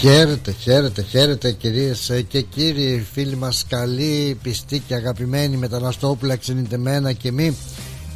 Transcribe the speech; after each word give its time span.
Χαίρετε, 0.00 0.52
χαίρετε, 0.52 1.02
χαίρετε 1.02 1.52
κυρίες 1.52 2.24
και 2.28 2.40
κύριοι 2.40 3.06
φίλοι 3.12 3.36
μας 3.36 3.64
καλοί, 3.68 4.38
πιστοί 4.42 4.78
και 4.78 4.94
αγαπημένοι 4.94 5.56
μεταναστόπουλα 5.56 6.36
ξενιτεμένα 6.36 7.12
και 7.12 7.32
μη. 7.32 7.56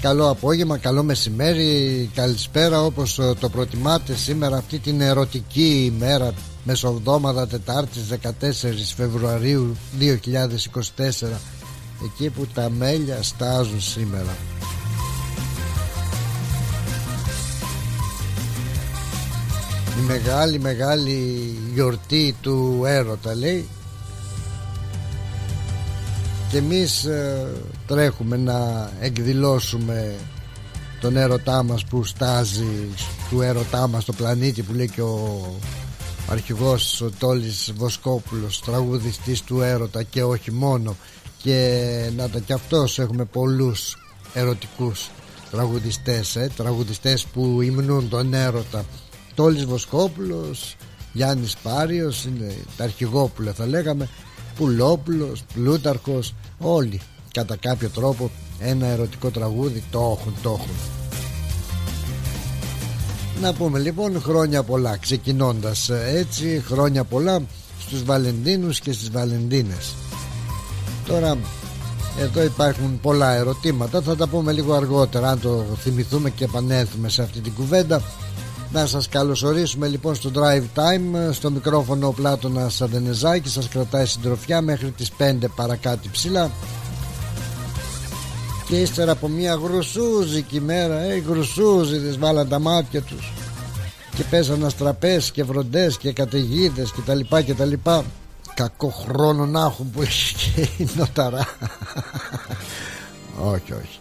Καλό 0.01 0.31
απόγευμα, 0.31 0.79
καλό 0.79 1.03
μεσημέρι, 1.03 2.11
καλησπέρα 2.15 2.83
όπως 2.85 3.21
το 3.41 3.49
προτιμάτε 3.49 4.15
σήμερα 4.15 4.57
αυτή 4.57 4.79
την 4.79 5.01
ερωτική 5.01 5.93
ημέρα 5.95 6.35
Μεσοβδόμαδα 6.65 7.47
Τετάρτης 7.47 8.03
14 8.23 8.37
Φεβρουαρίου 8.97 9.77
2024 9.99 11.27
εκεί 12.05 12.31
που 12.31 12.47
τα 12.55 12.71
μέλια 12.71 13.23
στάζουν 13.23 13.81
σήμερα 13.81 14.37
η 20.01 20.03
μεγάλη 20.03 20.59
μεγάλη 20.59 21.59
γιορτή 21.75 22.37
του 22.41 22.83
έρωτα 22.85 23.35
λέει. 23.35 23.69
Και 26.51 26.57
εμείς 26.57 27.05
ε, 27.05 27.47
τρέχουμε 27.87 28.37
να 28.37 28.91
εκδηλώσουμε 29.01 30.15
τον 31.01 31.17
έρωτά 31.17 31.63
μας 31.63 31.85
που 31.85 32.05
στάζει 32.05 32.89
του 33.31 33.41
έρωτά 33.41 33.89
μας 33.89 34.05
το 34.05 34.13
πλανήτη 34.13 34.63
που 34.63 34.73
λέει 34.73 34.89
και 34.89 35.03
ο 35.03 35.41
αρχηγός 36.29 37.01
ο 37.01 37.11
Τόλης 37.19 37.73
Βοσκόπουλος 37.77 38.61
τραγουδιστής 38.61 39.43
του 39.43 39.61
έρωτα 39.61 40.03
και 40.03 40.23
όχι 40.23 40.53
μόνο. 40.53 40.97
Και 41.43 42.11
να 42.17 42.29
τα 42.29 42.39
κι 42.39 42.53
αυτός 42.53 42.99
έχουμε 42.99 43.25
πολλούς 43.25 43.97
ερωτικούς 44.35 45.11
τραγουδιστές 45.51 46.37
ε, 46.37 46.51
τραγουδιστές 46.57 47.25
που 47.25 47.61
υμνούν 47.61 48.09
τον 48.09 48.35
έρωτα 48.35 48.85
Τόλης 49.41 49.65
Βοσκόπουλος 49.65 50.77
Γιάννης 51.13 51.57
Πάριος 51.63 52.25
είναι 52.25 52.55
τα 52.77 52.85
αρχηγόπουλα 52.85 53.53
θα 53.53 53.67
λέγαμε 53.67 54.09
Πουλόπουλος, 54.57 55.43
Πλούταρχος 55.55 56.35
όλοι 56.59 57.01
κατά 57.33 57.57
κάποιο 57.57 57.89
τρόπο 57.89 58.31
ένα 58.59 58.87
ερωτικό 58.87 59.31
τραγούδι 59.31 59.85
το 59.91 60.17
έχουν, 60.19 60.35
το 60.43 60.51
έχουν. 60.51 60.75
Να 63.41 63.53
πούμε 63.53 63.79
λοιπόν 63.79 64.21
χρόνια 64.21 64.63
πολλά 64.63 64.97
ξεκινώντας 64.97 65.89
ε, 65.89 66.13
έτσι 66.15 66.63
χρόνια 66.67 67.05
πολλά 67.05 67.43
στους 67.81 68.05
Βαλεντίνους 68.05 68.81
και 68.81 68.93
στις 68.93 69.11
Βαλεντίνες. 69.11 69.95
Τώρα 71.07 71.37
εδώ 72.19 72.43
υπάρχουν 72.43 73.01
πολλά 73.01 73.35
ερωτήματα 73.35 74.01
θα 74.01 74.17
τα 74.17 74.27
πούμε 74.27 74.53
λίγο 74.53 74.75
αργότερα 74.75 75.31
αν 75.31 75.41
το 75.41 75.65
θυμηθούμε 75.79 76.31
και 76.31 76.45
επανέλθουμε 76.45 77.09
σε 77.09 77.23
αυτή 77.23 77.41
την 77.41 77.55
κουβέντα 77.55 78.03
να 78.73 78.87
σας 78.87 79.09
καλωσορίσουμε 79.09 79.89
λοιπόν 79.89 80.15
στο 80.15 80.31
Drive 80.35 80.79
Time 80.79 81.33
Στο 81.33 81.51
μικρόφωνο 81.51 82.07
ο 82.07 82.13
Πλάτωνας 82.13 82.75
Σαντενεζάκη 82.75 83.49
Σας 83.49 83.69
κρατάει 83.69 84.07
συντροφιά 84.07 84.61
μέχρι 84.61 84.91
τις 84.91 85.11
5 85.19 85.33
παρακάτω 85.57 86.09
ψηλά. 86.13 86.51
Και 88.69 88.77
ύστερα 88.77 89.13
από 89.13 89.29
μια 89.29 89.55
γρουσούζικη 89.55 90.61
μέρα 90.61 91.01
Ε 91.03 91.19
γρουσούζιδες 91.19 92.19
βάλαν 92.19 92.49
τα 92.49 92.59
μάτια 92.59 93.03
τους 93.03 93.33
Και 94.17 94.25
πέσαν 94.25 94.65
αστραπές 94.65 95.31
και 95.31 95.45
βροντές 95.45 95.97
και 95.97 96.13
καταιγίδες 96.13 96.93
και 96.93 97.01
τα 97.01 97.15
λοιπά 97.15 97.43
και 97.43 97.55
τα 97.55 97.65
λοιπά. 97.65 98.05
Κακό 98.55 98.89
χρόνο 98.89 99.47
να 99.47 99.61
έχουν 99.61 99.91
που 99.91 100.03
έχει 100.03 100.35
και 100.35 100.83
η 100.83 100.89
νοταρά. 100.97 101.47
Όχι 103.53 103.73
όχι. 103.73 103.99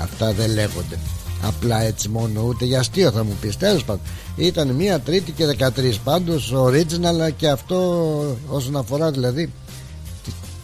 Αυτά 0.00 0.32
δεν 0.32 0.50
λέγονται 0.50 0.98
Απλά 1.42 1.82
έτσι 1.82 2.08
μόνο 2.08 2.42
ούτε 2.42 2.64
για 2.64 2.78
αστείο 2.78 3.10
θα 3.10 3.24
μου 3.24 3.36
πεις. 3.40 3.56
Τέλος 3.56 3.84
πάντων 3.84 4.02
Ήταν 4.36 4.68
μία 4.68 5.00
τρίτη 5.00 5.32
και 5.32 5.44
13 5.58 5.94
πάντως 6.04 6.54
original 6.56 7.32
και 7.36 7.48
αυτό 7.48 8.36
όσον 8.48 8.76
αφορά 8.76 9.10
δηλαδή 9.10 9.52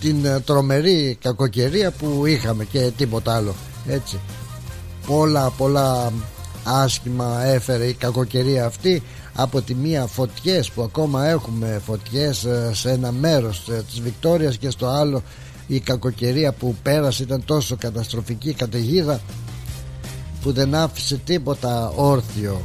την 0.01 0.25
ε, 0.25 0.41
τρομερή 0.41 1.19
κακοκαιρία 1.21 1.91
που 1.91 2.27
είχαμε 2.27 2.65
και 2.65 2.91
τίποτα 2.97 3.35
άλλο 3.37 3.55
έτσι. 3.87 4.21
Πολλά 5.07 5.51
πολλά 5.51 6.13
άσχημα 6.65 7.45
έφερε 7.45 7.85
η 7.85 7.93
κακοκαιρία 7.93 8.65
αυτή 8.65 9.03
από 9.35 9.63
τη 9.63 9.75
μία 9.75 10.07
φωτιές 10.07 10.71
που 10.71 10.83
ακόμα 10.83 11.27
έχουμε 11.27 11.81
φωτιές 11.85 12.45
ε, 12.45 12.71
σε 12.75 12.91
ένα 12.91 13.13
μέρος 13.13 13.69
ε, 13.69 13.83
της 13.91 14.01
Βικτόριας 14.01 14.57
και 14.57 14.71
στο 14.71 14.87
άλλο. 14.87 15.23
Η 15.67 15.81
κακοκαιρία 15.81 16.53
που 16.53 16.77
πέρασε 16.83 17.23
ήταν 17.23 17.45
τόσο 17.45 17.77
καταστροφική 17.77 18.53
καταιγίδα 18.53 19.21
που 20.43 20.53
δεν 20.53 20.75
άφησε 20.75 21.17
τίποτα 21.17 21.93
όρθιο 21.97 22.61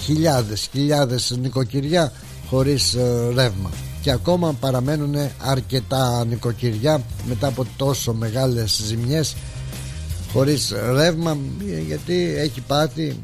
χιλιάδες 0.00 0.68
χιλιάδες 0.72 1.36
νοικοκυριά 1.40 2.12
χωρίς 2.48 2.94
ε, 2.94 3.32
ρεύμα 3.34 3.70
και 4.02 4.10
ακόμα 4.10 4.52
παραμένουν 4.52 5.14
αρκετά 5.38 6.24
νοικοκυριά 6.24 7.02
μετά 7.28 7.46
από 7.46 7.66
τόσο 7.76 8.12
μεγάλες 8.12 8.82
ζημιές 8.86 9.36
χωρίς 10.32 10.72
ρεύμα 10.92 11.38
γιατί 11.86 12.34
έχει 12.36 12.60
πάθει 12.60 13.16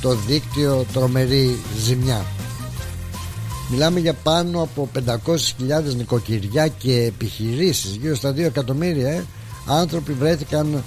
το 0.00 0.14
δίκτυο 0.14 0.86
τρομερή 0.92 1.58
ζημιά 1.84 2.24
Μιλάμε 3.70 4.00
για 4.00 4.14
πάνω 4.14 4.62
από 4.62 4.88
500.000 5.06 5.94
νοικοκυριά 5.96 6.68
και 6.68 7.02
επιχειρήσεις 7.02 7.94
γύρω 7.94 8.14
στα 8.14 8.30
2 8.30 8.38
εκατομμύρια 8.38 9.08
ε. 9.08 9.24
άνθρωποι 9.66 10.12
βρέθηκαν 10.12 10.82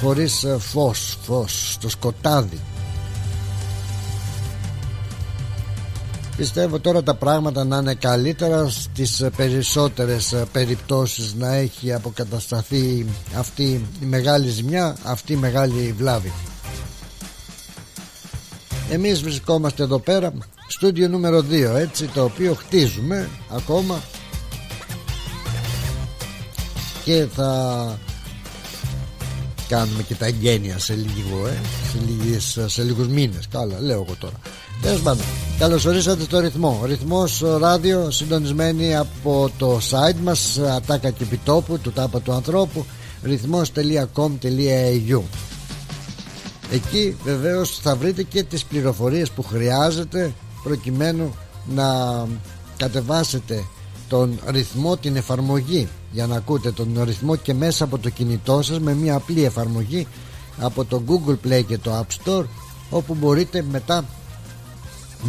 χωρίς 0.00 0.44
ε, 0.44 0.56
φως, 0.58 1.18
φως 1.22 1.72
στο 1.72 1.88
σκοτάδι 1.88 2.60
Πιστεύω 6.38 6.78
τώρα 6.78 7.02
τα 7.02 7.14
πράγματα 7.14 7.64
να 7.64 7.76
είναι 7.76 7.94
καλύτερα 7.94 8.68
στις 8.68 9.20
ε, 9.20 9.30
περισσότερες 9.36 10.32
ε, 10.32 10.46
περιπτώσεις 10.52 11.34
να 11.34 11.54
έχει 11.54 11.92
αποκατασταθεί 11.92 13.06
αυτή 13.36 13.86
η 14.02 14.04
μεγάλη 14.04 14.48
ζημιά, 14.48 14.96
αυτή 15.04 15.32
η 15.32 15.36
μεγάλη 15.36 15.94
βλάβη. 15.98 16.32
Εμείς 18.90 19.22
βρισκόμαστε 19.22 19.82
εδώ 19.82 19.98
πέρα, 19.98 20.32
στούντιο 20.68 21.08
νούμερο 21.08 21.38
2 21.38 21.74
έτσι, 21.76 22.06
το 22.06 22.24
οποίο 22.24 22.54
χτίζουμε 22.54 23.28
ακόμα 23.50 24.02
και 27.04 27.26
θα 27.34 27.98
κάνουμε 29.68 30.02
και 30.02 30.14
τα 30.14 30.26
εγγένεια 30.26 30.78
σε 30.78 30.94
λίγο 30.94 31.46
ε, 31.46 31.60
σε, 31.92 31.98
λίγες, 32.06 32.58
σε 32.66 32.82
λίγους 32.82 33.08
μήνες. 33.08 33.48
Καλά 33.50 33.80
λέω 33.80 34.02
εγώ 34.02 34.16
τώρα. 34.18 34.34
Τέλος 34.82 35.00
πάντων, 35.00 35.24
καλώς 35.58 35.84
ορίσατε 35.84 36.22
στο 36.22 36.40
ρυθμό. 36.40 36.82
Ρυθμός 36.84 37.44
ράδιο 37.58 38.10
συντονισμένη 38.10 38.96
από 38.96 39.50
το 39.58 39.80
site 39.90 40.20
μας 40.22 40.58
Ατάκα 40.58 41.10
και 41.10 41.22
επιτόπου, 41.22 41.78
του 41.78 41.92
τάπα 41.92 42.20
του 42.20 42.32
ανθρώπου 42.32 42.84
ρυθμός.com.au 43.22 45.20
Εκεί 46.70 47.16
βεβαίως 47.24 47.78
θα 47.82 47.96
βρείτε 47.96 48.22
και 48.22 48.42
τις 48.42 48.64
πληροφορίες 48.64 49.30
που 49.30 49.42
χρειάζεται 49.42 50.32
Προκειμένου 50.62 51.34
να 51.74 51.86
κατεβάσετε 52.76 53.64
τον 54.08 54.40
ρυθμό, 54.46 54.96
την 54.96 55.16
εφαρμογή 55.16 55.88
για 56.10 56.26
να 56.26 56.36
ακούτε 56.36 56.72
τον 56.72 57.02
ρυθμό 57.04 57.36
και 57.36 57.54
μέσα 57.54 57.84
από 57.84 57.98
το 57.98 58.10
κινητό 58.10 58.62
σας 58.62 58.78
με 58.80 58.94
μια 58.94 59.14
απλή 59.14 59.44
εφαρμογή 59.44 60.06
από 60.58 60.84
το 60.84 61.02
Google 61.08 61.36
Play 61.46 61.64
και 61.66 61.78
το 61.78 61.98
App 61.98 62.24
Store 62.24 62.44
όπου 62.90 63.14
μπορείτε 63.14 63.64
μετά 63.70 64.04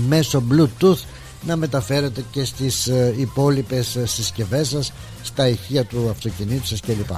μέσω 0.07 0.44
Bluetooth 0.51 1.03
να 1.45 1.56
μεταφέρετε 1.56 2.23
και 2.31 2.45
στις 2.45 2.88
ε, 2.88 3.13
υπόλοιπες 3.18 3.95
ε, 3.95 4.06
συσκευές 4.06 4.68
σας 4.68 4.94
στα 5.23 5.47
ηχεία 5.47 5.85
του 5.85 6.09
αυτοκινήτου 6.09 6.66
σας 6.66 6.79
κλπ. 6.79 7.09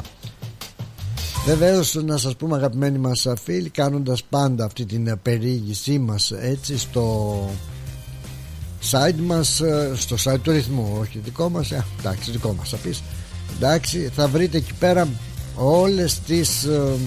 Βεβαίως 1.45 1.93
να 1.93 2.17
σας 2.17 2.35
πούμε 2.35 2.55
αγαπημένοι 2.55 2.97
μας 2.97 3.27
φίλοι 3.43 3.69
κάνοντας 3.69 4.23
πάντα 4.23 4.65
αυτή 4.65 4.85
την 4.85 5.19
περιήγησή 5.21 5.99
μας 5.99 6.31
έτσι 6.31 6.77
στο 6.77 7.35
site 8.91 9.19
μας 9.25 9.61
στο 9.93 10.15
site 10.23 10.39
του 10.41 10.51
ρυθμού 10.51 10.97
όχι 10.99 11.19
δικό 11.23 11.49
μας 11.49 11.71
ε, 11.71 11.85
εντάξει 11.99 12.31
δικό 12.31 12.53
μας 12.53 12.69
θα 12.69 12.77
πεις 12.77 13.01
εντάξει 13.55 14.11
θα 14.15 14.27
βρείτε 14.27 14.57
εκεί 14.57 14.73
πέρα 14.73 15.07
όλες 15.55 16.19
τις 16.19 16.63
ε, 16.63 16.97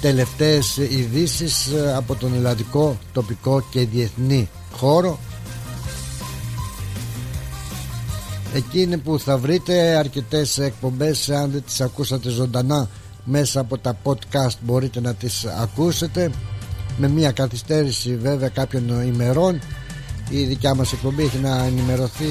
τελευταίες 0.00 0.76
ειδήσεις 0.76 1.66
ε, 1.66 1.94
από 1.96 2.14
τον 2.14 2.34
ελλαδικό 2.34 2.98
τοπικό 3.12 3.60
και 3.70 3.86
διεθνή 3.86 4.48
χώρο. 4.72 5.18
Εκεί 8.54 8.80
είναι 8.80 8.96
που 8.96 9.18
θα 9.18 9.38
βρείτε 9.38 9.96
αρκετές 9.96 10.58
εκπομπές 10.58 11.30
αν 11.30 11.50
δεν 11.50 11.62
τις 11.64 11.80
ακούσατε 11.80 12.28
ζωντανά 12.28 12.88
μέσα 13.24 13.60
από 13.60 13.78
τα 13.78 13.98
podcast 14.02 14.56
μπορείτε 14.60 15.00
να 15.00 15.14
τις 15.14 15.44
ακούσετε. 15.44 16.30
Με 17.00 17.08
μια 17.08 17.32
καθυστέρηση 17.32 18.16
βέβαια 18.16 18.48
κάποιων 18.48 19.02
ημερών 19.06 19.60
η 20.30 20.44
δικιά 20.44 20.74
μας 20.74 20.92
εκπομπή 20.92 21.22
έχει 21.22 21.38
να 21.38 21.64
ενημερωθεί 21.64 22.26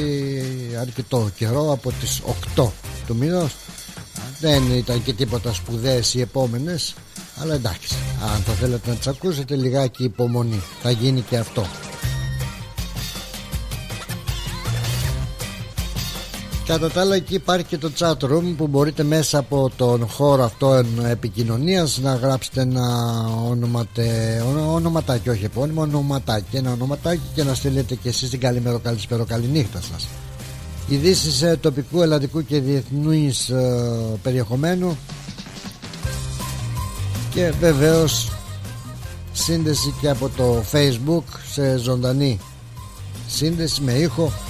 αρκετό 0.80 1.30
καιρό 1.38 1.72
από 1.72 1.92
τις 1.92 2.22
8 2.56 2.68
του 3.08 3.16
μήνος. 3.16 3.56
Δεν 4.40 4.72
ήταν 4.72 5.04
και 5.04 5.14
τίποτα 5.14 5.54
σπουδαίες 5.54 6.14
οι 6.14 6.22
επόμενες 6.22 6.96
αλλά 7.42 7.54
εντάξει 7.54 7.96
αν 8.34 8.42
θα 8.42 8.54
θέλετε 8.54 8.90
να 8.90 8.96
τις 8.96 9.08
ακούσετε 9.08 9.56
λιγάκι 9.56 10.04
υπομονή. 10.04 10.62
Θα 10.82 10.92
γίνει 10.92 11.22
και 11.22 11.38
αυτό 11.38 11.66
Κατά 16.68 16.90
τα 16.90 17.02
άλλα 17.02 17.16
εκεί 17.16 17.34
υπάρχει 17.34 17.66
και 17.66 17.78
το 17.78 17.92
chat 18.00 18.18
room 18.18 18.54
που 18.58 18.68
μπορείτε 18.68 19.04
μέσα 19.04 19.38
από 19.38 19.72
τον 19.76 20.08
χώρο 20.08 20.44
αυτό 20.44 20.84
επικοινωνίας 21.10 22.00
να 22.00 22.16
γράψετε 22.16 22.62
ένα 22.62 22.86
ονοματέ, 23.50 24.44
ονοματάκι, 24.68 25.30
όχι 25.30 25.46
επώνυμο, 25.46 25.82
ονοματάκι, 25.82 26.56
ένα 26.56 26.72
ονοματάκι 26.72 27.22
και 27.36 27.44
να 27.44 27.54
στείλετε 27.54 27.96
και 27.96 28.10
εσείς 28.10 28.30
την 28.30 28.40
καλημέρα, 28.40 28.80
καλησπέρα, 28.84 29.24
καληνύχτα 29.24 29.82
σας. 29.92 30.08
Ειδήσεις 30.88 31.58
τοπικού, 31.60 32.02
ελλαδικού 32.02 32.46
και 32.46 32.60
διεθνούς 32.60 33.50
ε, 33.50 34.20
περιεχομένου 34.24 34.98
και 37.34 37.54
βεβαίως 37.60 38.32
σύνδεση 39.34 39.94
και 40.02 40.10
από 40.10 40.30
το 40.30 40.64
facebook 40.72 41.24
σε 41.52 41.78
ζωντανή 41.78 42.40
σύνδεση 43.28 43.82
με 43.82 43.92
ήχο 43.92 44.32
και 44.46 44.47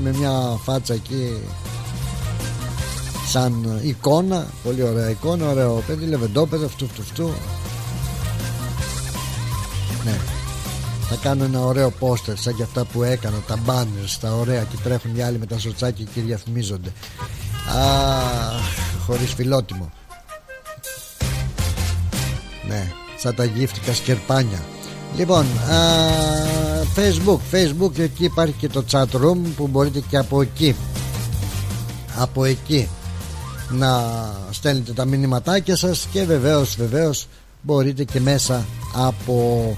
με 0.00 0.12
μια 0.18 0.30
φάτσα 0.62 0.94
εκεί 0.94 1.42
σαν 3.28 3.80
εικόνα 3.82 4.46
πολύ 4.62 4.82
ωραία 4.82 5.10
εικόνα 5.10 5.48
ωραίο 5.48 5.82
παιδί 5.86 6.06
λεβεντόπεδο 6.06 6.66
αυτού 6.66 6.84
αυτού 6.84 7.02
αυτού 7.02 7.32
ναι. 10.04 10.18
Θα 11.08 11.16
κάνω 11.22 11.44
ένα 11.44 11.60
ωραίο 11.60 11.90
πόστερ 11.90 12.36
σαν 12.36 12.56
και 12.56 12.62
αυτά 12.62 12.84
που 12.84 13.02
έκανα 13.02 13.36
τα 13.46 13.58
banners 13.66 14.16
τα 14.20 14.32
ωραία 14.32 14.62
και 14.62 14.76
τρέχουν 14.82 15.16
οι 15.16 15.22
άλλοι 15.22 15.38
με 15.38 15.46
τα 15.46 15.58
σοτσάκια 15.58 16.06
και 16.14 16.20
διαφημίζονται 16.20 16.92
αχ 17.68 18.82
χωρίς 19.06 19.32
φιλότιμο. 19.32 19.92
Ναι 22.68 22.92
σαν 23.22 23.34
τα 23.34 23.44
γύφτικα 23.44 23.94
σκερπάνια 23.94 24.64
Λοιπόν 25.16 25.44
α, 25.44 25.46
Facebook 26.96 27.38
Facebook 27.52 27.98
εκεί 27.98 28.24
υπάρχει 28.24 28.54
και 28.58 28.68
το 28.68 28.84
chat 28.90 29.04
room 29.04 29.38
που 29.56 29.66
μπορείτε 29.66 30.02
και 30.08 30.16
από 30.16 30.42
εκεί 30.42 30.76
από 32.16 32.44
εκεί 32.44 32.88
να 33.70 34.02
στέλνετε 34.50 34.92
τα 34.92 35.04
μηνυματάκια 35.04 35.76
σας 35.76 36.06
και 36.12 36.24
βεβαίως 36.24 36.76
βεβαίως 36.76 37.26
μπορείτε 37.62 38.04
και 38.04 38.20
μέσα 38.20 38.66
από 38.94 39.76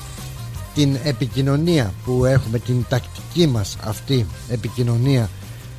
την 0.74 0.96
επικοινωνία 1.04 1.92
που 2.04 2.24
έχουμε 2.24 2.58
την 2.58 2.84
τακτική 2.88 3.46
μας 3.46 3.76
αυτή 3.84 4.26
επικοινωνία 4.48 5.30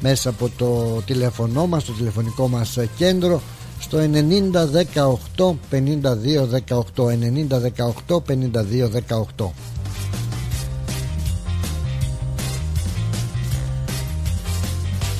μέσα 0.01 0.29
από 0.29 0.49
το 0.57 1.01
τηλέφωνό 1.05 1.67
μας 1.67 1.83
το 1.83 1.91
τηλεφωνικό 1.91 2.47
μας 2.47 2.77
κέντρο 2.97 3.41
στο 3.79 3.97
90 3.97 4.03
18 5.35 5.53
52 5.71 5.85
18 6.67 7.03
90 7.03 7.61
18 8.07 8.21
52 8.27 8.89
18 9.37 9.45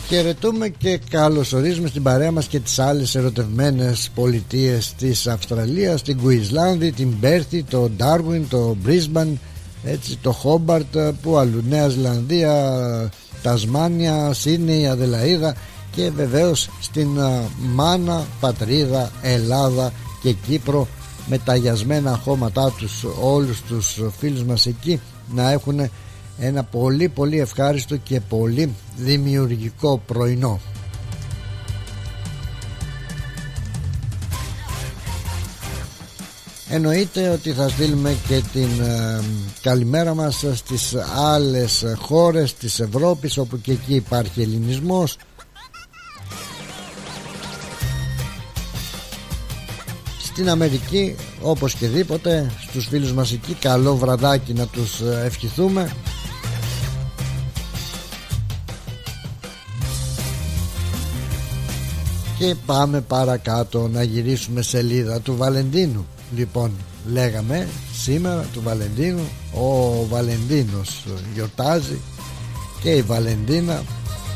Χαιρετούμε 0.07 0.69
και 0.69 0.99
καλωσορίζουμε 1.09 1.87
στην 1.87 2.03
παρέα 2.03 2.31
μας 2.31 2.47
και 2.47 2.59
τις 2.59 2.79
άλλες 2.79 3.15
ερωτευμένες 3.15 4.09
πολιτείες 4.15 4.93
της 4.97 5.27
Αυστραλίας 5.27 6.01
την 6.01 6.17
Κουισλάνδη, 6.21 6.91
την 6.91 7.13
Μπέρθη, 7.19 7.63
το 7.63 7.89
Ντάρουιν, 7.89 8.49
το 8.49 8.75
Μπρίσμπαν 8.81 9.39
έτσι, 9.83 10.17
το 10.21 10.31
Χόμπαρτ 10.31 10.97
που 11.21 11.37
αλλού 11.37 11.63
Νέα 11.69 11.87
Ζηλανδία, 11.87 13.11
Τασμάνια, 13.41 14.33
Σίνη, 14.33 14.87
Αδελαίδα 14.87 15.55
και 15.95 16.11
βεβαίως 16.11 16.69
στην 16.81 17.07
μάνα 17.57 18.25
πατρίδα 18.39 19.11
Ελλάδα 19.21 19.91
και 20.21 20.31
Κύπρο 20.31 20.87
με 21.27 21.37
τα 21.37 21.55
γιασμένα 21.55 22.19
χώματά 22.23 22.71
τους 22.71 23.05
όλους 23.21 23.61
τους 23.61 23.99
φίλους 24.17 24.43
μας 24.43 24.65
εκεί 24.65 25.01
να 25.33 25.51
έχουν 25.51 25.89
ένα 26.39 26.63
πολύ 26.63 27.09
πολύ 27.09 27.39
ευχάριστο 27.39 27.97
και 27.97 28.19
πολύ 28.19 28.75
δημιουργικό 28.97 30.01
πρωινό. 30.05 30.59
Εννοείται 36.69 37.29
ότι 37.29 37.51
θα 37.51 37.69
στείλουμε 37.69 38.15
και 38.27 38.41
την 38.53 38.81
ε, 38.81 39.19
καλημέρα 39.61 40.13
μας 40.13 40.45
στις 40.53 40.95
άλλες 41.15 41.85
χώρες 41.97 42.53
της 42.53 42.79
Ευρώπης 42.79 43.37
όπου 43.37 43.61
και 43.61 43.71
εκεί 43.71 43.93
υπάρχει 43.95 44.41
ελληνισμός 44.41 45.17
στην 50.35 50.49
Αμερική 50.49 51.15
όπως 51.41 51.73
και 51.73 51.87
δίποτε 51.87 52.51
στους 52.67 52.87
φίλους 52.87 53.13
μας 53.13 53.31
εκεί. 53.31 53.53
Καλό 53.53 53.95
βραδάκι 53.95 54.53
να 54.53 54.67
τους 54.67 54.99
ε, 54.99 55.21
ευχηθούμε. 55.25 55.91
Και 62.37 62.55
πάμε 62.65 63.01
παρακάτω 63.01 63.87
να 63.87 64.03
γυρίσουμε 64.03 64.61
σελίδα 64.61 65.19
του 65.21 65.35
Βαλεντίνου. 65.35 66.05
Λοιπόν 66.35 66.71
λέγαμε 67.11 67.67
σήμερα 67.93 68.45
του 68.53 68.61
Βαλεντίνου 68.61 69.29
ο 69.53 70.05
Βαλεντίνος 70.09 71.03
γιορτάζει 71.33 71.99
και 72.81 72.89
η 72.89 73.01
Βαλεντίνα 73.01 73.83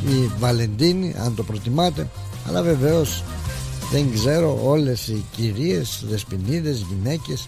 η 0.06 0.32
Βαλεντίνη 0.40 1.16
αν 1.24 1.36
το 1.36 1.44
προτιμάτε 1.44 2.10
αλλά 2.48 2.62
βεβαίως 2.62 3.24
δεν 3.92 4.14
ξέρω 4.14 4.60
όλες 4.64 5.08
οι 5.08 5.24
κυρίες, 5.32 6.04
δεσποινίδες, 6.10 6.86
γυναίκες 6.90 7.48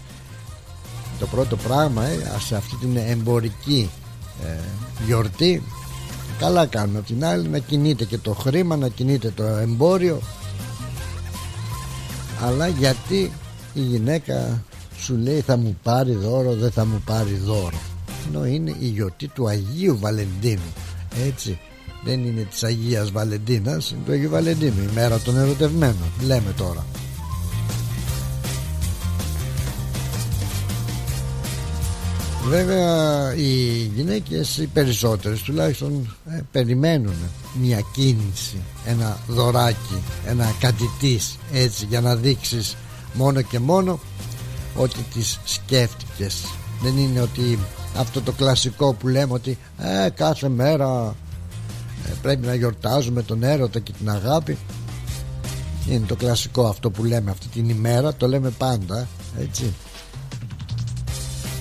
το 1.20 1.26
πρώτο 1.28 1.56
πράγμα 1.56 2.06
ε, 2.06 2.18
σε 2.46 2.56
αυτή 2.56 2.76
την 2.76 2.98
εμπορική 2.98 3.90
ε, 4.46 4.60
γιορτή 5.06 5.64
καλά 6.40 6.66
κάνουν. 6.66 6.96
Από 6.96 7.06
την 7.06 7.26
άλλη 7.26 7.48
να 7.48 7.60
κινείται 7.60 8.06
και 8.06 8.18
το 8.18 8.34
χρήμα 8.34 8.76
να 8.76 8.88
κινείται 8.88 9.32
το 9.36 9.44
εμπόριο. 9.44 10.22
Αλλά 12.46 12.68
γιατί 12.68 13.32
η 13.74 13.82
γυναίκα 13.82 14.64
σου 14.98 15.18
λέει 15.18 15.42
θα 15.42 15.58
μου 15.58 15.78
πάρει 15.84 16.16
δώρο 16.16 16.54
δεν 16.54 16.72
θα 16.72 16.86
μου 16.86 17.02
πάρει 17.06 17.42
δώρο 17.46 17.80
ενώ 18.28 18.46
είναι 18.46 18.76
η 18.80 18.86
γιορτή 18.86 19.28
του 19.28 19.48
Αγίου 19.48 19.98
Βαλεντίνου. 20.00 20.74
Έτσι 21.28 21.60
δεν 22.04 22.26
είναι 22.26 22.42
της 22.42 22.64
Αγίας 22.64 23.12
Βαλεντίνας 23.12 23.92
είναι 23.92 24.00
του 24.06 24.12
Αγίου 24.12 24.30
Βαλεντίνου 24.30 24.82
η 24.82 24.94
μέρα 24.94 25.20
των 25.20 25.38
ερωτευμένων 25.38 26.12
λέμε 26.26 26.54
τώρα. 26.58 26.86
Βέβαια 32.48 33.34
οι 33.36 33.92
γυναίκες 33.96 34.58
οι 34.58 34.68
περισσότερες 34.68 35.42
τουλάχιστον 35.42 36.16
ε, 36.30 36.40
περιμένουν 36.52 37.16
μια 37.62 37.82
κίνηση 37.94 38.58
ένα 38.86 39.18
δωράκι 39.28 40.04
ένα 40.28 40.56
κάτι 40.60 40.90
έτσι 41.54 41.86
για 41.86 42.02
να 42.02 42.16
δείξεις 42.16 42.76
μόνο 43.14 43.42
και 43.42 43.60
μόνο 43.60 44.00
ότι 44.76 45.06
τις 45.14 45.40
σκέφτηκες. 45.44 46.44
Δεν 46.82 46.98
είναι 46.98 47.22
ότι 47.22 47.60
αυτό 47.98 48.22
το 48.22 48.32
κλασικό 48.32 48.94
που 48.94 49.08
λέμε 49.08 49.34
ότι 49.34 49.58
ε, 49.78 50.10
κάθε 50.10 50.50
μέρα 50.50 51.16
ε, 51.16 51.31
πρέπει 52.22 52.46
να 52.46 52.56
γιορτάζουμε 52.56 53.24
τον 53.24 53.44
έρωτα 53.44 53.80
και 53.80 53.92
την 53.98 54.10
αγάπη. 54.10 54.58
Είναι 55.90 56.06
το 56.08 56.16
κλασικό 56.16 56.68
αυτό 56.68 56.90
που 56.90 57.04
λέμε 57.04 57.32
αυτή 57.32 57.48
την 57.48 57.70
ημέρα 57.70 58.14
το 58.14 58.28
λέμε 58.28 58.50
πάντα 58.50 59.08
έτσι. 59.40 59.74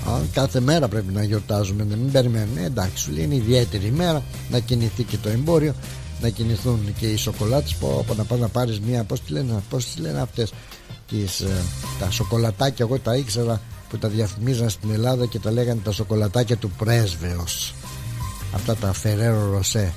Α, 0.09 0.21
κάθε 0.33 0.61
μέρα 0.61 0.89
πρέπει 0.89 1.13
να 1.13 1.25
γιορτάζουμε 1.25 1.85
να 1.85 1.97
μην 1.97 2.11
περιμένουμε. 2.13 2.61
Ε, 2.61 2.65
εντάξει 2.65 2.97
σου 2.97 3.13
λέει 3.13 3.25
είναι 3.25 3.35
ιδιαίτερη 3.35 3.87
ημέρα 3.87 4.23
να 4.51 4.59
κινηθεί 4.59 5.03
και 5.03 5.17
το 5.17 5.29
εμπόριο 5.29 5.75
να 6.21 6.29
κινηθούν 6.29 6.95
και 6.99 7.07
οι 7.07 7.17
σοκολάτες. 7.17 7.75
Που 7.75 8.05
να 8.17 8.25
πας 8.25 8.39
να 8.39 8.49
πάρεις 8.49 8.81
μία 8.81 9.05
πώς 9.05 9.21
τη 9.21 9.33
λένε, 9.33 9.63
πώς 9.71 9.87
τη 9.87 10.01
λένε 10.01 10.21
αυτές 10.21 10.53
τις, 11.09 11.41
ε, 11.41 11.63
τα 11.99 12.11
σοκολατάκια. 12.11 12.85
Εγώ 12.85 12.99
τα 12.99 13.17
ήξερα 13.17 13.61
που 13.89 13.99
τα 13.99 14.09
διαφημίζαν 14.09 14.71
στην 14.71 14.91
Ελλάδα 14.91 15.27
και 15.27 15.39
τα 15.39 15.51
λέγανε 15.51 15.81
τα 15.85 15.93
σοκολατάκια 15.93 16.57
του 16.57 16.71
πρέσβεως. 16.71 17.75
Αυτά 18.55 18.77
τα 18.77 18.95
Ferrero 19.03 19.59
Rocher 19.59 19.89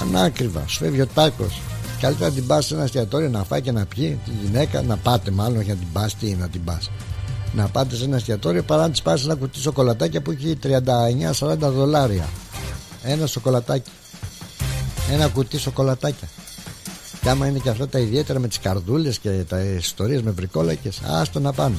ανάκριβα 0.00 0.64
σου 0.66 0.78
φεύγει 0.78 1.00
ο 1.00 1.06
τάκος. 1.06 1.60
Καλύτερα 2.00 2.28
να 2.28 2.34
την 2.34 2.46
πας 2.46 2.66
σε 2.66 2.74
ένα 2.74 2.82
εστιατόριο 2.82 3.28
να 3.28 3.44
φάει 3.44 3.60
και 3.60 3.72
να 3.72 3.86
πιει 3.86 4.18
τη 4.24 4.30
γυναίκα 4.42 4.82
να 4.82 4.96
πάτε 4.96 5.30
μάλλον 5.30 5.60
για 5.60 5.74
να 5.74 5.80
την 5.80 5.92
πας 5.92 6.14
τι 6.14 6.34
να 6.34 6.48
την 6.48 6.64
πας. 6.64 6.90
Να 7.52 7.68
πάτε 7.68 7.96
σε 7.96 8.04
ένα 8.04 8.16
εστιατόριο 8.16 8.62
παρά 8.62 8.82
να 8.82 8.90
της 8.90 9.02
πας 9.02 9.24
ένα 9.24 9.34
κουτί 9.34 9.58
σοκολατάκια 9.58 10.22
που 10.22 10.30
έχει 10.30 10.58
39-40 11.38 11.56
δολάρια. 11.58 12.28
Ένα 13.02 13.26
σοκολατάκι. 13.26 13.90
Ένα 15.10 15.28
κουτί 15.28 15.58
σοκολατάκια. 15.58 16.28
Και 17.22 17.28
άμα 17.28 17.46
είναι 17.46 17.58
και 17.58 17.68
αυτά 17.68 17.88
τα 17.88 17.98
ιδιαίτερα 17.98 18.38
με 18.38 18.48
τις 18.48 18.58
καρδούλες 18.58 19.18
και 19.18 19.30
τα 19.48 19.60
ιστορίες 19.60 20.22
με 20.22 20.30
βρικόλακες 20.30 21.00
άστο 21.04 21.40
να 21.40 21.52
πάνε 21.52 21.76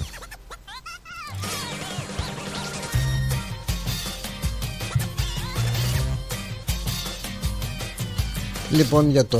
Λοιπόν 8.71 9.09
για 9.09 9.25
το 9.25 9.39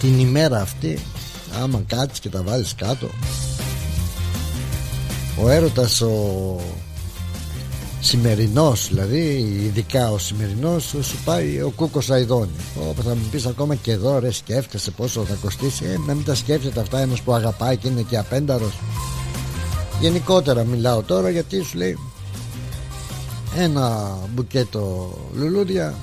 την 0.00 0.18
ημέρα 0.18 0.60
αυτή 0.60 0.98
άμα 1.62 1.82
κάτσεις 1.86 2.20
και 2.20 2.28
τα 2.28 2.42
βάλεις 2.42 2.74
κάτω 2.74 3.08
ο 5.42 5.48
έρωτας 5.50 6.00
ο 6.00 6.60
σημερινός 8.00 8.88
δηλαδή 8.88 9.18
ειδικά 9.64 10.10
ο 10.10 10.18
σημερινός 10.18 10.84
σου 10.84 11.16
πάει 11.24 11.62
ο 11.62 11.72
κούκος 11.76 12.10
αηδόνι 12.10 12.50
όπου 12.90 13.02
θα 13.02 13.14
μου 13.14 13.28
πεις 13.30 13.46
ακόμα 13.46 13.74
και 13.74 13.92
εδώ 13.92 14.18
ρε 14.18 14.30
σκέφτεσαι 14.30 14.90
πόσο 14.90 15.24
θα 15.24 15.34
κοστίσει. 15.42 15.84
Ε, 15.84 15.98
να 16.06 16.14
μην 16.14 16.24
τα 16.24 16.34
σκέφτεται 16.34 16.80
αυτά 16.80 16.98
ένας 16.98 17.20
που 17.20 17.32
αγαπάει 17.32 17.76
και 17.76 17.88
είναι 17.88 18.02
και 18.02 18.18
απένταρος. 18.18 18.78
Γενικότερα 20.00 20.64
μιλάω 20.64 21.02
τώρα 21.02 21.30
γιατί 21.30 21.62
σου 21.62 21.78
λέει 21.78 21.98
ένα 23.56 24.16
μπουκέτο 24.34 25.14
λουλούδια 25.34 25.94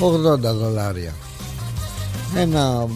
80 0.00 0.38
δολάρια. 0.38 1.12
Ένα 2.36 2.86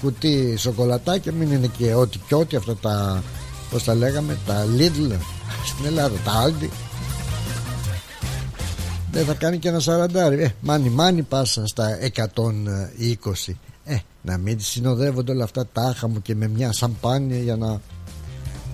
κουτί 0.00 0.56
σοκολατάκια 0.56 1.32
μην 1.32 1.52
είναι 1.52 1.70
και 1.76 1.94
ό,τι 1.94 2.18
και 2.18 2.34
ό,τι 2.34 2.56
αυτά 2.56 2.76
τα 2.76 3.22
πως 3.70 3.84
τα 3.84 3.94
λέγαμε 3.94 4.38
τα 4.46 4.66
Lidl 4.78 5.16
στην 5.64 5.86
Ελλάδα 5.86 6.16
τα 6.24 6.44
Aldi. 6.46 6.68
Δεν 9.12 9.24
θα 9.24 9.34
κάνει 9.34 9.58
και 9.58 9.68
ένα 9.68 9.80
σαραντάρι. 9.80 10.42
Ε, 10.42 10.54
μάνι 10.60 10.88
μάνι 10.88 11.22
πάσα 11.22 11.66
στα 11.66 11.98
120 12.16 13.54
ε, 13.84 13.96
να 14.22 14.36
μην 14.38 14.60
συνοδεύονται 14.60 15.32
όλα 15.32 15.44
αυτά 15.44 15.66
τάχα 15.72 16.08
μου 16.08 16.22
και 16.22 16.34
με 16.34 16.48
μια 16.48 16.72
σαμπάνια 16.72 17.38
για 17.38 17.56
να 17.56 17.80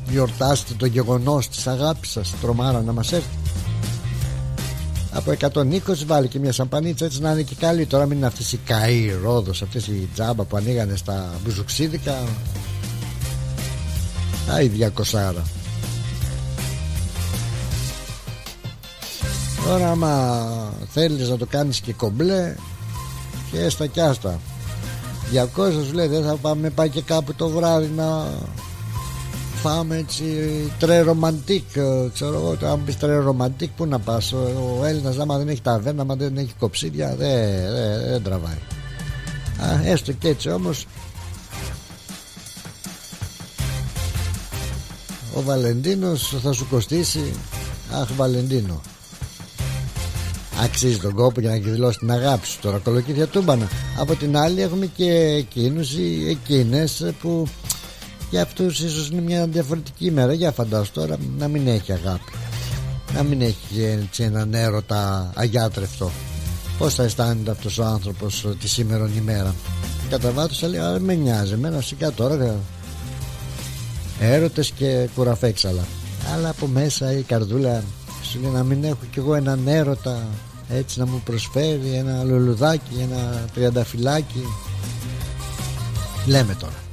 γιορτάσετε 0.08 0.74
το 0.74 0.86
γεγονός 0.86 1.48
της 1.48 1.66
αγάπης 1.66 2.10
σας. 2.10 2.34
Τρομάρα 2.40 2.82
να 2.82 2.92
μας 2.92 3.12
έρθει 3.12 3.36
από 5.14 5.32
120 5.40 5.80
βάλει 6.06 6.28
και 6.28 6.38
μια 6.38 6.52
σαμπανίτσα 6.52 7.04
έτσι 7.04 7.20
να 7.20 7.30
είναι 7.30 7.42
και 7.42 7.54
καλή. 7.54 7.86
Τώρα 7.86 8.06
μην 8.06 8.16
είναι 8.16 8.26
αυτές 8.26 8.52
οι 8.52 8.60
καεί 8.64 9.12
ρόδος 9.22 9.62
αυτές 9.62 9.86
οι 9.86 10.08
τζάμπα 10.14 10.44
που 10.44 10.56
ανοίγανε 10.56 10.96
στα 10.96 11.34
μπουζουξίδικα. 11.44 12.14
Α, 14.52 14.60
η 14.60 14.70
200 15.12 15.32
Τώρα 19.64 19.90
άμα 19.90 20.44
θέλεις 20.92 21.28
να 21.28 21.36
το 21.36 21.46
κάνεις 21.46 21.80
και 21.80 21.92
κομπλέ 21.92 22.54
και 23.50 23.58
έστα 23.58 23.86
κι 23.86 24.00
άστα. 24.00 24.40
200 25.32 25.46
σου 25.86 25.92
λέει 25.92 26.06
δεν 26.06 26.24
θα 26.24 26.36
πάμε 26.36 26.70
πάει 26.70 26.88
και 26.88 27.02
κάπου 27.02 27.34
το 27.34 27.48
βράδυ 27.48 27.90
να 27.96 28.26
φάμε 29.64 29.96
έτσι 29.96 30.24
très 30.78 31.00
romantique 31.00 31.64
ξέρω 32.12 32.34
εγώ 32.34 32.72
αν 32.72 32.84
πεις 32.84 32.96
très 32.96 33.16
romantique 33.16 33.70
που 33.70 33.86
να 33.86 33.98
πας. 33.98 34.32
Ο, 34.32 34.76
ο 34.80 34.84
Έλληνας 34.84 35.18
άμα 35.18 35.38
δεν 35.38 35.48
έχει 35.48 35.60
ταβέρνα 35.60 36.02
άμα 36.02 36.14
δεν 36.14 36.36
έχει 36.36 36.52
κοψίδια 36.58 37.14
δεν, 37.18 37.40
δεν, 37.74 38.10
δεν 38.10 38.22
τραβάει. 38.22 38.58
Α, 39.58 39.88
έστω 39.88 40.12
και 40.12 40.28
έτσι 40.28 40.50
όμως 40.50 40.86
ο 45.34 45.42
Βαλεντίνος 45.42 46.36
θα 46.42 46.52
σου 46.52 46.66
κοστίσει 46.70 47.32
αχ 47.92 48.08
Βαλεντίνο. 48.16 48.80
Αξίζει 50.62 50.98
τον 50.98 51.14
κόπο 51.14 51.40
για 51.40 51.48
να 51.50 51.56
εκδηλώσεις 51.56 51.98
την 51.98 52.10
αγάπη 52.10 52.46
σου 52.46 52.58
τώρα 52.60 52.78
κολοκύθια 52.78 53.26
τούμπανα. 53.26 53.68
Από 53.98 54.14
την 54.14 54.36
άλλη 54.36 54.62
έχουμε 54.62 54.86
και 54.86 55.10
εκείνους 55.12 55.92
ή 55.92 56.28
εκείνες 56.28 57.12
που 57.20 57.46
για 58.34 58.42
αυτούς 58.42 58.80
ίσως 58.80 59.08
είναι 59.08 59.20
μια 59.20 59.46
διαφορετική 59.46 60.06
ημέρα. 60.06 60.32
Για 60.32 60.52
φαντάσου 60.52 60.92
τώρα 60.92 61.16
να 61.38 61.48
μην 61.48 61.66
έχει 61.66 61.92
αγάπη. 61.92 62.32
Να 63.14 63.22
μην 63.22 63.40
έχει 63.40 63.82
έτσι 63.82 64.22
έναν 64.22 64.54
έρωτα 64.54 65.32
αγιάτρευτο. 65.34 66.10
Πως 66.78 66.94
θα 66.94 67.02
αισθάνεται 67.02 67.50
αυτός 67.50 67.78
ο 67.78 67.84
άνθρωπος 67.84 68.46
τη 68.60 68.68
σήμερα 68.68 69.10
ημέρα. 69.16 69.54
Κατά 70.10 70.30
βάθος 70.30 70.58
θα 70.58 70.68
λέει 70.68 70.80
με 70.98 71.14
νοιάζει 71.14 71.52
εμένα 71.52 71.76
φυσικά 71.76 72.12
τώρα 72.12 72.56
έρωτες 74.20 74.70
και 74.70 75.08
κουραφέξαλα. 75.14 75.84
Αλλά 76.34 76.48
από 76.48 76.66
μέσα 76.66 77.12
η 77.12 77.22
καρδούλα 77.22 77.82
σου 78.22 78.40
λέει 78.40 78.50
να 78.50 78.62
μην 78.62 78.84
έχω 78.84 79.04
κι 79.10 79.18
εγώ 79.18 79.34
έναν 79.34 79.66
έρωτα 79.66 80.26
έτσι 80.68 80.98
να 80.98 81.06
μου 81.06 81.20
προσφέρει 81.24 81.92
ένα 81.94 82.22
λουλουδάκι 82.22 82.94
ένα 83.00 83.44
τριανταφυλάκι. 83.54 84.44
Λέμε 86.26 86.54
τώρα 86.54 86.83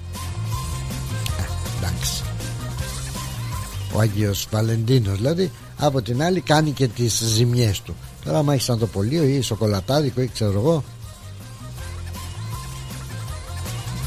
εντάξει. 1.82 2.24
Ο 3.94 4.00
Άγιος 4.00 4.48
Βαλεντίνος 4.52 5.18
δηλαδή 5.18 5.52
από 5.78 6.02
την 6.02 6.24
άλλη 6.24 6.42
κάνει 6.42 6.72
και 6.72 6.88
τις 6.88 7.24
ζημιές 7.24 7.82
του. 7.82 7.96
Τώρα 8.24 8.38
άμα 8.38 8.54
έχεις 8.54 8.70
αντοπολείο 8.70 9.24
ή 9.24 9.42
σοκολατάδικο 9.42 10.22
ή 10.22 10.28
ξέρω 10.28 10.60
εγώ 10.60 10.84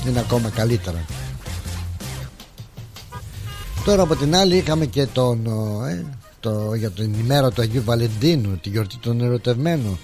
είναι 0.08 0.18
ακόμα 0.18 0.48
καλύτερα. 0.48 1.04
Τώρα 3.84 4.02
από 4.02 4.16
την 4.16 4.36
άλλη 4.36 4.56
είχαμε 4.56 4.86
και 4.86 5.06
τον 5.06 5.46
ε, 5.88 6.06
το, 6.40 6.74
για 6.74 6.90
την 6.90 7.14
ημέρα 7.14 7.50
του 7.50 7.62
Αγίου 7.62 7.82
Βαλεντίνου 7.84 8.56
τη 8.56 8.68
γιορτή 8.68 8.96
των 8.96 9.20
ερωτευμένων. 9.20 9.98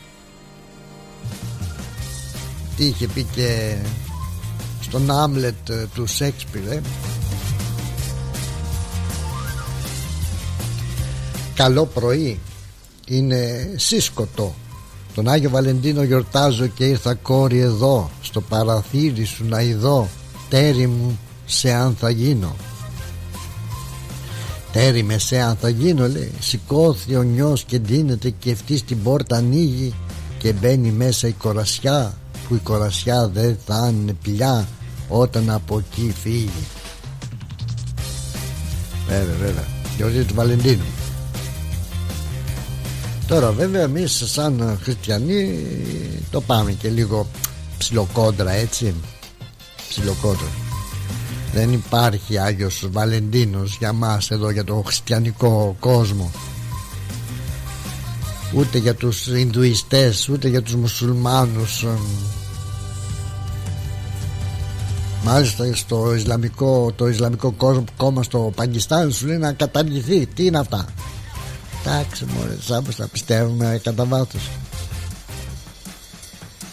Τι 2.76 2.84
είχε 2.84 3.08
πει 3.08 3.22
και 3.22 3.76
στον 4.80 5.10
Άμλετ 5.10 5.68
ε, 5.68 5.86
του 5.94 6.06
Σέξπιρ 6.06 6.72
ε; 6.72 6.80
Καλό 11.62 11.86
πρωί. 11.86 12.38
Είναι 13.06 13.72
σύσκοτο. 13.76 14.54
Τον 15.14 15.28
Άγιο 15.28 15.50
Βαλεντίνο 15.50 16.02
γιορτάζω 16.02 16.66
και 16.66 16.84
ήρθα 16.84 17.14
κόρη 17.14 17.58
εδώ 17.58 18.10
στο 18.22 18.40
παραθύρι 18.40 19.24
σου 19.24 19.44
να 19.48 19.60
ειδώ. 19.60 20.08
Τέρι 20.48 20.86
μου 20.86 21.18
σε 21.46 21.72
αν 21.72 21.96
θα 21.98 22.10
γίνω. 22.10 22.56
Τέρι 24.72 25.02
μεσαία 25.02 25.56
θα 25.60 25.68
γίνω 25.68 26.08
λέει. 26.08 26.32
Σηκώθη 26.40 27.16
ο 27.16 27.22
νιός 27.22 27.64
και 27.64 27.78
ντύνεται 27.78 28.30
Και 28.30 28.50
αυτή 28.50 28.76
στην 28.76 29.02
πόρτα 29.02 29.36
ανοίγει 29.36 29.94
Και 30.38 30.52
μπαίνει 30.52 30.90
μέσα 30.90 31.28
η 31.28 31.32
κορασιά 31.32 32.14
Που 32.48 32.54
η 32.54 32.58
κορασιά 32.58 33.28
δεν 33.28 33.58
θα 33.66 33.92
είναι 33.94 34.16
πια 34.22 34.68
Όταν 35.08 35.50
από 35.50 35.78
εκεί 35.78 36.14
φύγει. 36.22 36.66
Βέβαια 39.08 39.34
βέβαια. 39.40 39.66
Γιορτή 39.96 40.24
του 40.24 40.34
Βαλεντίνου 40.34 40.99
Τώρα 43.30 43.50
βέβαια 43.52 43.82
εμείς 43.82 44.22
σαν 44.26 44.78
χριστιανοί 44.82 45.66
Το 46.30 46.40
πάμε 46.40 46.72
και 46.72 46.88
λίγο 46.88 47.26
ψιλοκόντρα 47.78 48.50
έτσι 48.50 48.94
Ψιλοκόντρα 49.88 50.48
δεν 51.52 51.72
υπάρχει 51.72 52.38
Άγιος 52.38 52.88
Βαλεντίνος 52.90 53.76
για 53.78 53.92
μας 53.92 54.30
εδώ 54.30 54.50
για 54.50 54.64
το 54.64 54.82
χριστιανικό 54.86 55.76
κόσμο 55.80 56.30
ούτε 58.54 58.78
για 58.78 58.94
τους 58.94 59.26
Ινδουιστές 59.26 60.28
ούτε 60.28 60.48
για 60.48 60.62
τους 60.62 60.74
Μουσουλμάνους 60.74 61.86
Μάλιστα 65.24 65.74
στο 65.74 66.14
Ισλαμικό, 66.14 66.92
το 66.96 67.08
Ισλαμικό 67.08 67.54
κόμμα 67.96 68.22
στο 68.22 68.52
Παγκιστάν 68.56 69.12
σου 69.12 69.26
λέει 69.26 69.36
να 69.36 69.52
καταργηθεί. 69.52 70.26
Τι 70.26 70.46
είναι 70.46 70.58
αυτά; 70.58 70.86
Εντάξει 71.84 72.24
μωρέ, 72.24 72.56
σαν 72.60 72.84
τα 72.96 73.08
πιστεύουμε 73.12 73.80
κατά 73.82 74.04
βάθος. 74.04 74.50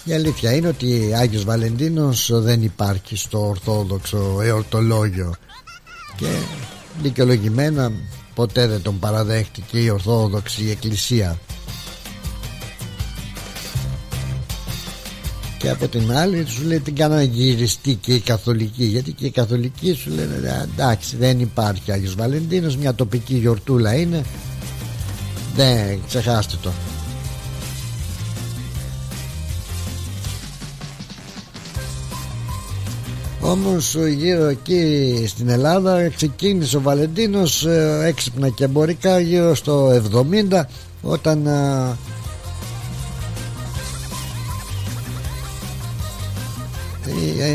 Η 0.03 0.13
αλήθεια 0.13 0.55
είναι 0.55 0.67
ότι 0.67 1.13
Άγιος 1.15 1.43
Βαλεντίνος 1.43 2.29
δεν 2.33 2.63
υπάρχει 2.63 3.15
στο 3.15 3.47
Ορθόδοξο 3.47 4.41
εορτολόγιο 4.41 5.35
και 6.15 6.27
δικαιολογημένα 7.01 7.91
ποτέ 8.35 8.67
δεν 8.67 8.81
τον 8.81 8.99
παραδέχτηκε 8.99 9.77
η 9.79 9.89
Ορθόδοξη 9.89 10.69
Εκκλησία 10.69 11.39
και 15.57 15.69
από 15.69 15.87
την 15.87 16.11
άλλη 16.11 16.45
σου 16.47 16.63
λέει 16.63 16.79
την 16.79 16.95
κάνανε 16.95 17.23
γυριστή 17.23 17.95
και 17.95 18.13
η 18.13 18.19
Καθολική 18.19 18.83
γιατί 18.83 19.11
και 19.11 19.25
οι 19.25 19.31
Καθολικοί 19.31 19.93
σου 19.93 20.09
λένε 20.09 20.67
εντάξει 20.73 21.17
δεν 21.17 21.39
υπάρχει 21.39 21.91
Άγιος 21.91 22.15
Βαλεντίνος 22.15 22.77
μια 22.77 22.95
τοπική 22.95 23.35
γιορτούλα 23.35 23.95
είναι 23.95 24.23
δεν 25.57 25.99
ξεχάστε 26.07 26.55
το. 26.61 26.71
Όμως 33.41 33.95
γύρω 34.17 34.45
εκεί 34.45 35.23
στην 35.27 35.49
Ελλάδα 35.49 36.09
ξεκίνησε 36.09 36.77
ο 36.77 36.81
Βαλεντίνος 36.81 37.65
ε, 37.65 38.01
έξυπνα 38.05 38.49
και 38.49 38.63
εμπορικά 38.63 39.19
γύρω 39.19 39.55
στο 39.55 40.01
70 40.51 40.61
όταν 41.01 41.45
ε, 41.45 41.95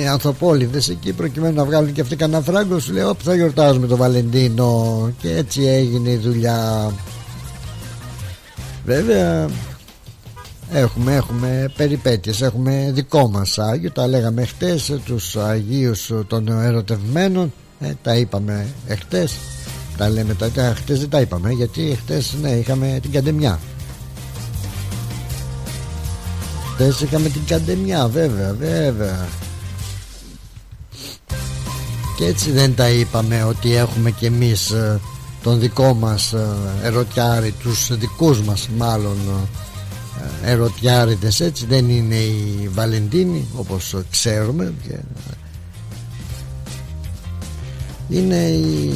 οι 0.02 0.06
ανθρωπόλυδες 0.06 0.88
εκεί 0.88 1.12
προκειμένου 1.12 1.54
να 1.54 1.64
βγάλουν 1.64 1.92
και 1.92 2.00
αυτοί 2.00 2.16
κανένα 2.16 2.42
φράγκο 2.42 2.78
σου 2.78 2.92
λέει 2.92 3.04
όπου 3.04 3.24
θα 3.24 3.34
γιορτάζουμε 3.34 3.86
το 3.86 3.96
Βαλεντίνο 3.96 5.10
και 5.18 5.36
έτσι 5.36 5.62
έγινε 5.62 6.10
η 6.10 6.16
δουλειά 6.16 6.92
βέβαια 8.84 9.48
Έχουμε, 10.70 11.14
έχουμε 11.14 11.72
περιπέτειες 11.76 12.40
Έχουμε 12.40 12.90
δικό 12.94 13.28
μας 13.28 13.58
Άγιο. 13.58 13.90
Τα 13.90 14.06
λέγαμε 14.06 14.44
χτες 14.44 15.00
Τους 15.04 15.36
Αγίους 15.36 16.10
των 16.26 16.48
ερωτευμένων. 16.48 17.52
Ε, 17.80 17.92
Τα 18.02 18.16
είπαμε 18.16 18.66
εχτες 18.86 19.36
Τα 19.96 20.08
λέμε 20.08 20.34
τα 20.34 20.74
χτες 20.76 20.98
δεν 21.00 21.08
τα 21.08 21.20
είπαμε 21.20 21.50
γιατί 21.50 21.98
χτες 22.02 22.34
ναι 22.42 22.50
είχαμε 22.50 22.98
την 23.02 23.10
καντεμιά. 23.10 23.60
Χτες 26.74 27.00
είχαμε 27.00 27.28
την 27.28 27.44
καντεμιά 27.46 28.08
βέβαια 28.08 28.54
βέβαια. 28.58 29.28
Και 32.16 32.24
έτσι 32.24 32.50
δεν 32.50 32.74
τα 32.74 32.90
είπαμε 32.90 33.44
ότι 33.44 33.74
έχουμε 33.74 34.10
κι 34.10 34.24
εμείς 34.24 34.70
ε, 34.70 35.00
τον 35.42 35.60
δικό 35.60 35.94
μας 35.94 36.32
ε, 36.32 36.46
ερωτιάρι 36.82 37.50
τους 37.50 37.96
δικούς 37.96 38.40
μας 38.40 38.68
μάλλον 38.76 39.16
ε, 40.44 40.50
ερωτιάριδες 40.50 41.40
έτσι 41.40 41.66
δεν 41.66 41.88
είναι 41.88 42.14
η 42.14 42.70
Βαλεντίνη 42.72 43.46
όπως 43.56 43.96
ξέρουμε 44.10 44.74
είναι 48.08 48.36
η 48.36 48.92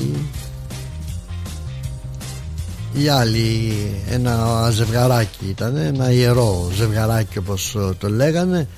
η 2.99 3.09
άλλη 3.09 3.73
ένα 4.11 4.69
ζευγαράκι 4.71 5.47
ήταν 5.49 5.77
ένα 5.77 6.11
ιερό 6.11 6.71
ζευγαράκι 6.75 7.39
όπως 7.39 7.77
το 7.99 8.09
λέγανε 8.11 8.69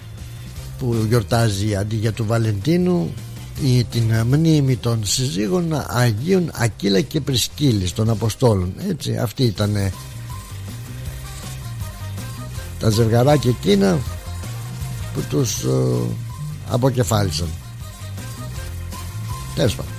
που 0.78 0.96
γιορτάζει 1.08 1.76
αντί 1.76 1.96
για 1.96 2.12
του 2.12 2.26
Βαλεντίνου 2.26 3.12
ή 3.62 3.84
την 3.84 4.14
μνήμη 4.26 4.76
των 4.76 5.00
συζύγων 5.04 5.84
Αγίων 5.86 6.50
Ακύλα 6.54 7.00
και 7.00 7.20
Πρισκύλης 7.20 7.92
των 7.92 8.10
Αποστόλων. 8.10 8.72
Έτσι 8.88 9.16
αυτή 9.16 9.42
ήταν 9.42 9.92
τα 12.78 12.90
ζευγαράκια 12.90 13.50
εκείνα 13.60 13.98
που 15.14 15.20
τους 15.28 15.64
uh, 15.64 16.06
αποκεφάλισαν. 16.68 17.48
Τέλος 19.54 19.74
πάντων. 19.74 19.92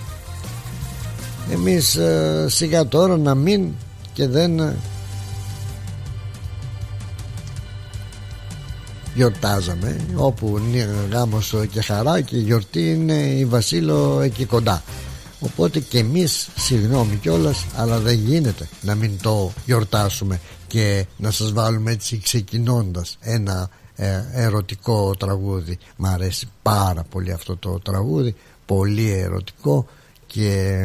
Εμείς 1.52 1.98
uh, 2.00 2.46
σιγά 2.48 2.88
τώρα 2.88 3.18
να 3.18 3.36
μην 3.36 3.72
και 4.14 4.28
δεν 4.28 4.60
γιορτάζαμε 9.20 10.06
όπου 10.16 10.60
γάμος 11.12 11.56
και 11.72 11.82
χαρά 11.82 12.22
και 12.22 12.36
η 12.36 12.42
γιορτή 12.42 12.92
είναι 12.92 13.14
η 13.14 13.46
Βασίλο 13.46 14.22
εκεί 14.22 14.46
κοντά. 14.46 14.84
Οπότε 15.40 15.80
και 15.80 15.98
εμείς 15.98 16.50
συγγνώμη 16.56 17.16
κιόλας 17.16 17.66
αλλά 17.76 18.00
δεν 18.00 18.14
γίνεται 18.14 18.68
να 18.82 18.96
μην 18.96 19.22
το 19.22 19.54
γιορτάσουμε 19.66 20.40
και 20.68 21.06
να 21.18 21.32
σας 21.32 21.54
βάλουμε 21.54 21.92
έτσι 21.92 22.18
ξεκινώντας 22.18 23.18
ένα 23.22 23.70
ε, 23.96 24.24
ερωτικό 24.34 25.16
τραγούδι. 25.16 25.78
Μ' 25.98 26.06
αρέσει 26.06 26.48
πάρα 26.62 27.04
πολύ 27.10 27.32
αυτό 27.32 27.58
το 27.58 27.80
τραγούδι 27.80 28.36
πολύ 28.66 29.10
ερωτικό 29.12 29.86
και 30.26 30.80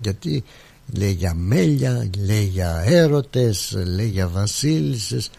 γιατί 0.00 0.44
λέει 0.94 1.12
για 1.12 1.34
μέλια, 1.34 2.10
λέει 2.26 2.44
για 2.44 2.82
έρωτες, 2.86 3.76
λέει 3.86 4.08
για 4.08 4.28
βασίλισσες 4.28 5.30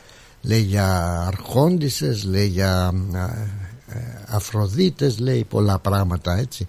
λέει 0.42 0.62
για 0.62 1.20
αρχόντισσες 1.28 2.24
λέει 2.24 2.48
για 2.48 2.94
ε, 3.88 4.00
αφροδίτες 4.28 5.20
λέει 5.20 5.44
πολλά 5.44 5.80
πράγματα 5.80 6.38
έτσι. 6.38 6.68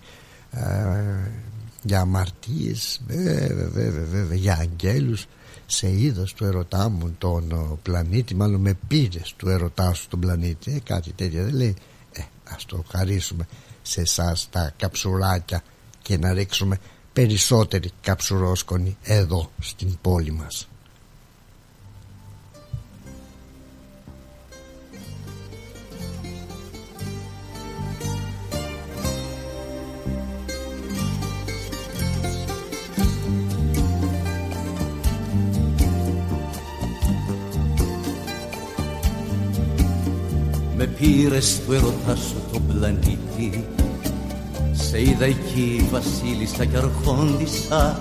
Ε, 0.50 1.41
για 1.83 2.00
αμαρτίες 2.00 3.00
βέβαια 3.07 3.69
βέβαια 3.69 4.05
βέβαια 4.05 4.37
για 4.37 4.59
αγγέλους 4.61 5.26
σε 5.67 5.91
είδος 5.91 6.35
του 6.35 6.45
ερωτά 6.45 6.88
μου 6.88 7.14
τον 7.19 7.79
πλανήτη 7.83 8.35
μάλλον 8.35 8.61
με 8.61 8.79
πήρες 8.88 9.35
του 9.37 9.49
ερωτά 9.49 9.95
σου 9.95 10.09
τον 10.09 10.21
πλανήτη 10.21 10.73
ε, 10.73 10.79
κάτι 10.85 11.12
τέτοιο 11.12 11.45
δεν 11.45 11.55
λέει 11.55 11.76
ε, 12.12 12.23
ας 12.55 12.64
το 12.64 12.85
χαρίσουμε 12.91 13.47
σε 13.83 14.00
εσάς 14.00 14.49
τα 14.50 14.73
καψουράκια 14.76 15.62
και 16.02 16.19
να 16.19 16.33
ρίξουμε 16.33 16.79
περισσότερη 17.12 17.91
καψουρόσκονη 18.00 18.97
εδώ 19.02 19.50
στην 19.61 19.99
πόλη 20.00 20.31
μας 20.33 20.69
Με 40.85 40.88
πήρες 40.88 41.61
του 41.66 41.73
ερωτά 41.73 42.16
σου 42.16 42.37
το 42.53 42.61
πλανήτη. 42.68 43.66
Σε 44.73 45.01
είδα 45.01 45.25
εκεί 45.25 45.88
βασίλισσα 45.90 46.64
και 46.64 46.77
αρχόντισσα 46.77 48.01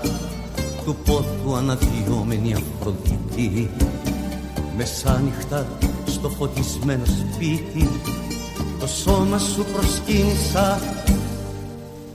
Του 0.84 0.96
πόθου 1.04 1.56
αναδυόμενη 1.56 2.54
Αφροδίτη. 2.54 3.70
Μεσάνυχτα 4.76 5.66
στο 6.06 6.28
φωτισμένο 6.28 7.04
σπίτι 7.04 7.90
Το 8.80 8.86
σώμα 8.86 9.38
σου 9.38 9.66
προσκύνησα 9.72 10.80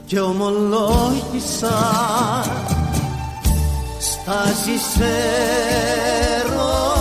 και 0.06 0.20
ομολόγησα. 0.20 1.74
Στάζεις 3.98 4.96
έρωτα 6.40 6.97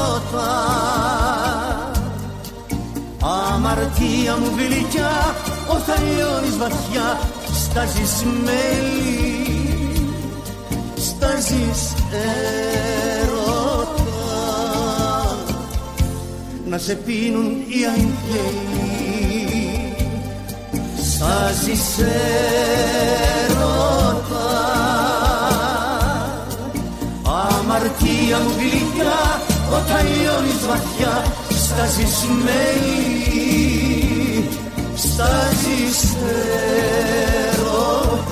αμαρτία 3.58 4.38
μου 4.38 4.52
γλυκιά 4.58 5.36
όταν 5.68 6.04
λιώνεις 6.06 6.58
βαθιά 6.58 7.20
στάζεις 7.54 8.24
μέλι 8.44 9.18
στάζεις 10.96 11.94
έρωτα. 13.22 14.06
Να 16.66 16.78
σε 16.78 16.94
πίνουν 16.96 17.46
οι 17.46 17.86
αγγέλοι 17.94 18.88
στάζεις 21.12 21.98
έρωτα. 23.48 23.66
Αμαρτία 27.24 28.38
μου 28.44 28.52
γλυκιά 28.58 29.20
όταν 29.78 30.06
λιώνεις 30.06 30.62
βαθιά 30.68 31.14
στάζεις 31.68 32.26
μέλι 32.44 32.98
στάζεις 34.96 36.16
έρωτα 37.50 38.28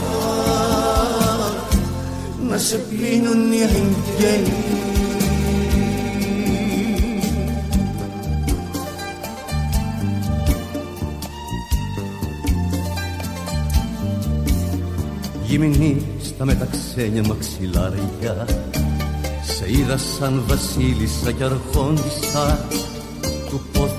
να 2.50 2.58
σε 2.58 2.78
πίνουν 2.78 3.52
οι 3.52 3.62
αγγέλοι. 3.62 4.54
Γυμνή 15.44 16.06
στα 16.24 16.46
μεταξένια 16.46 17.24
μαξιλάρια 17.28 18.48
Σε 19.44 19.72
είδα 19.72 19.98
σαν 19.98 20.44
βασίλισσα 20.48 21.32
κι 21.32 21.44
αρχόντισσα 21.44 22.66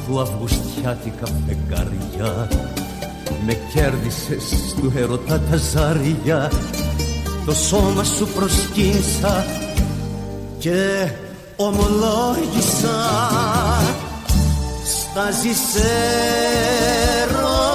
του 0.06 0.12
πόθου 0.12 0.20
αυγουστιάτικα 0.20 1.26
φεγγάρια 1.46 2.48
με 3.46 3.58
κέρδισες 3.74 4.74
του 4.80 4.92
ερωτά 4.96 5.40
τα 5.40 5.56
ζάρια. 5.56 6.50
Το 7.46 7.54
σώμα 7.54 8.04
σου 8.04 8.28
προσκύνησα 8.34 9.44
και 10.58 11.08
ομολόγησα. 11.56 12.98
Στάζεις 14.84 15.60
έρωτα 17.22 17.66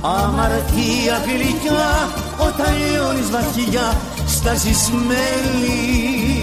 αμαρτία 0.00 1.20
γλυκιά 1.26 2.08
όταν 2.38 2.74
λιώνεις 2.76 3.30
βαθιά 3.30 3.96
στάζεις 4.26 4.90
μέλι 5.06 6.42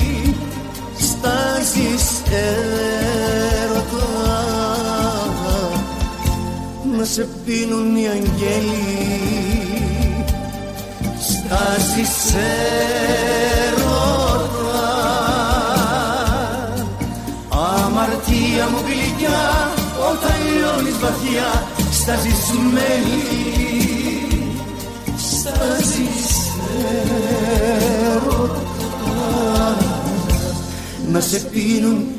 στάζεις 0.98 2.19
έρωτα. 2.32 4.08
Να 6.98 7.06
σε 7.06 7.28
πίνουν 7.46 7.96
οι 7.96 8.08
αγγέλοι. 8.08 8.84
Στάζεις 11.20 12.34
έρωτα. 13.64 13.98
Αμαρτία 17.50 18.66
μου 18.72 18.80
γλυκιά 18.86 19.72
όταν 20.12 20.38
λιώνεις 20.46 20.98
βαθιά 21.00 21.50
στάζεις 21.92 22.52
μέλι. 22.74 23.24
Στάζεις 25.18 26.28
έρωτα. 28.02 28.68
Να 31.12 31.20
σε 31.20 31.40
πίνουν 31.40 31.98
οι 31.98 31.98
αγγέλοι 31.98 32.19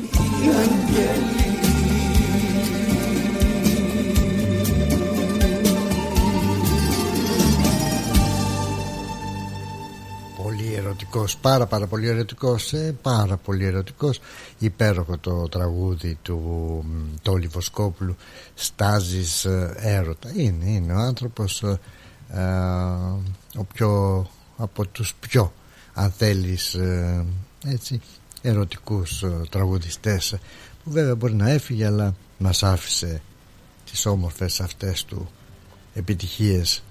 πάρα 11.41 11.65
πάρα 11.65 11.87
πολύ 11.87 12.07
ερωτικός 12.07 12.73
ε, 12.73 12.95
πάρα 13.01 13.37
πολύ 13.37 13.65
ερωτικός. 13.65 14.19
Υπέροχο 14.59 15.17
το 15.17 15.49
τραγούδι 15.49 16.17
του 16.21 16.85
το 17.21 17.35
Λιβοσκόπουλου 17.35 18.15
στάζεις 18.53 19.45
ε, 19.45 19.73
έρωτα 19.77 20.31
είναι, 20.35 20.65
είναι 20.65 20.93
ο 20.93 20.97
άνθρωπος 20.97 21.63
ε, 21.63 21.79
ε, 22.29 22.41
ο 23.57 23.63
πιο 23.73 24.25
από 24.57 24.85
τους 24.87 25.15
πιο 25.19 25.53
αν 25.93 26.11
θέλεις 26.11 26.77
έτσι 27.65 28.01
ερωτικούς 28.41 29.23
τραγουδιστές 29.49 30.35
που 30.83 30.91
βέβαια 30.91 31.15
μπορεί 31.15 31.33
να 31.33 31.49
έφυγε 31.49 31.85
αλλά 31.85 32.15
μας 32.37 32.63
άφησε 32.63 33.21
τις 33.91 34.05
όμορφες 34.05 34.61
αυτές 34.61 35.05
του 35.05 35.29
επιτυχίες. 35.93 36.83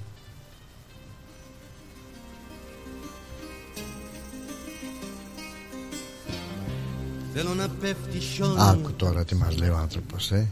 Άκου 8.58 8.92
τώρα 8.92 9.24
τι 9.24 9.34
μας 9.34 9.58
λέει 9.58 9.68
ο 9.68 9.76
άνθρωπος 9.76 10.30
ε. 10.30 10.48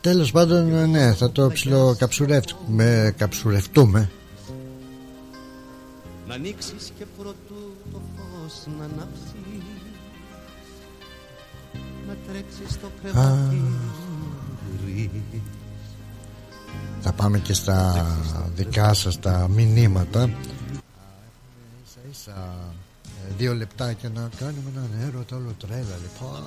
Τέλος 0.00 0.30
πάντων 0.32 0.90
ναι 0.90 1.14
θα 1.14 1.30
το 1.30 1.48
ψιλοκαψουρεύουμε 1.48 3.14
καψουρευτούμε. 3.16 4.10
Να 6.28 6.34
ανοίξεις 6.34 6.92
και 6.98 7.04
πρωτού 7.18 7.74
το 7.92 8.00
φως 8.16 8.66
να 8.78 8.84
ανάψεις 8.84 9.33
Θα 17.00 17.12
πάμε 17.12 17.38
και 17.38 17.52
στα 17.52 18.06
δικά 18.54 18.94
σας 18.94 19.20
τα 19.20 19.48
μηνύματα. 19.48 20.22
Ίσα 20.22 22.00
ίσα 22.10 22.54
δύο 23.38 23.54
λεπτάκια 23.54 24.08
να 24.08 24.28
κάνουμε 24.38 24.70
έναν 24.74 25.08
έρωτα 25.08 25.36
όλο 25.36 25.54
τρέλα 25.58 25.96
λοιπόν. 26.02 26.42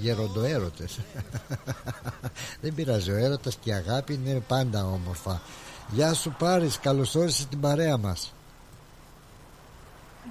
Γεροντοέρωτες. 0.00 0.98
Δεν 2.62 2.74
πειράζει 2.74 3.10
ο 3.10 3.16
έρωτας 3.16 3.56
και 3.60 3.70
η 3.70 3.72
αγάπη 3.72 4.14
είναι 4.14 4.42
πάντα 4.48 4.84
όμορφα. 4.84 5.40
Γεια 5.90 6.14
σου 6.14 6.34
Πάρης 6.38 6.78
καλώς 6.78 7.14
όρισες 7.14 7.46
την 7.46 7.60
παρέα 7.60 7.96
μας 7.96 8.32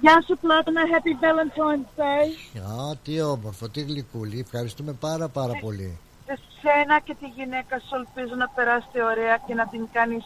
Γεια 0.00 0.22
σου 0.26 0.38
Πλάτωνα 0.38 0.82
Happy 0.92 1.12
Valentine's 1.24 2.00
Day 2.00 2.28
Α, 2.70 2.96
τι 3.04 3.20
όμορφο, 3.20 3.68
τι 3.68 3.80
γλυκούλη 3.80 4.38
Ευχαριστούμε 4.38 4.92
πάρα 4.92 5.28
πάρα 5.28 5.52
ε, 5.56 5.60
πολύ 5.60 5.98
Εσένα 6.26 7.00
και 7.00 7.14
τη 7.14 7.26
γυναίκα 7.26 7.78
σου 7.78 7.94
ελπίζω 7.94 8.34
να 8.34 8.48
περάσετε 8.48 9.02
ωραία 9.02 9.36
και 9.46 9.54
να 9.54 9.66
την 9.66 9.88
κάνεις 9.92 10.24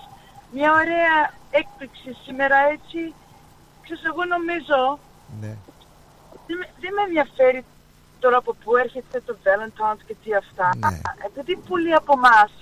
μια 0.53 0.73
ωραία 0.73 1.17
έκπληξη 1.51 2.11
σήμερα 2.25 2.57
έτσι 2.75 3.15
ξέρεις, 3.83 4.05
εγώ 4.05 4.25
νομίζω 4.25 4.99
ναι. 5.41 5.53
δεν, 6.47 6.59
δεν 6.81 6.93
με 6.97 7.03
ενδιαφέρει 7.07 7.65
τώρα 8.21 8.37
από 8.37 8.55
πού 8.65 8.77
έρχεται 8.77 9.23
το 9.27 9.37
Valentine's 9.45 10.03
και 10.07 10.17
τι 10.23 10.35
αυτά. 10.35 10.69
Ναι. 10.77 11.01
Επειδή 11.27 11.57
πολλοί 11.69 11.95
από 11.95 12.13
εμάς 12.17 12.53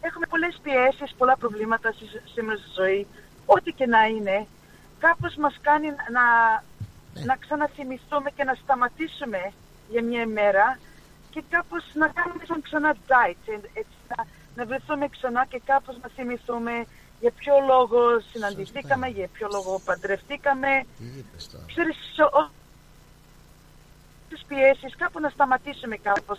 έχουμε 0.00 0.26
πολλές 0.26 0.60
πιέσεις, 0.62 1.14
πολλά 1.18 1.36
προβλήματα 1.36 1.94
σήμερα 2.34 2.58
στη 2.58 2.70
ζωή, 2.80 3.06
ό,τι 3.46 3.72
και 3.72 3.86
να 3.86 4.04
είναι, 4.06 4.46
κάπως 5.06 5.34
μας 5.36 5.56
κάνει 5.60 5.88
να, 6.16 6.26
ναι. 7.14 7.24
να 7.24 7.36
ξαναθυμηθούμε 7.36 8.30
και 8.36 8.44
να 8.44 8.54
σταματήσουμε 8.54 9.52
για 9.90 10.02
μια 10.02 10.20
ημέρα 10.20 10.78
και 11.30 11.42
κάπως 11.48 11.84
να 11.94 12.06
κάνουμε 12.08 12.44
σαν 12.48 12.62
ξανά 12.62 12.90
diet, 13.10 13.62
έτσι, 13.80 13.96
να, 14.08 14.26
να 14.56 14.66
βρεθούμε 14.66 15.08
ξανά 15.08 15.46
και 15.46 15.60
κάπως 15.64 15.96
να 16.02 16.08
θυμηθούμε 16.08 16.86
για 17.20 17.30
ποιο 17.30 17.54
λόγο 17.66 18.20
συναντηθήκαμε, 18.32 19.06
για 19.08 19.28
ποιο 19.32 19.48
λόγο 19.52 19.80
παντρευτήκαμε. 19.84 20.86
Ξέρεις, 21.66 21.96
ο... 22.38 22.50
τις 24.28 24.44
πιέσεις, 24.48 24.96
κάπου 24.96 25.20
να 25.20 25.28
σταματήσουμε 25.28 25.96
κάπως 25.96 26.38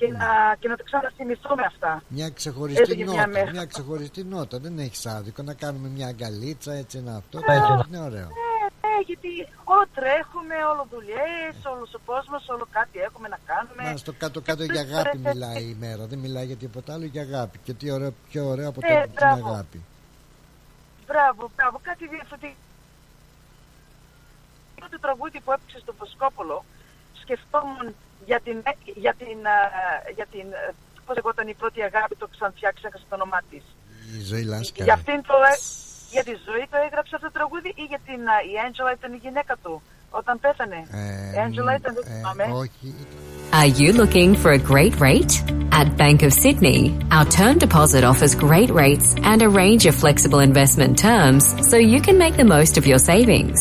και, 0.00 0.06
ναι. 0.06 0.18
να, 0.18 0.56
και 0.58 0.68
να 0.68 0.76
το 0.76 0.84
ξαναθυμηθούμε 0.84 1.64
αυτά. 1.72 2.02
Μια 2.08 2.28
ξεχωριστή 2.30 3.04
νότα, 3.04 3.26
μια, 3.26 3.50
μια 3.50 3.64
ξεχωριστή 3.64 4.24
νότα, 4.24 4.58
δεν 4.58 4.78
έχεις 4.78 5.06
άδικο 5.06 5.42
να 5.42 5.54
κάνουμε 5.54 5.88
μια 5.88 6.06
αγκαλίτσα 6.06 6.72
έτσι 6.72 7.00
να 7.00 7.16
αυτό, 7.16 7.38
ναι, 7.38 7.54
είναι 7.88 8.00
ωραίο. 8.08 8.28
Ναι, 8.38 8.52
ναι, 8.82 8.94
γιατί 9.06 9.28
όλο 9.64 9.84
τρέχουμε, 9.94 10.56
όλο 10.72 10.86
δουλειές, 10.90 11.54
όλος 11.72 11.94
ο 11.94 12.00
κόσμος, 12.04 12.48
όλο 12.48 12.66
κάτι 12.70 12.98
έχουμε 12.98 13.28
να 13.28 13.38
κάνουμε. 13.50 13.82
Μα 13.90 13.96
στο 13.96 14.12
κάτω-κάτω 14.12 14.64
για 14.64 14.80
αγάπη 14.80 15.18
μιλάει 15.18 15.62
η 15.62 15.76
μέρα, 15.80 16.06
δεν 16.06 16.18
μιλάει 16.18 16.46
για 16.46 16.56
τίποτα 16.56 16.92
άλλο, 16.94 17.04
για 17.04 17.22
αγάπη. 17.22 17.58
Και 17.64 17.72
τι 17.72 17.90
ωραίο, 17.90 18.12
πιο 18.30 18.46
ωραίο 18.46 18.68
από 18.68 18.80
ναι, 18.80 19.06
την 19.06 19.26
αγάπη. 19.26 19.78
Μπράβο, 21.06 21.50
μπράβο, 21.56 21.80
κάτι 21.82 22.08
διαφορετικό. 22.08 22.54
Το 24.90 25.00
τραγούδι 25.00 25.40
που 25.40 25.52
έπαιξε 25.52 25.78
στο 25.78 25.92
Βοσκόπολο 25.98 26.64
σκεφτόμουν 27.22 27.94
για 28.28 28.40
την, 28.44 28.56
για 29.04 29.14
την, 29.20 29.38
για 30.14 30.26
την 30.32 30.46
πώς 31.06 31.14
λεγόταν 31.16 31.48
η 31.48 31.54
πρώτη 31.54 31.80
αγάπη, 31.82 32.14
το 32.22 32.28
ξανφτιάξει, 32.34 32.82
έχασα 32.88 33.04
το 33.08 33.14
όνομά 33.20 33.40
της. 33.50 33.64
Η 34.18 34.22
ζωή 34.30 34.44
Λάσκα. 34.52 34.84
Για, 34.84 34.94
αυτήν 34.94 35.18
το, 35.28 35.36
ε, 35.50 35.54
για 36.14 36.24
τη 36.28 36.34
ζωή 36.46 36.64
το 36.72 36.76
έγραψε 36.86 37.12
αυτό 37.16 37.26
το 37.28 37.32
τραγούδι 37.38 37.70
ή 37.82 37.84
για 37.92 38.00
την, 38.06 38.20
η 38.50 38.54
Έντζελα 38.66 38.92
ήταν 38.98 39.10
η 39.12 39.20
γυναίκα 39.24 39.54
του 39.62 39.82
όταν 40.10 40.40
πέθανε; 40.40 40.80
Ε, 40.90 41.36
η 41.36 41.38
Έντζελα 41.44 41.72
ήταν, 41.80 41.94
δεν 41.94 42.04
θυμάμαι. 42.10 42.44
Όχι. 42.64 42.86
Are 43.52 43.72
you 43.80 43.88
looking 44.02 44.30
for 44.42 44.50
a 44.60 44.62
great 44.72 44.94
rate? 45.08 45.34
At 45.80 45.88
Bank 45.96 46.18
of 46.28 46.32
Sydney, 46.44 46.80
our 47.16 47.26
term 47.40 47.54
deposit 47.64 48.02
offers 48.10 48.32
great 48.48 48.70
rates 48.82 49.08
and 49.30 49.38
a 49.42 49.50
range 49.62 49.84
of 49.90 49.94
flexible 50.04 50.40
investment 50.50 50.92
terms 50.98 51.44
so 51.68 51.76
you 51.76 52.00
can 52.06 52.16
make 52.24 52.34
the 52.42 52.48
most 52.56 52.74
of 52.80 52.84
your 52.90 53.00
savings. 53.10 53.60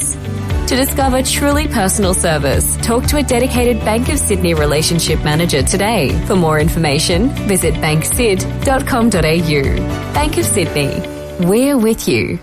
To 0.70 0.76
discover 0.76 1.24
truly 1.24 1.68
personal 1.68 2.14
service, 2.14 2.78
talk 2.84 3.08
to 3.08 3.18
a 3.18 3.24
dedicated 3.24 3.80
Bank 3.80 4.10
of 4.10 4.20
Sydney 4.20 4.54
relationship 4.54 5.24
manager 5.24 5.64
today. 5.64 6.10
For 6.28 6.36
more 6.36 6.60
information, 6.60 7.30
visit 7.48 7.74
banksid.com.au. 7.74 10.14
Bank 10.14 10.38
of 10.38 10.46
Sydney. 10.46 11.02
We're 11.44 11.76
with 11.76 12.08
you. 12.08 12.38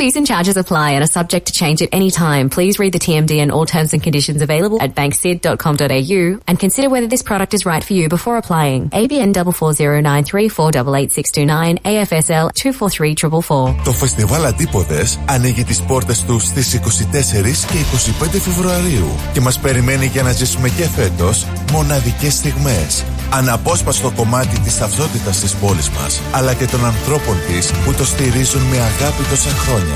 Fees 0.00 0.16
and 0.16 0.26
charges 0.26 0.56
apply 0.56 0.92
and 0.92 1.04
are 1.04 1.12
subject 1.18 1.48
to 1.48 1.52
change 1.52 1.82
at 1.82 1.90
any 1.92 2.10
time. 2.10 2.48
Please 2.48 2.78
read 2.78 2.94
the 2.94 2.98
TMD 2.98 3.32
and 3.42 3.52
all 3.52 3.66
terms 3.66 3.92
and 3.92 4.02
conditions 4.02 4.40
available 4.40 4.80
at 4.80 4.94
banksid.com.au 4.94 6.40
and 6.48 6.58
consider 6.58 6.88
whether 6.88 7.06
this 7.06 7.22
product 7.22 7.52
is 7.52 7.66
right 7.66 7.84
for 7.84 7.92
you 7.92 8.08
before 8.08 8.38
applying. 8.38 8.88
ABN 9.00 9.34
44093488629 9.34 11.82
AFSL 11.92 12.50
243444. 12.54 13.84
Το 13.84 13.92
φεστιβάλ 13.92 14.44
Αντίποδες 14.44 15.18
ανοίγει 15.26 15.64
τις 15.64 15.82
πόρτες 15.82 16.24
του 16.24 16.38
στις 16.38 16.74
24 16.74 17.66
και 17.66 17.78
25 18.24 18.40
Φεβρουαρίου 18.40 19.08
και 19.32 19.40
μας 19.40 19.58
περιμένει 19.58 20.06
για 20.06 20.22
να 20.22 20.32
ζήσουμε 20.32 20.68
και 20.68 20.88
φέτος 20.88 21.46
μοναδικές 21.72 22.34
στιγμές. 22.34 23.04
Αναπόσπαστο 23.32 24.12
κομμάτι 24.16 24.60
της 24.60 24.78
ταυτότητας 24.78 25.40
της 25.40 25.54
πόλης 25.54 25.90
μας, 25.90 26.20
αλλά 26.32 26.54
και 26.54 26.66
των 26.66 26.84
ανθρώπων 26.84 27.36
της 27.48 27.70
που 27.84 27.92
το 27.92 28.04
στηρίζουν 28.04 28.62
με 28.62 28.76
αγάπη 28.76 29.22
τόσα 29.30 29.50
χρόνια. 29.50 29.89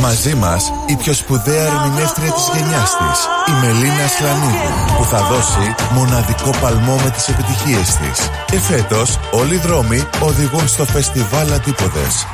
Μαζί 0.00 0.34
μας 0.34 0.72
η 0.86 0.96
πιο 0.96 1.12
σπουδαία 1.12 1.64
ερμηνεύτρια 1.64 2.32
της 2.32 2.50
γενιάς 2.54 2.90
της, 2.96 3.18
η 3.48 3.52
Μελίνα 3.60 4.06
Σλανίδου, 4.16 4.96
που 4.96 5.04
θα 5.04 5.22
δώσει 5.22 5.74
μοναδικό 5.90 6.50
παλμό 6.60 6.96
με 7.04 7.10
τις 7.10 7.28
επιτυχίες 7.28 7.96
της. 7.96 8.28
Και 8.46 8.60
φέτος 8.60 9.18
όλοι 9.32 9.54
οι 9.54 9.58
δρόμοι 9.58 10.08
οδηγούν 10.20 10.68
στο 10.68 10.84
φεστιβάλ 10.84 11.52
Αντίποδες. 11.52 12.26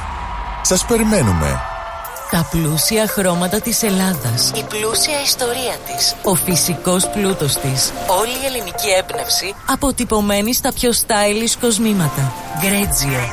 Σας 0.62 0.84
περιμένουμε 0.84 1.60
τα 2.30 2.48
πλούσια 2.50 3.06
χρώματα 3.06 3.60
της 3.60 3.82
Ελλάδας. 3.82 4.50
Η 4.54 4.64
πλούσια 4.68 5.22
ιστορία 5.24 5.76
της. 5.86 6.16
Ο 6.22 6.34
φυσικός 6.34 7.08
πλούτος 7.08 7.54
της. 7.54 7.92
Όλη 8.20 8.30
η 8.42 8.46
ελληνική 8.46 8.88
έμπνευση 8.98 9.54
αποτυπωμένη 9.70 10.54
στα 10.54 10.72
πιο 10.72 10.90
stylish 10.90 11.56
κοσμήματα. 11.60 12.32
Γκρέτζιο. 12.60 13.32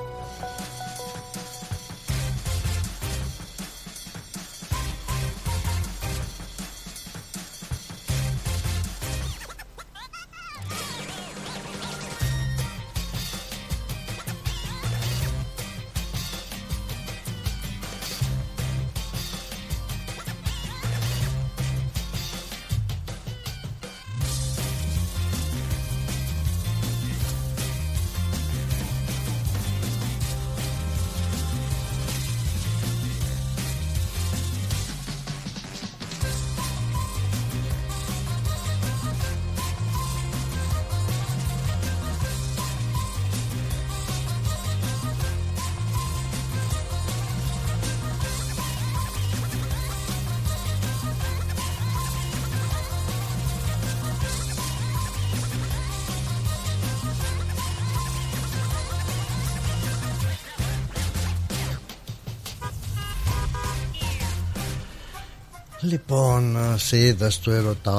Λοιπόν, 65.83 66.57
σε 66.77 66.97
είδα 66.97 67.29
στο 67.29 67.51
ερωτά 67.51 67.91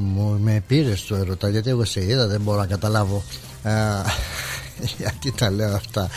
μου, 0.00 0.38
με 0.40 0.62
πήρες 0.66 0.98
στο 0.98 1.14
ερωτά 1.14 1.48
γιατί 1.48 1.70
εγώ 1.70 1.84
σε 1.84 2.04
είδα, 2.04 2.26
δεν 2.26 2.40
μπορώ 2.40 2.58
να 2.58 2.66
καταλάβω 2.66 3.22
γιατί 4.98 5.32
τα 5.32 5.50
λέω 5.50 5.74
αυτά. 5.74 6.08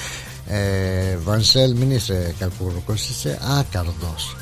Ε, 0.47 1.17
Βανσέλ, 1.17 1.75
μην 1.75 1.91
είσαι 1.91 2.36
κακούρκος, 2.39 3.10
είσαι 3.10 3.39
άκαρδος. 3.60 4.36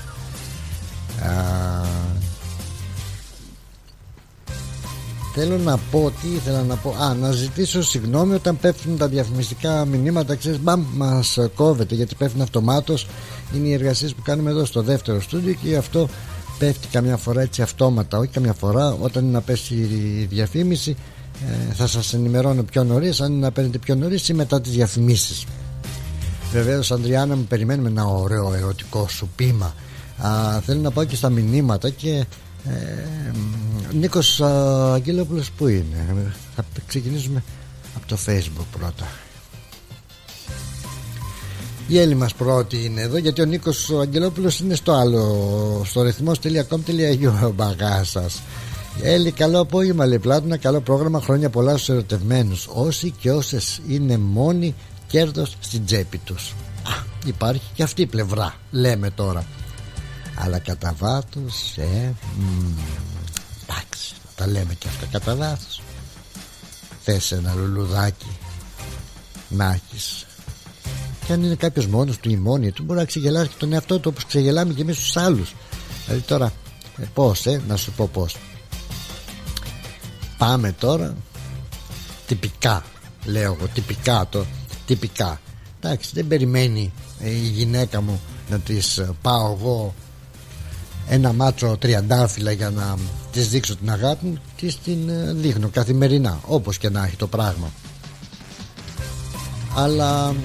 θέλω 5.33 5.57
να 5.57 5.77
πω, 5.77 6.11
τι 6.21 6.27
ήθελα 6.27 6.63
να 6.63 6.75
πω 6.75 6.95
Α, 6.99 7.13
να 7.13 7.31
ζητήσω 7.31 7.83
συγγνώμη 7.83 8.33
όταν 8.33 8.59
πέφτουν 8.59 8.97
τα 8.97 9.07
διαφημιστικά 9.07 9.85
μηνύματα 9.85 10.35
Ξέρεις, 10.35 10.59
μπαμ, 10.59 10.85
μας 10.95 11.37
κόβεται 11.55 11.95
γιατί 11.95 12.15
πέφτουν 12.15 12.41
αυτομάτως 12.41 13.07
Είναι 13.53 13.67
οι 13.67 13.73
εργασίες 13.73 14.13
που 14.13 14.21
κάνουμε 14.21 14.49
εδώ 14.49 14.65
στο 14.65 14.81
δεύτερο 14.81 15.21
στούντιο 15.21 15.53
Και 15.53 15.67
γι' 15.67 15.75
αυτό 15.75 16.09
πέφτει 16.60 16.88
καμιά 16.88 17.17
φορά 17.17 17.41
έτσι 17.41 17.62
αυτόματα 17.62 18.17
όχι 18.17 18.30
καμιά 18.30 18.54
φορά 18.54 18.93
όταν 18.93 19.24
είναι 19.24 19.32
να 19.32 19.41
πέσει 19.41 19.74
η 19.74 20.28
διαφήμιση 20.30 20.96
ε, 21.46 21.74
θα 21.74 21.88
σας 21.88 22.13
ενημερώνω 22.13 22.63
πιο 22.63 22.84
νωρίς 22.84 23.22
αν 23.22 23.32
είναι 23.32 23.41
να 23.41 23.52
παίρνετε 23.52 23.78
πιο 23.78 23.96
νωρίς 23.96 24.30
ή 24.30 24.34
μετά 24.34 24.62
τις 24.62 24.72
διαφημίσεις. 24.72 25.46
Βεβαίως, 26.52 26.91
Αντριάννα 26.91 27.36
μου 27.36 27.43
περιμένουμε 27.43 27.89
ένα 27.89 28.06
ωραίο 28.06 28.54
ερωτικό 28.54 29.08
σου 29.08 29.30
πείμα. 29.36 29.74
Α, 30.17 30.62
θέλω 30.62 30.82
να 30.82 30.91
πάω 30.91 31.04
και 31.04 31.15
στα 31.15 31.30
μηνύματα 31.30 31.89
και 31.89 32.26
ε, 32.65 33.32
Νίκος 33.91 34.41
Αγγελόπουλος 34.41 35.52
που 35.52 35.67
είναι; 35.67 36.34
Θα 36.56 36.65
ξεκινήσουμε 36.88 37.43
από 37.96 38.08
το 38.08 38.17
facebook 38.26 38.65
πρώτα 38.80 39.08
η 41.88 42.00
Έλλη 42.00 42.15
μας 42.15 42.34
πρώτη 42.34 42.86
είναι 42.86 43.02
εδώ 43.02 43.17
γιατί 43.17 43.41
ο 43.41 43.45
Νίκος 43.45 43.89
ο 43.89 44.00
Αγγελόπουλος 44.00 44.60
είναι 44.60 44.76
στο 44.76 44.91
άλλο 44.91 45.82
στο 45.86 46.02
ρυθμός.com.au 46.02 47.45
ο 47.45 47.52
μπαγάς 47.52 48.10
σας 48.10 48.41
Έλλη 49.02 49.32
καλό 49.32 49.60
απόγευμα 49.60 50.06
λέει 50.06 50.19
πλάτωνα 50.19 50.58
καλό 50.58 50.82
πρόγραμμα 50.82 51.21
χρόνια 51.21 51.50
πολλά 51.50 51.71
στους 51.71 51.89
ερωτευμένους. 51.89 52.67
Όσοι 52.73 53.12
και 53.12 53.32
όσες 53.32 53.82
είναι 53.88 54.17
μόνοι 54.17 54.76
κέρδος 55.08 55.56
στην 55.60 55.86
τσέπη 55.86 56.17
τους. 56.17 56.54
Α, 56.84 57.04
υπάρχει 57.26 57.71
και 57.73 57.84
αυτή 57.84 58.02
η 58.02 58.06
πλευρά 58.06 58.56
λέμε 58.71 59.10
τώρα. 59.10 59.45
Αλλά 60.36 60.60
κατά 60.60 60.95
βάθος 61.00 61.78
ε, 61.78 62.13
εντάξει 63.63 64.15
τα 64.36 64.47
λέμε 64.47 64.73
και 64.73 64.88
αυτά 64.88 65.06
κατά 65.12 65.36
βάθος. 65.36 65.82
Θες 67.04 67.32
ένα 67.32 67.54
λουλουδάκι 67.54 68.38
να 69.50 69.65
έχεις 69.73 70.26
και 71.27 71.33
αν 71.33 71.43
είναι 71.43 71.55
κάποιος 71.55 71.87
μόνος 71.87 72.17
του 72.17 72.29
ή 72.29 72.35
μόνη 72.35 72.71
του, 72.71 72.83
μπορεί 72.83 72.99
να 72.99 73.05
ξεγελάσει 73.05 73.47
και 73.47 73.55
τον 73.57 73.73
εαυτό 73.73 73.99
του 73.99 74.09
όπως 74.11 74.25
ξεγελάμε 74.25 74.73
και 74.73 74.81
εμείς 74.81 74.97
τους 74.97 75.17
άλλους. 75.17 75.55
Δηλαδή 76.05 76.23
τώρα, 76.23 76.53
ε, 76.97 77.03
πώς, 77.13 77.45
ε, 77.45 77.61
να 77.67 77.75
σου 77.75 77.91
πω 77.91 78.09
πώς. 78.13 78.35
Πάμε 80.37 80.71
τώρα 80.71 81.15
τυπικά, 82.27 82.83
λέω 83.25 83.53
εγώ, 83.53 83.67
τυπικά 83.73 84.27
το. 84.29 84.45
Τυπικά. 84.85 85.41
Εντάξει, 85.81 86.09
δεν 86.13 86.27
περιμένει 86.27 86.91
ε, 87.19 87.29
η 87.29 87.47
γυναίκα 87.53 88.01
μου 88.01 88.21
να 88.49 88.59
της 88.59 88.97
ε, 88.97 89.09
πάω 89.21 89.57
εγώ 89.59 89.93
ένα 91.09 91.33
μάτσο 91.33 91.77
τριαντάφυλλα 91.77 92.51
για 92.51 92.69
να 92.69 92.97
της 93.31 93.49
δείξω 93.49 93.75
την 93.75 93.91
αγάπη 93.91 94.25
μου, 94.25 94.37
της 94.57 94.79
την 94.79 95.09
ε, 95.09 95.33
δείχνω 95.33 95.69
καθημερινά, 95.69 96.39
όπως 96.45 96.77
και 96.77 96.89
να 96.89 97.05
έχει 97.05 97.15
το 97.15 97.27
πράγμα. 97.27 97.71
Αλλά 99.75 100.35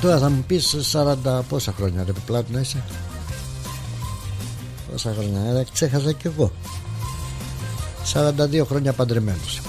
Τώρα 0.00 0.18
θα 0.18 0.28
μου 0.30 0.44
πεις 0.46 0.76
40 0.92 1.40
πόσα 1.48 1.72
χρόνια 1.72 2.04
ρε 2.04 2.12
πλάτου 2.26 2.52
να 2.52 2.60
είσαι; 2.60 2.82
Πόσα 4.90 5.14
χρόνια 5.18 5.58
ε, 5.58 5.64
ξέχασα 5.72 6.12
κι 6.12 6.26
εγώ 6.26 6.52
42 8.14 8.62
χρόνια 8.66 8.92
παντρεμένος 8.92 9.60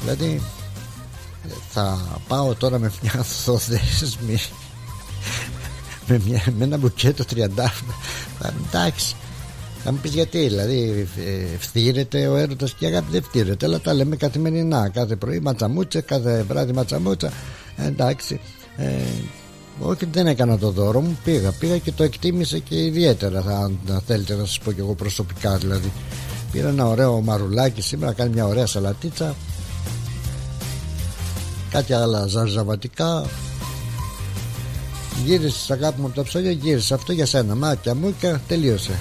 Δηλαδή 0.00 0.42
θα 1.70 1.98
πάω 2.28 2.54
τώρα 2.54 2.78
με 2.78 2.92
μια 3.02 3.22
θοδέσμη 3.22 4.38
με, 6.06 6.20
μια, 6.24 6.42
με 6.58 6.64
ένα 6.64 6.76
μπουκέτο 6.76 7.24
30 7.34 7.46
εντάξει 8.66 9.16
θα 9.84 9.92
μου 9.92 9.98
πεις 10.02 10.14
γιατί, 10.14 10.38
δηλαδή 10.38 11.08
φτύρεται 11.58 12.26
ο 12.26 12.36
έρωτας 12.36 12.74
και 12.74 12.84
η 12.84 12.88
αγάπη 12.88 13.06
δεν 13.10 13.22
φτύρεται, 13.22 13.66
αλλά 13.66 13.80
τα 13.80 13.94
λέμε 13.94 14.16
καθημερινά. 14.16 14.88
Κάθε 14.88 15.16
πρωί 15.16 15.40
ματσαμούτσα, 15.40 16.00
κάθε 16.00 16.42
βράδυ 16.42 16.72
ματσαμούτσα. 16.72 17.32
Εντάξει, 17.76 18.40
ε, 18.76 18.86
όχι 19.80 20.06
δεν 20.12 20.26
έκανα 20.26 20.58
το 20.58 20.70
δώρο 20.70 21.00
μου. 21.00 21.18
Πήγα 21.24 21.52
πήγα 21.52 21.78
και 21.78 21.92
το 21.92 22.02
εκτίμησε 22.04 22.58
και 22.58 22.84
ιδιαίτερα 22.84 23.40
θα, 23.40 23.70
θα 23.86 24.02
θέλετε 24.06 24.34
να 24.34 24.44
σας 24.44 24.58
πω 24.58 24.72
και 24.72 24.80
εγώ 24.80 24.94
προσωπικά 24.94 25.56
δηλαδή. 25.56 25.92
Πήρα 26.52 26.68
ένα 26.68 26.86
ωραίο 26.86 27.20
μαρουλάκι 27.20 27.82
σήμερα 27.82 28.12
κάνει 28.12 28.32
μια 28.32 28.46
ωραία 28.46 28.66
σαλατίτσα. 28.66 29.34
Κάτι 31.70 31.92
άλλα 31.92 32.26
ζαρζαβατικά. 32.26 33.26
Γύρισε 35.24 35.72
αγάπη 35.72 36.00
μου 36.00 36.06
από 36.06 36.14
τα 36.14 36.22
ψώνια 36.22 36.50
γύρισε 36.50 36.94
αυτό 36.94 37.12
για 37.12 37.26
σένα. 37.26 37.54
Μάτια 37.54 37.94
μου 37.94 38.14
και 38.20 38.36
τελείωσε. 38.48 38.98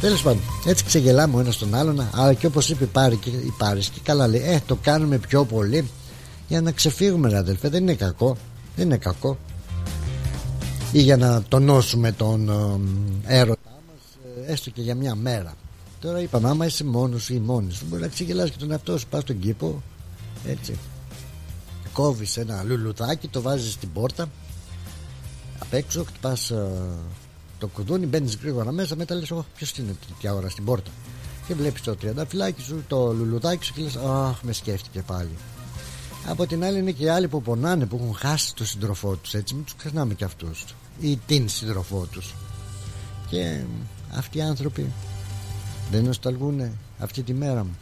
Τέλος 0.00 0.22
πάντων, 0.22 0.40
έτσι 0.66 0.84
ξεγελάμε 0.84 1.36
ο 1.36 1.40
ένας 1.40 1.56
τον 1.58 1.74
άλλον, 1.74 2.08
αλλά 2.14 2.34
και 2.34 2.46
όπως 2.46 2.70
είπε 2.70 2.84
πάρει 2.84 3.16
και, 3.16 3.30
η 3.30 3.54
Πάρης 3.58 3.88
και 3.88 4.00
καλά 4.02 4.28
λέει, 4.28 4.42
Ε, 4.44 4.60
το 4.66 4.78
κάνουμε 4.82 5.18
πιο 5.18 5.44
πολύ 5.44 5.90
για 6.48 6.60
να 6.60 6.70
ξεφύγουμε, 6.70 7.36
αδελφέ. 7.36 7.68
Δεν 7.68 7.82
είναι 7.82 7.94
κακό. 7.94 8.36
Δεν 8.76 8.86
είναι 8.86 8.96
κακό. 8.96 9.38
Ή 10.92 11.00
για 11.00 11.16
να 11.16 11.42
τονώσουμε 11.42 12.12
τον 12.12 12.48
ε, 12.48 13.38
έρωτά 13.38 13.70
μας, 13.70 14.18
ε, 14.46 14.52
έστω 14.52 14.70
και 14.70 14.82
για 14.82 14.94
μια 14.94 15.14
μέρα. 15.14 15.54
Τώρα 16.00 16.20
είπαμε, 16.20 16.48
άμα 16.48 16.66
είσαι 16.66 16.84
μόνος 16.84 17.28
ή 17.28 17.38
μόνης 17.38 17.76
σου, 17.76 17.84
μπορεί 17.88 18.02
να 18.02 18.08
ξεγελάσει 18.08 18.52
και 18.52 18.58
τον 18.58 18.70
εαυτό 18.70 18.98
σου. 18.98 19.06
Πας 19.06 19.22
στον 19.22 19.38
κήπο, 19.38 19.82
έτσι. 20.46 20.78
Κόβεις 21.92 22.36
ένα 22.36 22.62
λουλουδάκι, 22.62 23.28
το 23.28 23.40
βάζεις 23.40 23.72
στην 23.72 23.92
πόρτα. 23.92 24.28
Απ' 25.58 25.72
έξω, 25.72 26.04
χτυπάς 26.04 26.50
ε, 26.50 26.70
το 27.58 27.66
κουδούνι, 27.66 28.06
μπαίνεις 28.06 28.36
γρήγορα 28.36 28.72
μέσα. 28.72 28.96
Μετά 28.96 29.14
λες: 29.14 29.32
Ποιος 29.56 29.78
είναι 29.78 29.96
τέτοια 30.08 30.34
ώρα 30.34 30.48
στην 30.48 30.64
πόρτα. 30.64 30.90
Και 31.46 31.54
βλέπεις 31.54 31.80
το 31.80 31.96
τριανταφυλάκι 31.96 32.62
σου, 32.62 32.84
το 32.88 33.12
λουλουδάκι 33.12 33.64
σου 33.64 33.72
και 33.72 33.82
λες: 33.82 33.96
Αχ, 33.96 34.42
με 34.42 34.52
σκέφτηκε 34.52 35.02
πάλι. 35.06 35.36
Από 36.28 36.46
την 36.46 36.64
άλλη 36.64 36.78
είναι 36.78 36.90
και 36.90 37.04
οι 37.04 37.08
άλλοι 37.08 37.28
που 37.28 37.42
πονάνε, 37.42 37.86
που 37.86 37.96
έχουν 37.96 38.14
χάσει 38.14 38.54
τον 38.54 38.66
σύντροφό 38.66 39.16
τους. 39.16 39.34
Έτσι, 39.34 39.54
μην 39.54 39.64
τους 39.64 39.74
ξεχνάμε 39.76 40.14
και 40.14 40.24
αυτούς. 40.24 40.64
Ή 41.00 41.16
την 41.16 41.48
σύντροφό 41.48 42.06
τους. 42.12 42.34
Και 43.28 43.60
αυτοί 44.14 44.38
οι 44.38 44.42
άνθρωποι 44.42 44.92
δεν 45.90 46.04
νοσταλγούν 46.04 46.78
αυτή 46.98 47.22
τη 47.22 47.34
μέρα 47.34 47.64
μου. 47.64 47.76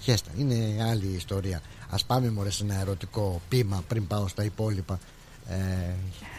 Χέστα, 0.00 0.30
είναι 0.36 0.84
άλλη 0.90 1.06
ιστορία. 1.06 1.62
Α 1.90 1.96
πάμε 2.06 2.30
μωρέ 2.30 2.50
σε 2.50 2.64
ένα 2.64 2.80
ερωτικό 2.80 3.40
πείμα 3.48 3.82
πριν 3.88 4.06
πάω 4.06 4.28
στα 4.28 4.44
υπόλοιπα. 4.44 4.98
ε, 5.48 5.94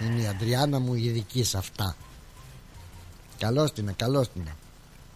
είναι 0.06 0.22
η 0.22 0.28
Αντριάννα 0.28 0.80
μου 0.80 0.94
ειδική 0.94 1.44
σε 1.44 1.58
αυτά 1.58 1.96
Καλώς 3.38 3.74
την, 3.74 3.96
καλώς 3.96 4.30
την 4.32 4.44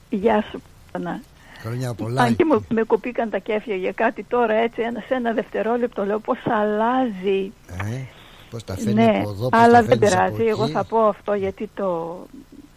Γεια 0.10 0.46
σου 0.52 0.62
Πανά 0.92 1.22
Χρόνια 1.64 1.94
πολλά 1.94 2.22
Αν 2.22 2.36
και 2.36 2.46
μου, 2.46 2.66
με 2.70 2.84
κοπήκαν 2.84 3.30
τα 3.30 3.38
κέφια 3.38 3.76
για 3.76 3.92
κάτι 3.92 4.24
τώρα 4.24 4.54
έτσι 4.54 4.82
ένα, 4.82 5.04
σε 5.08 5.14
ένα 5.14 5.34
δευτερόλεπτο 5.34 6.06
λέω 6.06 6.20
πως 6.20 6.38
αλλάζει 6.46 7.52
ε, 7.68 8.02
Πώς 8.50 8.64
τα 8.64 8.76
φέρνει 8.78 8.94
Ναι, 8.94 9.18
από 9.20 9.30
εδώ 9.30 9.50
πώς 9.50 9.60
αλλά 9.62 9.80
τα 9.82 9.84
δεν 9.84 9.98
φέρνεις 10.00 10.14
από 10.16 10.24
πειράζει 10.26 10.50
εγώ 10.50 10.64
εκεί. 10.64 10.72
θα 10.72 10.84
πω 10.84 11.00
αυτό 11.08 11.34
γιατί 11.34 11.70
το, 11.76 12.18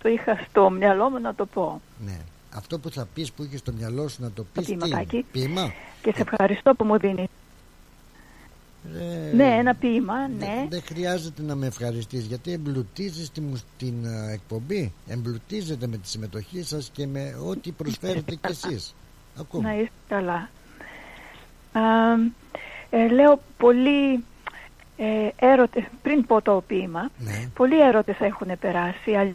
το 0.03 0.09
είχα 0.09 0.39
στο 0.49 0.71
μυαλό 0.71 1.11
μου 1.11 1.21
να 1.21 1.35
το 1.35 1.47
πω 1.47 1.81
Ναι. 2.07 2.19
Αυτό 2.55 2.79
που 2.79 2.91
θα 2.91 3.07
πεις 3.15 3.33
που 3.33 3.43
είχες 3.43 3.59
στο 3.61 3.73
μυαλό 3.79 4.09
σου 4.09 4.23
να 4.23 4.31
το 4.31 4.45
πεις 4.53 4.65
τι 4.67 4.73
είναι. 4.73 4.85
ποιηματάκι. 4.85 5.25
Ποίημα; 5.33 5.73
Και 6.03 6.13
σε 6.17 6.21
ευχαριστώ 6.21 6.75
που 6.75 6.85
μου 6.85 6.99
δίνεις 6.99 7.27
Ρε, 8.95 9.33
Ναι 9.37 9.45
ένα 9.59 9.75
ποίημα 9.75 10.15
Δεν- 10.15 10.37
ναι 10.49 10.67
Δεν 10.71 10.83
χρειάζεται 10.85 11.43
να 11.43 11.55
με 11.55 11.67
ευχαριστείς 11.67 12.25
γιατί 12.25 12.53
εμπλουτίζεις 12.53 13.31
τη 13.31 13.41
μουσ- 13.41 13.65
την 13.79 14.05
ε, 14.05 14.33
εκπομπή. 14.33 14.93
Εμπλουτίζετε 15.09 15.87
με 15.87 15.97
τη 15.97 16.09
συμμετοχή 16.09 16.63
σας 16.63 16.91
και 16.93 17.07
με 17.07 17.35
ό,τι 17.47 17.71
προσφέρετε 17.73 18.35
κι 18.35 18.41
εσείς. 18.51 18.95
Ακούμε. 19.41 19.69
Να 19.69 19.75
είστε 19.79 19.91
καλά. 20.09 20.49
Α, 21.73 22.13
ε, 22.91 23.09
λέω 23.09 23.41
πολύ 23.57 24.25
ε, 24.97 25.29
έρωτες, 25.39 25.85
πριν 26.03 26.27
πω 26.27 26.43
το 26.43 26.63
ποίημα, 26.67 27.11
Ναι. 27.19 27.49
πολλοί 27.55 27.81
έρωτες 27.83 28.17
έχουν 28.21 28.59
περάσει. 28.61 29.35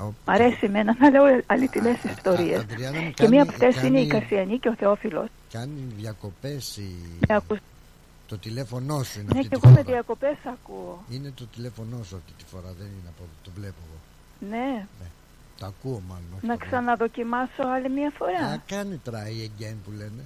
Αλ- 0.00 0.08
Ο- 0.08 0.14
Μ' 0.26 0.30
αρέσει 0.30 0.58
εμένα 0.66 0.96
να 0.98 1.10
λέω 1.10 1.40
αληθινές 1.46 2.04
Α, 2.04 2.10
ιστορίες. 2.10 2.60
Αντριάννα 2.60 3.00
μου, 3.00 3.10
Και 3.10 3.28
μία 3.28 3.38
κάνει- 3.38 3.40
από 3.40 3.50
αυτές 3.50 3.82
είναι 3.82 4.00
η 4.00 4.06
κάνει- 4.06 4.20
Κασιανή 4.22 4.58
και 4.58 4.68
ο 4.68 4.74
Θεόφιλος. 4.74 5.28
Κάνει 5.52 5.80
διακοπές 5.96 6.76
η... 6.76 6.94
Με 7.28 7.34
ακούς- 7.34 7.58
το 8.28 8.38
τηλέφωνό 8.38 9.02
σου 9.02 9.20
είναι 9.20 9.28
Ναι, 9.32 9.38
αυτή 9.38 9.48
και 9.50 9.54
τη 9.56 9.60
εγώ 9.64 9.74
με 9.74 9.80
φορά. 9.82 9.92
διακοπές 9.92 10.36
ακούω. 10.44 11.04
Είναι 11.10 11.32
το 11.34 11.44
τηλέφωνό 11.54 12.02
σου 12.02 12.16
αυτή 12.16 12.32
τη 12.38 12.44
φορά, 12.50 12.68
δεν 12.78 12.86
είναι 12.86 13.08
από 13.08 13.22
το 13.44 13.50
βλέπω 13.56 13.80
εγώ. 13.86 13.98
Ναι, 14.50 14.86
Το 15.58 15.66
ακούω 15.66 16.00
μάλλον. 16.08 16.24
όχι 16.36 16.46
να 16.46 16.52
το 16.52 16.58
βλέπω. 16.58 16.64
ξαναδοκιμάσω 16.64 17.62
άλλη 17.74 17.90
μία 17.90 18.08
Α, 18.08 18.12
φορά. 18.18 18.62
κάνει 18.66 19.00
try 19.06 19.32
again 19.48 19.74
που 19.84 19.90
λένε. 19.96 20.22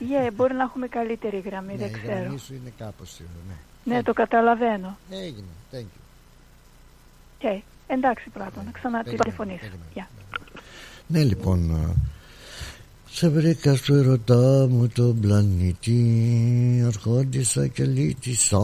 Yeah, 0.00 0.30
μπορεί 0.34 0.54
να 0.54 0.62
έχουμε 0.62 0.86
καλύτερη 0.88 1.38
γραμμή, 1.38 1.72
ναι, 1.72 1.78
δεν 1.78 1.88
η 1.88 1.90
ξέρω. 1.92 2.18
γραμμή 2.20 2.38
σου 2.38 2.54
είναι 2.54 2.72
κάπως 2.78 3.10
σίγουρα, 3.14 3.34
ναι. 3.48 3.54
Ναι, 3.94 4.02
το 4.02 4.12
καταλαβαίνω. 4.12 4.98
Έγινε, 5.10 5.52
thank 5.72 5.76
you. 5.94 7.44
Okay. 7.46 7.60
Εντάξει, 7.86 8.30
Πλάτων, 8.30 8.64
να 8.64 8.70
Περίμενε, 8.70 9.02
ξανατηλεφωνήσω. 9.02 9.58
περίμενε. 9.58 9.90
Γεια. 9.94 10.08
Ναι 11.06 11.22
λοιπόν 11.22 11.74
α, 11.74 11.94
Σε 13.10 13.28
βρήκα 13.28 13.74
στο 13.76 13.94
ερωτά 13.94 14.66
μου 14.70 14.88
τον 14.88 15.20
πλανήτη 15.20 16.82
Αρχόντισα 16.86 17.66
και 17.66 17.84
λύτησα 17.84 18.58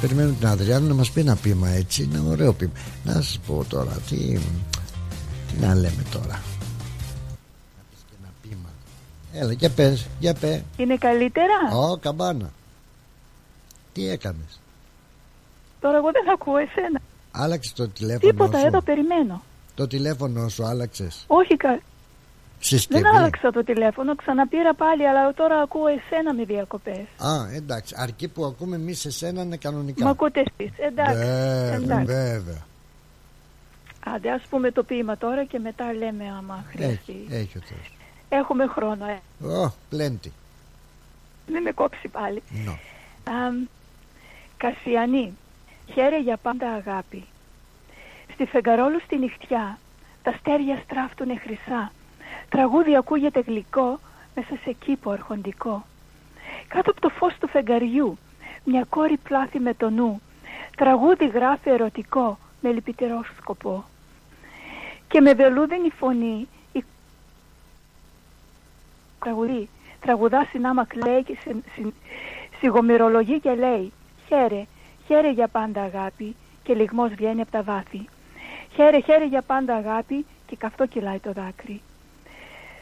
Περιμένω 0.00 0.32
την 0.38 0.46
Αδριάννα 0.46 0.88
να 0.88 0.94
μας 0.94 1.10
πει 1.10 1.20
ένα 1.20 1.36
πείμα 1.36 1.68
έτσι 1.68 2.02
Είναι 2.02 2.20
ωραίο 2.28 2.52
πείμα 2.52 2.72
Να 3.04 3.12
σας 3.12 3.40
πω 3.46 3.64
τώρα 3.68 3.92
τι, 4.08 4.16
τι 5.48 5.58
να 5.60 5.74
λέμε 5.74 6.02
τώρα 6.12 6.42
Να 7.76 7.82
πεις 7.90 8.04
και 8.08 8.14
ένα 8.20 8.30
πείμα 8.42 8.68
Έλα 9.32 9.52
για 9.52 9.70
πες, 9.70 10.06
για 10.20 10.34
πες 10.34 10.62
Είναι 10.76 10.96
καλύτερα; 10.96 11.54
Ω 11.72 11.96
καμπάνα 11.98 12.50
Τι 13.92 14.08
έκανες; 14.08 14.60
Τώρα 15.80 15.96
εγώ 15.96 16.10
δεν 16.12 16.30
ακούω 16.32 16.56
εσένα. 16.56 17.00
Άλλαξες 17.38 17.72
το 17.72 17.88
τηλέφωνο 17.88 18.30
Τίποτα, 18.30 18.58
σου; 18.58 18.66
εδώ 18.66 18.80
περιμένω. 18.82 19.42
Το 19.74 19.86
τηλέφωνο 19.86 20.48
σου 20.48 20.64
άλλαξες; 20.66 21.24
Όχι, 21.26 21.56
κα... 21.56 21.80
Συσκευή 22.58 23.02
δεν 23.02 23.16
άλλαξα 23.16 23.50
το 23.50 23.64
τηλέφωνο, 23.64 24.14
ξαναπήρα 24.14 24.74
πάλι, 24.74 25.08
αλλά 25.08 25.34
τώρα 25.34 25.60
ακούω 25.60 25.86
εσένα 25.86 26.34
με 26.34 26.44
διακοπές. 26.44 27.04
Α, 27.18 27.54
εντάξει. 27.54 27.94
Αρκεί 27.98 28.28
που 28.28 28.44
ακούμε 28.44 28.76
εμείς 28.76 29.04
εσένα 29.04 29.42
είναι 29.42 29.56
κανονικά. 29.56 30.04
Μ' 30.04 30.08
ακούτε 30.08 30.40
εσείς. 30.40 30.72
Εντάξει, 30.78 31.14
Βέβαια, 31.14 31.74
εντάξει. 31.74 32.04
βέβαια. 32.04 32.64
Άντε, 34.14 34.30
ας 34.30 34.42
πούμε 34.50 34.70
το 34.70 34.82
ποίημα 34.82 35.16
τώρα 35.16 35.44
και 35.44 35.58
μετά 35.58 35.92
λέμε 35.92 36.24
άμα 36.38 36.64
χρειαστεί. 36.68 37.26
Έχει, 37.30 37.40
έχει 37.40 37.58
ο 37.58 37.60
Θεός. 37.68 37.96
Έχουμε 38.28 38.66
χρόνο, 38.66 39.06
ε. 39.06 39.46
Ω, 39.46 39.72
πλέντη. 39.88 40.32
Μην 41.52 41.62
με 41.62 41.70
κόψει 41.72 42.08
πάλι. 42.08 42.42
No. 42.66 42.76
Αμ, 43.24 43.66
Κασιανή, 44.56 45.32
χαίρε 45.92 46.18
για 46.20 46.36
πάντα 46.36 46.70
αγάπη. 46.72 47.24
Στη 48.32 48.46
φεγγαρόλου 48.46 49.00
στη 49.00 49.18
νυχτιά, 49.18 49.78
τα 50.22 50.34
στέρια 50.38 50.80
στράφτουνε 50.84 51.36
χρυσά. 51.36 51.92
Τραγούδι 52.48 52.96
ακούγεται 52.96 53.40
γλυκό, 53.40 54.00
μέσα 54.34 54.58
σε 54.64 54.72
κήπο 54.72 55.10
αρχοντικό. 55.10 55.86
Κάτω 56.68 56.90
από 56.90 57.00
το 57.00 57.08
φως 57.08 57.34
του 57.40 57.48
φεγγαριού, 57.48 58.18
μια 58.64 58.84
κόρη 58.88 59.16
πλάθη 59.16 59.58
με 59.58 59.74
το 59.74 59.90
νου. 59.90 60.20
Τραγούδι 60.76 61.26
γράφει 61.28 61.70
ερωτικό, 61.70 62.38
με 62.60 62.70
λυπητερό 62.70 63.24
σκοπό. 63.36 63.84
Και 65.08 65.20
με 65.20 65.34
βελούδινη 65.34 65.90
φωνή, 65.90 66.48
η 66.72 66.84
τραγουδί, 69.20 69.68
τραγουδά 70.00 70.46
συνάμα 70.50 70.84
κλαίει 70.84 71.22
και 71.22 71.36
συ, 71.40 71.50
συ- 71.74 71.94
σιγομυρολογεί 72.58 73.40
και 73.40 73.54
λέει 73.54 73.92
«Χαίρε, 74.28 74.64
χαίρε 75.06 75.30
για 75.30 75.48
πάντα 75.48 75.82
αγάπη» 75.82 76.36
και 76.62 76.74
λιγμός 76.74 77.10
βγαίνει 77.14 77.40
από 77.40 77.50
τα 77.50 77.62
βάθη. 77.62 78.08
«Χαίρε, 78.74 79.00
χαίρε 79.00 79.26
για 79.26 79.42
πάντα 79.42 79.74
αγάπη» 79.74 80.26
και 80.46 80.56
καυτό 80.56 80.86
κυλάει 80.86 81.18
το 81.18 81.32
δάκρυ. 81.32 81.80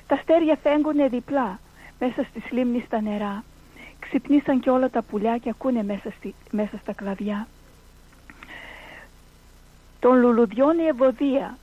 Τα 0.07 0.17
στέρια 0.17 0.57
φέγγουνε 0.63 1.09
διπλά 1.09 1.59
μέσα 1.99 2.23
στη 2.23 2.55
λίμνη 2.55 2.83
στα 2.87 3.01
νερά. 3.01 3.45
Ξυπνήσαν 3.99 4.61
και 4.61 4.71
όλα 4.71 4.91
τα 4.91 5.03
πουλιά 5.03 5.39
και 5.39 5.51
ακούνε 5.51 5.83
μέσα, 5.83 6.11
στη, 6.11 6.35
μέσα 6.51 6.79
στα 6.83 6.93
κλαδιά. 6.93 7.49
Των 10.01 10.21
λουλουδιών 10.21 10.79
η 10.79 10.87
ευωδία, 10.87 11.59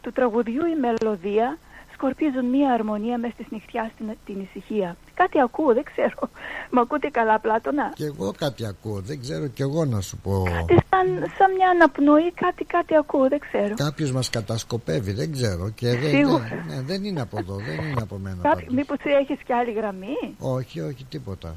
του 0.00 0.12
τραγουδιού 0.12 0.66
η 0.66 0.74
μελωδία 0.74 1.58
σκορπίζουν 2.04 2.46
μία 2.56 2.72
αρμονία 2.72 3.18
μέσα 3.18 3.34
στη 3.34 3.46
νυχτιάς 3.50 3.90
στην 3.94 4.06
την 4.26 4.38
ησυχία. 4.46 4.96
Κάτι 5.14 5.40
ακούω, 5.40 5.72
δεν 5.74 5.84
ξέρω. 5.90 6.20
Μ' 6.70 6.78
ακούτε 6.78 7.08
καλά, 7.08 7.38
Πλάτωνα; 7.40 7.92
Κι 7.94 8.04
εγώ 8.04 8.32
κάτι 8.38 8.66
ακούω. 8.66 9.00
Δεν 9.00 9.20
ξέρω 9.20 9.46
κι 9.46 9.62
εγώ 9.62 9.84
να 9.84 10.00
σου 10.00 10.16
πω. 10.16 10.42
Κάτι 10.44 10.74
σαν, 10.90 11.06
σαν 11.38 11.48
μια 11.56 11.68
αναπνοή, 11.74 12.32
κάτι, 12.32 12.64
κάτι 12.64 12.96
ακούω, 12.96 13.28
δεν 13.28 13.38
ξέρω. 13.46 13.74
Κάποιος 13.74 14.12
μας 14.12 14.30
κατασκοπεύει, 14.30 15.12
δεν 15.12 15.32
ξέρω. 15.32 15.70
Και 15.70 15.88
δεν, 15.88 16.10
Σίγουρα. 16.10 16.48
δεν, 16.48 16.76
ναι, 16.76 16.82
δεν 16.82 17.04
είναι 17.04 17.20
από 17.20 17.36
εδώ, 17.38 17.54
δεν 17.54 17.78
είναι 17.88 18.02
από 18.02 18.16
μένα. 18.16 18.38
Κάτι, 18.42 18.62
πάντως. 18.62 18.74
μήπως 18.74 18.96
έχεις 19.20 19.38
και 19.46 19.54
άλλη 19.54 19.72
γραμμή; 19.72 20.16
Όχι, 20.38 20.80
όχι, 20.80 21.04
τίποτα. 21.04 21.54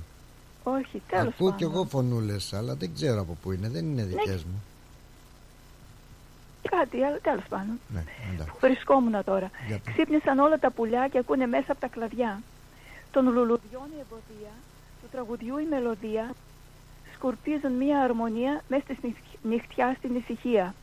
Όχι, 0.63 1.01
τέλος 1.09 1.33
Ακούω 1.33 1.51
κι 1.51 1.63
πάντων. 1.63 1.75
εγώ 1.77 1.85
φωνούλες, 1.93 2.53
αλλά 2.53 2.75
δεν 2.75 2.89
ξέρω 2.93 3.19
από 3.21 3.37
πού 3.41 3.51
είναι. 3.51 3.69
Δεν 3.69 3.85
είναι 3.85 4.03
δικές 4.03 4.43
μου. 4.43 4.63
Κάτι, 6.69 7.03
αλλά 7.03 7.17
τέλος 7.21 7.43
πάντων. 7.49 7.79
Ναι, 7.93 8.03
εντάξει. 8.33 8.51
Που 8.51 8.57
βρισκόμουν 8.59 9.23
τώρα. 9.23 9.49
Για 9.67 9.79
πες. 9.83 9.93
Ξύπνησαν 9.93 10.39
όλα 10.39 10.59
τα 10.59 10.71
πουλιά 10.71 11.07
και 11.07 11.17
ακούνε 11.17 11.45
μέσα 11.47 11.71
από 11.71 11.81
τα 11.81 11.87
κλαδιά. 11.87 12.41
Των 13.11 13.23
λουλουδιών 13.25 13.87
η 13.97 13.99
ευωδία, 14.01 14.51
του 15.01 15.07
τραγουδιού 15.11 15.57
η 15.57 15.65
μελωδία, 15.69 16.33
σκορπίζουν 17.13 17.71
μία 17.71 17.99
αρμονία 17.99 18.61
μέσα 18.67 18.83
στη 18.97 19.07
νυχ- 19.07 19.43
νυχτιά 19.43 19.95
στην 19.97 20.15
ησυχία. 20.15 20.73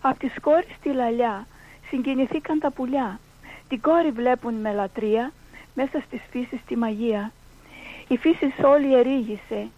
Απ' 0.00 0.18
τη 0.18 0.28
κόρη 0.40 0.66
στη 0.78 0.92
λαλιά 0.92 1.46
συγκινηθήκαν 1.88 2.58
τα 2.58 2.70
πουλιά. 2.70 3.20
Την 3.68 3.80
κόρη 3.80 4.10
βλέπουν 4.10 4.54
με 4.54 4.72
λατρεία 4.72 5.32
μέσα 5.74 6.02
στις 6.06 6.20
φύσεις 6.30 6.60
τη 6.66 6.76
μαγεία. 6.76 7.32
Η 8.08 8.16
φύση 8.16 8.52
όλη 8.64 8.94
ερήγησε. 8.98 9.68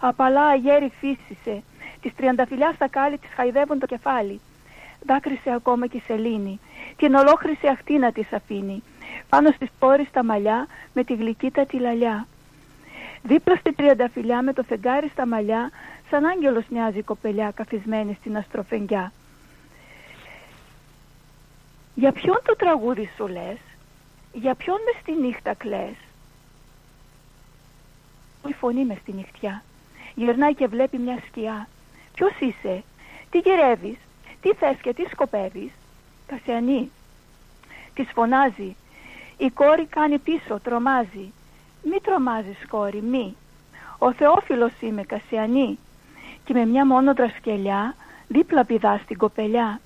Απαλά 0.00 0.46
αγέρι 0.46 0.92
φύσησε. 1.00 1.62
Της 2.02 2.14
τριανταφυλιά 2.14 2.72
στα 2.74 2.88
κάλλη 2.88 3.18
της 3.18 3.30
χαϊδεύουν 3.34 3.78
το 3.78 3.86
κεφάλι. 3.86 4.40
Δάκρυσε 5.06 5.50
ακόμα 5.52 5.86
και 5.86 5.96
η 5.96 6.02
σελήνη. 6.06 6.60
Την 6.96 7.14
ολόχρυση 7.14 7.66
αχτίνα 7.66 8.12
της 8.12 8.32
αφήνει. 8.32 8.82
Πάνω 9.28 9.50
στις 9.50 9.68
πόρες 9.78 10.10
τα 10.10 10.24
μαλλιά 10.24 10.66
με 10.92 11.04
τη 11.04 11.14
γλυκύτα 11.14 11.66
τη 11.66 11.78
λαλιά. 11.78 12.26
Δίπλα 13.22 13.56
στη 13.56 13.72
τριανταφυλιά 13.72 14.42
με 14.42 14.52
το 14.52 14.62
φεγγάρι 14.62 15.08
στα 15.08 15.26
μαλλιά 15.26 15.70
σαν 16.10 16.24
άγγελος 16.24 16.64
μοιάζει 16.68 16.98
η 16.98 17.02
κοπελιά 17.02 17.50
καθισμένη 17.50 18.16
στην 18.20 18.36
αστροφεγγιά. 18.36 19.12
Για 21.94 22.12
ποιον 22.12 22.40
το 22.44 22.56
τραγούδι 22.56 23.10
σου 23.16 23.26
λες, 23.26 23.58
για 24.32 24.54
ποιον 24.54 24.76
μες 24.84 25.00
στη 25.00 25.12
νύχτα 25.12 25.54
κλαις; 25.54 25.96
Η 28.48 28.52
φωνή 28.52 28.84
μες 28.84 28.98
στη 28.98 29.12
νυχτιά, 29.12 29.62
γυρνάει 30.14 30.54
και 30.54 30.66
βλέπει 30.66 30.98
μια 30.98 31.22
σκιά. 31.26 31.68
Ποιος 32.18 32.38
είσαι, 32.38 32.82
τι 33.30 33.38
γυρεύεις, 33.38 33.96
τι 34.40 34.52
θες 34.52 34.76
και 34.82 34.94
τι 34.94 35.02
σκοπεύεις; 35.10 35.70
Κασιανή, 36.26 36.90
της 37.94 38.08
φωνάζει, 38.14 38.76
η 39.36 39.50
κόρη 39.50 39.86
κάνει 39.86 40.18
πίσω, 40.18 40.60
τρομάζει. 40.62 41.32
Μη 41.82 42.00
τρομάζεις 42.02 42.66
κόρη, 42.68 43.02
μη. 43.02 43.36
Ο 43.98 44.12
Θεόφιλος 44.12 44.72
είμαι, 44.80 45.02
Κασιανή. 45.02 45.78
Και 46.44 46.52
με 46.52 46.66
μια 46.66 46.86
μόνο 46.86 47.14
δρασκελιά 47.14 47.94
δίπλα 48.28 48.64
πηδά 48.64 49.00
στην 49.02 49.18
κοπελιά. 49.18 49.80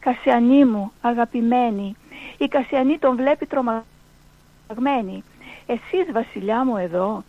Κασιανή 0.00 0.64
μου, 0.64 0.92
αγαπημένη, 1.00 1.96
η 2.38 2.48
Κασιανή 2.48 2.98
τον 2.98 3.16
βλέπει 3.16 3.46
τρομαγμένη. 3.46 5.24
Εσείς 5.66 6.12
βασιλιά 6.12 6.64
μου 6.64 6.76
εδώ. 6.76 7.24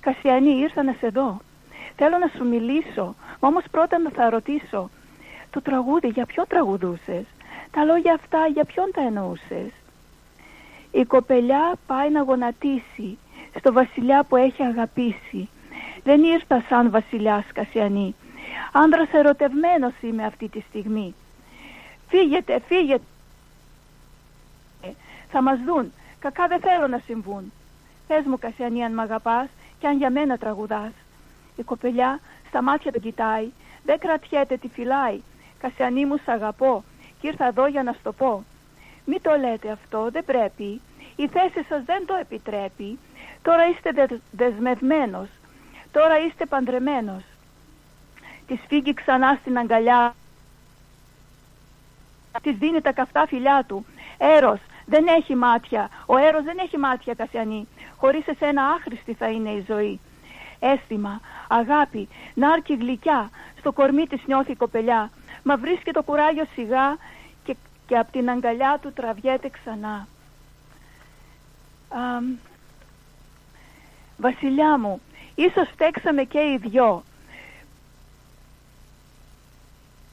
Κασιανή 0.00 0.50
ήρθα 0.50 0.82
να 0.82 0.94
σε 1.00 1.08
δω. 1.08 1.40
Θέλω 1.96 2.18
να 2.18 2.30
σου 2.36 2.44
μιλήσω. 2.44 3.14
Όμως 3.40 3.64
πρώτα 3.70 3.98
να 3.98 4.10
θα 4.10 4.30
ρωτήσω. 4.30 4.90
Το 5.50 5.62
τραγούδι 5.62 6.08
για 6.08 6.26
ποιο 6.26 6.46
τραγουδούσες; 6.46 7.24
Τα 7.70 7.84
λόγια 7.84 8.12
αυτά 8.14 8.46
για 8.46 8.64
ποιον 8.64 8.90
τα 8.92 9.00
εννοούσες; 9.00 9.70
Η 10.92 11.04
κοπελιά 11.04 11.72
πάει 11.86 12.10
να 12.10 12.22
γονατίσει 12.22 13.18
στο 13.58 13.72
βασιλιά 13.72 14.24
που 14.24 14.36
έχει 14.36 14.62
αγαπήσει. 14.62 15.48
Δεν 16.02 16.22
ήρθα 16.22 16.64
σαν 16.68 16.90
βασιλιάς 16.90 17.44
Κασιανή. 17.52 18.14
Άνδρας 18.72 19.08
ερωτευμένος 19.12 19.92
είμαι 20.00 20.24
αυτή 20.24 20.48
τη 20.48 20.60
στιγμή. 20.60 21.14
Φύγετε, 22.08 22.60
φύγετε. 22.66 23.04
Θα 25.30 25.42
μας 25.42 25.58
δουν. 25.66 25.92
Κακά 26.18 26.46
δεν 26.46 26.60
θέλω 26.60 26.86
να 26.86 26.98
συμβούν. 26.98 27.52
Πες 28.06 28.24
μου 28.24 28.38
Κασιανή 28.38 28.84
αν 28.84 28.94
μ' 28.94 29.00
αγαπάς 29.00 29.48
και 29.78 29.86
αν 29.86 29.96
για 29.96 30.10
μένα 30.10 30.38
τραγουδάς. 30.38 30.92
Η 31.56 31.62
κοπελιά 31.62 32.20
στα 32.48 32.62
μάτια 32.62 32.92
τον 32.92 33.00
κοιτάει. 33.00 33.48
Δεν 33.84 33.98
κρατιέται, 33.98 34.56
τη 34.56 34.68
φυλάει. 34.68 35.20
Κασιανή 35.58 36.04
μου 36.06 36.16
σ' 36.16 36.28
αγαπώ 36.28 36.84
και 37.20 37.26
ήρθα 37.26 37.46
εδώ 37.46 37.66
για 37.66 37.82
να 37.82 37.92
σου 37.92 38.00
το 38.02 38.12
πω. 38.12 38.44
Μη 39.04 39.20
το 39.20 39.36
λέτε 39.36 39.70
αυτό, 39.70 40.08
δεν 40.10 40.24
πρέπει. 40.24 40.80
Η 41.16 41.28
θέση 41.28 41.66
σας 41.68 41.84
δεν 41.84 42.06
το 42.06 42.14
επιτρέπει. 42.14 42.98
Τώρα 43.42 43.68
είστε 43.68 43.90
δε, 43.92 44.06
δεσμευμένος. 44.30 45.28
Τώρα 45.92 46.18
είστε 46.18 46.46
παντρεμένος. 46.46 47.22
Τη 48.46 48.56
φύγει 48.68 48.94
ξανά 48.94 49.38
στην 49.40 49.58
αγκαλιά. 49.58 50.14
Τη 52.42 52.52
δίνει 52.52 52.80
τα 52.80 52.92
καυτά 52.92 53.26
φιλιά 53.26 53.64
του. 53.68 53.86
Έρος, 54.18 54.60
δεν 54.86 55.06
έχει 55.06 55.34
μάτια. 55.34 55.90
Ο 56.06 56.16
έρος 56.16 56.42
δεν 56.42 56.58
έχει 56.58 56.78
μάτια, 56.78 57.14
Κασιανή. 57.14 57.68
Χωρίς 57.96 58.26
εσένα 58.26 58.64
άχρηστη 58.64 59.14
θα 59.14 59.28
είναι 59.28 59.50
η 59.50 59.64
ζωή. 59.68 60.00
Αίσθημα, 60.72 61.20
αγάπη, 61.48 62.08
νάρκη 62.34 62.74
γλυκιά. 62.74 63.30
Στο 63.58 63.72
κορμί 63.72 64.06
της 64.06 64.22
νιώθει 64.26 64.52
η 64.52 64.56
κοπελιά. 64.56 65.10
Μα 65.42 65.56
βρίσκει 65.56 65.90
το 65.90 66.02
κουράγιο 66.02 66.46
σιγά 66.54 66.96
και, 67.44 67.56
και 67.86 67.96
από 67.96 68.12
την 68.12 68.30
αγκαλιά 68.30 68.78
του 68.82 68.92
τραβιέται 68.92 69.48
ξανά. 69.48 70.06
βασιλιά 74.16 74.78
μου, 74.78 75.00
ίσως 75.34 75.68
φταίξαμε 75.72 76.22
και 76.22 76.38
οι 76.38 76.58
δυο. 76.62 77.02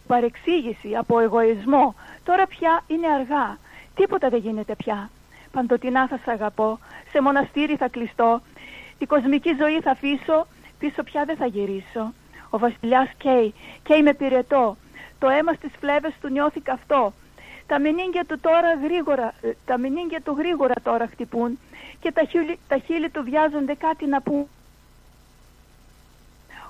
Παρεξήγηση 0.07 0.95
από 0.95 1.19
εγωισμό. 1.19 1.95
Τώρα 2.23 2.47
πια 2.47 2.83
είναι 2.87 3.07
αργά. 3.07 3.57
Τίποτα 3.95 4.29
δεν 4.29 4.39
γίνεται 4.39 4.75
πια. 4.75 5.09
Παντοτινά 5.51 6.07
θα 6.07 6.17
σ' 6.17 6.27
αγαπώ. 6.27 6.79
Σε 7.11 7.21
μοναστήρι 7.21 7.75
θα 7.75 7.87
κλειστώ. 7.87 8.41
Την 9.03 9.11
κοσμική 9.11 9.55
ζωή 9.59 9.81
θα 9.81 9.91
αφήσω. 9.91 10.47
Πίσω 10.79 11.03
πια 11.03 11.25
δεν 11.25 11.35
θα 11.35 11.45
γυρίσω. 11.45 12.13
Ο 12.49 12.57
βασιλιάς 12.57 13.09
καίει. 13.17 13.53
Καίει 13.83 14.01
με 14.01 14.13
πυρετό. 14.13 14.77
Το 15.19 15.29
αίμα 15.29 15.53
στις 15.53 15.71
φλέβες 15.79 16.13
του 16.21 16.29
νιώθει 16.29 16.59
καυτό. 16.59 17.13
Τα 17.67 17.79
μηνύγκια 17.79 18.25
του 18.25 18.39
τώρα 18.39 18.73
γρήγορα, 18.73 19.33
ε, 19.41 19.51
τα 19.65 19.77
μηνύγκια 19.77 20.21
του 20.21 20.35
γρήγορα 20.37 20.73
τώρα 20.83 21.07
χτυπούν 21.07 21.59
και 21.99 22.11
τα 22.11 22.23
χείλη, 22.23 22.59
τα 22.67 22.77
χείλη 22.77 23.09
του 23.09 23.23
βιάζονται 23.23 23.73
κάτι 23.73 24.05
να 24.05 24.21
πούν. 24.21 24.47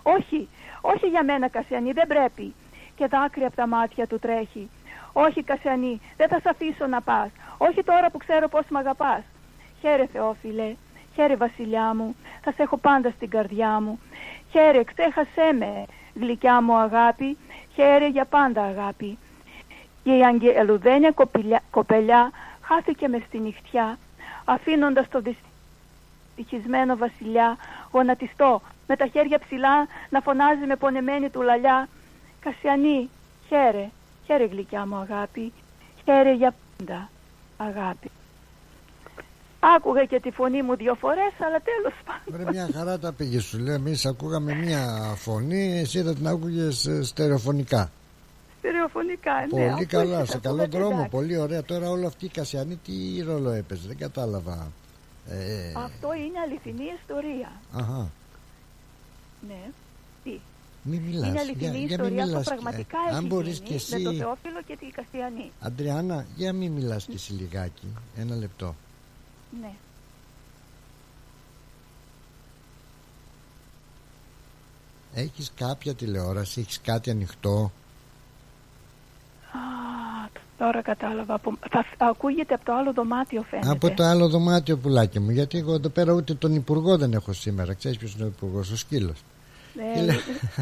Όχι, 0.04 0.48
όχι 0.82 1.08
για 1.08 1.24
μένα 1.24 1.48
Κασιανή, 1.48 1.92
δεν 1.92 2.08
πρέπει. 2.08 2.54
Και 2.96 3.08
δάκρυ 3.08 3.46
από 3.46 3.56
τα 3.56 3.68
μάτια 3.68 4.08
του 4.08 4.20
τρέχει. 4.20 4.70
Όχι 5.14 5.44
Κασιανή, 5.44 6.02
δεν 6.18 6.28
θα 6.28 6.40
σε 6.40 6.50
αφήσω 6.50 6.88
να 6.88 7.02
πας. 7.02 7.30
Όχι 7.58 7.84
τώρα 7.84 8.10
που 8.10 8.18
ξέρω 8.18 8.48
πώς 8.48 8.66
μ' 8.70 8.78
αγαπάς. 8.78 9.24
Χαίρε 9.82 10.06
Θεόφιλε, 10.06 10.76
χαίρε 11.16 11.36
βασιλιά 11.36 11.94
μου, 11.96 12.16
θα 12.42 12.52
σε 12.52 12.62
έχω 12.62 12.78
πάντα 12.78 13.10
στην 13.10 13.30
καρδιά 13.30 13.80
μου. 13.82 14.00
Χαίρε, 14.52 14.84
ξέχασέ 14.84 15.54
με, 15.60 15.86
γλυκιά 16.16 16.62
μου 16.62 16.78
αγάπη, 16.78 17.38
χαίρε 17.74 18.08
για 18.08 18.26
πάντα 18.26 18.62
αγάπη. 18.64 19.18
Και 20.04 20.18
η 20.18 20.26
αγγελουδένια 20.26 21.12
κοπηλιά, 21.12 21.62
κοπελιά 21.72 22.32
χάθηκε 22.62 23.08
μες 23.08 23.22
στη 23.28 23.40
νυχτιά, 23.40 23.98
αφήνοντας 24.46 25.10
το 25.10 25.22
δυστυχισμένο 26.36 26.98
βασιλιά 26.98 27.58
γονατιστό, 27.92 28.62
με 28.88 28.96
τα 28.96 29.08
χέρια 29.08 29.40
ψηλά 29.40 29.88
να 30.10 30.22
φωνάζει 30.22 30.66
με 30.66 30.76
πονεμένη 30.76 31.30
του 31.30 31.42
λαλιά 31.42 31.88
«Κασιανή, 32.40 33.10
χαίρε, 33.48 33.90
χαίρε 34.26 34.46
γλυκιά 34.46 34.86
μου 34.86 34.96
αγάπη, 34.96 35.54
χαίρε 36.04 36.34
για 36.34 36.54
πάντα 36.78 37.10
αγάπη». 37.58 38.12
Άκουγα 39.76 40.06
και 40.06 40.20
τη 40.20 40.32
φωνή 40.32 40.62
μου 40.62 40.76
δύο 40.76 40.96
φορές, 40.96 41.34
αλλά 41.46 41.60
τέλος 41.70 41.96
πάντων. 42.06 42.34
Βρε 42.34 42.52
μια 42.52 42.70
χαρά 42.74 43.00
τα 43.00 43.14
πήγε 43.14 43.40
σου 43.40 43.58
λέει, 43.60 43.76
εμείς 43.76 44.06
ακούγαμε 44.06 44.54
μια 44.54 45.14
φωνή, 45.18 45.80
εσύ 45.80 46.02
δεν 46.02 46.16
την 46.16 46.28
άκουγες 46.28 46.86
ε, 46.86 47.04
στερεοφωνικά. 47.04 47.92
Στερεοφωνικά, 48.58 49.32
ναι. 49.54 49.70
Πολύ 49.72 49.86
καλά, 49.86 50.26
σε 50.26 50.38
καλό 50.38 50.66
δρόμο, 50.68 51.08
πολύ 51.12 51.38
ωραία. 51.38 51.64
Τώρα 51.64 51.90
όλο 51.90 52.08
αυτή 52.08 52.26
η 52.26 52.30
Κασιανή 52.30 52.76
τι 52.76 53.22
ρόλο 53.26 53.50
έπαιζε, 53.50 53.88
δεν 53.88 53.98
κατάλαβα. 53.98 54.72
Ε... 55.28 55.74
Αυτό 55.76 56.14
είναι 56.14 56.40
αληθινή 56.46 56.84
ιστορία. 57.02 57.52
Αχα. 57.74 58.10
Ναι. 59.48 59.62
Τι; 60.24 60.40
Μη 60.84 60.98
μιλάς. 60.98 61.28
Είναι 61.28 61.40
αληθινή 61.40 61.78
για, 61.78 61.88
ιστορία 61.90 62.10
για 62.10 62.26
μιλάς. 62.26 62.44
που 62.44 62.50
πραγματικά 62.56 62.98
ε, 62.98 63.10
έχει 63.10 63.18
αν 63.18 63.26
μπορείς 63.26 63.58
γίνει 63.58 63.68
και 63.68 63.76
εσύ... 63.76 64.00
με 64.00 64.04
το 64.04 64.14
Θεόφιλο 64.14 64.62
και 64.68 64.76
την 64.80 64.92
Καστιανή. 64.92 65.52
Αντριάννα, 65.60 66.26
για 66.36 66.54
μην 66.54 66.72
μιλάς 66.72 67.06
και 67.06 67.16
εσύ 67.16 67.34
λιγάκι. 67.34 67.88
Ένα 68.18 68.36
λεπτό. 68.36 68.76
Ναι. 69.62 69.72
Έχεις 75.16 75.52
κάποια 75.56 75.94
τηλεόραση, 75.94 76.60
έχεις 76.60 76.82
κάτι 76.82 77.10
ανοιχτό; 77.10 77.72
Α, 79.52 79.60
τώρα 80.58 80.82
κατάλαβα. 80.82 81.40
Θα 81.70 81.86
ακούγεται 81.98 82.54
από 82.54 82.66
το 82.66 82.74
άλλο 82.74 82.94
δωμάτιο 82.94 83.44
φαίνεται. 83.50 83.70
Από 83.70 83.92
το 83.92 84.04
άλλο 84.04 84.30
δωμάτιο 84.30 84.78
πουλάκι 84.78 85.20
μου. 85.20 85.30
Γιατί 85.30 85.58
εγώ 85.58 85.74
εδώ 85.74 85.90
πέρα 85.90 86.14
ούτε 86.14 86.34
τον 86.34 86.56
υπουργό 86.56 86.98
δεν 86.98 87.14
έχω 87.14 87.34
σήμερα. 87.34 87.74
Ξέρεις 87.74 87.98
ποιος 87.98 88.14
είναι 88.14 88.24
ο 88.24 88.28
υπουργός, 88.28 88.72
ο 88.72 88.78
σκύλος. 88.78 89.24
Ναι, 89.76 90.14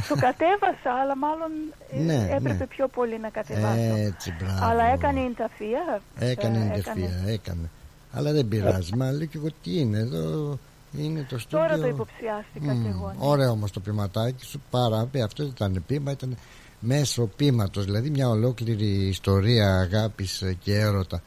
το 0.09 0.15
κατέβασα, 0.15 0.91
αλλά 1.01 1.17
μάλλον 1.17 1.51
ε, 1.91 1.99
ναι, 1.99 2.27
έπρεπε 2.29 2.53
ναι. 2.53 2.67
πιο 2.67 2.87
πολύ 2.87 3.19
να 3.19 3.29
κατεβάσω. 3.29 3.95
Έτσι, 3.95 4.35
μπράβο. 4.39 4.65
Αλλά 4.65 4.83
έκανε 4.83 5.19
ενταφία. 5.19 6.01
Έκανε 6.19 6.57
ε, 6.57 6.77
ενταφία, 6.77 7.23
έκανε. 7.25 7.69
Αλλά 8.11 8.31
δεν 8.31 8.47
πειράζει. 8.47 8.95
Μα 8.95 9.11
λέω 9.11 9.25
και 9.25 9.37
εγώ 9.37 9.47
τι 9.63 9.79
είναι 9.79 9.97
εδώ. 9.97 10.57
Είναι 10.97 11.25
το 11.29 11.39
στούντιο. 11.39 11.67
Τώρα 11.67 11.79
το 11.81 11.87
υποψιάστηκα 11.87 12.73
mm, 12.73 12.81
και 12.83 12.87
εγώ. 12.87 13.07
Ναι. 13.07 13.15
Ωραίο 13.19 13.49
όμως 13.51 13.71
το 13.71 13.79
ποιηματάκι 13.79 14.45
σου. 14.45 14.61
Πάρα 14.69 15.09
Αυτό 15.23 15.43
δεν 15.43 15.51
ήταν 15.55 15.83
πείμα, 15.87 16.11
ήταν 16.11 16.37
μέσω 16.79 17.29
πείματος. 17.35 17.85
Δηλαδή 17.85 18.09
μια 18.09 18.29
ολόκληρη 18.29 19.07
ιστορία 19.07 19.75
αγάπης 19.75 20.43
και 20.59 20.77
έρωτα 20.77 21.21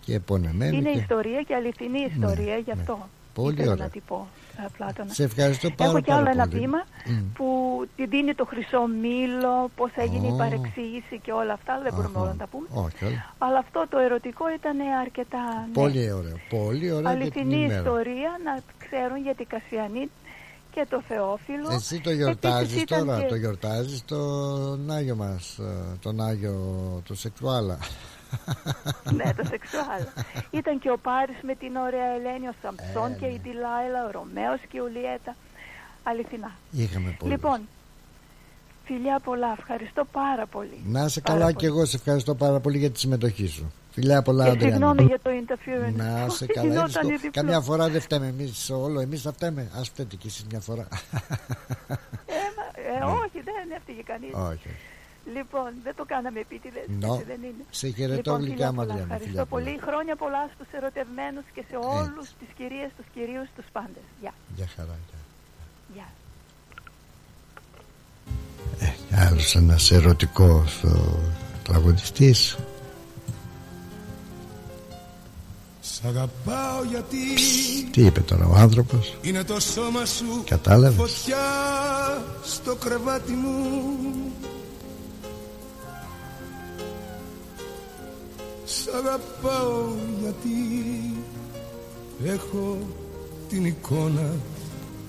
και 0.00 0.20
πονεμένη. 0.20 0.76
Είναι 0.76 0.92
και... 0.92 0.98
ιστορία 0.98 1.42
και 1.42 1.54
αληθινή 1.54 2.00
ιστορία, 2.00 2.54
ναι, 2.54 2.60
γι' 2.64 2.70
αυτό. 2.70 2.92
Ναι. 2.92 3.04
Πολύ 3.34 3.68
ωραία. 3.68 3.84
Να 3.84 3.90
την 3.90 4.02
πω, 4.06 4.28
Πλάτωνα. 4.76 5.12
Σε 5.12 5.22
ευχαριστώ 5.24 5.70
πάρα, 5.70 5.90
Έχω 5.90 6.00
κι 6.00 6.12
άλλο 6.12 6.28
ένα 6.30 6.48
πολύ. 6.48 6.60
βήμα 6.60 6.80
mm. 6.84 7.24
που 7.34 7.46
τη 7.96 8.06
δίνει 8.06 8.34
το 8.34 8.44
χρυσό 8.44 8.86
μήλο, 9.02 9.70
πώς 9.76 9.90
έγινε 9.96 10.28
Oh. 10.28 10.32
η 10.34 10.36
παρεξήγηση 10.38 11.18
και 11.24 11.32
όλα 11.32 11.52
αυτά. 11.52 11.80
Δεν 11.82 11.92
μπορούμε 11.94 12.14
Αχα. 12.14 12.20
όλα 12.22 12.30
να 12.30 12.36
τα 12.36 12.46
πούμε. 12.46 12.66
Όχι, 12.70 13.04
όχι. 13.04 13.22
Αλλά 13.38 13.58
αυτό 13.58 13.84
το 13.90 13.98
ερωτικό 13.98 14.44
ήταν 14.58 14.76
αρκετά. 15.04 15.44
Ναι. 15.66 15.72
Πολύ 15.72 16.12
ωραίο. 16.12 16.36
Πολύ 16.48 16.92
ωραίο. 16.92 17.08
Αληθινή 17.10 17.60
ιστορία 17.64 18.30
να 18.44 18.52
ξέρουν 18.84 19.18
για 19.22 19.34
την 19.34 19.46
Κασιανή 19.48 20.10
και 20.74 20.86
το 20.90 21.02
Θεόφιλο. 21.08 21.68
Εσύ 21.72 22.00
το 22.00 22.10
γιορτάζεις 22.10 22.82
ήταν 22.82 23.06
τώρα, 23.06 23.20
και- 23.20 23.26
το 23.26 23.34
γιορτάζεις 23.34 24.04
τον 24.04 24.90
Άγιο 24.90 25.16
μας, 25.16 25.58
ε, 25.58 25.96
τον 26.02 26.20
Άγιο 26.20 26.54
του 27.04 27.14
Σεξουάλα. 27.14 27.78
ναι, 29.18 29.34
το 29.36 29.44
σεξουάλ. 29.48 30.02
Ήταν 30.50 30.78
και 30.78 30.90
ο 30.90 30.98
Πάρης 30.98 31.36
με 31.42 31.54
την 31.54 31.76
ωραία 31.76 32.06
Ελένη, 32.06 32.48
ο 32.48 32.54
Σαμψόν 32.62 33.12
Ε, 33.12 33.16
και 33.20 33.26
ναι. 33.26 33.32
η 33.32 33.40
Ντιλάιλα, 33.42 34.06
ο 34.06 34.10
Ρωμαίος 34.10 34.60
και 34.70 34.76
η 34.76 34.80
Ουλιέτα. 34.80 35.36
Αληθινά. 36.02 36.50
Είχαμε 36.70 37.16
πολύ. 37.18 37.30
Λοιπόν, 37.32 37.60
φιλιά 38.84 39.20
πολλά. 39.24 39.54
Ευχαριστώ 39.58 40.04
πάρα 40.12 40.46
πολύ. 40.46 40.80
Να 40.86 41.04
είσαι 41.04 41.20
Πάρα 41.20 41.32
καλά 41.38 41.44
πολύ. 41.44 41.56
και 41.56 41.66
εγώ 41.66 41.84
σε 41.84 41.96
ευχαριστώ 41.96 42.34
πάρα 42.34 42.60
πολύ 42.60 42.78
για 42.78 42.90
τη 42.90 42.98
συμμετοχή 42.98 43.46
σου. 43.46 43.72
Φιλιά 43.92 44.22
πολλά, 44.22 44.44
Και 44.44 44.50
Αντριάννα. 44.50 44.76
συγγνώμη 44.76 45.02
για 45.04 45.18
το 45.22 45.30
interference. 45.30 45.94
Να 45.94 46.28
σε 46.38 46.46
καλά. 46.46 46.68
Γινόταν 46.68 46.86
Είδες 46.86 47.00
το- 47.02 47.08
η 47.08 47.10
διπλό. 47.16 47.30
Καμιά 47.30 47.60
φορά 47.60 47.88
δεν 47.88 48.00
φταίμε 48.00 48.26
εμείς 48.26 48.70
όλο. 48.70 49.00
Εμείς 49.00 49.22
θα 49.22 49.32
φταίμε. 49.32 49.60
Α 49.78 49.82
φταίτε 49.82 50.16
κι 50.16 50.26
εσείς 50.26 50.44
μια 50.50 50.60
φορά. 50.60 50.88
Ε, 52.26 52.34
μα- 52.56 53.08
ε, 53.08 53.12
όχι, 53.12 53.40
δεν 53.44 53.54
έφυγε 53.76 54.02
κανείς. 54.02 54.34
Ναι. 54.34 54.40
Όχι. 54.42 54.68
Λοιπόν, 55.34 55.70
δεν 55.82 55.94
το 55.94 56.04
κάναμε 56.04 56.40
επίτηδες, 56.40 56.84
Νο. 57.00 57.12
έτσι 57.12 57.24
δεν 57.32 57.40
είναι. 57.48 57.64
Σε 57.70 57.88
χαιρετώ 57.88 58.16
λοιπόν, 58.16 58.36
γλυκιά 58.40 58.54
φιλιά 58.54 58.70
μου, 58.72 58.76
πολλά. 58.76 58.92
Αντριάννα. 58.92 59.14
Ευχαριστώ 59.14 59.28
Φιλιά 59.28 59.44
πολλά. 59.46 59.64
πολύ. 59.64 59.78
Χρόνια 59.88 60.16
πολλά 60.16 60.42
στους 60.54 60.68
ερωτευμένους 60.78 61.44
και 61.54 61.62
σε 61.70 61.76
όλους 61.76 62.26
τις 62.38 62.48
κυρίες, 62.56 62.90
τους 62.96 63.06
κυρίους, 63.14 63.48
τους 63.56 63.66
πάντες. 63.72 64.04
Γεια. 64.20 64.32
Γεια 64.56 64.68
χαρά. 64.76 64.96
γεια. 65.08 65.20
Γεια. 65.94 66.08
Ε, 68.86 69.24
άλλος 69.26 69.54
ένας 69.54 69.90
ερωτικός 69.90 70.82
ο 70.84 71.18
τραγουδιστής. 71.62 72.56
Σ' 75.82 76.04
αγαπάω 76.04 76.84
γιατί 76.90 77.16
Τι 77.90 78.04
είπε 78.04 78.20
τώρα 78.20 78.46
ο 78.46 78.54
άνθρωπος; 78.54 79.16
Είναι 79.22 79.44
το 79.44 79.60
σώμα 79.60 80.04
σου 80.04 80.42
Κατάλαβες; 80.46 80.96
Φωτιά 80.96 81.38
στο 82.44 82.74
κρεβάτι 82.74 83.32
μου 83.32 83.54
Σ' 88.72 88.88
αγαπάω 88.94 89.84
γιατί 90.20 90.50
Έχω 92.24 92.78
την 93.48 93.64
εικόνα 93.64 94.30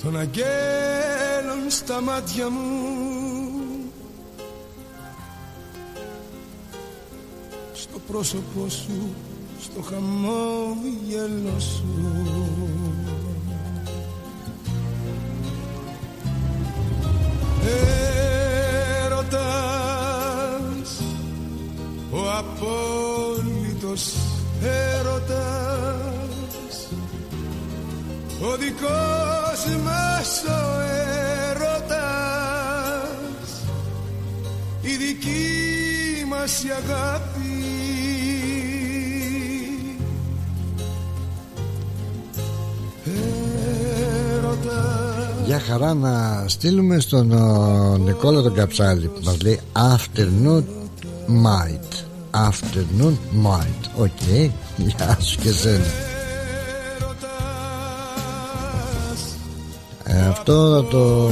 των 0.04 0.20
αγγέλων 0.20 1.70
στα 1.70 2.02
μάτια 2.02 2.50
μου. 2.50 2.62
Στο 7.74 8.00
πρόσωπό 8.08 8.70
σου 8.70 9.16
στο 9.62 9.82
χαμόγελο 9.82 11.60
σου. 11.60 11.86
Έρωτας 19.06 19.81
ο 22.12 22.20
απόλυτος 22.40 24.14
έρωτας 25.00 26.88
ο 28.42 28.58
δικός 28.58 29.66
μας 29.84 30.44
ο 30.48 30.82
έρωτας 31.50 32.32
η 34.82 34.96
δική 34.96 36.26
μας 36.30 36.64
η 36.64 36.68
αγάπη. 36.70 37.32
Για 45.46 45.60
χαρά 45.60 45.94
να 45.94 46.44
στείλουμε 46.48 47.00
στον 47.00 47.32
ο, 47.32 47.98
Νικόλα 47.98 48.42
τον 48.42 48.54
Καψάλη 48.54 49.08
που 49.08 49.20
μας 49.24 49.42
λέει 49.42 49.60
Afternoon 49.74 50.64
Might 51.44 52.04
Afternoon 52.32 53.16
Might 53.46 53.90
Οκ, 53.98 54.08
okay. 54.08 54.50
γεια 54.78 55.18
σου 55.20 55.38
και 55.40 55.52
σένα 55.52 55.86
ε, 60.04 60.28
Αυτό 60.28 60.76
θα 60.76 60.90
το 60.90 61.32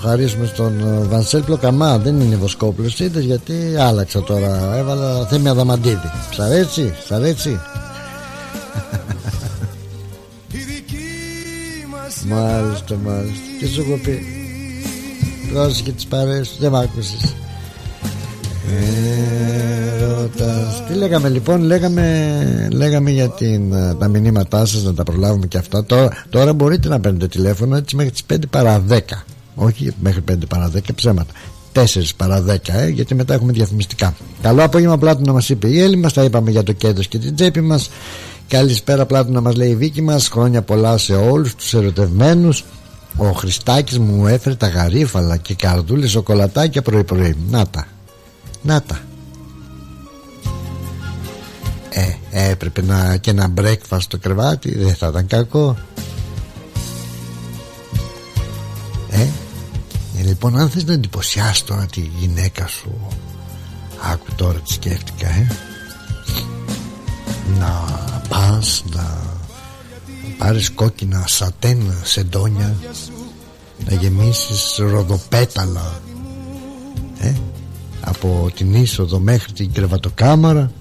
χαρίσουμε 0.00 0.46
στον 0.46 0.82
Βανσέλ 1.08 1.42
Πλοκαμά 1.42 1.98
Δεν 1.98 2.20
είναι 2.20 2.36
Βοσκόπουλος 2.36 3.00
είδες 3.00 3.24
γιατί 3.24 3.76
άλλαξα 3.78 4.22
τώρα 4.22 4.76
Έβαλα 4.76 5.26
Θέμη 5.26 5.48
Αδαμαντίδη 5.48 6.10
Σ' 6.34 6.38
αρέσει, 6.38 6.94
σ' 7.06 7.12
αρέσει 7.12 7.60
Μάλιστα, 12.28 12.96
μάλιστα. 13.04 13.40
Και 13.58 13.66
σου 13.66 13.80
έχω 13.80 14.00
πει. 14.02 14.26
και 15.84 15.92
τις 15.92 16.06
παρέες 16.06 16.56
δεν 16.58 16.70
μ' 16.70 16.76
άκουσες. 16.76 17.34
Έρωτας. 20.00 20.82
Τι 20.88 20.94
λέγαμε 20.94 21.28
λοιπόν, 21.28 21.60
λέγαμε, 21.62 22.68
λέγαμε 22.72 23.10
για 23.10 23.28
την, 23.28 23.74
τα 23.98 24.08
μηνύματά 24.08 24.64
σας 24.64 24.82
να 24.82 24.94
τα 24.94 25.02
προλάβουμε 25.02 25.46
και 25.46 25.58
αυτά. 25.58 25.84
Τώρα, 25.84 26.24
τώρα 26.30 26.52
μπορείτε 26.52 26.88
να 26.88 27.00
παίρνετε 27.00 27.28
τηλέφωνο 27.28 27.76
έτσι 27.76 27.96
μέχρι 27.96 28.10
τις 28.10 28.22
5 28.32 28.36
παρά 28.50 28.84
10. 28.88 28.98
Όχι 29.54 29.94
μέχρι 30.00 30.22
5 30.30 30.34
παρά 30.48 30.70
10 30.74 30.78
ψέματα. 30.94 31.32
4 31.74 31.82
παρά 32.16 32.44
10 32.48 32.56
ε, 32.72 32.88
γιατί 32.88 33.14
μετά 33.14 33.34
έχουμε 33.34 33.52
διαφημιστικά. 33.52 34.14
Καλό 34.42 34.64
απόγευμα 34.64 34.98
πλάτου 34.98 35.24
να 35.24 35.32
μας 35.32 35.48
είπε 35.48 35.68
η 35.68 35.80
Έλλη 35.80 35.96
μας, 35.96 36.12
τα 36.12 36.22
είπαμε 36.22 36.50
για 36.50 36.62
το 36.62 36.72
κέντρο 36.72 37.02
και 37.02 37.18
την 37.18 37.34
τσέπη 37.34 37.60
μας. 37.60 37.90
Καλησπέρα 38.52 39.06
πλάτου 39.06 39.32
να 39.32 39.40
μας 39.40 39.54
λέει 39.56 39.70
η 39.70 39.74
Βίκη 39.76 40.02
μας 40.02 40.28
Χρόνια 40.28 40.62
πολλά 40.62 40.98
σε 40.98 41.14
όλους 41.14 41.54
τους 41.54 41.74
ερωτευμένους 41.74 42.64
Ο 43.16 43.24
Χριστάκης 43.24 43.98
μου 43.98 44.26
έφερε 44.26 44.54
τα 44.54 44.68
γαρίφαλα 44.68 45.36
Και 45.36 45.54
καρδούλες 45.54 46.10
σοκολατάκια 46.10 46.82
πρωί 46.82 47.04
πρωί 47.04 47.36
Να 47.50 47.66
τα 47.66 47.86
Να 48.62 48.82
τα 48.82 49.00
Ε, 51.94 52.50
έπρεπε 52.50 52.82
να, 52.82 53.16
και 53.16 53.30
ένα 53.30 53.52
breakfast 53.56 54.00
στο 54.00 54.18
κρεβάτι 54.18 54.78
Δεν 54.78 54.94
θα 54.94 55.08
ήταν 55.08 55.26
κακό. 55.26 55.76
Ε, 59.10 59.22
ε 60.18 60.22
Λοιπόν 60.22 60.58
αν 60.58 60.70
θες 60.70 60.84
να 60.84 60.92
εντυπωσιάσεις 60.92 61.64
τώρα 61.64 61.86
τη 61.86 62.00
γυναίκα 62.00 62.66
σου 62.66 63.08
Άκου 64.12 64.26
τώρα 64.36 64.58
τι 64.58 64.72
σκέφτηκα 64.72 65.28
ε. 65.28 65.56
Να 67.58 67.84
πας 68.28 68.84
να 68.92 69.20
πάρεις 70.38 70.70
κόκκινα 70.70 71.24
σατέν 71.26 71.94
σεντόνια 72.02 72.76
να 73.88 73.94
γεμίσεις 73.94 74.76
ροδοπέταλα 74.78 76.00
ε, 77.20 77.32
από 78.04 78.50
την 78.54 78.74
είσοδο 78.74 79.18
μέχρι 79.18 79.52
την 79.52 79.72
κρεβατοκάμαρα. 79.72 80.72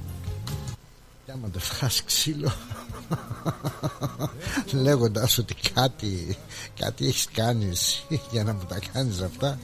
Και 1.26 1.32
άμα 1.32 1.48
δεν 1.52 1.62
φας 1.62 2.04
ξύλο. 2.04 2.52
Λέγοντας 4.84 5.38
ότι 5.38 5.56
κάτι 5.74 6.38
κάτι 6.80 7.08
έχεις 7.08 7.28
κάνει 7.34 7.72
για 8.32 8.44
να 8.44 8.54
μου 8.54 8.62
τα 8.68 8.80
κάνεις 8.94 9.22
αυτά. 9.22 9.60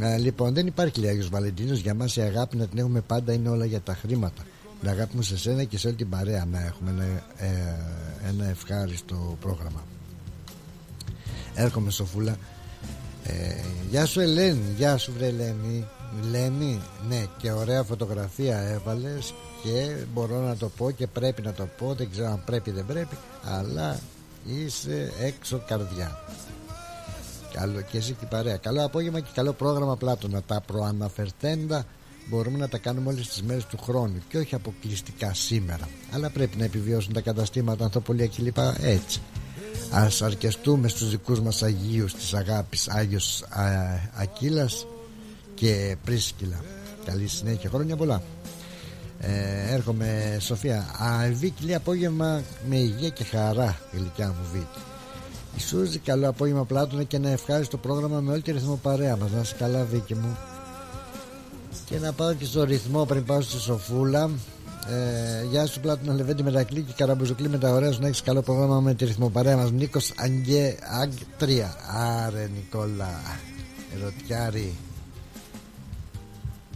Ε, 0.00 0.16
λοιπόν 0.18 0.54
δεν 0.54 0.66
υπάρχει 0.66 1.00
λέει 1.00 1.10
Άγιος 1.10 1.28
Βαλεντίνος 1.28 1.78
για 1.78 1.94
μας 1.94 2.16
η 2.16 2.20
αγάπη 2.20 2.56
να 2.56 2.66
την 2.66 2.78
έχουμε 2.78 3.00
πάντα 3.00 3.32
είναι 3.32 3.48
όλα 3.48 3.64
για 3.64 3.80
τα 3.80 3.94
χρήματα. 3.94 4.42
Την 4.80 4.90
αγάπη 4.90 5.16
μου 5.16 5.22
σε 5.22 5.38
σένα 5.38 5.64
και 5.64 5.78
σε 5.78 5.86
όλη 5.86 5.96
την 5.96 6.08
παρέα 6.08 6.44
να 6.44 6.60
έχουμε 6.60 6.90
ένα, 6.90 7.04
ε, 7.36 7.76
ένα 8.28 8.48
ευχάριστο 8.48 9.36
πρόγραμμα. 9.40 9.82
Έρχομαι 11.54 11.90
Σοφούλα. 11.90 12.36
Ε, 13.24 13.54
Γεια 13.90 14.06
σου 14.06 14.20
Ελένη. 14.20 14.74
Γεια 14.76 14.96
σου 14.96 15.12
βρε 15.16 15.26
Ελένη 15.26 15.86
Ελένη 16.20 16.80
ναι 17.08 17.26
και 17.38 17.52
ωραία 17.52 17.82
φωτογραφία 17.82 18.58
έβαλες 18.58 19.34
και 19.62 19.94
μπορώ 20.12 20.40
να 20.40 20.56
το 20.56 20.68
πω 20.68 20.90
και 20.90 21.06
πρέπει 21.06 21.42
να 21.42 21.52
το 21.52 21.68
πω 21.78 21.94
δεν 21.94 22.10
ξέρω 22.10 22.26
αν 22.26 22.42
πρέπει 22.44 22.70
δεν 22.70 22.86
πρέπει 22.86 23.16
αλλά 23.44 23.98
είσαι 24.46 25.12
έξω 25.20 25.62
καρδιά. 25.66 26.18
Καλό 27.52 27.80
και 27.80 27.98
εσύ 27.98 28.12
και 28.12 28.26
παρέα. 28.26 28.56
Καλό 28.56 28.84
απόγευμα 28.84 29.20
και 29.20 29.30
καλό 29.34 29.52
πρόγραμμα 29.52 29.96
Πλάτωνα 29.96 30.42
Τα 30.42 30.60
προαναφερθέντα. 30.66 31.84
Μπορούμε 32.28 32.58
να 32.58 32.68
τα 32.68 32.78
κάνουμε 32.78 33.10
όλες 33.10 33.28
τις 33.28 33.42
μέρες 33.42 33.66
του 33.66 33.78
χρόνου 33.78 34.22
και 34.28 34.38
όχι 34.38 34.54
αποκλειστικά 34.54 35.34
σήμερα. 35.34 35.88
Αλλά 36.12 36.30
πρέπει 36.30 36.56
να 36.56 36.64
επιβιώσουν 36.64 37.12
τα 37.12 37.20
καταστήματα 37.20 37.84
ανθοπολία 37.84 38.26
κλπ 38.26 38.56
έτσι. 38.80 39.20
Ας 39.90 40.22
αρκεστούμε 40.22 40.88
στους 40.88 41.10
δικούς 41.10 41.40
μας 41.40 41.62
Αγίους 41.62 42.14
της 42.14 42.34
αγάπης 42.34 42.88
Άγιος 42.88 43.42
Α, 43.42 43.64
Ακύλας 44.14 44.86
και 45.62 45.96
Πρίσκυλα. 46.04 46.64
Καλή 47.04 47.26
συνέχεια 47.26 47.70
χρόνια 47.70 47.96
πολλά. 47.96 48.22
Ε, 49.20 49.74
έρχομαι 49.74 50.36
Σοφία. 50.40 50.76
Α, 50.78 51.32
Βίκη 51.32 51.64
λέει 51.64 51.74
απόγευμα 51.74 52.42
με 52.68 52.76
υγεία 52.76 53.08
και 53.08 53.24
χαρά 53.24 53.78
γλυκιά 53.92 54.26
μου 54.26 54.48
Βίκη 54.52 54.80
η 55.56 55.60
Σούζη 55.60 55.98
καλό 55.98 56.28
απόγευμα 56.28 56.64
πλάτωνα 56.64 57.02
και 57.02 57.18
να 57.18 57.30
ευχάριστο 57.30 57.76
πρόγραμμα 57.76 58.20
με 58.20 58.32
όλη 58.32 58.42
τη 58.42 58.52
ρυθμό 58.52 58.78
παρέα 58.82 59.16
μας. 59.16 59.30
Να 59.30 59.40
είσαι 59.40 59.54
καλά 59.58 59.84
Βίκη 59.84 60.14
μου. 60.14 60.36
Και 61.84 61.98
να 61.98 62.12
πάω 62.12 62.34
και 62.34 62.44
στο 62.44 62.64
ρυθμό 62.64 63.04
πριν 63.04 63.24
πάω 63.24 63.40
στη 63.40 63.58
Σοφούλα. 63.58 64.30
Ε, 64.88 65.44
Γεια 65.50 65.66
σου 65.66 65.80
Πλάτωνα 65.80 66.14
Λεβέντη 66.14 66.42
Μετακλή 66.42 66.82
και 66.82 66.92
Καραμπουζουκλή 66.96 67.48
με 67.48 67.58
τα 67.58 67.70
ωραία 67.70 67.92
σου 67.92 68.00
να 68.00 68.06
έχεις 68.06 68.22
καλό 68.22 68.42
πρόγραμμα 68.42 68.80
με 68.80 68.94
τη 68.94 69.04
ρυθμοπαρέα 69.04 69.56
μας. 69.56 69.70
Νίκος 69.70 70.12
Αγγέ 70.16 70.76
Αγ 71.00 71.10
3 71.40 71.44
Άρε 72.24 72.50
Νικόλα. 72.54 73.20
Ερωτιάρη 73.96 74.74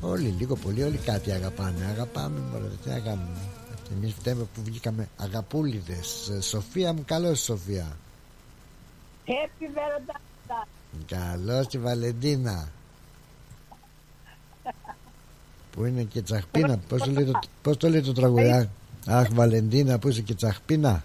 Όλοι 0.08 0.28
λίγο 0.38 0.56
πολύ 0.56 0.82
όλοι 0.82 0.96
κάτι 0.96 1.30
αγαπάνε. 1.30 1.84
Αγαπάμε 1.90 2.40
μωρέ 2.52 2.64
τι 2.82 2.88
να 2.88 2.98
κάνουμε 2.98 3.38
Εμείς 3.92 4.12
φταίμε 4.12 4.42
που 4.54 4.62
βγήκαμε 4.64 5.08
αγαπούλιδες. 5.16 6.30
Σοφία 6.40 6.92
μου 6.92 7.02
καλώς 7.06 7.40
Σοφία. 7.40 7.96
Happy 9.26 9.64
Valentine's 9.64 10.66
Καλώς 11.06 11.66
τη 11.66 11.78
Βαλεντίνα. 11.78 12.68
Που 15.72 15.84
είναι 15.84 16.02
και 16.02 16.22
τσαχπίνα; 16.22 16.78
Πώς 16.88 17.02
το 17.02 17.10
λέει 17.10 17.24
το, 17.24 17.38
πώς 17.62 17.76
το, 17.76 17.88
λέει 17.88 18.00
το 18.00 18.12
τραγουδάκι 18.12 18.68
Αχ 19.06 19.28
Βαλεντίνα 19.32 19.98
που 19.98 20.08
είσαι 20.08 20.22
και 20.22 20.34
τσαχπίνα; 20.34 20.90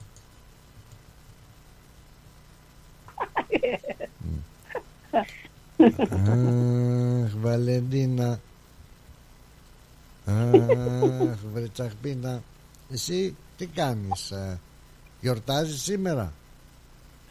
Αχ 7.24 7.32
Βαλεντίνα 7.42 8.40
Αχ 10.26 11.38
βρε 11.54 11.68
τσαχπίνα 11.68 12.42
Εσύ 12.92 13.36
τι 13.58 13.66
κάνεις 13.66 14.32
ε, 14.32 14.60
Γιορτάζεις 15.22 15.82
σήμερα; 15.82 16.34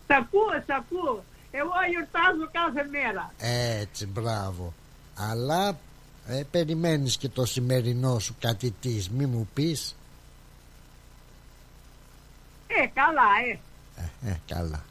Σ' 0.06 0.10
ακούω, 0.10 0.62
σ' 0.66 0.70
ακούω 0.70 1.24
Εγώ 1.50 1.70
γιορτάζω 1.90 2.50
κάθε 2.52 2.88
μέρα 2.90 3.32
Έτσι 3.80 4.06
μπράβο 4.06 4.74
Αλλά 5.16 5.78
ε, 6.26 6.42
περιμένεις 6.50 7.16
και 7.16 7.28
το 7.28 7.44
σημερινό 7.44 8.18
σου 8.18 8.36
κάτι 8.40 8.74
της 8.80 9.10
μη 9.10 9.26
μου 9.26 9.48
πεις 9.54 9.96
Ε, 12.66 12.86
καλά, 12.94 13.28
ε. 13.50 13.58
Ε, 14.26 14.30
ε 14.30 14.40
καλά. 14.46 14.84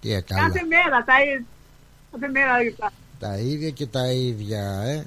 Τι 0.00 0.12
ε, 0.12 0.20
καλά. 0.20 0.40
Κάθε 0.42 0.62
μέρα 0.62 1.04
τα 1.04 1.22
ίδια. 1.22 1.44
Κάθε 2.12 2.28
μέρα 2.28 2.62
είπα. 2.62 2.92
Τα 3.18 3.36
ίδια 3.36 3.70
και 3.70 3.86
τα 3.86 4.12
ίδια, 4.12 4.80
ε. 4.82 5.06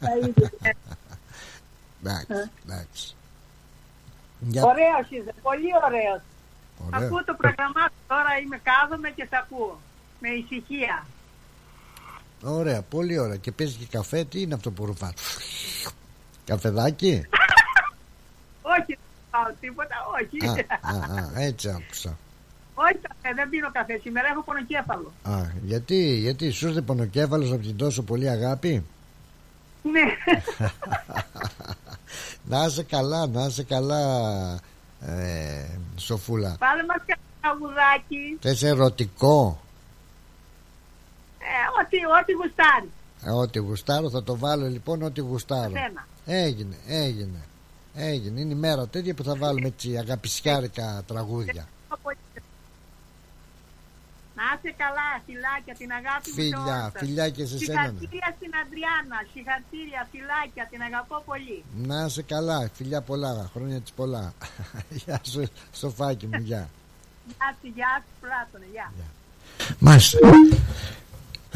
Τα 0.00 0.16
ίδια. 0.22 0.50
ε. 0.62 0.70
εντάξει, 2.04 2.50
εντάξει. 2.68 3.14
Ωραίος 4.70 5.06
είσαι, 5.10 5.34
πολύ 5.42 5.70
ωραίος. 5.84 6.20
Ωραίο. 6.86 7.06
Ακούω 7.06 7.24
το 7.24 7.34
πρόγραμμά 7.34 7.84
σου 7.88 8.00
τώρα, 8.06 8.30
είμαι 8.44 8.60
κάθομαι 8.62 9.10
και 9.10 9.26
σε 9.30 9.36
ακούω. 9.42 9.80
Με 10.20 10.28
ησυχία. 10.28 11.06
Ωραία, 12.42 12.82
πολύ 12.82 13.18
ωραία. 13.18 13.36
Και 13.36 13.52
παίζει 13.52 13.76
και 13.76 13.86
καφέ, 13.90 14.24
τι 14.24 14.40
είναι 14.40 14.54
αυτό 14.54 14.70
που 14.70 14.86
ρουφά. 14.86 15.12
Καφεδάκι; 16.44 17.22
όχι, 18.76 18.86
δεν 18.86 18.98
πάω 19.30 19.52
τίποτα, 19.60 19.94
όχι. 20.14 20.46
α, 20.46 20.90
α, 20.90 21.20
α, 21.20 21.40
έτσι 21.42 21.68
άκουσα. 21.68 22.18
όχι, 22.74 22.98
καφέ, 23.08 23.34
δεν 23.34 23.48
πίνω 23.48 23.70
καφέ. 23.72 23.98
Σήμερα 24.02 24.28
έχω 24.28 24.42
πονοκέφαλο. 24.42 25.12
Α, 25.22 25.40
γιατί, 25.62 26.16
γιατί 26.16 26.50
σου 26.50 26.68
ήρθε 26.68 26.80
πονοκέφαλος 26.80 27.52
από 27.52 27.62
την 27.62 27.76
τόσο 27.76 28.02
πολύ 28.02 28.28
αγάπη; 28.28 28.84
Ναι. 29.82 30.00
να 32.44 32.64
είσαι 32.64 32.82
καλά, 32.82 33.26
να 33.26 33.44
είσαι 33.44 33.62
καλά, 33.62 34.00
ε, 35.00 35.66
Σοφούλα. 35.96 36.56
Βάλε 36.60 36.84
μας 36.84 36.96
και 37.06 37.12
ένα 37.16 37.20
τραγουδάκι. 37.40 38.38
Θες 38.40 38.62
ερωτικό; 38.62 39.60
Ε, 41.38 41.82
ό,τι, 41.82 41.96
ό,τι 41.96 42.32
γουστάρεις. 42.32 42.90
Ε, 43.24 43.30
ό,τι 43.30 43.58
γουστάρω 43.58 44.10
θα 44.10 44.22
το 44.22 44.36
βάλω 44.36 44.66
λοιπόν 44.66 45.02
ό,τι 45.02 45.20
γουστάρω. 45.20 45.72
Εσένα. 45.76 46.06
Έγινε, 46.26 46.76
έγινε. 46.86 47.38
Έγινε. 47.94 48.40
Είναι 48.40 48.52
η 48.52 48.56
μέρα 48.56 48.86
τέτοια 48.86 49.14
που 49.14 49.22
θα 49.24 49.36
βάλουμε 49.36 49.66
έτσι 49.66 49.96
αγαπησιάρικα 49.96 51.02
τραγούδια. 51.06 51.68
Να 51.90 51.96
είσαι 54.54 54.72
καλά, 54.82 55.08
φιλάκια, 55.26 55.74
την 55.80 55.90
αγάπη 55.98 56.26
μου 56.30 56.34
σε 56.36 56.40
Φιλιά, 56.42 56.58
όλους 56.58 56.92
σας. 56.92 57.00
φιλιά 57.02 57.26
και 57.36 57.44
σε 57.50 57.56
σένα. 57.58 57.64
Συγχαρητήρια 57.64 58.28
στην 58.38 58.50
Αντριάννα, 58.62 59.18
συγχαρητήρια, 59.32 60.00
φιλάκια, 60.12 60.64
την 60.72 60.80
αγαπώ 60.88 61.16
πολύ. 61.30 61.58
Να 61.90 61.96
είσαι 62.06 62.22
καλά, 62.34 62.58
φιλιά 62.78 63.00
πολλά, 63.10 63.32
χρόνια 63.54 63.78
της 63.84 63.92
πολλά. 64.00 64.24
Γεια 65.02 65.18
σου, 65.32 65.40
σοφάκι 65.80 66.26
μου, 66.30 66.40
γεια. 66.48 66.62
Γεια 67.36 67.48
σου, 67.60 67.66
γεια 67.76 67.92
σου, 68.04 68.12
Πλάτωνε, 68.22 68.68
γεια. 68.74 68.88
Μάλιστα. 69.78 70.18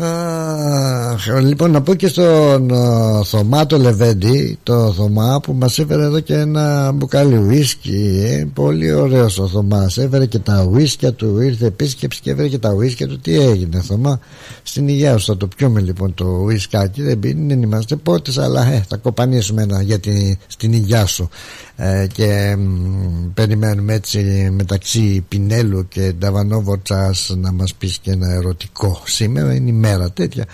Αχ, 0.01 1.27
λοιπόν 1.43 1.71
να 1.71 1.83
πω 1.83 1.95
και 1.95 2.09
στον 2.09 2.71
uh, 2.73 3.23
Θωμά 3.25 3.67
το 3.67 3.79
Λεβέντη 3.79 4.59
το 4.63 4.93
Θωμά 4.93 5.41
που 5.41 5.53
μας 5.53 5.79
έφερε 5.79 6.03
εδώ 6.03 6.21
και 6.21 6.35
ένα 6.35 6.93
μπουκάλι 6.93 7.37
ουίσκι 7.37 8.23
ε. 8.25 8.45
πολύ 8.55 8.93
ωραίος 8.93 9.39
ο 9.39 9.49
Θωμάς. 9.49 9.99
Έφερε 9.99 10.27
και 10.27 10.39
τα 10.39 10.69
ουίσκια 10.71 11.13
του 11.13 11.41
ήρθε 11.41 11.67
επίσκεψη 11.67 12.21
και 12.21 12.31
έφερε 12.31 12.49
και 12.49 12.59
τα 12.59 12.73
ουίσκια 12.73 13.07
του. 13.07 13.19
Τι 13.19 13.41
έγινε 13.41 13.81
Θωμά; 13.81 14.21
Στην 14.63 14.89
υγεία 14.89 15.19
σου 15.19 15.27
θα 15.27 15.37
το 15.37 15.47
πιούμε 15.47 15.81
λοιπόν 15.81 16.15
το 16.15 16.25
ουίσκάκι. 16.45 17.03
Δεν 17.03 17.19
πίνει 17.19 17.47
δεν 17.47 17.63
είμαστε 17.63 17.97
πότες 17.97 18.39
αλλά 18.39 18.73
ε, 18.73 18.85
θα 18.89 18.97
κοπανίσουμε 18.97 19.63
ένα 19.63 19.83
για 19.83 19.99
την, 19.99 20.37
στην 20.47 20.73
υγεία 20.73 21.07
σου 21.07 21.29
ε, 21.81 22.07
και 22.13 22.57
μ, 22.59 23.33
περιμένουμε 23.35 23.95
έτσι 23.95 24.49
μεταξύ 24.53 25.25
Πινέλου 25.29 25.89
και 25.89 26.13
Νταβανόβοτσας 26.13 27.35
να 27.37 27.53
μας 27.53 27.75
πεις 27.75 27.99
και 27.99 28.11
ένα 28.11 28.33
ερωτικό. 28.33 29.03
Σήμερα 29.05 29.55
είναι 29.55 29.71
η 29.71 29.73
μέρα 29.73 30.11
τέτοια 30.11 30.47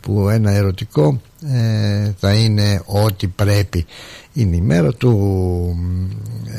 που 0.00 0.28
ένα 0.28 0.50
ερωτικό 0.50 1.20
ε, 1.52 2.10
θα 2.18 2.32
είναι 2.32 2.82
ό,τι 2.86 3.26
πρέπει. 3.26 3.86
Είναι 4.32 4.56
η 4.56 4.60
μέρα 4.60 4.92
του 4.92 5.10
μ, 5.76 6.10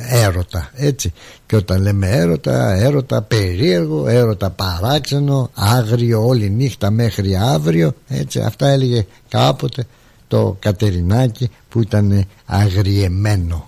έρωτα 0.09 0.71
έτσι. 0.74 1.13
Και 1.45 1.55
όταν 1.55 1.82
λέμε 1.82 2.09
έρωτα 2.09 2.74
έρωτα 2.74 3.21
περίεργο 3.21 4.07
έρωτα 4.07 4.49
παράξενο 4.49 5.49
άγριο 5.53 6.26
όλη 6.26 6.49
νύχτα 6.49 6.91
μέχρι 6.91 7.36
αύριο 7.36 7.93
έτσι. 8.07 8.39
Αυτά 8.39 8.67
έλεγε 8.67 9.05
κάποτε 9.30 9.86
το 10.28 10.57
Κατερινάκι 10.59 11.49
που 11.69 11.82
ήταν 11.82 12.26
αγριεμένο 12.45 13.67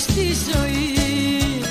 πάρεις 0.00 0.04
τη 0.06 0.50
ζωή. 0.52 1.62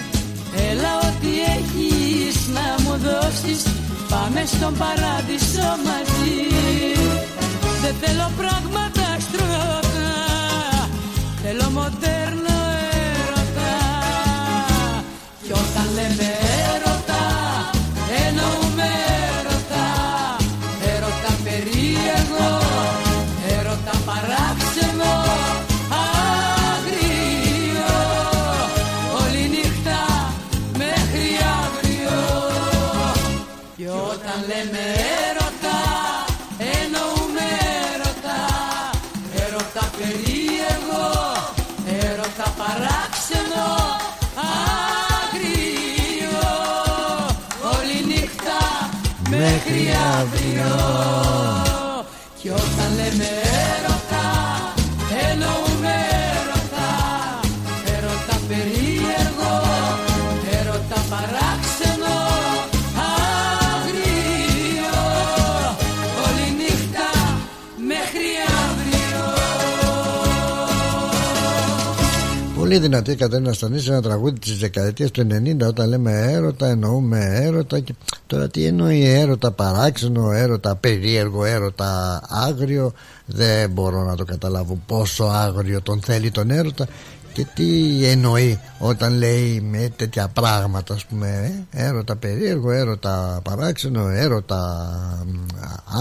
Έλα 0.69 0.97
ό,τι 0.97 1.31
έχεις 1.57 2.47
να 2.47 2.83
μου 2.83 2.97
δώσεις 2.97 3.63
Πάμε 4.09 4.43
στον 4.45 4.73
παράδεισο 4.77 5.69
μαζί. 5.87 6.39
Δεν 7.81 7.95
θέλω 8.01 8.31
πράγματα 8.37 9.17
στρώτα 9.19 10.89
Θέλω 11.43 11.69
μοντέρνο 11.69 12.18
μέχρι 49.69 49.89
αύριο 50.19 51.28
Πολύ 72.69 72.81
δυνατή 72.81 73.11
η 73.11 73.15
Κατερίνα 73.15 73.53
Στανίση 73.53 73.89
ένα 73.89 74.01
τραγούδι 74.01 74.39
της 74.39 74.57
δεκαετίας 74.57 75.11
του 75.11 75.27
90 75.61 75.67
όταν 75.67 75.89
λέμε 75.89 76.11
έρωτα 76.11 76.67
εννοούμε 76.67 77.25
έρωτα 77.41 77.79
και 77.79 77.93
τώρα 78.27 78.49
τι 78.49 78.65
εννοεί 78.65 79.05
έρωτα 79.05 79.51
παράξενο 79.51 80.31
έρωτα 80.31 80.75
περίεργο 80.75 81.45
έρωτα 81.45 82.21
άγριο 82.27 82.93
δεν 83.25 83.69
μπορώ 83.69 84.03
να 84.03 84.15
το 84.15 84.25
καταλάβω 84.25 84.79
πόσο 84.85 85.23
άγριο 85.23 85.81
τον 85.81 86.01
θέλει 86.01 86.31
τον 86.31 86.51
έρωτα 86.51 86.87
και 87.33 87.45
τι 87.53 87.99
εννοεί 88.05 88.59
όταν 88.79 89.17
λέει 89.17 89.61
με 89.61 89.89
τέτοια 89.95 90.27
πράγματα 90.27 90.93
ας 90.93 91.05
πούμε 91.05 91.53
ε; 91.71 91.87
έρωτα 91.87 92.15
περίεργο, 92.15 92.71
έρωτα 92.71 93.41
παράξενο 93.43 94.09
έρωτα 94.09 94.87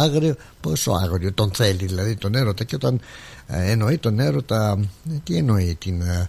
άγριο 0.02 0.34
πόσο 0.60 0.92
άγριο 0.92 1.32
τον 1.32 1.50
θέλει 1.54 1.86
δηλαδή 1.86 2.16
τον 2.16 2.34
έρωτα 2.34 2.64
και 2.64 2.74
όταν 2.74 3.00
ε, 3.46 3.70
εννοεί 3.70 3.98
τον 3.98 4.18
έρωτα 4.18 4.78
ε, 5.10 5.14
τι 5.24 5.36
εννοεί 5.36 5.76
την 5.80 6.00
ε, 6.00 6.28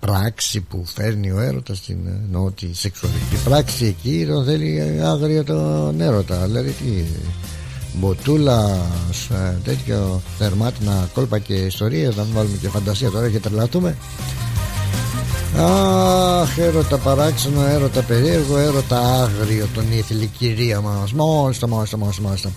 πράξη 0.00 0.60
που 0.60 0.84
φέρνει 0.86 1.30
ο 1.30 1.40
έρωτας 1.40 1.80
την 1.80 1.98
εννοώ 2.06 2.50
τη 2.50 2.74
σεξουαλική 2.74 3.36
πράξη 3.44 3.86
εκεί 3.86 4.26
τον 4.26 4.44
θέλει 4.44 5.00
άγριο 5.04 5.44
τον 5.44 6.00
έρωτα. 6.00 6.44
Δηλαδή 6.46 6.70
τι 6.70 7.04
μποτούλας 7.94 9.28
τέτοιο 9.64 10.22
θερμάτινα 10.38 11.08
κόλπα 11.14 11.38
και 11.38 11.54
ιστορίες 11.54 12.16
να 12.16 12.22
μην 12.22 12.34
βάλουμε 12.34 12.56
και 12.60 12.68
φαντασία 12.68 13.10
τώρα 13.10 13.28
και 13.28 13.40
τρελαθούμε. 13.40 13.96
Αχ, 15.58 16.58
έρωτα 16.58 16.98
παράξενο, 16.98 17.66
έρωτα 17.66 18.02
περίεργο, 18.02 18.58
έρωτα 18.58 19.22
άγριο 19.22 19.66
τον 19.74 19.92
ήθελε 19.92 20.22
η 20.22 20.30
κυρία 20.38 20.80
μας. 20.80 21.12
Μάλιστα, 21.12 21.66
μάλιστα, 21.66 21.96
μάλιστα, 21.96 22.22
μάλιστα 22.22 22.50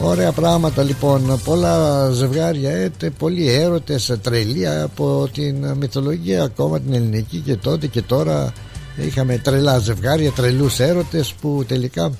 Ωραία 0.00 0.32
πράγματα 0.32 0.82
λοιπόν, 0.82 1.40
πολλά 1.44 2.08
ζευγάρια 2.10 2.70
έτε, 2.70 3.10
πολλοί 3.10 3.48
έρωτες, 3.48 4.18
τρελοί 4.22 4.68
από 4.68 5.28
την 5.32 5.72
μυθολογία 5.72 6.42
ακόμα 6.42 6.80
την 6.80 6.94
ελληνική 6.94 7.38
και 7.38 7.56
τότε 7.56 7.86
και 7.86 8.02
τώρα. 8.02 8.52
Είχαμε 8.96 9.38
τρελά 9.38 9.78
ζευγάρια, 9.78 10.32
τρελούς 10.32 10.78
έρωτες 10.80 11.34
που 11.40 11.64
τελικά 11.68 12.12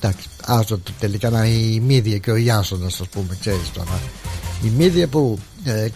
εντάξει, 0.00 0.28
άστο 0.44 0.80
τελικά 0.98 1.30
να 1.30 1.46
η 1.46 1.80
Μύδια 1.86 2.18
και 2.18 2.30
ο 2.30 2.36
Ιάσονας 2.36 3.00
ας 3.00 3.08
πούμε, 3.08 3.36
ξέρεις 3.40 3.70
τώρα. 3.72 4.00
Η 4.64 4.68
Μύδια 4.76 5.08
που 5.08 5.38
ε, 5.64 5.88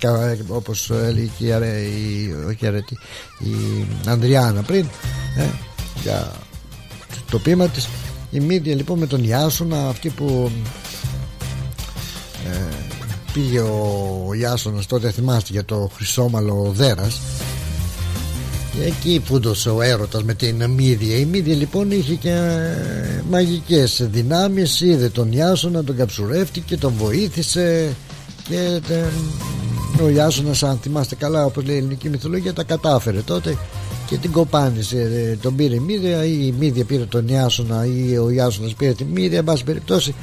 όπως 0.49 0.91
έλεγε 0.91 1.31
η, 1.39 2.22
η, 2.59 3.49
η 3.49 3.87
Ανδριάνα 4.07 4.62
πριν 4.62 4.87
ε, 5.37 5.45
για 6.03 6.33
το 7.31 7.39
πείμα 7.39 7.68
της. 7.68 7.89
Η 8.31 8.41
Μύδια 8.41 8.74
λοιπόν 8.74 8.99
με 8.99 9.07
τον 9.07 9.24
Ιάσονα 9.24 9.89
αυτή 9.89 10.09
που 10.09 10.51
ε, 12.53 12.69
πήγε 13.33 13.61
ο 13.61 14.35
Ιάσονας 14.41 14.87
τότε 14.87 15.11
θυμάστε 15.11 15.49
για 15.53 15.65
το 15.65 15.91
χρυσόμαλο 15.95 16.73
δέρας. 16.75 17.21
Και 18.73 18.85
εκεί 18.87 19.23
φούντωσε 19.25 19.71
ο 19.71 19.83
έρωτας 19.83 20.23
με 20.23 20.35
την 20.35 20.71
Μύδια. 20.71 21.19
Η 21.19 21.25
Μύδια 21.25 21.55
λοιπόν 21.55 21.91
είχε 21.91 22.15
και 22.15 22.31
ε, 22.31 23.23
μαγικές 23.31 24.09
δυνάμεις. 24.11 24.81
Είδε 24.81 25.09
τον 25.09 25.33
Ιάσονα 25.33 25.85
τον 25.85 25.97
καψουρεύτηκε 25.97 26.77
τον 26.77 26.93
βοήθησε. 26.99 27.97
Και 28.49 28.81
ο 30.03 30.09
Ιάσονας 30.09 30.63
αν 30.63 30.79
θυμάστε 30.83 31.15
καλά 31.15 31.45
όπως 31.45 31.65
λέει 31.65 31.75
η 31.75 31.79
ελληνική 31.79 32.09
μυθολογία 32.09 32.53
τα 32.53 32.65
κατάφερε 32.65 33.21
τότε 33.21 33.57
και 34.07 34.17
την 34.17 34.33
κοπάνισε. 34.33 34.99
Ε, 34.99 35.37
τον 35.37 35.57
πήρε 35.57 35.75
η 35.75 35.79
Μύδια 35.79 36.25
ή 36.25 36.39
η 36.43 36.55
Μύδια 36.59 36.85
πήρε 36.85 37.05
τον 37.05 37.29
Ιάσονα 37.29 37.87
ή 37.87 38.19
ο 38.19 38.31
Ιάσονας 38.31 38.75
πήρε 38.75 38.93
τη 38.93 39.05
Μύδια. 39.05 39.39
Εν 39.39 39.45
πάση 39.45 39.65
περιπτώσει 39.65 40.15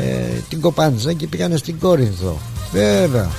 ε, 0.00 0.40
την 0.48 0.60
κοπάνισαν 0.60 1.16
και 1.16 1.26
πήγανε 1.26 1.56
στην 1.56 1.78
Κόρινθο. 1.78 2.38
Βέβαια. 2.72 3.30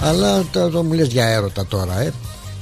Αλλά 0.00 0.44
το, 0.52 0.82
μου 0.82 0.92
λες 0.92 1.06
για 1.06 1.26
έρωτα 1.26 1.66
τώρα 1.66 2.00
ε. 2.00 2.12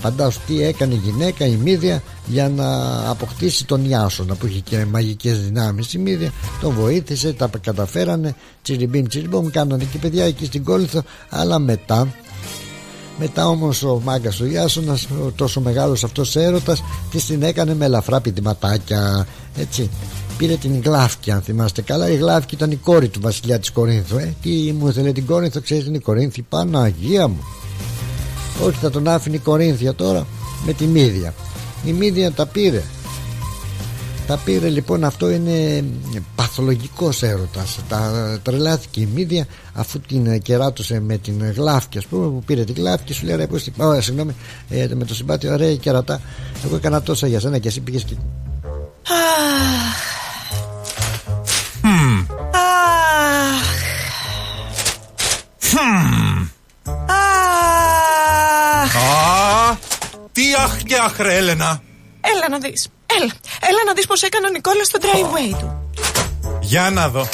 Φαντάσου 0.00 0.40
τι 0.46 0.62
έκανε 0.62 0.94
η 0.94 1.00
γυναίκα 1.04 1.46
η 1.46 1.56
Μύδια 1.56 2.02
για 2.26 2.48
να 2.48 2.66
αποκτήσει 3.10 3.64
τον 3.64 3.84
Ιάσονα 3.88 4.34
που 4.34 4.46
είχε 4.46 4.58
και 4.58 4.84
μαγικές 4.90 5.40
δυνάμεις. 5.40 5.92
Η 5.92 5.98
Μύδια 5.98 6.32
τον 6.60 6.74
βοήθησε, 6.74 7.32
τα 7.32 7.50
καταφέρανε. 7.60 8.34
Τσιριμπίμ 8.62 9.06
τσιριμπίμ 9.06 9.50
κάνανε 9.50 9.84
και 9.84 9.98
παιδιά 9.98 10.24
εκεί 10.24 10.44
στην 10.44 10.64
Κόρινθο. 10.64 11.02
Αλλά 11.28 11.58
μετά 11.58 12.08
μετά 13.18 13.48
όμως 13.48 13.82
ο 13.82 14.00
μάγκας 14.04 14.40
ο 14.40 14.46
Ιάσονας 14.46 15.06
τόσο 15.34 15.60
μεγάλος 15.60 16.04
αυτός 16.04 16.36
έρωτας 16.36 16.82
τη 17.10 17.20
την 17.20 17.42
έκανε 17.42 17.74
με 17.74 17.84
ελαφρά 17.84 18.20
πηδηματάκια 18.20 19.26
έτσι 19.56 19.90
πήρε 20.40 20.56
την 20.56 20.80
Γλάφκη 20.84 21.30
αν 21.30 21.42
θυμάστε 21.42 21.82
καλά. 21.82 22.10
Η 22.10 22.16
Γλάφκη 22.16 22.54
ήταν 22.54 22.70
η 22.70 22.76
κόρη 22.76 23.08
του 23.08 23.20
βασιλιά 23.20 23.58
της 23.58 23.70
Κορίνθου 23.70 24.18
ε. 24.18 24.34
τι 24.42 24.72
μου 24.78 24.88
ήθελε 24.88 25.12
την 25.12 25.26
Κορίνθο 25.26 25.60
ξέρεις 25.60 25.84
την 25.84 26.02
Κορίνθη 26.02 26.42
Παναγία 26.42 27.28
μου. 27.28 27.44
Όχι 28.62 28.78
θα 28.80 28.90
τον 28.90 29.08
άφηνε 29.08 29.36
η 29.36 29.38
Κορίνθια 29.38 29.94
τώρα 29.94 30.26
με 30.66 30.72
τη 30.72 30.86
Μύδια. 30.86 31.34
Η 31.84 31.92
Μύδια 31.92 32.32
τα 32.32 32.46
πήρε. 32.46 32.82
Τα 34.26 34.36
πήρε 34.44 34.68
λοιπόν 34.68 35.04
αυτό 35.04 35.30
είναι 35.30 35.84
παθολογικός 36.34 37.22
έρωτας. 37.22 37.78
Τα 37.88 38.38
τρελάθηκε 38.42 39.00
η 39.00 39.08
Μύδια 39.14 39.46
αφού 39.72 40.00
την 40.00 40.42
κεράτωσε 40.42 41.00
με 41.00 41.16
την 41.16 41.52
Γλάφκη 41.52 41.98
ας 41.98 42.06
πούμε 42.06 42.26
που 42.26 42.42
πήρε 42.46 42.64
την 42.64 42.74
Γλάφκη 42.74 43.12
σου 43.12 43.26
λέει 43.26 43.36
ρε 43.36 43.46
πως 43.46 43.68
oh, 43.78 43.98
συγγνώμη 44.00 44.34
ε, 44.68 44.88
με 44.94 45.04
το 45.04 45.14
συμπάτι 45.14 45.48
ωραία 45.48 45.76
κερατά. 45.76 46.20
Εγώ 46.64 46.76
έκανα 46.76 47.02
τόσα 47.02 47.26
για 47.26 47.40
σένα 47.40 47.58
και 47.58 47.68
εσύ 47.68 47.80
πήγες 47.80 48.04
και 48.04 48.14
Τι 60.32 60.42
αχ 60.64 60.76
και 60.76 60.94
αχ 61.04 61.18
ρε 61.18 61.36
Έλενα. 61.36 61.82
Έλα 62.20 62.48
να 62.50 62.58
δεις. 62.58 62.88
Έλα, 63.06 63.32
έλα 63.60 63.82
να 63.86 63.92
δεις 63.92 64.06
πως 64.06 64.22
έκανε 64.22 64.46
ο 64.46 64.50
Νικόλας 64.50 64.86
στο 64.86 64.98
driveway 65.02 65.56
του. 65.58 65.80
Για 66.60 66.90
να 66.90 67.08
δω. 67.08 67.26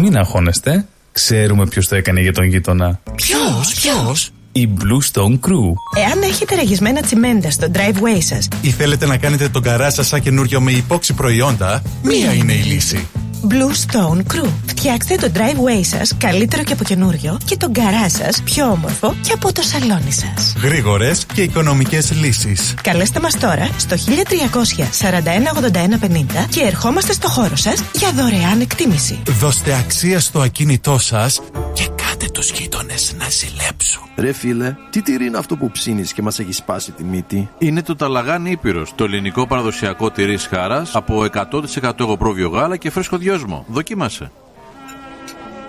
Μην 0.00 0.16
αγχώνεστε. 0.16 0.86
Ξέρουμε 1.12 1.66
ποιος 1.66 1.88
το 1.88 1.96
έκανε 1.96 2.20
για 2.20 2.32
τον 2.32 2.44
γείτονα. 2.44 3.00
Ποιος, 3.14 3.74
ποιος; 3.74 4.30
Η 4.52 4.68
Blue 4.78 5.12
Stone 5.12 5.32
Crew. 5.32 5.72
Εάν 5.96 6.22
έχετε 6.22 6.54
ραγισμένα 6.54 7.00
τσιμέντα 7.00 7.50
στο 7.50 7.66
driveway 7.72 8.18
σας. 8.18 8.48
Ή 8.60 8.70
θέλετε 8.70 9.06
να 9.06 9.16
κάνετε 9.16 9.48
τον 9.48 9.62
καρά 9.62 9.90
σας 9.90 10.06
σαν 10.06 10.20
καινούριο 10.20 10.60
με 10.60 10.72
υπόξη 10.72 11.12
προϊόντα, 11.12 11.82
μία 12.02 12.32
είναι 12.32 12.52
η 12.52 12.62
λύση. 12.62 13.08
Blue 13.48 13.72
Stone 13.86 14.18
Crew. 14.18 14.48
Φτιάξτε 14.66 15.14
το 15.14 15.30
driveway 15.34 15.80
σας 15.82 16.16
καλύτερο 16.18 16.62
και 16.62 16.72
από 16.72 16.84
καινούριο 16.84 17.38
και 17.44 17.56
τον 17.56 17.72
καρά 17.72 18.08
σας 18.08 18.42
πιο 18.44 18.70
όμορφο 18.70 19.14
και 19.22 19.32
από 19.32 19.52
το 19.52 19.62
σαλόνι 19.62 20.12
σας. 20.12 20.54
Γρήγορες 20.62 21.26
και 21.34 21.42
οικονομικές 21.42 22.12
λύσεις. 22.12 22.74
Καλέστε 22.82 23.20
μας 23.20 23.38
τώρα 23.38 23.68
στο 23.76 23.96
1341 23.96 25.52
81 25.52 25.98
50 25.98 26.46
και 26.48 26.60
ερχόμαστε 26.60 27.12
στο 27.12 27.28
χώρο 27.28 27.56
σας 27.56 27.82
για 27.92 28.12
δωρεάν 28.12 28.60
εκτίμηση. 28.60 29.22
Δώστε 29.40 29.74
αξία 29.74 30.20
στο 30.20 30.40
ακίνητό 30.40 30.98
σας 30.98 31.40
και 31.72 31.88
κάντε 32.02 32.26
τους 32.32 32.50
γείτονες 32.50 33.14
να 33.18 33.28
ζηλέψουν. 33.28 34.02
Ρε 34.16 34.32
φίλε, 34.32 34.76
τι 34.90 35.02
τυρί 35.02 35.26
είναι 35.26 35.38
αυτό 35.38 35.56
που 35.56 35.70
ψήνεις 35.70 36.12
και 36.12 36.22
μας 36.22 36.38
έχεις 36.38 36.56
σπάσει 36.56 36.92
τη 36.92 37.04
μύτη; 37.04 37.48
Είναι 37.58 37.82
το 37.82 37.96
Ταλαγάν 37.96 38.46
Ήπειρος, 38.46 38.92
το 38.94 39.04
ελληνικό 39.04 39.46
παραδοσιακό 39.46 40.10
τυρί 40.10 40.38
χάρας 40.38 40.94
από 40.94 41.24
100% 41.24 42.00
εγωπρόβιο 42.00 42.48
γάλα 42.48 42.76
και 42.76 42.90
φρέσκο 42.90 43.16
δυόσμο. 43.32 43.64
Δοκίμασε. 43.68 44.30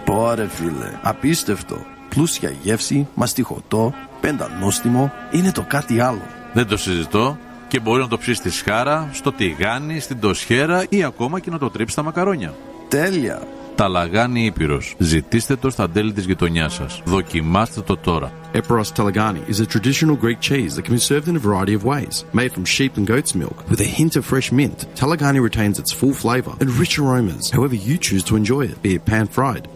Πόρε 0.06 0.48
φίλε, 0.48 1.00
απίστευτο. 1.02 1.86
Πλούσια 2.10 2.54
γεύση, 2.62 3.08
μαστιχωτό, 3.14 3.94
πεντανόστιμο, 4.22 5.12
είναι 5.32 5.52
το 5.52 5.66
κάτι 5.68 6.00
άλλο. 6.00 6.22
Δεν 6.54 6.68
το 6.68 6.78
συζητώ 6.78 7.38
και 7.68 7.80
μπορεί 7.80 8.02
να 8.02 8.08
το 8.08 8.18
ψήσει 8.18 8.38
στη 8.38 8.50
σχάρα, 8.50 9.10
στο 9.14 9.32
τηγάνι, 9.32 10.00
στην 10.00 10.20
τοσχέρα 10.20 10.86
ή 10.90 11.04
ακόμα 11.04 11.40
και 11.40 11.50
να 11.50 11.58
το 11.58 11.70
τρίψεις 11.70 11.94
στα 11.94 12.04
μακαρόνια. 12.04 12.54
Τέλεια! 12.88 13.42
Ταλαγάνι 13.76 14.46
Ήπειρος. 14.46 14.96
Ζητήστε 14.98 15.56
το 15.56 15.70
στα 15.70 15.90
τέλη 15.90 16.14
της 16.14 16.26
γειτονιάς 16.26 16.74
σας. 16.74 17.02
Δοκιμάστε 17.06 17.82
το 17.82 17.98
τώρα. 17.98 18.32
Eperos 18.54 18.92
Talagani 18.96 19.42
is 19.50 19.60
a 19.60 19.66
traditional 19.66 20.16
Greek 20.16 20.40
cheese 20.40 20.76
that 20.76 20.86
can 20.86 20.94
be 20.94 21.04
served 21.12 21.28
in 21.28 21.36
a 21.36 21.44
variety 21.50 21.74
of 21.74 21.84
ways. 21.94 22.16
Made 22.34 22.52
from 22.56 22.66
sheep 22.76 22.92
and 22.98 23.08
goat's 23.14 23.34
milk 23.44 23.58
with 23.72 23.82
a 23.88 23.90
hint 23.98 24.14
of 24.16 24.24
fresh 24.32 24.50
mint, 24.60 24.80
Talagani 25.00 25.42
retains 25.50 25.80
its 25.82 25.92
full 26.00 26.16
flavour 26.24 26.54
and 26.62 26.70
rich 26.82 26.96
aromas 27.02 27.46
however 27.56 27.78
you 27.88 27.96
choose 28.08 28.24
to 28.26 28.38
enjoy 28.42 28.64
it, 28.72 28.78
be 28.86 28.92
it 28.98 29.04
pan-fried, 29.12 29.66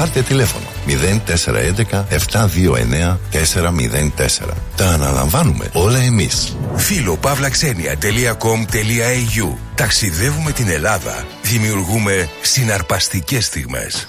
Πάρτε 0.00 0.22
τηλέφωνο 0.22 0.64
0411 0.86 2.04
729 2.32 3.16
404. 3.32 4.16
Τα 4.76 4.88
αναλαμβάνουμε 4.88 5.70
όλα 5.72 5.98
εμείς. 5.98 6.56
Φιλοπαύλαξενια.com.au 6.74 9.54
Ταξιδεύουμε 9.74 10.52
την 10.52 10.68
Ελλάδα. 10.68 11.24
Δημιουργούμε 11.42 12.28
συναρπαστικές 12.40 13.44
στιγμές. 13.44 14.08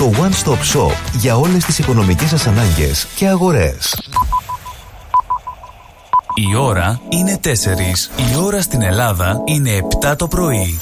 το 0.00 0.10
One 0.14 0.44
Stop 0.44 0.58
Shop 0.76 0.92
για 1.12 1.36
όλες 1.36 1.64
τις 1.64 1.78
οικονομικές 1.78 2.28
σας 2.28 2.46
ανάγκες 2.46 3.06
και 3.14 3.28
αγορές. 3.28 4.10
Η 6.34 6.56
ώρα 6.56 7.00
είναι 7.08 7.38
4. 7.42 8.10
Η 8.32 8.36
ώρα 8.44 8.62
στην 8.62 8.82
Ελλάδα 8.82 9.42
είναι 9.44 9.78
7 10.00 10.16
το 10.16 10.28
πρωί. 10.28 10.80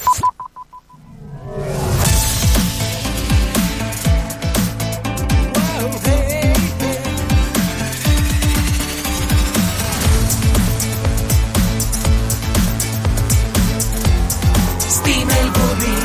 Στη 14.88 15.24
Μελβούνι 15.26 15.98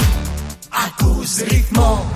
ακούς 0.87 1.35
ρυθμό 1.49 2.12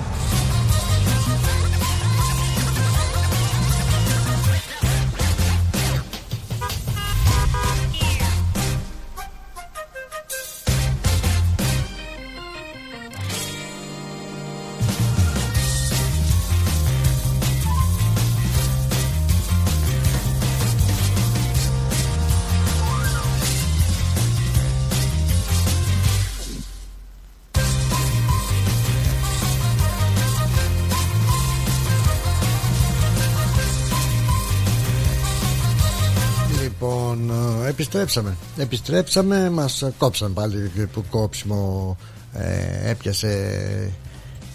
επιστρέψαμε. 38.08 38.36
Επιστρέψαμε, 38.56 39.50
μας 39.50 39.84
κόψαν 39.98 40.32
πάλι 40.32 40.70
που 40.92 41.04
κόψιμο 41.10 41.96
ε, 42.32 42.90
έπιασε 42.90 43.92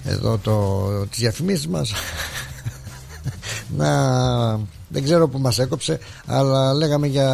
εδώ 0.03 0.37
το, 0.37 0.87
τις 1.09 1.19
διαφημίσεις 1.19 1.67
μας. 1.67 1.93
Να 3.77 4.59
δεν 4.87 5.03
ξέρω 5.03 5.27
που 5.27 5.39
μας 5.39 5.59
έκοψε 5.59 5.99
αλλά 6.25 6.73
λέγαμε 6.73 7.07
για 7.07 7.29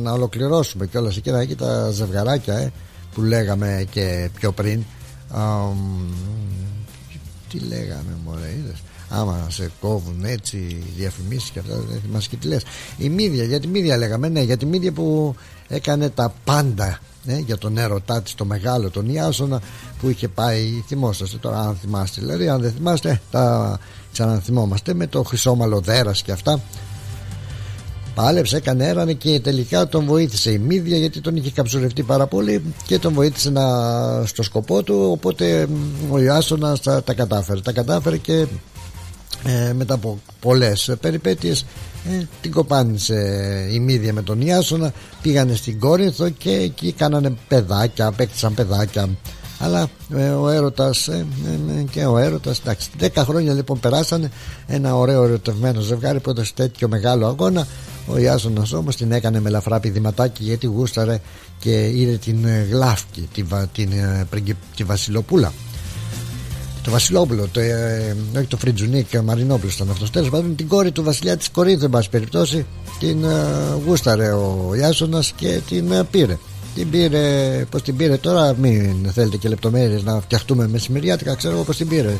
να 0.00 0.12
ολοκληρώσουμε 0.12 0.86
και 0.86 0.98
όλα 0.98 1.12
εκεί 1.16 1.30
να 1.30 1.40
έχει 1.40 1.54
τα 1.54 1.90
ζευγαράκια 1.90 2.54
ε, 2.54 2.72
που 3.14 3.22
λέγαμε 3.22 3.86
και 3.90 4.30
πιο 4.34 4.52
πριν. 4.52 4.84
Τι 7.48 7.58
λέγαμε 7.58 8.18
μωρέ 8.24 8.54
είδες 8.58 8.82
άμα 9.08 9.46
σε 9.48 9.70
κόβουν 9.80 10.24
έτσι 10.24 10.82
διαφημίσεις 10.96 11.50
και 11.50 11.58
αυτά 11.58 11.74
δεν 11.74 12.00
θυμάσαι 12.06 12.28
και 12.28 12.36
τι 12.36 12.48
λες. 12.48 12.62
Η 12.98 13.08
Μίδια, 13.08 13.44
για 13.44 13.60
τη 13.60 13.66
Μίδια 13.66 13.96
λέγαμε 13.96 14.28
ναι 14.28 14.40
για 14.40 14.56
τη 14.56 14.66
Μίδια 14.66 14.92
που 14.92 15.34
έκανε 15.68 16.08
τα 16.08 16.34
πάντα 16.44 16.98
ναι, 17.24 17.38
για 17.38 17.58
τον 17.58 17.78
έρωτά 17.78 18.22
της 18.22 18.34
το 18.34 18.44
μεγάλο 18.44 18.90
τον 18.90 19.08
Ιάσονα 19.08 19.60
που 20.00 20.08
είχε 20.08 20.28
πάει 20.28 20.84
θυμόσαστε 20.86 21.36
τώρα 21.36 21.60
αν 21.60 21.76
θυμάστε 21.80 22.20
δηλαδή 22.20 22.48
αν 22.48 22.60
δεν 22.60 22.72
θυμάστε 22.72 23.20
τα 23.30 23.78
ξαναθυμόμαστε 24.12 24.94
με 24.94 25.06
το 25.06 25.22
χρυσόμαλο 25.22 25.80
δέρας 25.80 26.22
και 26.22 26.32
αυτά. 26.32 26.60
Πάλεψε, 28.14 28.56
έκανε 28.56 28.88
έρανε 28.88 29.12
και 29.12 29.40
τελικά 29.40 29.88
τον 29.88 30.04
βοήθησε 30.04 30.50
η 30.50 30.58
Μίδια 30.58 30.96
γιατί 30.96 31.20
τον 31.20 31.36
είχε 31.36 31.50
καψουρευτεί 31.50 32.02
πάρα 32.02 32.26
πολύ 32.26 32.74
και 32.86 32.98
τον 32.98 33.12
βοήθησε 33.12 33.50
να, 33.50 33.62
στο 34.26 34.42
σκοπό 34.42 34.82
του 34.82 35.08
οπότε 35.10 35.68
ο 36.10 36.18
Ιάσονας 36.18 36.80
τα, 36.80 37.02
τα 37.02 37.14
κατάφερε. 37.14 37.60
Τα 37.60 37.72
κατάφερε 37.72 38.16
και 38.16 38.46
ε, 39.44 39.72
μετά 39.72 39.94
από 39.94 40.18
πολλές 40.40 40.94
περιπέτειες 41.00 41.66
ε, 42.10 42.26
την 42.40 42.52
κοπάνισε 42.52 43.14
η 43.72 43.78
Μύδια 43.78 44.12
με 44.12 44.22
τον 44.22 44.40
Ιάσονα 44.40 44.92
πήγανε 45.22 45.54
στην 45.54 45.78
Κόρινθο 45.78 46.28
και 46.28 46.50
εκεί 46.50 46.92
κάνανε 46.92 47.36
παιδάκια 47.48 48.06
απέκτησαν 48.06 48.54
παιδάκια. 48.54 49.08
Αλλά 49.58 49.88
ε, 50.16 50.28
ο 50.28 50.48
έρωτας 50.48 51.08
ε, 51.08 51.26
ε, 51.78 51.82
και 51.90 52.04
ο 52.04 52.18
έρωτας 52.18 52.58
εντάξει 52.58 52.90
10 53.00 53.08
χρόνια 53.16 53.52
λοιπόν 53.52 53.80
περάσανε 53.80 54.30
ένα 54.66 54.96
ωραίο 54.96 55.24
ερωτευμένο 55.24 55.80
ζευγάρι 55.80 56.20
που 56.20 56.30
έδωσε 56.30 56.52
τέτοιο 56.54 56.88
μεγάλο 56.88 57.26
αγώνα. 57.26 57.66
Ο 58.06 58.18
Ιάσονας 58.18 58.72
όμως 58.72 58.96
την 58.96 59.12
έκανε 59.12 59.40
με 59.40 59.50
λαφρά 59.50 59.80
πηδηματάκι 59.80 60.44
γιατί 60.44 60.66
γούσταρε 60.66 61.20
και 61.58 61.88
είδε 61.88 62.16
την 62.16 62.46
γλάφκη 62.70 63.28
την, 63.34 63.46
την, 63.72 63.90
την, 64.30 64.56
την 64.76 64.86
Βασιλοπούλα 64.86 65.52
το 66.84 66.90
Βασιλόπουλο, 66.90 67.48
το, 67.52 67.60
ε, 67.60 68.16
όχι 68.36 68.46
το 68.46 68.56
Φριτζουνίκ, 68.56 69.06
ο 69.18 69.22
Μαρινόπουλος 69.22 69.74
ήταν 69.74 69.90
αυτός. 69.90 70.10
Τέλος 70.10 70.28
πάντων, 70.28 70.56
την 70.56 70.68
κόρη 70.68 70.90
του 70.92 71.02
βασιλιά 71.02 71.36
της 71.36 71.50
Κορίνθου, 71.50 71.84
εν 71.84 71.90
πάση 71.90 72.10
περιπτώσει, 72.10 72.66
την 72.98 73.24
ε, 73.24 73.28
γούσταρε 73.86 74.32
ο 74.32 74.74
Ιάσονας 74.78 75.32
και 75.36 75.60
την 75.68 75.92
ε, 75.92 76.04
πήρε. 76.10 76.38
Την 76.74 76.90
πήρε, 76.90 77.66
πώς 77.70 77.82
την 77.82 77.96
πήρε 77.96 78.16
τώρα, 78.16 78.54
μην 78.60 79.10
θέλετε 79.12 79.36
και 79.36 79.48
λεπτομέρειες 79.48 80.02
να 80.02 80.20
φτιαχτούμε 80.20 80.68
μεσημεριάτικα, 80.68 81.34
ξέρω 81.34 81.54
εγώ 81.54 81.62
πώς 81.62 81.76
την 81.76 81.88
πήρε. 81.88 82.16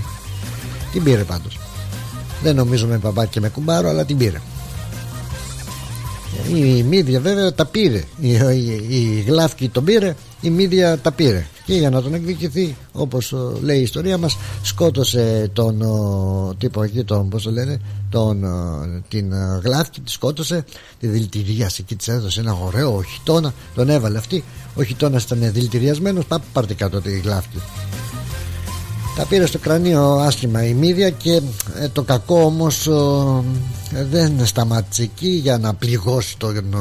Την 0.93 1.03
πήρε 1.03 1.23
πάντως. 1.23 1.59
Δεν 2.43 2.55
νομίζω 2.55 2.87
με 2.87 2.97
μπαμπάκι 2.97 3.31
και 3.31 3.41
με 3.41 3.49
κουμπάρο, 3.49 3.89
αλλά 3.89 4.05
την 4.05 4.17
πήρε. 4.17 4.41
Η 6.55 6.83
Μίδια 6.83 7.21
βέβαια 7.21 7.55
τα 7.55 7.67
πήρε. 7.67 8.03
Η, 8.21 8.33
η, 8.33 8.85
η 8.89 9.25
Γλάφκη 9.27 9.69
τον 9.69 9.85
πήρε, 9.85 10.17
η 10.41 10.51
Μίδια 10.51 10.99
τα 10.99 11.12
πήρε. 11.12 11.47
Και 11.65 11.75
για 11.75 11.91
να 11.91 12.03
τον 12.03 12.15
εκδικηθεί 12.15 12.77
όπως 12.93 13.35
λέει 13.62 13.79
η 13.79 13.83
ιστορία 13.83 14.19
μας 14.19 14.37
σκότωσε 14.62 15.51
τον 15.53 15.83
τύπο 16.59 16.83
εκεί 16.83 17.05
τον 17.05 17.29
πώς 17.29 17.43
το 17.43 17.51
λένε 17.51 17.81
τον, 18.11 18.45
την 19.09 19.33
γλάφτη 19.62 20.01
τη 20.01 20.11
σκότωσε 20.11 20.65
τη 21.01 21.07
δηλητηρίαση 21.07 21.83
και 21.83 21.95
της 21.95 22.09
έδωσε 22.09 22.41
ένα 22.41 22.53
ωραίο 22.53 23.03
χιτόνα 23.03 23.55
τον 23.75 23.89
έβαλε 23.89 24.19
αυτή 24.19 24.45
ο 24.75 24.83
χιτόνας 24.83 25.23
ήταν 25.23 25.53
δηλητηριασμένος 25.53 26.25
πάρτε 26.53 26.75
κάτω 26.75 27.01
τη 27.01 27.19
γλάφτη 27.21 27.59
τα 29.17 29.27
πήρε 29.27 29.47
στο 29.47 29.59
κρανίο 29.59 30.03
άσχημα 30.03 30.65
η 30.65 30.75
μύδια 30.75 31.11
και 31.11 31.41
ε, 31.75 31.89
το 31.89 32.03
κακό 32.03 32.43
όμως 32.43 32.89
δεν 34.11 34.47
σταμάτησε 34.47 35.03
εκεί 35.03 35.29
για 35.29 35.59
να 35.59 35.75
πληγώσει 35.75 36.37
τον 36.37 36.77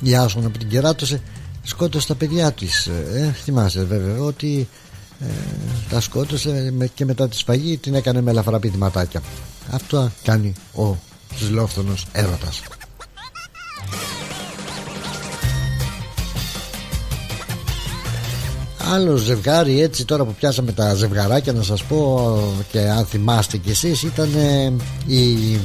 Ιάσονα 0.00 0.48
που 0.48 0.58
την 0.58 0.68
κεράτωσε 0.68 1.20
σκότωσε 1.66 2.06
τα 2.06 2.14
παιδιά 2.14 2.52
της 2.52 2.86
ε, 2.86 3.34
θυμάσαι 3.42 3.84
βέβαια 3.84 4.20
ότι 4.20 4.68
ε, 5.20 5.24
τα 5.90 6.00
σκότωσε 6.00 6.72
και 6.94 7.04
μετά 7.04 7.28
τη 7.28 7.36
σφαγή 7.36 7.76
την 7.76 7.94
έκανε 7.94 8.20
με 8.20 8.30
ελαφρά 8.30 8.58
πηδηματάκια 8.58 9.22
αυτό 9.70 10.10
κάνει 10.22 10.52
ο 10.74 10.96
ζηλόφθονος 11.38 12.06
έρωτας. 12.12 12.62
Άλλο 18.92 19.16
ζευγάρι 19.16 19.80
έτσι 19.80 20.04
τώρα 20.04 20.24
που 20.24 20.34
πιάσαμε 20.34 20.72
τα 20.72 20.94
ζευγαράκια 20.94 21.52
να 21.52 21.62
σας 21.62 21.82
πω 21.82 22.38
και 22.70 22.78
αν 22.78 23.04
θυμάστε 23.04 23.56
κι 23.56 23.70
εσείς 23.70 24.02
ήταν 24.02 24.30
η, 25.06 25.58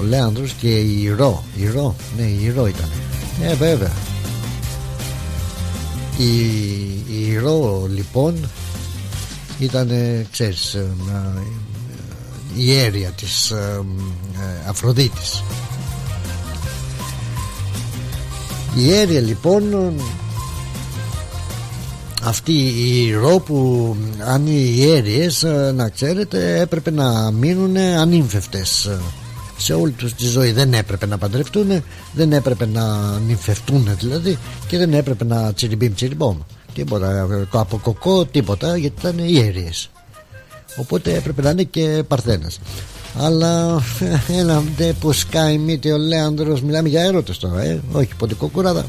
ο 0.00 0.02
Λέανδρος 0.02 0.52
και 0.52 0.78
η 0.78 1.14
Ρο. 1.18 1.44
Η 1.56 1.68
Ρο, 1.68 1.94
ναι 2.16 2.22
η 2.22 2.52
Ρο 2.56 2.66
ήταν. 2.66 2.88
Ναι 3.40 3.54
βέβαια. 3.54 3.92
Η, 6.16 6.36
η 7.24 7.38
Ρο 7.38 7.86
λοιπόν 7.94 8.48
ήταν 9.58 9.90
ξέρεις 10.30 10.76
η 12.56 12.78
αίρια 12.78 13.10
της 13.10 13.50
ε, 13.50 13.84
Αφροδίτης. 14.68 15.42
Η 18.76 18.92
αίρια 18.92 19.20
λοιπόν 19.20 19.94
αυτή 22.22 22.52
η 22.52 23.12
ρο 23.12 23.38
που 23.38 23.96
αν 24.26 24.46
οι 24.46 24.90
αίριες 24.90 25.42
ε, 25.42 25.72
να 25.76 25.88
ξέρετε 25.88 26.60
έπρεπε 26.60 26.90
να 26.90 27.30
μείνουν 27.30 27.76
ανήμφευτες 27.76 28.90
σε 29.56 29.74
όλη 29.74 29.92
τους 29.92 30.14
τη 30.14 30.26
ζωή. 30.26 30.52
Δεν 30.52 30.74
έπρεπε 30.74 31.06
να 31.06 31.18
παντρευτούν 31.18 31.82
δεν 32.12 32.32
έπρεπε 32.32 32.66
να 32.66 33.18
νυμφευτούν 33.18 33.96
δηλαδή 33.98 34.38
και 34.68 34.78
δεν 34.78 34.94
έπρεπε 34.94 35.24
να 35.24 35.52
τσιριμπίμ 35.52 35.94
τσιριμπόμ. 35.94 36.38
Τίποτα 36.74 37.28
από 37.52 37.78
κοκό 37.78 38.24
τίποτα 38.24 38.76
γιατί 38.76 38.96
ήταν 39.00 39.18
ιερίες 39.18 39.90
οπότε 40.76 41.14
έπρεπε 41.14 41.42
να 41.42 41.50
είναι 41.50 41.62
και 41.62 42.02
παρθένες. 42.08 42.58
Αλλά 43.18 43.82
ένα 44.40 44.62
ντε 44.76 44.92
που 45.00 45.12
σκάει 45.12 45.58
μύτη 45.58 45.90
ο 45.90 45.98
Λέανδρος 45.98 46.62
μιλάμε 46.62 46.88
για 46.88 47.02
έρωτες 47.02 47.38
τώρα 47.38 47.62
ε; 47.62 47.80
όχι 47.92 48.14
ποντικό 48.18 48.48
κουράδα 48.48 48.86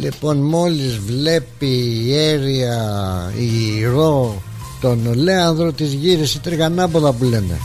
Λοιπόν 0.00 0.36
μόλις 0.36 0.98
βλέπει 0.98 1.66
η 2.06 2.16
Έρια 2.16 3.32
η 3.38 3.84
Ρο 3.84 4.42
τον 4.80 5.14
Λέανδρο 5.14 5.72
της 5.72 5.92
γύρισε 5.92 6.38
τριγανάποδα 6.38 7.12
που 7.12 7.24
λένε. 7.24 7.58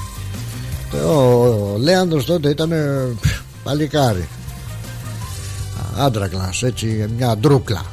Ο 1.07 1.77
Λέανδρος 1.77 2.25
τότε 2.25 2.49
ήταν 2.49 2.71
παλικάρι. 3.63 4.27
Άντρα 5.97 6.27
κλάσ 6.27 6.63
έτσι 6.63 7.09
μια 7.17 7.37
ντρούκλα. 7.37 7.85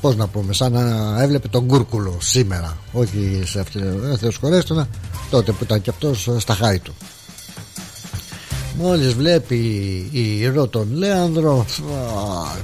Πώς 0.00 0.16
να 0.16 0.26
πούμε 0.26 0.52
σαν 0.52 0.72
να 0.72 1.22
έβλεπε 1.22 1.48
τον 1.48 1.66
Κούρκουλο 1.66 2.16
σήμερα. 2.20 2.76
Όχι 2.92 3.42
σε 3.44 3.60
αυτή 3.60 3.78
ε, 3.78 4.84
τότε 5.30 5.52
που 5.52 5.64
ήταν 5.64 5.80
και 5.82 5.90
αυτός 5.90 6.28
στα 6.38 6.54
χάη 6.54 6.78
του 6.78 6.94
Μόλις 8.78 9.14
βλέπει 9.14 9.56
η 10.12 10.48
Ρο 10.48 10.66
τον 10.66 10.88
Λέανδρο 10.92 11.66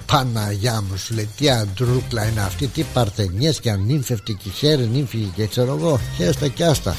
Παναγιά 0.07 0.83
μου 0.89 0.97
σου 0.97 1.15
λέει 1.15 1.29
τι 1.37 1.51
αντρούκλα 1.51 2.29
είναι 2.29 2.41
αυτή 2.41 2.67
Τι 2.67 2.85
παρθενιές 2.93 3.61
και 3.61 3.71
ανήμφευτη 3.71 4.35
και 4.35 4.51
χέρι 4.51 4.89
νύμφη 4.93 5.33
και 5.35 5.47
ξέρω 5.47 5.77
εγώ 5.79 6.01
Χέστα 6.17 6.49
κι 6.49 6.63
άστα 6.63 6.97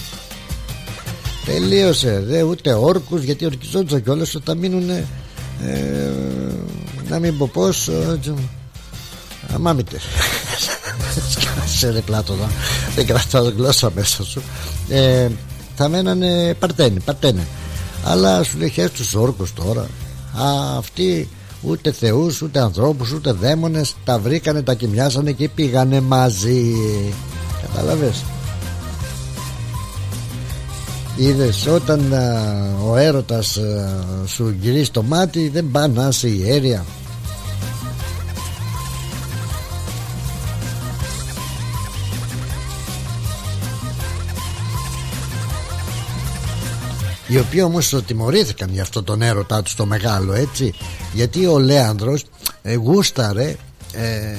Τελείωσε 1.45 2.23
δε 2.25 2.41
ούτε 2.41 2.73
όρκους 2.73 3.23
γιατί 3.23 3.45
ορκιζόντουσαν 3.45 4.03
κιόλας 4.03 4.35
όταν 4.35 4.57
μείνουν 4.57 4.89
ε, 4.89 5.03
να 7.09 7.19
μην 7.19 7.37
πω 7.37 7.49
πως 7.53 7.87
ε, 7.87 8.19
αμάμητε 9.53 9.99
σε 11.77 11.89
ρε 11.89 11.99
πλάτωνα 11.99 12.49
δεν 12.95 13.05
κρατάω 13.05 13.49
γλώσσα 13.49 13.91
μέσα 13.95 14.23
σου. 14.23 14.41
Ε, 14.89 15.27
θα 15.75 15.89
μένανε 15.89 16.53
παρτένοι 16.53 16.99
παρτένε 16.99 17.47
αλλά 18.03 18.43
σου 18.43 18.57
λέει 18.57 18.69
χες 18.69 18.91
τους 18.91 19.15
όρκους 19.15 19.53
τώρα. 19.53 19.81
Α, 20.41 20.77
αυτοί 20.77 21.29
ούτε 21.61 21.91
θεούς 21.91 22.41
ούτε 22.41 22.59
ανθρώπους 22.59 23.11
ούτε 23.11 23.31
δαίμονες 23.31 23.95
τα 24.05 24.19
βρήκανε 24.19 24.61
τα 24.61 24.73
κοιμιάσανε 24.73 25.31
και 25.31 25.49
πήγανε 25.49 26.01
μαζί. 26.01 26.75
Καταλαβες 27.61 28.23
Είδες 31.15 31.67
όταν 31.67 32.13
ο 32.89 32.95
έρωτας 32.95 33.57
σου 34.25 34.55
γυρίσει 34.59 34.91
το 34.91 35.03
μάτι 35.03 35.49
δεν 35.49 35.71
πάει 35.71 35.87
να 35.87 36.07
είσαι 36.07 36.27
η 36.27 36.43
οι 47.29 47.37
οποίοι 47.37 47.61
όμως 47.63 47.95
τιμωρήθηκαν 48.05 48.69
για 48.71 48.81
αυτό 48.81 49.03
τον 49.03 49.21
έρωτά 49.21 49.61
του 49.61 49.71
το 49.75 49.85
μεγάλο 49.85 50.33
έτσι. 50.33 50.73
Γιατί 51.13 51.45
ο 51.45 51.59
Λέανδρος 51.59 52.25
ε, 52.61 52.75
γούσταρε 52.75 53.55
ε, 53.93 54.35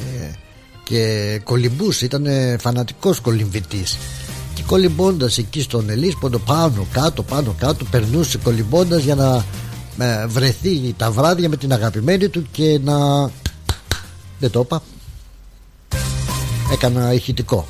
και 0.84 1.40
κολυμπούσε 1.44 2.04
ήταν 2.04 2.26
φανατικός 2.58 3.20
κολυμβητής. 3.20 3.98
Και 4.54 4.62
κολυμπώντας 4.66 5.38
εκεί 5.38 5.62
στον 5.62 5.90
Ελίσποντο 5.90 6.38
πάνω 6.38 6.86
κάτω 6.92 7.22
πάνω 7.22 7.54
κάτω 7.58 7.84
περνούσε 7.84 8.38
κολυμπώντας 8.38 9.02
για 9.02 9.14
να 9.14 9.44
ε, 9.98 10.26
βρεθεί 10.26 10.94
τα 10.96 11.10
βράδια 11.10 11.48
με 11.48 11.56
την 11.56 11.72
αγαπημένη 11.72 12.28
του 12.28 12.46
και 12.52 12.80
να 12.84 13.30
δεν 14.38 14.50
το 14.50 14.60
είπα 14.60 14.82
έκανα 16.72 17.12
ηχητικό 17.12 17.66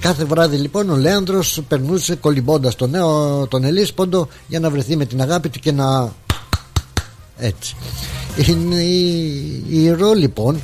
Κάθε 0.00 0.24
βράδυ 0.24 0.56
λοιπόν 0.56 0.90
ο 0.90 0.96
Λέανδρος 0.96 1.60
περνούσε 1.68 2.14
κολυμπώντας 2.14 2.74
τον 2.74 2.90
νέο 2.90 3.46
τον 3.46 3.64
Ελίσποντο 3.64 4.28
για 4.48 4.60
να 4.60 4.70
βρεθεί 4.70 4.96
με 4.96 5.04
την 5.04 5.20
αγάπη 5.20 5.48
του 5.48 5.58
και 5.58 5.72
να... 5.72 6.12
Έτσι. 7.36 7.76
Η, 8.36 9.82
η 9.82 9.90
Ρο 9.90 10.12
λοιπόν 10.12 10.60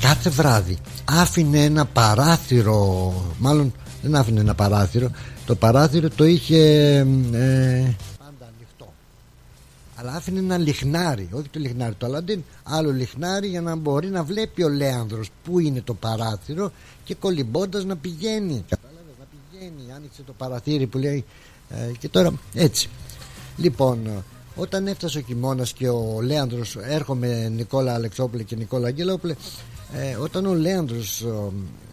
κάθε 0.00 0.30
βράδυ 0.30 0.78
άφηνε 1.04 1.64
ένα 1.64 1.84
παράθυρο 1.84 3.12
μάλλον 3.38 3.72
δεν 4.02 4.14
άφηνε 4.14 4.40
ένα 4.40 4.54
παράθυρο 4.54 5.10
το 5.46 5.54
παράθυρο 5.54 6.08
το 6.16 6.24
είχε 6.24 6.58
ε, 7.32 7.84
αλλά 10.00 10.12
άφηνε 10.12 10.38
ένα 10.38 10.58
λιχνάρι 10.58 11.28
όχι 11.32 11.48
το 11.48 11.58
λιχνάρι 11.58 11.94
το 11.94 12.06
Αλαντίν 12.06 12.42
άλλο 12.62 12.92
λιχνάρι 12.92 13.48
για 13.48 13.60
να 13.60 13.76
μπορεί 13.76 14.08
να 14.08 14.22
βλέπει 14.24 14.62
ο 14.62 14.68
Λέανδρος 14.68 15.30
που 15.44 15.58
είναι 15.58 15.80
το 15.80 15.94
παράθυρο 15.94 16.72
και 17.04 17.14
κολυμπώντας 17.14 17.84
να 17.84 17.96
πηγαίνει. 17.96 18.64
Κατάλαβες 18.68 19.14
να 19.18 19.24
πηγαίνει 19.30 19.92
άνοιξε 19.92 20.22
το 20.22 20.32
παραθύρι 20.32 20.86
που 20.86 20.98
λέει 20.98 21.24
ε, 21.70 21.92
και 21.98 22.08
τώρα 22.08 22.32
έτσι. 22.54 22.88
Λοιπόν 23.56 24.24
όταν 24.56 24.86
έφτασε 24.86 25.18
ο 25.18 25.20
χειμώνα 25.20 25.66
και 25.74 25.88
ο 25.88 26.20
Λέανδρος 26.22 26.76
έρχομαι 26.76 27.48
Νικόλα 27.48 27.94
Αλεξόπουλε 27.94 28.42
και 28.42 28.56
Νικόλα 28.56 28.86
Αγγελόπουλε 28.86 29.34
ε, 29.92 30.16
όταν 30.16 30.46
ο 30.46 30.54
Λέανδρος 30.54 31.26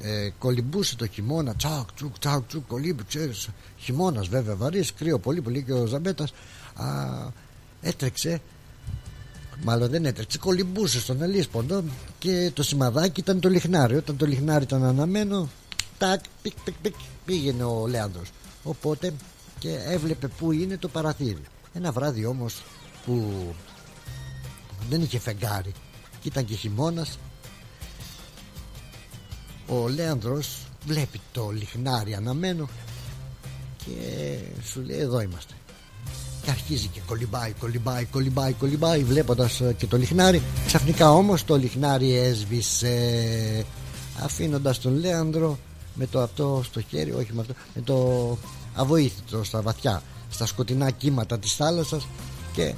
ε, 0.01 0.29
κολυμπούσε 0.39 0.95
το 0.95 1.07
χειμώνα 1.07 1.55
τσακ 1.55 1.93
τσουκ 1.95 2.19
τσακ 2.19 2.47
τσουκ 2.47 2.67
κολύμπου 2.67 3.03
ξέρεις 3.07 3.49
χειμώνας 3.77 4.27
βέβαια 4.27 4.55
βαρύς 4.55 4.93
κρύο 4.93 5.19
πολύ 5.19 5.41
πολύ 5.41 5.63
και 5.63 5.73
ο 5.73 5.85
Ζαμπέτας 5.85 6.33
α, 6.75 6.85
έτρεξε. 7.85 8.41
Μάλλον 9.63 9.89
δεν 9.89 10.05
έτρεξε. 10.05 10.37
Κολυμπούσε 10.37 10.99
στον 10.99 11.21
Ελίσποντο 11.21 11.83
και 12.19 12.51
το 12.53 12.63
σημαδάκι 12.63 13.19
ήταν 13.19 13.39
το 13.39 13.49
λιχνάρι. 13.49 13.95
Όταν 13.95 14.17
το 14.17 14.25
λιχνάρι 14.25 14.63
ήταν 14.63 14.83
αναμμένο 14.83 15.49
τακ 15.97 16.23
πικ 16.41 16.53
πικ 16.63 16.75
πικ 16.81 16.95
πήγαινε 17.25 17.63
ο 17.63 17.87
Λέανδρος. 17.87 18.31
Οπότε 18.63 19.13
και 19.59 19.77
έβλεπε 19.87 20.27
που 20.27 20.51
είναι 20.51 20.77
το 20.77 20.87
παραθύρι 20.87 21.41
ένα 21.75 21.91
βράδυ 21.91 22.25
όμως 22.25 22.63
που 23.05 23.33
δεν 24.89 25.01
είχε 25.01 25.19
φεγγάρι 25.19 25.71
και 26.21 26.27
ήταν 26.27 26.45
και 26.45 26.55
χειμώνας. 26.55 27.19
ο 29.67 29.87
Λέανδρος 29.87 30.67
βλέπει 30.85 31.21
το 31.31 31.49
λιχνάρι 31.49 32.15
αναμμένο 32.15 32.69
και 33.85 34.37
σου 34.63 34.81
λέει 34.81 34.99
εδώ 34.99 35.21
είμαστε 35.21 35.53
και 36.45 36.51
αρχίζει 36.51 36.87
και 36.87 36.99
κολυμπάει, 37.05 37.51
κολυμπάει, 37.51 38.05
κολυμπάει, 38.05 38.53
κολυμπάει 38.53 39.03
βλέποντας 39.03 39.61
ε, 39.61 39.73
και 39.77 39.87
το 39.87 39.97
λιχνάρι. 39.97 40.41
Ξαφνικά 40.65 41.11
όμως 41.11 41.43
το 41.43 41.55
λιχνάρι 41.55 42.17
έσβησε 42.17 43.65
αφήνοντας 44.23 44.79
τον 44.79 44.97
Λέανδρο 44.97 45.57
με 45.93 46.07
το 46.07 46.21
αυτό 46.21 46.61
στο 46.65 46.81
χέρι 46.81 47.11
όχι 47.11 47.33
με, 47.33 47.41
αυτό, 47.41 47.53
με 47.75 47.81
το 47.81 48.37
αβοήθητο 48.75 49.43
στα 49.43 49.61
βαθιά 49.61 50.01
στα 50.29 50.45
σκοτεινά 50.45 50.91
κύματα 50.91 51.39
της 51.39 51.53
θάλασσας 51.53 52.07
και 52.53 52.73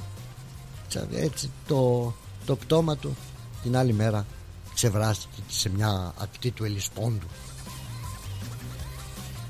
έτσι 1.14 1.50
το, 1.66 2.14
το 2.46 2.56
πτώμα 2.56 2.96
του 2.96 3.16
την 3.62 3.76
άλλη 3.76 3.92
μέρα 3.92 4.26
ξεβράστηκε 4.74 5.42
σε 5.48 5.70
μια 5.70 6.14
ακτή 6.18 6.50
του 6.50 6.64
Ελισπόντου. 6.64 7.26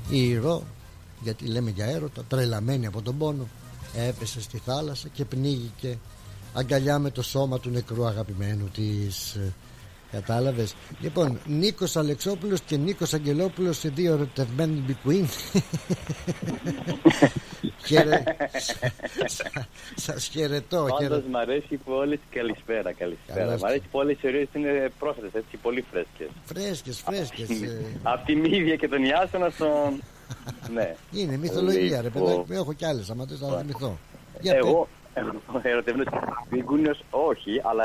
Η 0.09 0.37
Ρο 0.37 0.63
γιατί 1.21 1.45
λέμε 1.45 1.69
για 1.69 1.85
έρωτα 1.85 2.23
τρελαμένη 2.27 2.85
από 2.85 3.01
τον 3.01 3.17
πόνο 3.17 3.47
έπεσε 3.93 4.41
στη 4.41 4.57
θάλασσα 4.65 5.07
και 5.07 5.25
πνίγηκε 5.25 5.97
αγκαλιά 6.53 6.99
με 6.99 7.09
το 7.09 7.21
σώμα 7.21 7.59
του 7.59 7.69
νεκρού 7.69 8.05
αγαπημένου 8.05 8.69
της 8.73 9.37
Κατάλαβες; 10.11 10.75
Λοιπόν, 10.99 11.39
Νίκος 11.45 11.95
Αλεξόπουλος 11.95 12.61
και 12.61 12.77
Νίκος 12.77 13.13
Αγγελόπουλος 13.13 13.77
σε 13.77 13.89
δύο 13.89 14.13
ερωτευμένοι 14.13 14.83
μπικουίν. 14.85 15.27
Χαιρε... 17.85 18.23
Σας 19.95 20.27
χαιρετώ. 20.27 20.87
Πάντως 20.99 21.23
μ' 21.29 21.35
αρέσει 21.35 21.75
που 21.75 21.91
όλε. 21.91 22.17
Καλησπέρα, 22.29 22.93
καλησπέρα. 22.93 23.57
Μ' 23.57 23.65
αρέσει 23.65 23.83
που 23.91 23.99
όλες 23.99 24.13
οι 24.13 24.15
ιστορίε 24.15 24.47
είναι 24.53 24.91
πρόσθετες, 24.99 25.33
έτσι 25.33 25.57
πολύ 25.57 25.85
φρέσκες. 25.91 26.27
Φρέσκες, 26.43 26.99
φρέσκες. 26.99 27.47
Από 28.03 28.25
τη 28.25 28.35
Μύδια 28.35 28.75
και 28.75 28.87
τον 28.87 29.03
Ιάσονα 29.03 29.49
στον. 29.49 30.01
Ναι. 30.73 30.95
Είναι 31.11 31.37
μυθολογία, 31.37 32.01
ρε 32.01 32.09
παιδάκι. 32.09 32.53
Έχω 32.53 32.73
κι 32.73 32.85
άλλες. 32.85 33.09
Αν 33.09 33.25
θες 33.27 33.41
να 33.41 33.57
θυμηθώ. 33.57 33.97
Εγώ, 34.41 34.87
ερωτευμένο 35.61 36.11
μπικούνιο, 36.49 36.95
όχι, 37.09 37.61
αλλά 37.63 37.83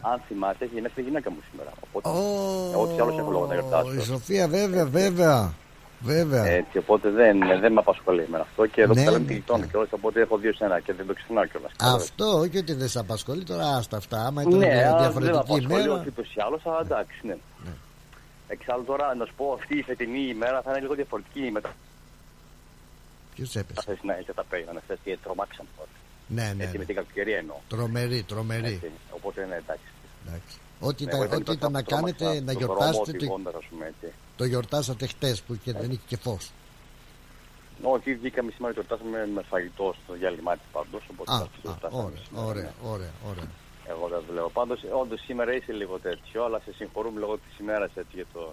αν 0.00 0.20
θυμάστε, 0.28 0.64
έχει 0.64 0.74
γενέθλια 0.74 1.06
γυναίκα 1.06 1.30
μου 1.30 1.38
σήμερα. 1.50 1.70
Οπότε, 1.80 2.08
oh, 2.08 2.72
εγώ 2.72 2.86
τι 2.86 3.00
άλλο 3.00 3.18
έχω 3.18 3.30
λόγο 3.30 3.46
να 3.46 3.54
γιορτάσω. 3.54 3.94
Η 3.94 4.00
Σοφία, 4.00 4.48
βέβαια, 4.48 4.84
βέβαια. 4.86 5.52
Βέβαια. 6.00 6.46
Έτσι, 6.46 6.78
οπότε 6.78 7.10
δεν, 7.10 7.38
δεν 7.60 7.72
με 7.72 7.80
απασχολεί 7.80 8.26
με 8.28 8.38
αυτό 8.38 8.66
και 8.66 8.82
εδώ 8.82 8.94
ναι, 8.94 9.04
λέμε 9.04 9.18
ναι, 9.18 9.34
ναι. 9.58 9.66
και 9.66 9.76
οπότε 9.90 10.20
έχω 10.20 10.38
δύο 10.38 10.52
σε 10.52 10.82
και 10.84 10.92
δεν 10.92 11.06
το 11.06 11.14
ξεχνάω 11.14 11.46
κιόλας. 11.46 11.72
Αυτό, 11.80 12.38
όχι 12.38 12.58
ότι 12.58 12.72
δεν 12.72 12.88
σε 12.88 12.98
απασχολεί 12.98 13.44
τώρα, 13.44 13.76
άστα 13.76 13.96
αυτά. 13.96 14.26
Άμα 14.26 14.42
ήταν 14.42 14.58
ναι, 14.58 14.94
διαφορετική 14.98 15.52
δεν 15.52 15.70
ημέρα. 15.70 15.92
Όχι 15.92 16.08
ούτω 16.08 16.22
ή 16.22 16.40
άλλω, 16.46 16.60
αλλά 16.64 16.80
εντάξει, 16.80 17.20
ναι. 17.22 17.36
ναι. 17.64 17.70
Εξάλλου 18.48 18.84
τώρα 18.84 19.14
να 19.14 19.24
σου 19.24 19.34
πω 19.36 19.52
αυτή 19.52 19.78
η 19.78 19.82
φετινή 19.82 20.20
ημέρα 20.20 20.62
θα 20.62 20.70
είναι 20.70 20.80
λίγο 20.80 20.94
διαφορετική 20.94 21.50
μετά. 21.50 21.74
Ποιος 23.34 23.56
έπεσε; 23.56 23.80
Θα 23.84 23.96
να 24.02 24.14
έχετε 24.14 24.32
τα 24.32 24.44
πήγανε 24.44 24.80
χθε 24.80 24.98
και 25.04 25.18
τρομάξαν 25.22 25.66
τότε. 25.76 25.88
Ναι, 26.28 26.42
ναι. 26.42 26.62
Έτσι 26.62 26.72
ναι. 26.72 26.78
με 26.78 26.84
την 26.84 26.94
κακοκαιρία 26.94 27.38
εννοώ. 27.38 27.56
Τρομερή, 27.68 28.22
τρομερή. 28.22 28.72
Έτσι, 28.72 28.90
οπότε 29.10 29.42
είναι 29.42 29.56
εντάξει. 29.56 29.86
εντάξει. 30.26 30.56
Ό,τι 30.80 31.04
ναι, 31.04 31.10
ήταν, 31.10 31.40
ό,τι 31.40 31.52
ήταν 31.52 31.72
να 31.72 31.82
κάνετε, 31.82 32.40
να 32.40 32.52
γιορτάσετε. 32.52 33.32
Το 34.36 34.44
γιορτάσατε 34.44 35.06
χτες 35.06 35.42
που 35.42 35.56
και 35.64 35.72
δεν 35.72 35.90
είχε 35.90 36.02
και 36.06 36.16
φως. 36.16 36.50
Όχι, 37.82 38.14
βγήκαμε 38.14 38.50
σήμερα 38.50 38.72
και 38.72 38.80
γιορτάσαμε 38.80 39.26
με 39.26 39.42
φαγητό 39.42 39.94
στο 40.04 40.14
διάλειμμα 40.14 40.54
τη 40.54 40.60
πάντω. 40.72 40.98
Α, 41.24 41.46
ωραία, 41.90 42.22
ωραία, 42.34 42.72
ωραία, 42.82 43.12
ωραία. 43.30 43.48
Εγώ 43.88 44.08
δεν 44.08 44.22
βλέπω. 44.30 44.50
Πάντως, 44.50 44.80
όντως 45.02 45.20
σήμερα 45.20 45.54
είσαι 45.54 45.72
λίγο 45.72 45.98
τέτοιο, 45.98 46.44
αλλά 46.44 46.60
σε 46.64 46.72
συγχωρούμε 46.72 47.20
λόγω 47.20 47.34
της 47.36 47.58
ημέρας 47.58 47.90
έτσι 47.94 48.14
για 48.14 48.26
το 48.32 48.52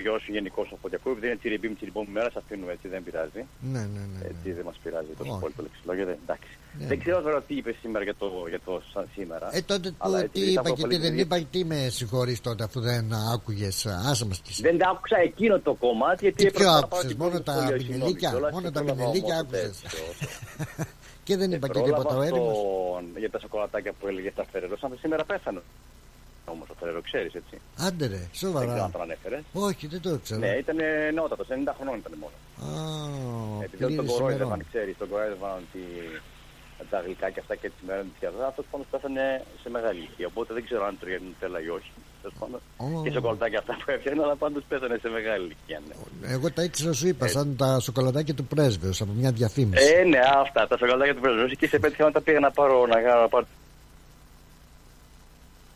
γιο 0.00 0.18
σου 0.18 0.32
γενικώ 0.32 0.62
από 0.62 0.84
ό,τι 0.86 0.94
ακούω. 0.98 1.12
Επειδή 1.12 1.26
είναι 1.26 1.36
τσιριμπίμ, 1.36 1.74
τσιριμπόμ 1.74 2.06
μέρα, 2.12 2.30
αφήνουμε 2.36 2.72
έτσι, 2.72 2.88
δεν 2.88 3.02
πειράζει. 3.02 3.42
Ναι, 3.72 3.82
ναι, 3.94 4.02
ναι. 4.12 4.20
Έτσι 4.30 4.52
δεν 4.52 4.64
μας 4.64 4.76
πειράζει 4.82 5.12
το 5.18 5.24
υπόλοιπο 5.24 5.62
λεξιλόγιο. 5.62 6.08
Εντάξει. 6.22 6.52
Ναι. 6.78 6.86
Δεν 6.86 6.98
ξέρω 6.98 7.22
τώρα 7.22 7.42
τι 7.42 7.54
είπες 7.54 7.76
σήμερα 7.80 8.04
για 8.04 8.14
το, 8.14 8.28
για 8.48 8.60
το 8.64 8.82
σαν 8.92 9.08
σήμερα. 9.14 9.48
Ε, 9.52 9.60
τότε 9.60 9.90
που, 9.98 10.28
τι 10.32 10.40
είπα 10.40 10.70
και 10.70 10.86
τι 10.86 10.96
δεν 10.96 11.18
είπα, 11.18 11.36
τι 11.50 11.64
με 11.64 11.88
συγχωρείς 11.88 12.40
τότε 12.40 12.64
αφού 12.64 12.80
δεν 12.80 13.12
άκουγες. 13.34 13.86
Άσε 13.86 14.24
μας 14.26 14.42
τι 14.42 14.62
Δεν 14.62 14.78
τα 14.78 14.88
άκουσα 14.90 15.16
εκείνο 15.18 15.58
το 15.58 15.74
κομμάτι. 15.74 16.24
Γιατί 16.24 16.44
τι 16.44 16.50
πιο 16.50 16.70
άκουσες, 16.70 17.14
μόνο 17.14 17.40
τα 17.40 17.54
μινελίκια. 17.88 18.32
Μόνο 18.52 18.70
τα 18.70 18.82
μινελίκια 18.82 19.38
άκουσες. 19.38 19.82
Και 21.28 21.36
δεν 21.36 21.52
είπα 21.52 21.68
και 21.68 21.80
τίποτα 21.80 22.16
ο 22.16 22.22
έρημος. 22.22 22.58
Για 23.16 23.30
τα 23.30 23.38
σοκολατάκια 23.38 23.92
που 23.92 24.06
έλεγε 24.06 24.30
στα 24.30 24.44
Φερερό, 24.52 24.76
αν 24.80 24.98
σήμερα 25.00 25.24
πέθανε 25.24 25.60
όμως 26.44 26.68
ο 26.68 26.74
Φεραίρο, 26.78 27.00
ξέρεις 27.00 27.34
έτσι. 27.34 27.60
Άντε 27.86 28.06
ρε, 28.06 28.22
σοβαρά. 28.32 28.64
Δεν 28.64 28.68
ξέρω 28.68 28.84
αν 28.84 28.92
τον 28.92 29.00
ανέφερες. 29.00 29.42
Όχι, 29.52 29.86
δεν 29.86 30.00
το 30.00 30.18
ξέρω. 30.24 30.40
Ναι, 30.40 30.52
ήταν 30.64 30.76
νεότατος, 31.14 31.46
90 31.50 31.74
χρονών 31.76 31.96
ήταν 32.02 32.12
μόνος. 32.22 32.40
Α, 32.64 33.64
Επειδή 33.64 33.96
τον 33.96 34.06
κορόιδευαν, 34.06 34.66
ξέρεις, 34.70 34.96
τον 34.98 35.08
κορόιδευαν 35.08 35.54
ότι 35.64 35.82
τα 36.90 37.00
γλυκά 37.00 37.30
και 37.30 37.40
αυτά 37.40 37.54
και 37.56 37.68
τη 37.68 37.80
μέρα 37.86 38.00
της 38.00 38.18
διαδρά, 38.20 38.46
αυτό 38.46 38.62
πάντω 38.70 38.84
πέθανε 38.90 39.44
σε 39.62 39.68
μεγάλη 39.70 39.98
ηλικία. 39.98 40.26
Οπότε 40.26 40.54
δεν 40.54 40.64
ξέρω 40.64 40.84
αν 40.84 40.98
τρώγε 41.00 41.20
τέλα 41.40 41.60
ή 41.66 41.68
όχι. 41.68 41.92
Oh. 42.24 43.02
Και 43.02 43.10
σοκολατάκια 43.10 43.58
αυτά 43.58 43.76
που 43.84 43.90
έφτιανε, 43.90 44.22
αλλά 44.22 44.36
πάντως 44.36 44.62
πέθανε 44.68 44.98
σε 45.02 45.08
μεγάλη 45.08 45.44
ηλικία. 45.44 45.80
Ναι. 45.88 46.32
Εγώ 46.32 46.50
τα 46.50 46.62
ήξερα, 46.62 46.92
σου 46.92 47.06
είπα, 47.08 47.26
σαν 47.26 47.56
τα 47.56 47.80
σοκολατάκια 47.80 48.34
του 48.34 48.44
πρέσβεως 48.44 49.00
από 49.00 49.12
μια 49.12 49.30
διαφήμιση. 49.30 49.94
Ε, 49.94 50.04
ναι, 50.04 50.18
αυτά 50.40 50.66
τα 50.66 50.76
σοκολατάκια 50.76 51.14
του 51.14 51.20
πρέσβεως. 51.20 51.56
Και 51.56 51.66
σε 51.66 51.78
πέτυχα 51.78 52.04
να 52.04 52.12
τα 52.12 52.20
πήγα 52.20 52.38
να 52.40 52.50
πάρω 52.50 52.86
να 52.86 53.28
πάρω 53.28 53.46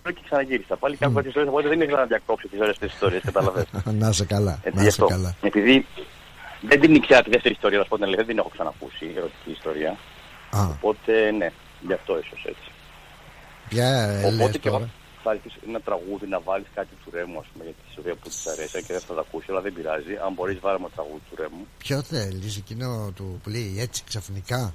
και 0.03 0.21
ξαναγύρισα. 0.25 0.77
Πάλι 0.77 0.95
mm. 0.95 0.99
κάποιες 0.99 1.25
ιστορίες, 1.25 1.53
οπότε 1.53 1.69
δεν 1.69 1.81
ήθελα 1.81 1.99
να 1.99 2.07
διακόψω 2.07 2.49
τις 2.49 2.61
ωραίες 2.61 2.77
ιστορίες, 2.81 3.23
καταλαβαίνετε. 3.25 3.83
να 4.03 4.13
σε 4.13 4.25
καλά. 4.25 4.61
να 4.73 4.91
σε 4.91 5.05
καλά. 5.09 5.35
Επειδή 5.41 5.87
δεν 6.61 6.81
την 6.81 6.95
ήξερα 6.95 7.23
τη 7.23 7.31
δεύτερη 7.31 7.55
ιστορία, 7.55 7.79
να 7.79 7.85
πω 7.85 7.95
την 7.95 8.05
αλήθεια, 8.05 8.25
δεν 8.25 8.35
την 8.35 8.39
έχω 8.39 8.51
ξανακούσει 8.53 9.05
η 9.05 9.15
ερωτική 9.17 9.51
ιστορία. 9.51 9.91
Α. 10.51 10.63
Οπότε 10.77 11.31
ναι, 11.31 11.49
γι' 11.87 11.93
αυτό 11.93 12.19
ίσως 12.19 12.45
έτσι. 12.49 12.71
Ποια 13.69 14.21
Οπότε 14.27 14.59
και 14.59 14.71
τώρα. 15.23 15.37
Βάλει 15.37 15.41
ένα 15.69 15.81
τραγούδι 15.81 16.27
να 16.27 16.41
βάλεις 16.41 16.67
κάτι 16.75 16.95
του 17.05 17.11
ρέμου, 17.11 17.39
ας 17.39 17.47
πούμε, 17.53 17.65
για 17.65 17.73
τη 17.73 17.83
ιστορία 17.89 18.15
που 18.15 18.29
της 18.29 18.47
αρέσει 18.47 18.83
και 18.87 18.93
δεν 18.93 19.01
θα 19.01 19.15
τα 19.15 19.21
ακούσει, 19.21 19.47
αλλά 19.51 19.61
δεν 19.61 19.73
πειράζει. 19.73 20.15
Αν 20.25 20.33
μπορείς, 20.33 20.59
βάλει 20.61 20.77
ένα 20.81 20.89
τραγούδι 20.89 21.23
του 21.31 21.37
ρέμου. 21.43 21.67
Ποιο 21.79 22.03
θέλεις, 22.03 22.57
εκείνο 22.57 23.13
του 23.17 23.41
που 23.43 23.49
λέει 23.51 23.77
έτσι 23.79 24.03
ξαφνικά. 24.07 24.75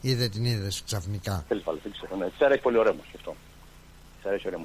Ή 0.00 0.14
δεν 0.14 0.30
την 0.30 0.44
είδες 0.44 0.82
ξαφνικά; 0.86 1.44
Τέλο 1.48 1.60
πάντων, 1.64 1.80
δεν 1.82 1.92
ξέρω. 1.92 2.16
Ναι. 2.16 2.26
Της 2.30 2.40
αρέσει 2.40 2.60
πολύ 2.60 2.78
ωραίο 2.78 2.92
γι' 2.92 3.16
αυτό. 3.16 3.34
Της 4.16 4.26
αρέσει 4.26 4.46
ωραίο. 4.46 4.58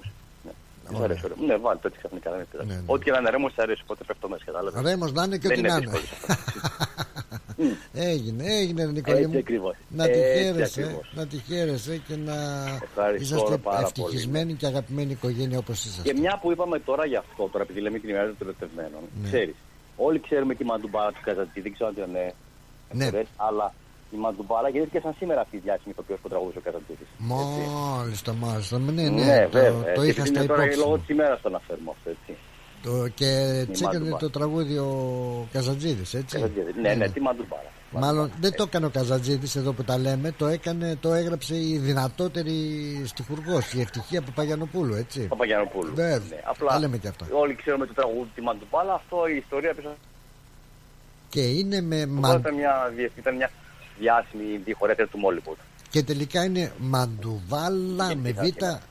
Ναι. 0.45 0.51
Της 0.89 0.99
αρέσει 0.99 1.21
ωραίο. 1.25 1.37
Ναι, 1.45 1.57
βάλει 1.57 1.79
το 1.79 1.87
έτσι 1.87 1.99
ξαφνικά 1.99 2.31
δεν 2.31 2.47
πειράζει. 2.51 2.69
Ναι, 2.69 2.75
ναι. 2.75 2.83
Ό,τι 2.85 3.03
και 3.03 3.11
να 3.11 3.17
είναι 3.17 3.29
ρέμος, 3.29 3.53
της 3.53 3.63
αρέσει. 3.63 3.81
Οπότε 3.83 4.03
πέφτω 4.03 4.29
μέσα. 4.29 4.43
Κατάλαβε. 4.45 4.81
Ρέμος 4.81 5.11
να 5.11 5.23
είναι 5.23 5.37
και 5.37 5.47
ό,τι 5.47 5.61
να 5.61 5.75
είναι. 5.75 5.91
έγινε, 7.93 8.43
έγινε 8.45 8.85
Νικόλη 8.85 9.27
μου. 9.27 9.43
Να 9.89 10.07
τη 10.07 10.19
χαίρεσαι, 10.19 10.99
να 11.13 11.27
τη 11.27 11.37
χαίρεσαι 11.37 12.01
και 12.07 12.15
να 12.15 12.35
είσαστε 13.19 13.59
ευτυχισμένοι 13.81 14.53
και 14.53 14.65
αγαπημένοι 14.65 15.11
οικογένεια 15.11 15.57
όπως 15.57 15.85
είσαστε. 15.85 16.11
Και 16.13 16.19
μια 16.19 16.39
που 16.41 16.51
είπαμε 16.51 16.79
τώρα 16.79 17.05
γι' 17.05 17.15
αυτό, 17.15 17.49
τώρα 17.51 17.63
επειδή 17.63 17.79
λέμε 17.79 17.99
την 17.99 18.09
ημέρα 18.09 18.33
των 18.37 18.47
ερωτευμένων, 18.47 19.01
ναι. 19.21 19.27
ξέρεις, 19.27 19.55
όλοι 19.95 20.19
ξέρουμε 20.19 20.55
τη 20.55 20.63
μαντουμπάρα 20.63 21.11
του 21.11 21.19
Καζατζή, 21.23 21.61
δεν 21.61 21.73
ξέρω 21.73 21.89
αν 21.89 21.95
την 21.95 22.03
ναι. 22.93 23.23
αλλά 23.35 23.73
η 24.11 24.17
Μαντουμπάλα 24.17 24.69
γεννήθηκε 24.69 24.99
σαν 24.99 25.13
σήμερα 25.17 25.41
αυτή 25.41 25.55
η 25.55 25.59
διάσημη 25.59 25.93
το 25.93 26.03
που 26.21 26.29
τραγούδησε 26.29 26.57
ο 26.57 26.61
Καζαντζίδη. 26.61 27.05
Μάλιστα, 27.17 28.33
μάλιστα. 28.33 28.79
Ναι, 28.79 28.91
ναι, 28.91 29.09
ναι, 29.09 29.43
το, 29.43 29.49
βέβαια. 29.49 29.93
το 29.93 30.03
είχα 30.03 30.25
στα 30.25 30.43
υπόψη. 30.43 30.77
Λόγω 30.77 30.97
της 30.97 31.09
ημέρας 31.09 31.41
το 31.41 31.49
αναφέρουμε 31.49 31.91
αυτό, 31.95 32.09
έτσι. 32.09 32.37
Το, 32.83 33.07
και 33.07 33.65
τσέκανε 33.71 34.15
το 34.19 34.29
τραγούδι 34.29 34.77
ο 34.77 35.47
Καζαντζίδη, 35.51 36.17
έτσι. 36.17 36.35
Καζαντζίδης. 36.37 36.75
Ναι, 36.81 36.93
ναι, 36.93 37.09
τη 37.09 37.21
Μαντουμπάλα. 37.21 37.69
Μάλλον 37.91 38.31
δεν 38.39 38.55
το 38.55 38.63
έκανε 38.63 38.85
ο 38.85 38.89
Καζαντζίδη 38.89 39.59
εδώ 39.59 39.73
που 39.73 39.83
τα 39.83 39.97
λέμε, 39.97 40.31
το, 40.31 40.47
έκανε, 40.47 40.97
το 40.99 41.13
έγραψε 41.13 41.55
η 41.55 41.77
δυνατότερη 41.77 42.55
στιχουργός, 43.05 43.73
η 43.73 43.81
ευτυχία 43.81 44.21
του 44.21 44.33
Παγιανοπούλου, 44.33 44.93
έτσι. 44.93 45.27
Παγιανοπούλου. 45.37 45.93
Βέβαια. 45.95 46.17
Ναι, 46.17 46.41
απλά 46.43 46.79
λέμε 46.79 46.97
και 46.97 47.07
αυτά. 47.07 47.27
Όλοι 47.31 47.55
ξέρουμε 47.55 47.85
το 47.85 47.93
τραγούδι 47.93 48.29
τη 48.35 48.41
Μαντουμπάλα, 48.41 48.93
αυτό 48.93 49.27
η 49.27 49.35
ιστορία 49.35 49.73
πίσω. 49.73 49.95
Και 51.29 51.41
είναι 51.41 51.81
με. 51.81 51.95
Ήταν 52.39 52.55
μια, 52.55 52.93
ήταν 53.17 53.35
μια 53.35 53.49
διάσημη 53.99 54.57
διχορέτρια 54.65 55.07
του 55.07 55.17
Μόλιμπουργκ. 55.17 55.57
Και 55.91 56.03
τελικά 56.03 56.43
είναι 56.43 56.71
μαντουβάλα 56.79 58.15
με 58.15 58.31
β, 58.31 58.39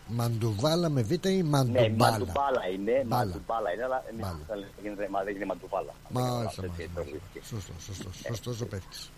μαντουβάλα 0.06 0.88
με 0.88 1.02
β 1.02 1.10
ή 1.10 1.42
μαντουμπάλα. 1.42 1.88
Ναι, 1.88 1.94
μαντουμπάλα; 1.96 2.68
είναι, 2.74 3.04
μαντουμπάλα 3.06 3.70
είναι, 3.72 3.84
αλλά 3.84 5.24
δεν 5.24 5.34
είναι 5.34 5.44
μαντουβάλα. 5.44 5.92
Μάλιστα, 6.08 6.62
σωστό, 7.42 7.72
σωστό, 7.86 8.10
σωστός 8.26 8.60
ο 8.60 8.66
παίχτης. 8.66 9.10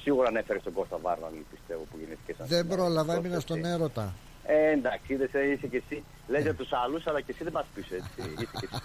Σίγουρα 0.00 0.28
ανέφερε 0.28 0.58
στον 0.58 0.72
Κώστα 0.72 0.98
Βάρνα, 1.02 1.28
πιστεύω 1.50 1.82
που 1.90 1.96
γεννήθηκε 1.98 2.34
σαν 2.38 2.46
Δεν 2.46 2.66
πρόλαβα, 2.66 3.14
έμεινα 3.14 3.40
στον 3.40 3.64
έρωτα. 3.64 4.14
Ε, 4.44 4.70
εντάξει, 4.70 5.14
είσαι 5.14 5.66
και 5.66 5.82
εσύ. 5.86 6.04
Λες 6.28 6.42
για 6.42 6.54
τους 6.54 6.72
άλλους, 6.72 7.06
αλλά 7.06 7.20
και 7.20 7.32
εσύ 7.32 7.44
δεν 7.44 7.52
μας 7.52 7.66
πεις 7.74 7.90
έτσι. 7.90 8.10
Είσαι 8.42 8.48
και 8.60 8.68
εσύ. 8.72 8.82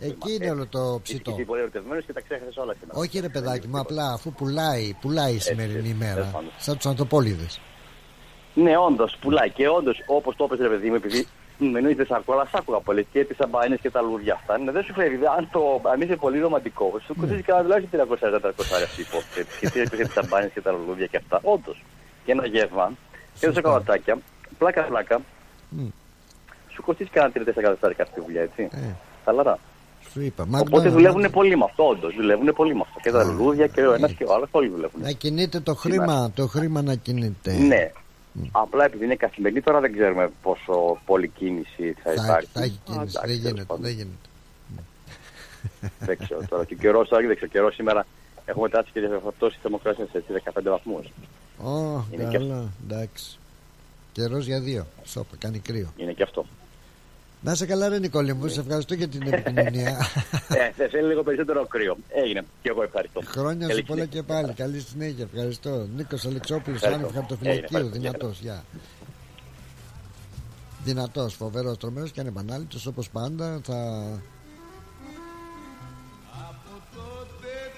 Εκεί 0.00 0.32
είναι 0.34 0.50
όλο 0.50 0.66
το 0.66 1.00
ψητό. 1.02 1.30
Είσαι 1.30 1.42
πολύ 1.42 1.60
ερωτευμένος 1.60 2.04
και 2.04 2.12
τα 2.12 2.20
ξέχασες 2.20 2.56
όλα 2.56 2.74
σήμερα. 2.80 2.98
Όχι, 2.98 3.20
ρε 3.20 3.28
παιδάκι 3.28 3.68
μου, 3.68 3.78
απλά 3.78 4.12
αφού 4.12 4.32
πουλάει, 4.32 4.96
πουλάει 5.00 5.34
η 5.34 5.38
σημερινή 5.38 5.88
ημέρα. 5.88 6.42
Σαν 6.58 6.76
τους 6.76 6.86
Αντοπόλυδε. 6.86 7.46
Ναι, 8.54 8.76
όντως, 8.76 9.16
πουλάει. 9.20 9.50
Και 9.50 9.68
όντως, 9.68 10.02
όπως 10.06 10.36
το 10.36 10.44
έπαιζε, 10.44 10.62
ρε 10.62 10.68
παιδί 10.68 10.88
μου, 10.88 10.94
επειδή 10.94 11.26
Εννοείται 11.60 12.04
σ' 12.04 12.10
ακούω, 12.10 12.34
αλλά 12.34 12.44
σ' 12.44 12.54
άκουγα 12.54 12.80
πολύ. 12.80 13.06
Και 13.12 13.24
τις 13.24 13.38
αμπάνες 13.38 13.80
και 13.80 13.90
τα 13.90 14.00
λουλούδια 14.00 14.34
αυτά. 14.34 14.58
Ναι, 14.58 14.70
δεν 14.70 14.82
σου 14.82 14.92
φέρει. 14.92 15.18
Αν, 15.36 15.48
το, 15.52 15.80
αν 15.92 16.00
είσαι 16.00 16.16
πολύ 16.16 16.38
ρομαντικό, 16.38 17.00
σου 17.06 17.14
κοστίζει 17.20 17.42
κανένα 17.42 17.64
τουλάχιστον 17.64 18.18
300-400 18.40 18.50
αυτή 18.84 19.00
η 19.00 19.06
υπόθεση. 19.08 19.46
Και 19.60 19.70
τι 19.70 19.80
έπαιζε 19.80 20.02
τις 20.02 20.16
αμπάνες 20.16 20.50
και 20.52 20.60
τα 20.60 20.72
λουλούδια 20.72 21.06
και 21.06 21.16
αυτά. 21.16 21.40
Όντως. 21.42 21.84
Και 22.24 22.32
ένα 22.32 22.46
γεύμα. 22.46 22.92
Και 23.38 23.46
τα 23.46 23.52
σοκολατάκια. 23.52 24.18
Πλάκα-πλάκα. 24.58 25.20
Σου 26.68 26.82
κοστίζει 26.82 27.10
κανένα 27.10 27.32
3-4 27.34 28.00
αυτή 28.00 28.14
τη 28.14 28.20
δουλειά, 28.20 28.42
έτσι. 28.42 28.68
Χαλαρά. 29.24 29.58
Σου 30.18 30.24
είπα. 30.24 30.46
Οπότε 30.50 30.88
δουλεύουν 30.88 31.30
πολύ 31.30 31.56
με 31.56 31.64
αυτό, 31.64 31.88
όντως. 31.88 32.14
Δουλεύουν 32.14 32.52
πολύ 32.54 32.74
με 32.74 32.80
αυτό. 32.86 33.00
Και 33.02 33.10
τα 33.10 33.24
λουλούδια 33.24 33.66
και 33.66 33.80
ο 33.80 33.92
ένας 33.92 34.12
και 34.12 34.24
ο 34.24 34.34
άλλος 34.34 34.48
όλοι 34.50 34.68
δουλεύουν. 34.68 35.00
Να 35.02 35.10
κινείται 35.10 35.60
το 35.60 35.74
χρήμα, 35.74 36.30
το 36.34 36.46
χρήμα 36.46 36.82
να 36.82 36.94
κινείται. 36.94 37.52
Ναι. 37.52 37.92
Απλά 38.50 38.84
επειδή 38.84 39.04
είναι 39.04 39.14
καθημερινή 39.14 39.60
τώρα 39.60 39.80
δεν 39.80 39.92
ξέρουμε 39.92 40.30
πόσο 40.42 40.98
πολλή 41.06 41.28
κίνηση 41.28 41.94
θα 42.02 42.12
Θα, 42.12 42.24
υπάρχει. 42.24 42.48
θα 42.52 42.62
έχει 42.62 42.80
κίνηση. 42.84 43.16
Α, 43.18 43.20
δεν 43.20 43.30
εντάξει, 43.30 43.36
γίνεται. 43.36 43.64
τέλος 43.64 43.80
Δεν 43.80 43.92
γίνεται. 43.92 44.28
Δεν 45.98 46.18
ξέρω 46.18 46.40
τώρα. 46.48 46.64
Και 46.64 46.74
ο 46.74 46.76
καιρός, 46.80 47.10
όχι 47.10 47.26
δεν 47.26 47.36
ξέρω. 47.36 47.50
Καιρός 47.50 47.74
σήμερα 47.74 48.06
έχουμε 48.44 48.68
τάσει 48.68 48.90
και 48.92 49.00
διαφορετώσει 49.00 49.54
τη 49.54 49.60
θερμοκρασία 49.62 50.06
σε 50.12 50.22
15 50.54 50.70
βαθμούς. 50.70 51.06
Ω, 51.62 52.04
Είναι 52.10 52.24
και 52.30 52.38
καλά. 52.38 52.72
Εντάξει. 52.84 53.38
Καιρός 54.12 54.46
για 54.46 54.60
δύο. 54.60 54.86
Σόπα, 55.04 55.36
κάνει 55.38 55.58
κρύο. 55.58 55.92
Είναι 55.96 56.12
και 56.12 56.22
αυτό. 56.22 56.46
Να 57.40 57.54
σε 57.54 57.66
καλά, 57.66 57.88
ρε 57.88 57.98
Νικόλη 57.98 58.34
μου, 58.34 58.48
σε 58.48 58.60
ευχαριστώ 58.60 58.94
για 58.94 59.08
την 59.08 59.22
επικοινωνία. 59.32 59.88
ε, 60.48 60.70
θε- 60.76 60.90
θέλει 60.90 61.06
λίγο 61.08 61.22
περισσότερο 61.22 61.66
κρύο. 61.66 61.96
Έγινε. 62.08 62.44
Και 62.62 62.68
εγώ 62.68 62.82
ευχαριστώ. 62.82 63.20
Χρόνια 63.26 63.62
σου 63.66 63.68
Καλή 63.72 63.82
πολλά 63.82 64.00
συνέχεια. 64.02 64.20
και 64.20 64.26
πάλι. 64.32 64.52
Καλή 64.52 64.80
συνέχεια. 64.80 65.28
Ευχαριστώ. 65.32 65.86
Νίκος 65.96 66.26
Αλεξόπουλος, 66.26 66.82
Ευχαριστώ. 66.82 67.04
άνευ 67.06 67.14
χαρτοφυλακίου. 67.16 67.76
Έγινε, 67.78 67.90
Δυνατός. 67.90 68.38
Γεια. 68.40 68.64
Δυνατός, 70.84 71.34
φοβερός, 71.34 71.78
τρομερός 71.78 72.10
και 72.10 72.20
ανεπανάληπτος 72.20 72.86
όπως 72.86 73.10
πάντα. 73.10 73.60
Θα. 73.64 74.02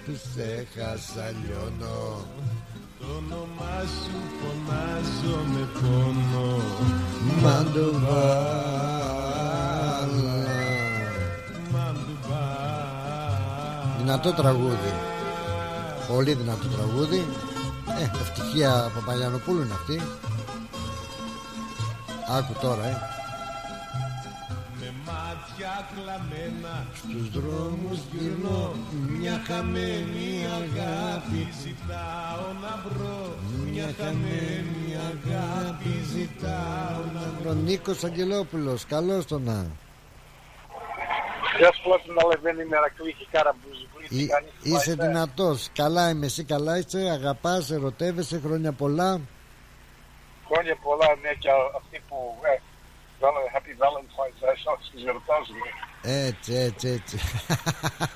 Του 0.05 0.21
έχασα, 0.41 1.33
λιώνω. 1.47 2.25
Το 3.01 3.07
όνομά 3.07 3.81
σου 4.03 4.19
φωνάζω 4.41 5.37
με 5.53 5.69
πόνο 5.81 6.57
Δυνατό 13.99 14.33
τραγούδι. 14.33 14.95
Πολύ 16.09 16.35
δυνατό 16.35 16.69
τραγούδι. 16.69 17.27
Ε, 18.01 18.03
ευτυχία 18.21 18.91
Παπαγιανοπούλου 18.95 19.63
είναι 19.63 19.75
αυτή. 19.75 20.01
Άκου 22.37 22.53
τώρα, 22.61 22.87
ε. 22.87 23.20
Με 25.11 25.17
μάτια 25.17 25.89
κλαμμένα 25.95 26.87
Στους 26.95 27.31
δρόμους 27.31 27.99
γυρνώ 28.13 28.75
Μια 29.19 29.43
χαμένη 29.47 30.29
αγάπη 30.61 31.49
ζητάω 31.63 32.47
να 32.63 32.73
βρω 32.89 33.35
Μια 33.71 33.89
χαμένη 33.99 34.87
αγάπη 35.13 35.93
ζητάω 36.13 37.03
να 37.15 37.25
βρω 37.41 37.51
Ο 37.51 37.55
Νίκος 37.55 38.05
Αγγελόπουλος, 38.05 38.85
καλώς 38.87 39.27
τον 39.27 39.43
να. 39.43 39.67
Γεια 41.59 41.73
σου 41.73 41.83
Πλάτη 41.83 42.09
να 42.11 42.27
λεβαίνει 42.27 42.65
με 42.69 42.77
Αρακλήχη 42.77 43.27
Καραμπούζη. 43.31 43.89
Εί- 44.09 44.31
Είσαι 44.63 44.95
δυνατός, 44.95 45.69
καλά 45.75 46.11
είμαι, 46.11 46.27
εσύ 46.27 46.45
καλά 46.45 46.79
είσαι, 46.79 46.99
αγαπάς, 46.99 47.71
ερωτεύεσαι, 47.71 48.41
χρόνια 48.45 48.73
πολλά. 48.73 49.21
Χρόνια 50.49 50.77
πολλά, 50.83 51.07
ναι, 51.23 51.29
και 51.39 51.49
αυτοί 51.77 52.03
που. 52.09 52.17
Ε, 52.43 52.49
Val- 52.59 52.70
Happy 53.55 53.75
Valentine's 53.83 54.39
Day, 54.45 54.57
σαν 54.65 54.77
στις 54.81 55.03
ερωτάζουν. 55.05 55.57
Έτσι, 56.03 56.55
έτσι, 56.55 56.89
έτσι. 56.89 57.19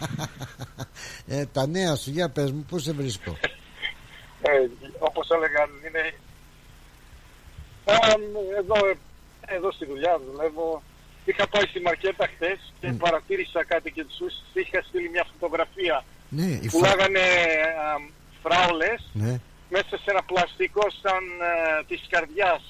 ε, 1.36 1.46
τα 1.46 1.66
νέα 1.66 1.94
σου, 1.94 2.10
για 2.10 2.28
πες 2.30 2.52
μου, 2.52 2.64
πού 2.68 2.78
σε 2.78 2.92
βρίσκω; 2.92 3.36
Ε, 4.42 4.50
όπως 4.98 5.28
έλεγαν, 5.30 5.70
είναι. 5.86 6.14
Ε, 7.84 7.94
εδώ, 8.58 8.86
ε, 8.86 8.94
εδώ 9.54 9.72
στη 9.72 9.84
δουλειά 9.86 10.20
δουλεύω. 10.26 10.82
Είχα 11.24 11.46
πάει 11.48 11.66
στη 11.66 11.80
Μαρκέτα 11.80 12.26
χθες 12.34 12.72
και 12.80 12.92
παρατήρησα 12.92 13.64
κάτι 13.64 13.90
και 13.92 14.04
τους 14.04 14.34
είχα 14.52 14.82
στείλει 14.88 15.08
μια 15.10 15.26
φωτογραφία. 15.32 16.04
Ναι, 16.28 16.44
η 16.46 16.68
φα- 16.68 16.78
Πουλάγανε 16.78 17.20
φράουλες 18.42 19.02
Ναι. 19.12 19.40
μέσα 19.70 19.88
σε 19.96 20.04
ένα 20.10 20.22
πλαστικό 20.22 20.86
σαν 21.02 21.22
ε, 21.80 21.84
της 21.88 22.00
καρδιάς. 22.08 22.62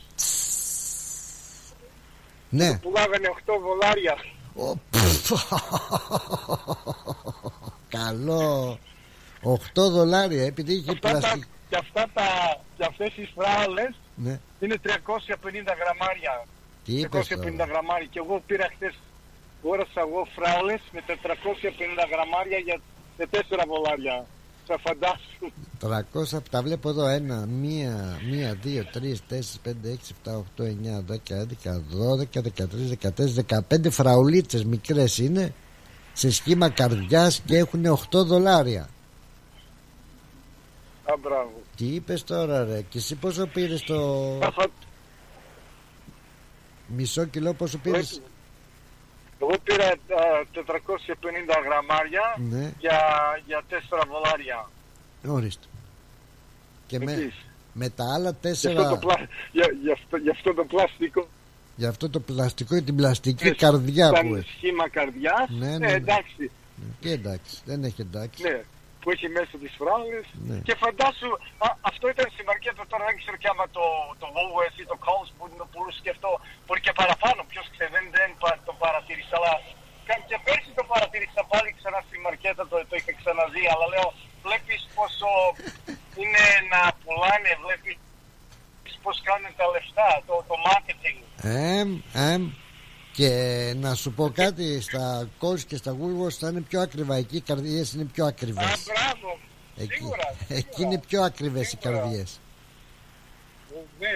Ναι. 2.59 2.79
Πουλάγανε 2.79 3.29
8 3.29 3.53
δολάρια. 3.67 4.15
Καλό. 7.89 8.79
8 9.43 9.91
δολάρια, 9.91 10.45
επειδή 10.45 10.73
είχε 10.75 10.91
Αυτά 10.91 11.11
τα, 11.11 11.19
πλαστική. 11.19 11.47
και, 11.69 11.77
αυτά 11.77 12.03
τα, 12.15 12.27
και 12.77 12.85
αυτές 12.85 13.13
τις 13.15 13.29
φράουλες 13.37 13.93
Ναι. 14.17 14.41
είναι 14.61 14.77
350 14.83 15.73
γραμμάρια. 15.81 16.45
Τι 16.85 16.93
είπες 17.01 17.27
350 17.29 17.57
τώρα. 17.59 17.65
γραμμάρια. 17.73 18.09
Και 18.11 18.19
εγώ 18.25 18.43
πήρα 18.47 18.67
χτες, 18.75 18.95
αγόρασα 19.63 20.01
εγώ 20.07 20.21
φράουλες 20.37 20.81
με 20.93 21.01
450 21.07 22.05
γραμμάρια 22.13 22.59
για 22.59 22.77
σε 23.17 23.25
4 23.31 23.65
δολάρια. 23.71 24.27
Θα 24.67 24.79
φαντάσου. 24.79 25.53
300, 25.81 26.43
τα 26.51 26.63
βλέπω 26.63 26.89
εδώ. 26.89 27.05
1, 27.07 27.11
1, 27.11 28.17
1, 28.31 28.55
2, 28.65 28.85
3, 28.93 29.21
4, 29.29 29.61
5, 29.63 29.89
6, 29.89 30.13
7, 30.25 30.37
8, 30.57 30.65
9, 30.65 31.01
10, 31.01 31.37
11, 31.37 31.81
12, 31.91 32.43
13, 32.43 32.97
14, 32.97 33.43
15 33.71 33.91
φραουλίτσες 33.91 34.65
μικρές 34.65 35.19
είναι 35.19 35.55
σε 36.13 36.31
σχήμα 36.31 36.69
καρδιάς 36.69 37.41
και 37.41 37.57
έχουν 37.57 37.87
8 37.87 38.25
δολάρια. 38.25 38.89
Α, 41.05 41.15
μπράβο. 41.21 41.63
Τι 41.77 41.87
είπες 41.87 42.25
τώρα 42.25 42.65
ρε 42.65 42.83
και 42.89 42.99
εσύ 42.99 43.15
πόσο 43.15 43.47
πήρες 43.47 43.83
το 43.83 44.39
μισό 46.87 47.25
κιλό 47.25 47.55
πόσο 47.55 47.79
πήρες; 47.79 48.21
Εγώ 49.41 49.55
πήρα 49.65 49.87
α, 49.87 49.95
450 50.55 51.63
γραμμάρια 51.65 52.37
Ναι. 52.51 52.73
για, 52.79 52.99
για 53.47 53.63
4 53.71 53.75
δολάρια. 54.13 54.71
ορίστε 55.29 55.67
και 56.87 56.99
με, 56.99 57.13
Επίσης. 57.13 57.35
με 57.73 57.89
τα 57.89 58.05
άλλα 58.15 58.31
Για 58.31 58.31
αυτό, 58.31 58.33
το 58.33 58.49
τέσσερα 58.49 58.97
πλα... 58.99 59.29
για, 59.53 59.67
για, 59.83 59.93
αυτό, 59.93 60.17
για 60.17 60.33
αυτό 60.33 60.55
το 60.55 60.65
πλαστικό 60.65 61.29
για 61.77 61.89
αυτό 61.89 62.11
το 62.11 62.21
πλαστικό 62.21 62.77
ή 62.77 62.83
την 62.83 62.97
πλαστική 62.97 63.47
Ε, 63.47 63.51
καρδιά 63.51 64.07
σαν 64.15 64.29
που 64.29 64.35
έχει 64.35 64.51
σχήμα 64.57 64.89
καρδιάς. 64.89 65.49
Ναι, 65.49 65.67
ναι, 65.67 65.75
Ε, 65.75 65.79
ναι. 65.79 65.93
εντάξει. 65.93 66.51
τι 67.01 67.11
εντάξει 67.13 67.57
δεν 67.65 67.85
έχει 67.85 68.01
εντάξει 68.01 68.43
Ναι, 68.43 68.63
που 69.05 69.11
έχει 69.15 69.29
μέσα 69.39 69.55
τις 69.63 69.73
φράουλες. 69.81 70.27
Ναι. 70.49 70.57
Και 70.67 70.75
φαντάσου, 70.83 71.31
α, 71.67 71.69
αυτό 71.91 72.05
ήταν 72.15 72.27
στη 72.35 72.43
Μαρκέτα 72.49 72.83
τώρα, 72.91 73.05
δεν 73.09 73.17
ξέρω 73.21 73.37
και 73.43 73.51
άμα 73.53 73.67
το, 73.77 73.85
το 74.21 74.27
Woolworths 74.35 74.79
ή 74.85 74.87
το 74.93 74.97
Coles 75.07 75.31
που 75.37 75.43
είναι 75.47 75.67
πουλούσε 75.73 76.01
και 76.05 76.13
αυτό, 76.17 76.31
μπορεί 76.65 76.81
και 76.87 76.95
παραπάνω, 77.01 77.41
ποιος 77.51 77.67
ξέρει, 77.75 77.91
δεν, 77.97 78.05
δεν 78.17 78.29
πα- 78.43 78.61
το 78.69 78.73
παρατήρησα, 78.83 79.35
αλλά 79.39 79.53
κα- 80.09 80.25
και 80.29 80.37
πέρσι 80.47 80.71
το 80.79 80.85
παρατήρησα 80.93 81.43
πάλι 81.53 81.69
ξανά 81.79 82.01
στη 82.07 82.17
Μαρκέτα, 82.25 82.63
το, 82.71 82.77
το 82.91 82.95
είχα 82.99 83.13
ξαναδεί, 83.21 83.65
αλλά 83.73 83.87
λέω, 83.95 84.09
βλέπεις 84.47 84.81
πόσο 84.97 85.29
είναι 86.21 86.45
να 86.73 86.81
πουλάνε, 87.01 87.51
βλέπεις 87.65 87.95
πώς 89.05 89.17
κάνουν 89.29 89.53
τα 89.61 89.67
λεφτά, 89.75 90.09
το, 90.29 90.35
το 90.49 90.55
marketing. 90.69 91.19
Εμ, 91.77 91.89
εμ. 92.31 92.43
Και 93.15 93.75
να 93.81 93.95
σου 93.95 94.13
πω 94.13 94.31
κάτι, 94.35 94.81
στα 94.81 95.29
Coles 95.41 95.61
και 95.61 95.77
στα 95.77 95.97
Woolworths 95.97 96.33
θα 96.39 96.49
είναι 96.49 96.61
πιο 96.61 96.81
ακριβά. 96.81 97.15
Εκεί 97.17 97.37
οι 97.37 97.41
καρδιές 97.41 97.93
είναι 97.93 98.05
πιο 98.05 98.25
ακριβές. 98.27 98.65
Α, 98.65 98.77
μπράβο, 98.87 99.39
Εκεί, 99.77 99.95
σίγουρα, 99.95 100.35
εκεί 100.61 100.83
είναι 100.83 101.01
πιο 101.09 101.23
ακριβές 101.23 101.73
οι 101.73 101.77
καρδιές. 101.77 102.41
ναι, 103.99 104.09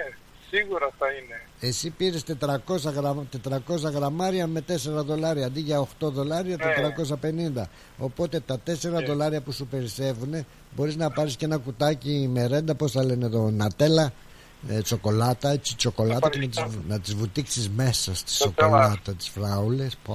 σίγουρα 0.50 0.90
θα 0.98 1.06
είναι. 1.12 1.42
Εσύ 1.60 1.90
πήρες 1.90 2.24
400, 2.24 2.92
γραμ, 2.92 3.24
400 3.48 3.90
γραμμάρια 3.92 4.46
με 4.46 4.60
4 4.68 4.74
δολάρια 5.04 5.46
αντί 5.46 5.60
για 5.60 5.80
8 5.80 5.86
δολάρια 6.10 6.56
Ναι. 6.56 6.64
450. 7.62 7.68
Οπότε 7.98 8.40
τα 8.40 8.58
4 8.66 9.02
δολάρια 9.06 9.40
που 9.40 9.52
σου 9.52 9.66
περισσεύουν 9.66 10.46
μπορείς 10.76 10.96
να 10.96 11.10
πάρεις 11.10 11.36
και 11.36 11.44
ένα 11.44 11.56
κουτάκι 11.56 12.28
με 12.32 12.46
ρέντα, 12.46 12.74
πώς 12.74 12.92
θα 12.92 13.04
λένε 13.04 13.26
εδώ, 13.26 13.50
νατέλα, 13.50 14.12
ε, 14.68 14.80
τσοκολάτα, 14.82 15.50
έτσι 15.50 15.76
τσοκολάτα 15.76 16.28
και 16.30 16.38
να 16.38 16.48
τις, 16.48 16.62
βου- 16.62 16.84
να 16.88 17.00
τις 17.00 17.14
βουτήξεις 17.14 17.68
μέσα 17.68 18.14
στη 18.14 18.30
σοκολάτα, 18.32 19.14
τις 19.14 19.28
φράουλες. 19.28 19.96
Πω, 20.04 20.14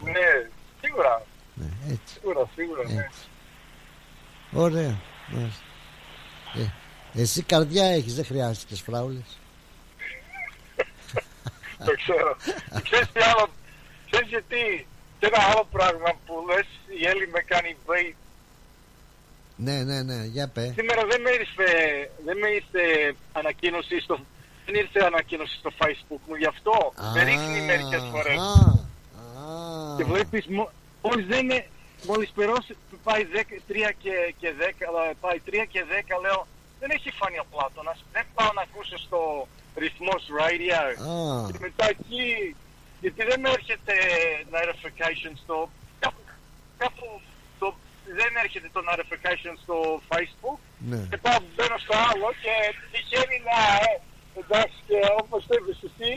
πω. 0.00 0.06
Ναι, 0.06 0.48
σίγουρα, 0.84 1.22
Ναι, 1.54 1.66
έτσι, 1.88 2.14
σίγουρα, 2.20 2.48
σίγουρα, 2.54 2.82
ναι. 2.88 3.00
έτσι. 3.02 3.18
Ωραία. 4.52 4.98
μάλιστα. 5.32 5.62
Ε, 7.14 7.20
εσύ 7.22 7.42
καρδιά 7.42 7.84
έχεις, 7.86 8.14
δεν 8.14 8.24
χρειάζεται 8.24 8.66
τις 8.68 8.80
φράουλες. 8.80 9.38
Το 11.86 11.92
ξέρω. 11.96 12.36
Ξέρεις 12.82 13.08
τι 13.12 13.20
άλλο, 13.20 13.48
ξέρεις 14.10 14.28
γιατί, 14.28 14.86
και 15.18 15.26
ένα 15.26 15.42
άλλο 15.50 15.66
πράγμα 15.70 16.10
που 16.26 16.34
λες, 16.48 16.66
η 17.00 17.06
Έλλη 17.06 17.28
με 17.28 17.40
κάνει 17.40 17.76
wait. 17.86 18.14
Ναι, 19.66 19.82
ναι, 19.82 20.02
ναι, 20.02 20.24
για 20.24 20.48
πέ. 20.48 20.72
Σήμερα 20.76 21.02
δεν 21.10 21.20
με 21.20 21.30
ήρθε, 21.30 21.68
δεν 22.24 22.36
με 22.38 22.48
ήρθε 22.48 23.14
ανακοίνωση 23.32 24.00
στο, 24.00 24.18
δεν 24.66 24.74
ήρθε 24.74 25.00
ανακοίνωση 25.04 25.56
στο 25.56 25.70
facebook 25.80 26.22
μου, 26.26 26.34
γι' 26.34 26.50
αυτό 26.54 26.92
δεν 27.14 27.24
ρίχνει 27.24 27.60
μερικές 27.60 28.02
φορές. 28.12 28.40
Και 29.96 30.04
βλέπεις, 30.04 30.44
μόλις 31.02 31.26
δεν 31.26 31.40
είναι, 31.44 31.66
μόλις 32.06 32.30
περώσει, 32.30 32.76
πάει 33.02 33.22
3 33.32 33.92
και, 34.02 34.34
και 34.40 34.50
10, 34.58 35.14
πάει 35.20 35.38
3 35.46 35.50
και 35.72 35.84
10, 36.16 36.20
λέω, 36.24 36.46
δεν 36.80 36.90
έχει 36.90 37.10
φανεί 37.10 37.38
ο 37.38 37.46
Πλάτωνας, 37.50 38.04
δεν 38.12 38.24
πάω 38.34 38.52
να 38.54 38.62
ακούσω 38.62 38.98
στο 38.98 39.20
ρυθμός 39.76 40.22
radio. 40.40 40.82
Και 41.52 41.58
μετά 41.60 41.88
εκεί, 41.88 42.56
γιατί 43.00 43.24
δεν 43.30 43.40
με 43.40 43.50
έρχεται 43.56 43.94
notification 44.54 45.32
στο, 45.42 45.70
κάπου, 45.98 46.20
κάπου 46.78 47.06
το, 47.06 47.10
δεν 48.20 48.30
έρχεται 48.44 48.68
το 48.76 48.80
notification 48.90 49.54
στο 49.64 49.76
facebook. 50.10 50.58
Ναι. 50.90 51.00
Και 51.10 51.18
πάω, 51.24 51.38
μπαίνω 51.54 51.78
στο 51.84 51.94
άλλο 52.10 52.28
και 52.42 52.54
τυχαίνει 52.92 53.36
να, 53.48 53.58
ε, 53.88 53.90
εντάξει 54.42 54.78
και 54.88 54.98
όπως 55.22 55.40
το 55.48 55.52
είπες 55.58 55.78
εσύ, 55.88 56.10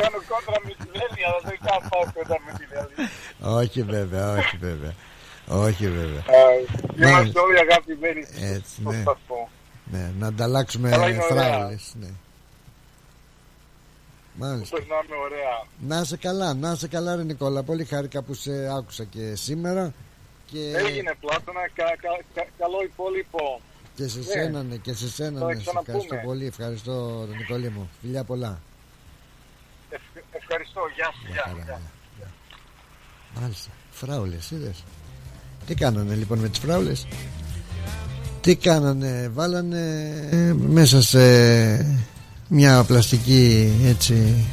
κάνω 0.00 0.18
κόντρα 0.30 0.58
με 0.66 0.72
την 0.80 0.90
Έλλη, 1.04 1.20
αλλά 1.28 1.40
δεν 1.48 1.58
κάνω 1.66 1.82
πάω 1.92 2.04
κόντρα 2.14 2.38
με 2.46 2.50
την 2.58 2.68
Έλλη. 2.80 2.94
όχι 3.60 3.80
βέβαια, 3.94 4.24
όχι 4.38 4.56
βέβαια. 4.68 4.94
Όχι 5.64 5.86
βέβαια. 5.98 6.22
Είμαστε 6.96 7.38
όλοι 7.46 7.58
αγαπημένοι 7.66 8.22
Έτσι, 8.54 8.72
στο 8.80 8.90
ναι. 8.90 9.00
σταθμό. 9.00 9.42
ναι. 9.84 10.04
Να 10.18 10.26
ανταλλάξουμε 10.26 10.92
Αλλά 10.92 11.08
είναι 11.08 11.24
ωραία. 11.30 11.42
φράουλες. 11.52 11.92
Ναι. 12.00 12.10
Μάλιστα. 14.36 14.76
Περνάμε 14.76 15.14
ωραία. 15.24 15.66
Να 15.88 16.00
είσαι 16.00 16.16
καλά, 16.16 16.54
να 16.54 16.70
είσαι 16.72 16.88
καλά 16.88 17.16
ρε 17.16 17.22
Νικόλα. 17.24 17.62
Πολύ 17.62 17.84
χάρηκα 17.84 18.22
που 18.22 18.34
σε 18.34 18.50
άκουσα 18.76 19.04
και 19.04 19.34
σήμερα. 19.34 19.92
Και, 20.54 20.62
Έγινε 20.86 21.12
Πλάτωνα, 21.20 21.64
κα, 21.78 21.84
κα, 22.04 22.10
κα, 22.34 22.42
καλό 22.58 22.78
υπόλοιπο. 22.90 23.60
και 23.96 24.08
σε 24.08 24.18
Ναι. 24.18 24.24
σένα 24.24 24.62
ναι, 24.62 24.76
και 24.76 24.92
σε 24.94 25.08
σένα 25.08 25.38
Θα 25.40 25.46
ναι. 25.46 25.54
Σε 25.54 25.60
ξαναπούμε. 25.60 25.96
ευχαριστώ 25.96 26.26
πολύ. 26.28 26.46
Ευχαριστώ 26.46 26.94
ρε 27.30 27.36
Νικόλη 27.36 27.68
μου. 27.70 27.88
Φιλιά 28.00 28.24
πολλά. 28.24 28.52
Ευχ- 29.90 30.24
ευχαριστώ, 30.40 30.80
γεια 30.96 31.08
σου, 31.16 31.26
γεια, 31.32 31.64
γεια. 31.64 31.80
Μάλιστα. 33.40 33.70
Φράουλες, 33.90 34.50
είδες. 34.50 34.84
Τι 35.66 35.74
κάνανε 35.74 36.14
λοιπόν 36.14 36.38
με 36.38 36.48
τις 36.48 36.58
φράουλες; 36.58 37.06
Τι 38.40 38.56
κάνανε, 38.56 39.28
βάλανε 39.32 39.80
ε, 40.30 40.52
μέσα 40.52 41.02
σε 41.02 41.20
μια 42.48 42.84
πλαστική 42.84 43.72
έτσι 43.84 44.44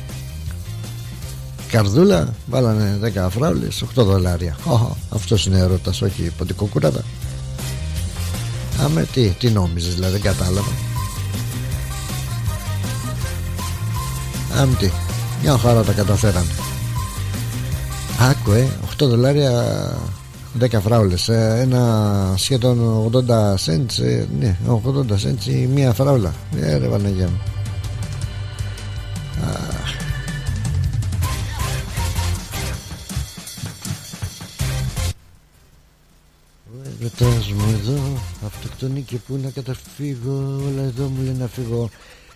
καρδούλα 1.71 2.33
βάλανε 2.45 3.11
10 3.15 3.27
φράουλες 3.29 3.83
8 3.83 4.03
δολάρια. 4.03 4.57
Οχο, 4.65 4.97
αυτός 5.09 5.45
είναι 5.45 5.57
ερώτας 5.59 6.01
όχι 6.01 6.31
ποντικό 6.37 6.65
κουράτα 6.65 7.03
Άμε 8.83 9.07
τι, 9.13 9.29
τι 9.29 9.49
νόμιζες 9.49 9.95
δηλαδή 9.95 10.13
δεν 10.13 10.21
κατάλαβα. 10.21 10.71
Άμε 14.57 14.75
τι 14.79 14.89
Μια 15.41 15.57
χαρά 15.57 15.83
τα 15.83 15.91
καταφέρανε. 15.91 16.51
Άκου 18.19 18.51
ε 18.51 18.67
8 19.03 19.07
δολάρια 19.07 19.51
10 20.59 20.65
φράουλες 20.81 21.29
ε, 21.29 21.57
Ένα 21.61 22.33
σχεδόν 22.35 23.09
80 23.13 23.19
cents 23.65 24.03
ε, 24.03 24.25
Ναι 24.39 24.57
80 24.67 25.11
cents 25.11 25.45
η 25.45 25.67
μία 25.67 25.93
φράουλα. 25.93 26.33
Ε 26.61 26.77
ρε 26.77 26.87
Παναγία 26.87 27.27
μου. 27.27 27.41
Αχ. 29.43 30.00
Ρωτάς 37.19 37.51
μου 37.51 37.69
εδώ 37.69 38.21
Αυτοκτονεί 38.45 39.01
και 39.01 39.17
πού 39.17 39.39
να 39.43 39.49
καταφύγω 39.49 40.61
Όλα 40.67 40.81
εδώ 40.81 41.07
μου 41.07 41.23
λέει 41.23 41.33
να 41.33 41.47
φύγω. 41.47 41.89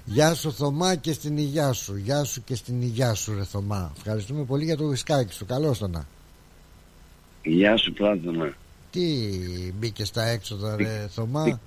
Γεια 0.05 0.33
σου 0.33 0.53
Θωμά 0.53 0.95
και 0.95 1.13
στην 1.13 1.37
υγειά 1.37 1.73
σου. 1.73 1.95
Γεια 1.95 2.23
σου 2.23 2.43
και 2.43 2.55
στην 2.55 2.81
υγειά 2.81 3.13
σου 3.13 3.35
ρε 3.35 3.43
Θωμά. 3.43 3.93
Ευχαριστούμε 3.97 4.43
πολύ 4.43 4.63
για 4.63 4.77
το 4.77 4.87
βισκάκι 4.87 5.33
σου. 5.33 5.45
Καλώς 5.45 5.77
το 5.77 5.87
να. 5.87 6.05
Γεια 7.43 7.77
σου 7.77 7.93
Πλάτωνα. 7.93 8.53
Τι 8.91 9.01
μπήκε 9.79 10.05
στα 10.05 10.23
έξοδα 10.23 10.75
ρε 10.75 11.07
Θωμά; 11.09 11.59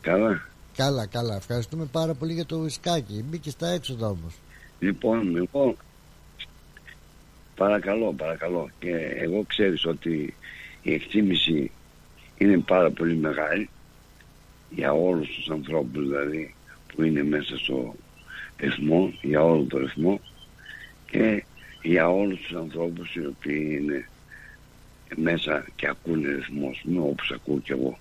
Καλά. 0.00 0.48
Καλά 0.76 1.06
καλά. 1.06 1.36
Ευχαριστούμε 1.36 1.84
πάρα 1.84 2.14
πολύ 2.14 2.32
για 2.32 2.46
το 2.46 2.58
βισκάκι 2.58 3.24
Μπήκε 3.28 3.50
στα 3.50 3.68
έξοδα 3.68 4.06
όμως. 4.06 4.34
Λοιπόν, 4.78 5.36
εγώ 5.36 5.76
παρακαλώ, 7.56 8.12
παρακαλώ. 8.12 8.70
Και 8.78 8.90
εγώ 9.20 9.44
ξέρεις 9.46 9.86
ότι 9.86 10.34
η 10.82 10.92
εκτίμηση 10.92 11.70
είναι 12.38 12.58
πάρα 12.58 12.90
πολύ 12.90 13.16
μεγάλη 13.16 13.68
για 14.70 14.92
όλους 14.92 15.28
τους 15.28 15.50
ανθρώπους 15.50 16.02
δηλαδή 16.02 16.54
που 16.86 17.02
είναι 17.02 17.22
μέσα 17.22 17.58
στο 17.58 17.94
ρυθμό, 18.56 19.12
για 19.22 19.42
όλο 19.42 19.64
το 19.64 19.78
ρυθμό 19.78 20.20
και 21.10 21.44
για 21.82 22.08
όλους 22.08 22.40
τους 22.40 22.56
ανθρώπους 22.56 23.14
οι 23.14 23.26
οποίοι 23.26 23.78
είναι 23.80 24.08
μέσα 25.16 25.64
και 25.76 25.88
ακούνε 25.88 26.28
ρυθμός, 26.28 26.82
με 26.84 27.00
όπως 27.00 27.30
ακούω 27.34 27.58
κι 27.58 27.72
εγώ. 27.72 27.98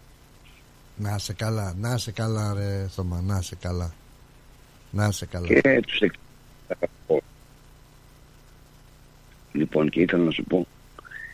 Να 0.97 1.17
σε 1.17 1.33
καλά 1.33 1.73
Να 1.77 1.97
σε 1.97 2.11
καλά 2.11 2.53
ρε 2.53 2.87
Θωμά 2.87 3.21
Να 3.21 3.41
σε 3.41 3.55
καλά. 3.55 3.93
Να 4.91 5.11
σε 5.11 5.25
καλά. 5.25 5.47
Και 5.47 5.81
τους 5.87 5.99
εκ... 5.99 6.13
Λοιπόν 9.51 9.89
και 9.89 10.01
ήθελα 10.01 10.23
να 10.23 10.31
σου 10.31 10.43
πω 10.43 10.67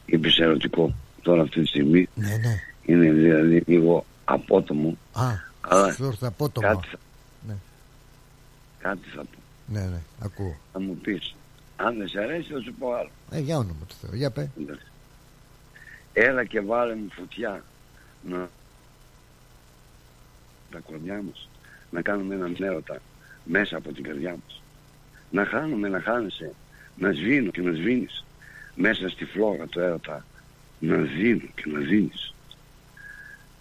είπες 0.06 0.38
ερωτικό 0.38 0.96
τώρα 1.22 1.42
αυτή 1.42 1.62
τη 1.62 1.68
στιγμή 1.68 2.08
Ναι 2.16 2.38
ναι 2.38 2.71
είναι 2.86 3.12
δηλαδή 3.12 3.64
λίγο 3.66 4.06
απότομο. 4.26 4.98
Α 5.14 5.30
αλλά 5.62 5.94
σου 5.94 6.06
ήρθε 6.06 6.26
απότομα 6.28 6.68
κάτι 6.68 6.88
θα, 6.88 6.98
Ναι. 7.48 7.56
κάτι 8.80 9.10
θα 9.16 9.22
πω. 9.22 9.38
Ναι 9.68 9.80
ναι 9.80 10.02
ακούω. 10.20 10.58
Θα 10.74 10.80
μου 10.80 10.96
πεις 10.96 11.36
αν 11.76 11.98
δεν 11.98 12.08
σε 12.08 12.20
αρέσει 12.20 12.54
θα 12.54 12.60
σου 12.60 12.74
πω 12.80 12.94
άλλο. 12.94 13.10
Ε 13.32 13.40
για 13.40 13.58
όνομα 13.58 13.86
του 13.88 13.96
Θεού 14.02 14.16
Για 14.16 14.32
πέ 14.32 14.50
Εντάξει. 14.62 14.86
έλα 16.14 16.44
και 16.44 16.62
βάλε 16.62 16.96
μου 16.96 17.08
φωτιά 17.12 17.64
να 18.30 18.50
τα 20.72 20.80
κορδιά 20.80 21.22
μας 21.22 21.50
να 21.90 22.02
κάνουμε 22.02 22.36
έναν 22.36 22.56
έρωτα 22.60 22.98
μέσα 23.44 23.78
από 23.78 23.94
την 23.94 24.04
καρδιά 24.04 24.32
μας. 24.32 24.62
Να 25.32 25.46
χάνουμε 25.46 25.88
να 25.88 26.02
χάνεσαι 26.02 26.54
να 26.98 27.12
σβήνω 27.12 27.52
και 27.52 27.62
να 27.62 27.72
σβήνεις. 27.72 28.24
Μέσα 28.76 29.10
στη 29.10 29.26
φλόγα 29.26 29.66
του 29.68 29.80
έρωτα 29.80 30.26
να 30.80 30.96
σβήνω 31.06 31.44
και 31.56 31.64
να 31.66 31.80
σβήνεις 31.80 32.31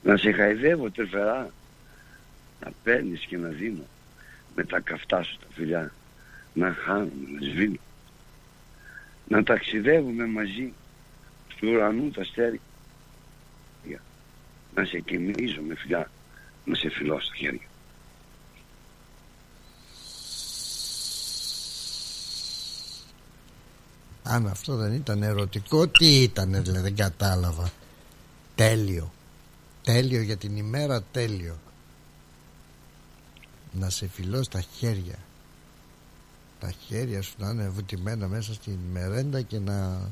να 0.02 0.16
σε 0.16 0.32
χαϊδεύω 0.32 0.90
τρυφερά. 0.90 1.50
Να 2.64 2.72
παίρνεις 2.82 3.24
και 3.24 3.36
να 3.36 3.48
δίνω. 3.48 3.84
Με 4.54 4.64
τα 4.64 4.80
καυτά 4.80 5.22
σου 5.22 5.38
τα 5.38 5.46
φιλιά. 5.50 5.92
Να 6.54 6.74
χάνουμε, 6.84 7.38
να 7.38 7.46
σβήνω 7.46 7.78
να 9.30 9.42
ταξιδεύουμε 9.42 10.26
μαζί. 10.26 10.72
Του 11.56 11.68
ουρανού 11.68 12.10
τα 12.10 12.20
αστέρια 12.20 12.60
να 14.74 14.84
σε 14.84 14.98
κοιμίζω 14.98 15.60
με 15.60 15.74
φιλιά. 15.74 16.10
Να 16.64 16.74
σε 16.74 16.90
φιλώ 16.90 17.20
στα 17.20 17.34
χέρια. 17.34 17.68
Αν 24.22 24.46
αυτό 24.46 24.76
δεν 24.76 24.92
ήταν 24.92 25.22
ερωτικό 25.22 25.88
Τι 25.88 26.22
ήταν 26.22 26.62
δηλαδή 26.62 26.80
δεν 26.80 26.96
κατάλαβα. 26.96 27.70
Τέλειο 28.54 29.12
Τέλειο 29.92 30.20
για 30.22 30.36
την 30.36 30.56
ημέρα 30.56 31.02
τέλειο 31.02 31.58
Να 33.72 33.90
σε 33.90 34.06
φιλώ 34.08 34.42
στα 34.42 34.60
χέρια 34.60 35.18
Τα 36.60 36.70
χέρια 36.70 37.22
σου 37.22 37.34
να 37.38 37.50
είναι 37.50 37.68
βουτυμένα 37.68 38.28
μέσα 38.28 38.54
στην 38.54 38.78
μερέντα 38.92 39.42
Και 39.42 39.58
να 39.58 40.08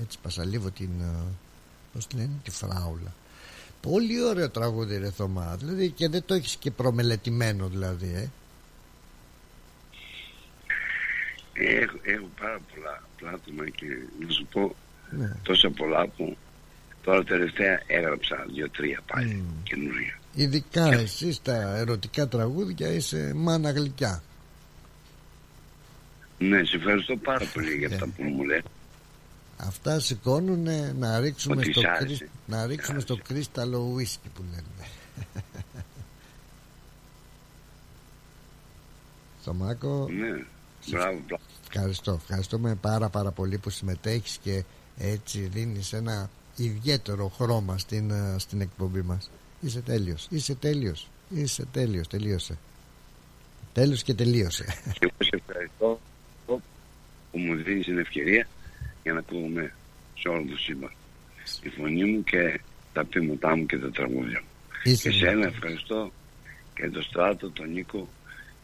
έτσι 0.00 0.18
πασαλίβω 0.22 0.70
την 0.70 0.90
ε, 1.00 1.32
Πώς 1.92 2.06
τη 2.06 2.16
λένε 2.16 2.30
τη 2.42 2.50
φράουλα 2.50 3.14
Πολύ 3.80 4.22
ωραίο 4.22 4.50
τραγούδι 4.50 4.96
ρε 4.96 5.10
Θωμά 5.10 5.56
Δηλαδή 5.56 5.90
και 5.90 6.08
δεν 6.08 6.24
το 6.26 6.34
έχεις 6.34 6.56
και 6.56 6.70
προμελετημένο 6.70 7.68
δηλαδή 7.68 8.12
ε. 8.14 8.28
έχω, 11.82 11.98
έχω 12.02 12.28
πάρα 12.40 12.60
πολλά 12.74 13.02
πλάτωμα 13.16 13.68
και 13.68 13.86
να 14.20 14.32
σου 14.32 14.46
πω 14.46 14.74
Ναι. 15.10 15.36
τόσα 15.42 15.70
πολλά 15.70 16.06
που 16.06 16.36
τώρα 17.04 17.24
τελευταία 17.24 17.80
έγραψα 17.86 18.46
δύο-τρία 18.54 19.00
πάλι 19.06 19.42
καινούργια 19.62 20.18
Ειδικά 20.34 20.92
εσύ 20.92 21.32
στα 21.32 21.76
ερωτικά 21.76 22.28
τραγούδια 22.28 22.88
είσαι 22.88 23.32
μάνα 23.34 23.70
γλυκιά. 23.70 24.22
Ναι 26.38 26.64
σε 26.64 26.76
ευχαριστώ 26.76 27.16
πάρα 27.16 27.44
πολύ 27.54 27.74
για 27.76 27.88
αυτά 27.88 28.06
που 28.06 28.22
μου 28.22 28.44
λες. 28.44 28.62
Αυτά 29.56 30.00
σηκώνουν 30.00 30.68
να 30.98 31.18
ρίξουμε, 31.20 31.56
Ότι 31.56 31.70
στο, 31.72 31.80
σ' 31.80 31.84
άρεσε. 31.84 32.04
κρίσ- 32.04 32.24
να 32.46 32.66
ρίξουμε 32.66 33.00
στο 33.00 33.16
κρίσταλο 33.28 33.78
ουίσκι 33.94 34.28
που 34.34 34.42
λένε. 34.50 34.88
Θωμάκο, 39.44 40.08
ναι 40.10 40.44
μπράβο 40.90 41.20
μπράβο. 41.26 41.42
ευχαριστώ. 41.72 42.12
Ευχαριστούμε 42.12 42.74
πάρα 42.74 43.08
πάρα 43.08 43.30
πολύ 43.30 43.58
που 43.58 43.70
συμμετέχεις 43.70 44.38
και 44.42 44.64
έτσι 44.98 45.40
δίνεις 45.40 45.92
ένα 45.92 46.30
ιδιαίτερο 46.56 47.28
χρώμα 47.28 47.78
στην, 47.78 48.10
ε, 48.10 48.36
στην 48.38 48.60
εκπομπή 48.60 49.02
μας. 49.02 49.30
Είσαι 49.60 49.80
τέλειος, 49.80 50.26
είσαι 50.30 50.54
τέλειος, 50.54 51.08
είσαι 51.28 51.66
τέλειος, 51.72 52.08
τελείωσε. 52.08 52.58
Τέλος 53.72 54.02
και 54.02 54.14
τελείωσε. 54.14 54.64
Και 54.98 54.98
εγώ 55.00 55.16
σε 55.18 55.42
ευχαριστώ 55.46 56.00
που 56.46 57.38
μου 57.38 57.54
δίνεις 57.54 57.84
την 57.84 57.98
ευκαιρία 57.98 58.48
για 59.02 59.12
να 59.12 59.22
πούμε 59.22 59.74
σε 60.18 60.28
όλο 60.28 60.44
το 60.50 60.56
σύμπαν 60.56 60.92
τη 61.60 61.68
φωνή 61.68 62.04
μου 62.04 62.24
και 62.24 62.60
τα 62.92 63.04
πείματά 63.04 63.56
μου 63.56 63.66
και 63.66 63.78
τα 63.78 63.90
τραγούδια 63.90 64.42
μου. 64.42 64.48
Είσαι 64.82 65.10
και 65.10 65.16
σένα 65.16 65.46
ευχαριστώ 65.46 66.12
και 66.74 66.88
τον 66.88 67.02
Στράτο, 67.02 67.50
τον 67.50 67.72
Νίκο 67.72 68.08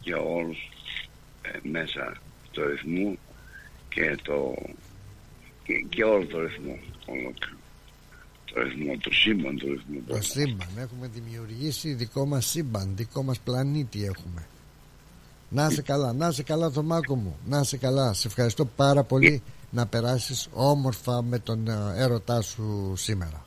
για 0.02 0.18
όλους 0.18 0.70
ε, 1.42 1.68
μέσα 1.68 2.16
στο 2.50 2.68
ρυθμό 2.68 3.18
και 3.88 4.16
το 4.22 4.54
και, 5.64 5.84
και 5.88 6.04
όλο 6.04 6.26
το 6.26 6.40
ρυθμό 6.40 6.78
ολόκληρο 7.06 7.59
το 8.54 8.60
ρυθμό, 8.62 8.96
το 9.00 9.10
σύμπαν 9.12 9.58
το 9.58 9.66
ρυθμό 9.66 10.00
Το 10.06 10.22
σύμπαν, 10.22 10.68
έχουμε 10.76 11.10
δημιουργήσει 11.14 11.92
δικό 11.92 12.26
μας 12.26 12.46
σύμπαν, 12.46 12.92
δικό 12.96 13.22
μας 13.22 13.38
πλανήτη 13.38 14.04
έχουμε. 14.04 14.46
Να 15.48 15.66
είσαι 15.66 15.82
καλά, 15.82 16.12
να 16.12 16.28
είσαι 16.28 16.42
καλά 16.42 16.70
Θωμάκο 16.70 17.14
μου, 17.14 17.36
να 17.46 17.60
είσαι 17.60 17.76
καλά. 17.76 18.12
Σε 18.12 18.28
ευχαριστώ 18.28 18.64
πάρα 18.64 19.02
πολύ 19.02 19.42
να 19.70 19.86
περάσεις 19.86 20.48
όμορφα 20.52 21.22
με 21.22 21.38
τον 21.38 21.68
ε, 21.68 21.94
έρωτά 21.96 22.40
σου 22.40 22.92
σήμερα. 22.96 23.44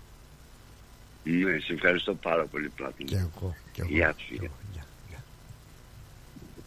Ναι, 1.24 1.60
σε 1.60 1.74
ευχαριστώ 1.74 2.14
πάρα 2.14 2.46
πολύ 2.46 2.70
Πλάτων. 2.76 3.06
Και 3.06 3.16
εγώ, 3.16 3.56
και 3.72 3.82
εγώ. 3.82 3.90
Γεια 3.92 4.16
σου. 4.18 4.34
γεια. 4.34 4.52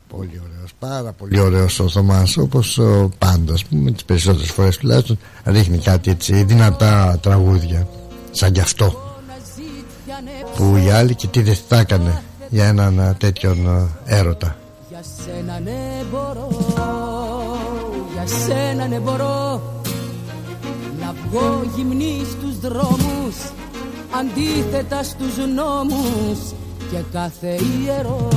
Πολύ 0.09 0.41
ωραίος, 0.45 0.73
πάρα 0.79 1.13
πολύ 1.13 1.39
ωραίος 1.39 1.79
ο 1.79 1.89
Θωμάς 1.89 2.37
όπως 2.37 2.79
ο, 2.79 3.11
πάντας 3.19 3.55
ας 3.55 3.65
πούμε 3.65 3.91
τις 3.91 4.05
περισσότερες 4.05 4.51
φορές 4.51 4.77
τουλάχιστον 4.77 5.19
ρίχνει 5.45 5.79
κάτι 5.79 6.11
έτσι 6.11 6.43
δυνατά 6.43 7.19
τραγούδια 7.23 7.89
σαν 8.37 8.53
κι 8.53 8.61
αυτό. 8.61 9.15
Που 10.57 10.77
οι 10.77 10.91
άλλοι 10.91 11.15
και 11.15 11.27
τι 11.27 11.43
δεν 11.43 11.57
θα 11.69 11.79
έκανε 11.79 12.23
για 12.49 12.65
έναν 12.65 12.99
ε, 12.99 13.15
τέτοιον 13.19 13.67
ε, 14.07 14.15
έρωτα. 14.17 14.57
Για 14.89 15.01
σένα 15.25 15.61
ναι 15.61 16.03
μπορώ 16.11 16.49
Για 18.13 18.27
σένα 18.47 18.87
ναι 18.87 18.99
μπορώ 18.99 19.63
Να 21.01 21.15
βγω 21.25 21.63
γυμνή 21.77 22.23
στους 22.31 22.59
δρόμους 22.61 23.37
Αντίθετα 24.19 25.03
στους 25.03 25.37
νόμους 25.55 26.39
Και 26.91 27.03
κάθε 27.13 27.59
ιερό. 27.83 28.29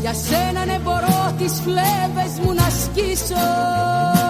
Για 0.00 0.14
σένα 0.14 0.64
ναι 0.64 0.78
μπορώ 0.82 1.34
τις 1.38 1.52
φλέβες 1.64 2.38
μου 2.42 2.52
να 2.52 2.68
σκίσω 2.70 4.25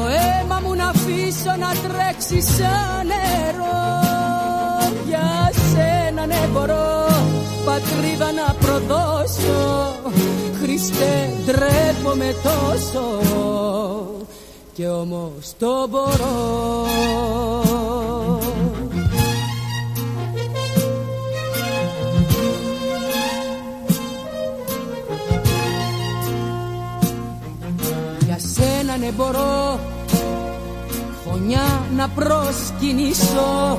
Το 0.00 0.06
αίμα 0.06 0.60
μου 0.64 0.74
να 0.74 0.88
αφήσω 0.88 1.54
να 1.58 1.70
τρέξει 1.88 2.40
σαν 2.40 3.06
νερό. 3.06 4.00
Για 5.06 5.52
σένα 5.72 6.26
ναι 6.26 6.48
μπορώ 6.52 7.06
πατρίδα 7.64 8.32
να 8.32 8.54
προδώσω. 8.54 9.94
Χριστέ 10.62 11.30
ντρέπομαι 11.44 12.34
τόσο 12.42 13.20
και 14.72 14.88
όμως 14.88 15.52
το 15.58 15.86
μπορώ. 15.90 16.86
Για 28.26 28.38
σένα 28.38 28.96
ναι 28.96 29.10
μπορώ 29.10 29.89
Φωνιά 31.50 31.86
να 31.96 32.08
προσκυνήσω 32.08 33.78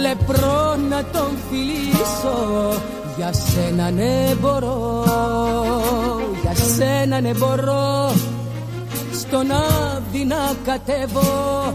Λεπρό 0.00 0.76
να 0.90 1.04
τον 1.12 1.30
φιλήσω. 1.50 2.80
Για 3.16 3.32
σένα 3.32 3.90
ναι 3.90 4.34
μπορώ 4.40 5.04
Για 6.42 6.54
σένα 6.76 7.20
ναι 7.20 7.30
μπορώ. 7.34 8.12
Στον 9.12 9.50
άδει 9.50 10.24
να 10.24 10.54
κατέβω 10.64 11.74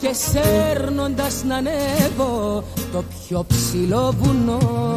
Και 0.00 0.10
σέρνοντας 0.12 1.44
να 1.44 1.56
ανέβω 1.56 2.64
Το 2.92 3.04
πιο 3.26 3.44
ψηλό 3.48 4.14
βουνό. 4.18 4.94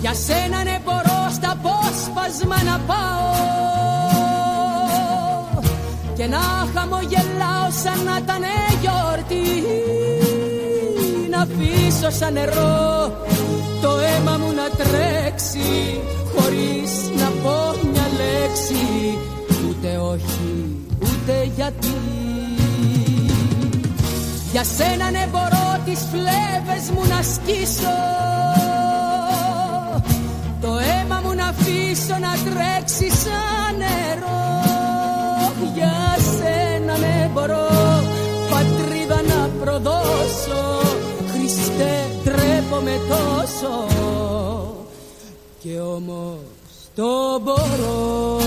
Για 0.00 0.14
σένα 0.14 0.62
ναι 0.62 0.80
μπορώ 0.84 1.28
στα 1.30 1.50
απόσπασμα 1.50 2.62
να 2.62 2.80
πάω 2.86 3.28
και 6.18 6.26
να 6.26 6.38
χαμογελάω 6.74 7.27
σαν 7.70 8.04
να 8.04 8.16
ήταν 8.16 8.42
γιορτή 8.80 9.64
να 11.30 11.38
αφήσω 11.40 12.10
σαν 12.10 12.32
νερό 12.32 13.12
το 13.82 13.90
αίμα 13.90 14.36
μου 14.36 14.52
να 14.52 14.84
τρέξει 14.84 16.00
χωρίς 16.34 16.92
να 17.18 17.28
πω 17.42 17.88
μια 17.90 18.06
λέξη 18.20 19.18
ούτε 19.68 19.96
όχι 19.96 20.76
ούτε 21.02 21.50
γιατί. 21.56 21.96
Για 24.52 24.64
σένα 24.64 25.10
ναι 25.10 25.26
μπορώ 25.30 25.78
τις 25.84 26.00
φλέβες 26.10 26.90
μου 26.94 27.02
να 27.08 27.22
σκίσω 27.22 27.98
το 30.60 30.68
αίμα 30.68 31.20
μου 31.24 31.34
να 31.34 31.46
αφήσω 31.46 32.16
να 32.20 32.50
τρέξει 32.50 33.10
σαν 33.10 33.76
νερό 33.76 34.38
να 39.78 39.90
προδώσω 39.90 40.80
Χριστέ 41.32 42.06
ντρέπομαι 42.22 43.00
τόσο. 43.08 43.86
Και 45.58 45.80
όμως 45.80 46.38
το 46.94 47.40
μπορώ 47.42 48.38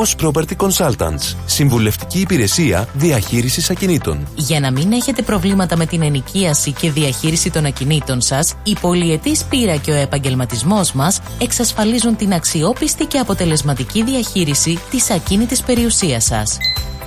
Moss 0.00 0.26
Property 0.26 0.56
Consultants. 0.56 1.36
Συμβουλευτική 1.46 2.20
υπηρεσία 2.20 2.88
διαχείρισης 2.94 3.70
ακινήτων. 3.70 4.26
Για 4.34 4.60
να 4.60 4.70
μην 4.70 4.92
έχετε 4.92 5.22
προβλήματα 5.22 5.76
με 5.76 5.86
την 5.86 6.02
ενοικίαση 6.02 6.72
και 6.72 6.90
διαχείριση 6.90 7.50
των 7.50 7.64
ακινήτων 7.64 8.20
σας, 8.20 8.54
η 8.62 8.76
πολυετής 8.80 9.44
πείρα 9.44 9.76
και 9.76 9.90
ο 9.90 9.94
επαγγελματισμός 9.94 10.92
μας 10.92 11.20
εξασφαλίζουν 11.40 12.16
την 12.16 12.32
αξιόπιστη 12.32 13.04
και 13.04 13.18
αποτελεσματική 13.18 14.02
διαχείριση 14.02 14.78
της 14.90 15.10
ακίνητης 15.10 15.62
περιουσίας 15.62 16.24
σας. 16.24 16.58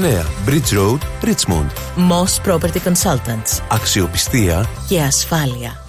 Bridge 0.00 0.72
Road, 0.72 1.00
Richmond. 1.22 1.70
Moss 1.96 2.40
Property 2.46 2.80
Consultants. 2.84 3.62
Αξιοπιστία 3.68 4.68
Και 4.88 5.00
ασφάλεια. 5.00 5.79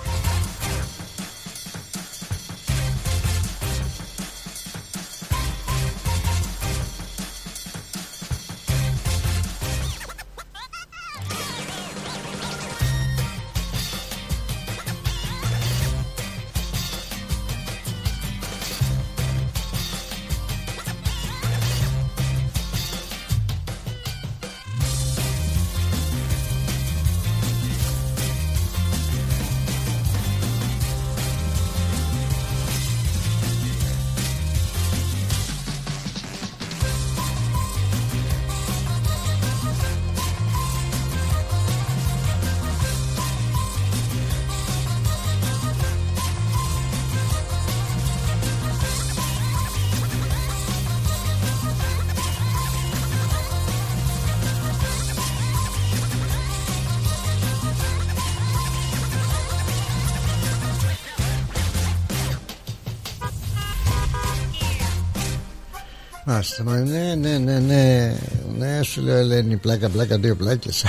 Μάλιστα, 66.66 66.98
ναι, 66.98 67.16
ναι, 67.16 67.38
ναι, 67.38 67.60
ναι, 67.60 68.16
ναι, 68.58 68.84
σου 68.84 69.02
λέω 69.02 69.16
Ελένη, 69.16 69.58
πλάκα, 69.58 69.90
πλάκα, 69.90 70.18
δύο 70.18 70.36
πλάκες. 70.36 70.86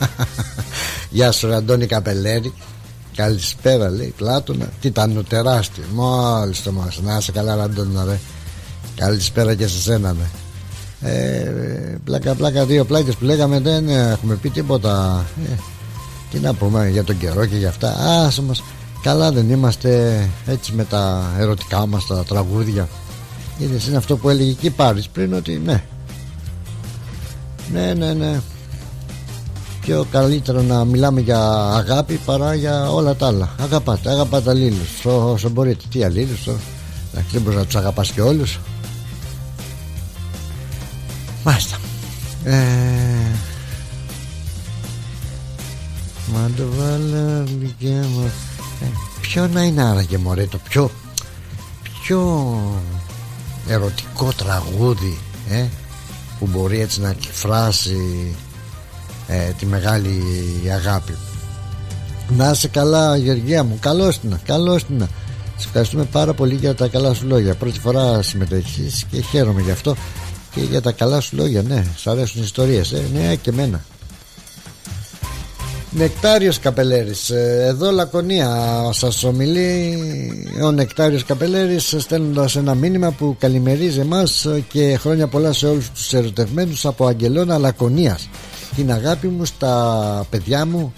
Γεια 1.10 1.32
σου, 1.32 1.54
Αντώνη 1.54 1.86
Καπελέρη. 1.86 2.52
Καλησπέρα, 3.16 3.90
λέει, 3.90 4.14
Πλάτωνα. 4.16 4.68
Τι 4.80 4.88
ήταν 4.88 5.24
τεράστιο. 5.28 5.84
Μόλις 5.92 6.62
το 6.62 6.72
μας. 6.72 7.00
Να 7.02 7.16
είσαι 7.16 7.32
καλά, 7.32 7.62
Αντώνη, 7.62 7.98
ρε. 8.06 8.18
Καλησπέρα 8.96 9.54
και 9.54 9.66
σε 9.66 9.80
σένα, 9.80 10.12
ναι. 10.12 10.28
Ε, 11.10 11.52
πλάκα, 12.04 12.34
πλάκα, 12.34 12.64
δύο 12.64 12.84
πλάκες 12.84 13.14
που 13.14 13.24
λέγαμε 13.24 13.60
δεν 13.60 13.88
έχουμε 13.88 14.34
πει 14.34 14.50
τίποτα. 14.50 15.24
Ε, 15.44 15.54
τι 16.30 16.38
να 16.38 16.54
πούμε 16.54 16.88
για 16.88 17.04
τον 17.04 17.18
καιρό 17.18 17.46
και 17.46 17.56
για 17.56 17.68
αυτά. 17.68 17.96
Άσε 17.98 18.42
μας. 18.42 18.62
Καλά 19.02 19.32
δεν 19.32 19.50
είμαστε 19.50 20.22
έτσι 20.46 20.72
με 20.72 20.84
τα 20.84 21.32
ερωτικά 21.38 21.86
μας 21.86 22.06
τα 22.06 22.24
τραγούδια 22.24 22.88
Είδες 23.62 23.86
είναι 23.86 23.96
αυτό 23.96 24.16
που 24.16 24.28
έλεγε 24.28 24.50
εκεί 24.50 24.70
Πάρης 24.70 25.08
πριν 25.08 25.34
ότι 25.34 25.60
ναι. 25.64 25.82
Ναι 27.72 27.94
ναι 27.94 28.12
ναι. 28.12 28.40
Πιο 29.80 30.06
καλύτερο 30.10 30.62
να 30.62 30.84
μιλάμε 30.84 31.20
για 31.20 31.38
αγάπη 31.72 32.20
παρά 32.24 32.54
για 32.54 32.90
όλα 32.90 33.14
τα 33.14 33.26
άλλα. 33.26 33.54
Αγαπάτε, 33.60 34.10
αγαπάτε 34.10 34.50
αλλήλους. 34.50 35.04
Όσο 35.04 35.48
μπορείτε. 35.48 35.84
Τι 35.90 36.04
αλλήλους 36.04 36.46
Εντάξει 37.12 37.30
δεν 37.32 37.42
μπορείς 37.42 37.58
να 37.58 37.64
τους 37.64 37.76
αγαπάς 37.76 38.12
και 38.12 38.20
όλους. 38.20 38.60
Μάλιστα. 41.44 41.76
Ε... 42.44 42.52
Μα 46.32 46.50
το 46.56 46.64
βάλω 46.78 47.44
ε, 48.80 48.86
Ποιο 49.20 49.48
να 49.48 49.62
είναι 49.62 49.82
άραγε 49.82 50.18
μωρέ 50.18 50.46
το 50.46 50.58
πιο 50.68 50.90
Πιο 52.02 52.20
ερωτικό 53.68 54.32
τραγούδι 54.36 55.18
ε, 55.50 55.64
που 56.38 56.46
μπορεί 56.46 56.80
έτσι 56.80 57.00
να 57.00 57.08
εκφράσει 57.08 58.34
ε, 59.26 59.50
τη 59.58 59.66
μεγάλη 59.66 60.22
αγάπη 60.72 61.16
να 62.36 62.50
είσαι 62.50 62.68
καλά 62.68 63.16
Γεωργία 63.16 63.64
μου. 63.64 63.78
Καλώς 63.80 64.18
την 64.18 64.38
καλώς 64.44 64.84
την 64.84 65.00
σε 65.56 65.66
ευχαριστούμε 65.66 66.04
πάρα 66.04 66.34
πολύ 66.34 66.54
για 66.54 66.74
τα 66.74 66.88
καλά 66.88 67.14
σου 67.14 67.26
λόγια. 67.26 67.54
Πρώτη 67.54 67.78
φορά 67.78 68.22
συμμετέχεις 68.22 69.04
και 69.10 69.20
χαίρομαι 69.20 69.60
γι' 69.60 69.70
αυτό. 69.70 69.96
Και 70.54 70.60
για 70.60 70.82
τα 70.82 70.92
καλά 70.92 71.20
σου 71.20 71.36
λόγια 71.36 71.62
ναι 71.62 71.84
σ' 71.96 72.06
αρέσουν 72.06 72.40
οι 72.40 72.44
ιστορίες 72.44 72.92
ε, 72.92 73.02
ναι 73.12 73.34
και 73.34 73.50
εμένα 73.50 73.84
Νεκτάριος 75.94 76.58
Καπελέρης. 76.58 77.30
Ε, 77.30 77.64
Εδώ 77.68 77.90
Λακωνία 77.90 78.48
σας 78.92 79.24
ομιλεί 79.24 79.98
Ο 80.62 80.70
Νεκτάριος 80.70 81.24
Καπελέρης 81.24 81.94
Στέλνοντας 81.98 82.56
ένα 82.56 82.74
μήνυμα 82.74 83.10
που 83.10 83.36
καλημερίζει 83.38 84.00
εμάς 84.00 84.46
Και 84.72 84.96
χρόνια 85.00 85.26
πολλά 85.26 85.52
σε 85.52 85.66
όλους 85.66 85.90
τους 85.90 86.12
ερωτευμένους 86.12 86.86
Από 86.86 87.06
Αγγελώνα 87.06 87.58
Λακωνίας. 87.58 88.28
Την 88.76 88.92
αγάπη 88.92 89.26
μου 89.26 89.44
στα 89.44 90.26
παιδιά 90.30 90.66
μου 90.66 90.92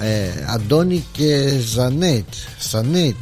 ε, 0.00 0.44
Αντώνη 0.54 1.04
και 1.12 1.58
Ζανέιτ. 1.74 2.28
Ζανέιτ 2.70 3.16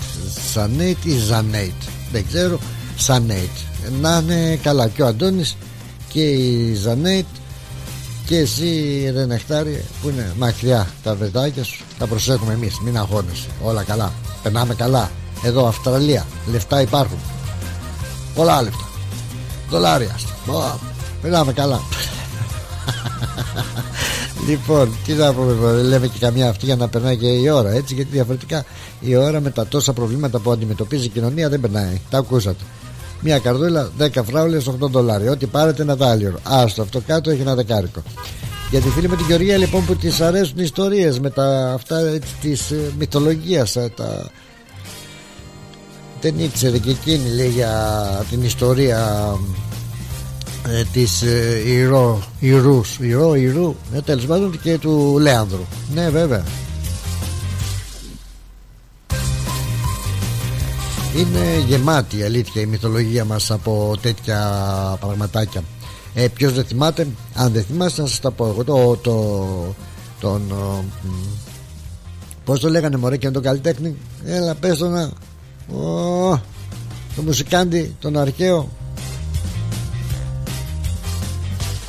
Ζανέιτ 0.52 1.04
ή 1.04 1.18
Ζανέιτ. 1.18 1.82
Δεν 2.12 2.24
ξέρω. 2.28 2.58
Ζανέιτ. 2.98 3.56
Να 4.00 4.22
είναι 4.22 4.58
καλά. 4.62 4.88
Και 4.88 5.02
ο 5.02 5.06
Αντώνης 5.06 5.56
Και 6.08 6.22
η 6.22 6.74
Ζανέιτ 6.74 7.24
και 8.30 8.38
εσύ 8.38 9.10
ρε 9.14 9.26
Νεκτάρι 9.26 9.84
που 10.02 10.08
είναι 10.08 10.32
μακριά 10.38 10.88
τα 11.02 11.14
βρετάκια 11.14 11.64
σου 11.64 11.84
τα 11.98 12.06
προσέχουμε 12.06 12.52
εμείς 12.52 12.80
μην 12.80 12.98
αγχώνεσαι. 12.98 13.48
Όλα 13.62 13.82
καλά 13.82 14.12
περνάμε 14.42 14.74
καλά. 14.74 15.10
Εδώ 15.42 15.66
Αυστραλία 15.66 16.26
λεφτά 16.50 16.80
υπάρχουν. 16.80 17.18
Πολλά 18.34 18.62
λεφτά. 18.62 18.88
Δολάρια 19.70 20.18
περνάμε 21.22 21.52
καλά. 21.52 21.80
Λοιπόν, 24.48 24.94
τι 25.04 25.12
να 25.12 25.32
πούμε, 25.32 25.82
λέμε 25.82 26.06
και 26.06 26.18
καμιά 26.18 26.48
αυτή 26.48 26.64
για 26.64 26.76
να 26.76 26.88
περνάει 26.88 27.16
και 27.16 27.26
η 27.26 27.48
ώρα 27.48 27.70
έτσι, 27.70 27.94
γιατί 27.94 28.10
διαφορετικά 28.10 28.64
η 29.00 29.16
ώρα 29.16 29.40
με 29.40 29.50
τα 29.50 29.66
τόσα 29.66 29.92
προβλήματα 29.92 30.38
που 30.38 30.50
αντιμετωπίζει 30.50 31.04
η 31.04 31.08
κοινωνία 31.08 31.48
δεν 31.48 31.60
περνάει. 31.60 32.00
Τα 32.10 32.18
ακούσατε. 32.18 32.64
Μια 33.20 33.38
καρδούλα 33.38 33.90
10 33.98 34.08
φράουλες 34.24 34.68
8 34.68 34.72
δολάρια. 34.78 35.30
Ό,τι 35.30 35.46
πάρετε 35.46 35.82
ένα 35.82 35.96
δάλιο. 35.96 36.38
Άστο, 36.42 36.82
αυτό 36.82 37.00
κάτω 37.06 37.30
έχει 37.30 37.40
ένα 37.40 37.54
δεκάρικο. 37.54 38.02
Για 38.70 38.80
τη 38.80 38.88
φίλη 38.88 39.08
με 39.08 39.16
την 39.16 39.26
Γεωργία 39.26 39.56
λοιπόν 39.56 39.84
που 39.86 39.96
τη 39.96 40.08
αρέσουν 40.20 40.54
οι 40.58 40.62
ιστορίες 40.62 41.20
με 41.20 41.30
τα 41.30 41.72
αυτά 41.72 42.18
της 42.40 42.70
ε, 42.70 42.92
μυθολογίας. 42.98 43.76
Ε, 43.76 43.92
τα... 43.96 44.30
Δεν 46.20 46.34
ήξερε 46.38 46.78
και 46.78 46.90
εκείνη 46.90 47.34
λέει 47.34 47.48
για 47.48 47.72
την 48.30 48.42
ιστορία 48.42 49.32
ε, 50.68 50.82
της 50.92 51.22
ε, 51.22 51.62
Ηρώ, 51.66 52.22
Ηρούς, 52.40 52.98
Ηρώ, 53.00 53.34
Ηρού, 53.34 53.74
ε, 53.94 54.00
τέλος 54.00 54.26
πάντων 54.26 54.60
και 54.62 54.78
του 54.78 55.18
Λέανδρου. 55.20 55.66
Ναι 55.94 56.08
βέβαια. 56.08 56.44
Είναι 61.16 61.64
γεμάτη 61.66 62.18
η 62.18 62.22
αλήθεια 62.22 62.62
η 62.62 62.66
μυθολογία 62.66 63.24
μας 63.24 63.50
από 63.50 63.94
τέτοια 64.02 64.38
πραγματάκια. 65.00 65.62
Ε, 66.14 66.28
Ποιος 66.28 66.52
δεν 66.52 66.64
θυμάται 66.64 67.06
Αν 67.34 67.52
δεν 67.52 67.64
θυμάστε 67.64 68.02
να 68.02 68.08
σας 68.08 68.20
τα 68.20 68.30
πω 68.30 68.46
εγώ. 68.46 68.64
Το, 68.64 68.96
το, 68.96 69.74
τον, 70.20 70.52
Πώς 72.44 72.60
το 72.60 72.68
λέγανε 72.68 72.96
μωρέ 72.96 73.16
και 73.16 73.30
τον 73.30 73.42
καλλιτέχνη; 73.42 73.96
Έλα 74.24 74.54
πες 74.54 74.78
το 74.78 74.88
να 74.88 75.02
ο, 75.76 76.40
Το 77.16 77.22
μουσικάντι 77.22 77.94
τον 78.00 78.16
αρχαίο. 78.16 78.68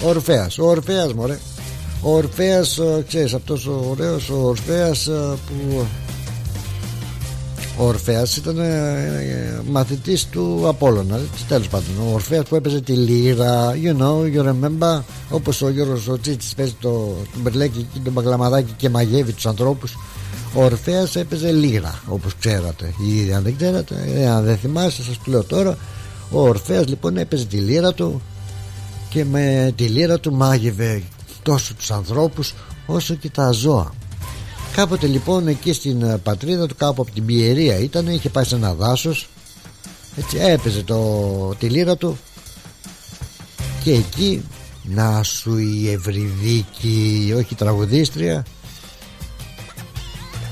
Ο 0.04 0.10
Ορφέας 0.10 0.58
Ο 0.58 0.68
Ορφέας 0.68 1.14
μωρέ. 1.14 1.40
Ο 2.02 2.16
Ορφέας 2.16 2.80
ξέρεις 3.08 3.34
αυτός 3.34 3.66
ο 3.68 3.86
ωραίος 3.90 4.30
Ο 4.30 4.48
Ορφέας 4.48 5.10
που 5.48 5.86
ο 7.82 7.86
Ορφέας 7.86 8.38
ήταν 8.38 8.60
ε, 8.60 8.68
ε, 8.68 9.62
μαθητής 9.70 10.26
του 10.26 10.64
Απόλλωνα. 10.68 11.20
Τέλος 11.48 11.68
πάντων 11.68 11.90
ο 12.08 12.14
Ορφέας 12.14 12.48
που 12.48 12.56
έπαιζε 12.56 12.82
τη 12.82 12.94
λύρα 12.94 13.74
you 13.74 14.02
know, 14.02 14.36
you 14.36 14.50
remember 14.50 15.02
όπως 15.30 15.62
ο 15.62 15.70
Γιώργος 15.70 16.08
ο 16.08 16.20
Τσίτσης 16.20 16.54
παίζει 16.54 16.76
το, 16.80 16.90
το 17.34 17.40
μπερλέκι 17.40 17.88
και 17.94 18.00
το 18.04 18.12
μπαγλαμαδάκι 18.12 18.74
και 18.78 18.90
μαγεύει 18.90 19.32
τους 19.32 19.46
ανθρώπους 19.46 19.98
ο 20.54 20.64
Ορφέας 20.64 21.16
έπαιζε 21.16 21.52
λύρα 21.52 22.02
όπως 22.08 22.36
ξέρατε. 22.40 22.94
Ή 23.08 23.34
αν 23.34 23.44
δεν 23.44 23.56
ξέρατε 23.58 23.96
ε, 24.16 24.30
αν 24.30 24.44
δεν 24.44 24.58
θυμάστε 24.58 25.04
σας 25.04 25.18
το 25.18 25.32
λέω 25.32 25.44
τώρα. 25.44 25.78
Ο 26.32 26.42
Ορφέας 26.42 26.88
λοιπόν 26.88 27.18
έπαιζε 27.18 27.46
τη 27.46 27.58
λύρα 27.58 27.94
του 27.94 28.22
και 29.10 29.26
με 29.26 29.74
τη 29.76 29.84
λύρα 29.84 30.20
του 30.20 30.34
μάγευε 30.34 31.04
τόσο 31.44 31.74
τους 31.74 31.92
ανθρώπους 31.92 32.54
όσο 32.86 33.14
και 33.14 33.30
τα 33.30 33.52
ζώα 33.52 33.92
Κάποτε 34.76 35.08
λοιπόν 35.08 35.48
εκεί 35.48 35.74
στην 35.74 36.02
ε, 36.02 36.18
πατρίδα 36.18 36.68
του 36.68 36.76
κάπου 36.76 37.02
από 37.02 37.12
την 37.12 37.26
Πιερία 37.26 37.78
ήταν 37.78 38.08
Είχε 38.08 38.30
πάει 38.30 38.44
σε 38.44 38.56
ένα 38.56 38.74
δάσος. 38.74 39.30
Έτσι 40.18 40.38
έπαιζε 40.38 40.84
το, 40.84 41.56
τη 41.60 41.70
λύρα 41.70 41.96
του. 41.98 42.18
Και 43.84 43.94
εκεί 43.94 44.44
Να 44.84 45.24
σου 45.24 45.58
η 45.58 45.92
Ευρυδίκη 45.92 47.34
Όχι 47.38 47.56
τραγουδίστρια 47.56 48.46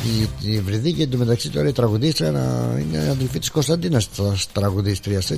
η, 0.03 0.29
η 0.51 0.55
Ευρυδίκη 0.55 1.01
εντωμεταξύ 1.01 1.49
τώρα 1.49 1.67
η 1.67 1.71
τραγουδίστρια 1.71 2.31
να 2.31 2.75
είναι 2.79 3.09
αδελφή 3.11 3.39
της 3.39 3.49
Κωνσταντίνας 3.49 4.09
της 4.09 4.47
τραγουδίστριας. 4.51 5.31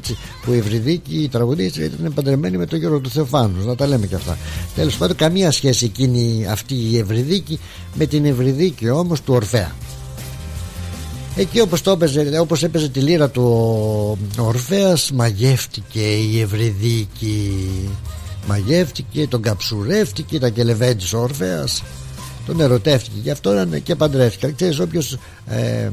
Που 0.46 0.54
η 0.54 0.58
Ευρυδίκη 0.58 1.16
η 1.16 1.28
τραγουδίστρια 1.28 1.86
ήταν 1.86 2.14
παντρεμένη 2.14 2.58
με 2.58 2.66
τον 2.66 2.80
Γιώργο 2.80 3.00
του 3.00 3.10
Θεοφάνους. 3.10 3.66
Να 3.66 3.76
τα 3.76 3.88
λέμε 3.88 4.08
και 4.08 4.16
αυτά. 4.16 4.38
Τέλος 4.76 4.98
πάντων, 4.98 5.16
καμία 5.16 5.52
σχέση 5.52 5.86
εκείνη 5.86 6.46
αυτή 6.50 6.76
η 6.92 6.98
Ευρυδίκη 6.98 7.60
με 7.94 8.06
την 8.06 8.26
Ευρυδίκη 8.26 8.90
όμως 8.90 9.22
του 9.22 9.34
Ορφέα. 9.34 9.72
Εκεί 11.36 11.60
όπως, 11.60 11.82
το 11.82 11.92
έπαιζε, 11.92 12.40
όπως 12.40 12.64
έπαιζε 12.64 12.90
τη 12.90 13.00
λύρα 13.00 13.30
του 13.30 13.44
ο 14.38 14.44
Ορφέας 14.44 15.12
μαγεύτηκε 15.12 16.14
η 16.14 16.42
Ευρυδίκη 16.42 17.70
μαγεύτηκε, 18.48 19.28
τον 19.28 19.42
καψουρεύτηκε 19.42 20.40
τα 20.40 20.50
κελεβέντης 20.50 21.14
ο 21.14 21.20
Ορφέας 21.20 21.84
τον 22.46 22.60
ερωτεύτηκε. 22.60 23.16
Γι' 23.24 23.30
αυτό 23.30 23.66
και 23.84 23.96
παντρεύτηκε. 23.96 24.54
Ξέρεις 24.56 24.80
όποιος 24.80 25.18
ε, 25.48 25.56
ε, 25.56 25.90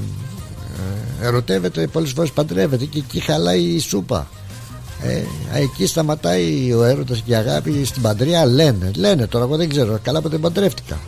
ερωτεύεται 1.22 1.86
πολλές 1.86 2.10
φορές 2.10 2.30
παντρεύεται 2.30 2.84
και 2.84 2.98
εκεί 2.98 3.20
χαλάει 3.20 3.62
η 3.62 3.80
σούπα. 3.80 4.28
Ε, 5.02 5.22
εκεί 5.60 5.86
σταματάει 5.86 6.72
ο 6.72 6.84
έρωτας 6.84 7.20
και 7.20 7.32
η 7.32 7.34
αγάπη 7.34 7.84
στην 7.84 8.02
παντριά 8.02 8.46
λένε 8.46 8.90
λένε 8.96 9.26
τώρα 9.26 9.44
εγώ 9.44 9.56
δεν 9.56 9.68
ξέρω. 9.68 9.98
Καλά 10.02 10.20
που 10.20 10.28
δεν 10.28 10.40
παντρεύτηκα. 10.40 10.98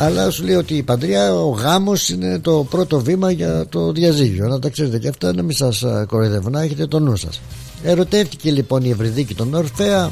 Αλλά 0.00 0.30
σου 0.30 0.44
λέει 0.44 0.54
ότι 0.54 0.74
η 0.74 0.82
παντριά 0.82 1.34
ο 1.34 1.48
γάμος 1.48 2.08
είναι 2.08 2.38
το 2.38 2.66
πρώτο 2.70 3.00
βήμα 3.00 3.30
για 3.30 3.66
το 3.68 3.92
διαζύγιο. 3.92 4.48
Να 4.48 4.58
τα 4.58 4.68
ξέρετε 4.68 4.98
και 4.98 5.08
αυτά 5.08 5.34
να 5.34 5.42
μην 5.42 5.56
σας 5.56 5.82
ε, 5.82 6.04
κοροϊδεύω. 6.08 6.48
Να 6.48 6.62
έχετε 6.62 6.86
το 6.86 6.98
νου 6.98 7.16
σας. 7.16 7.40
Ερωτεύτηκε 7.82 8.50
λοιπόν 8.50 8.84
η 8.84 8.90
Ευρυδίκη 8.90 9.34
τον 9.34 9.54
Ορφέα 9.54 10.10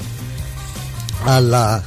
αλλά 1.24 1.84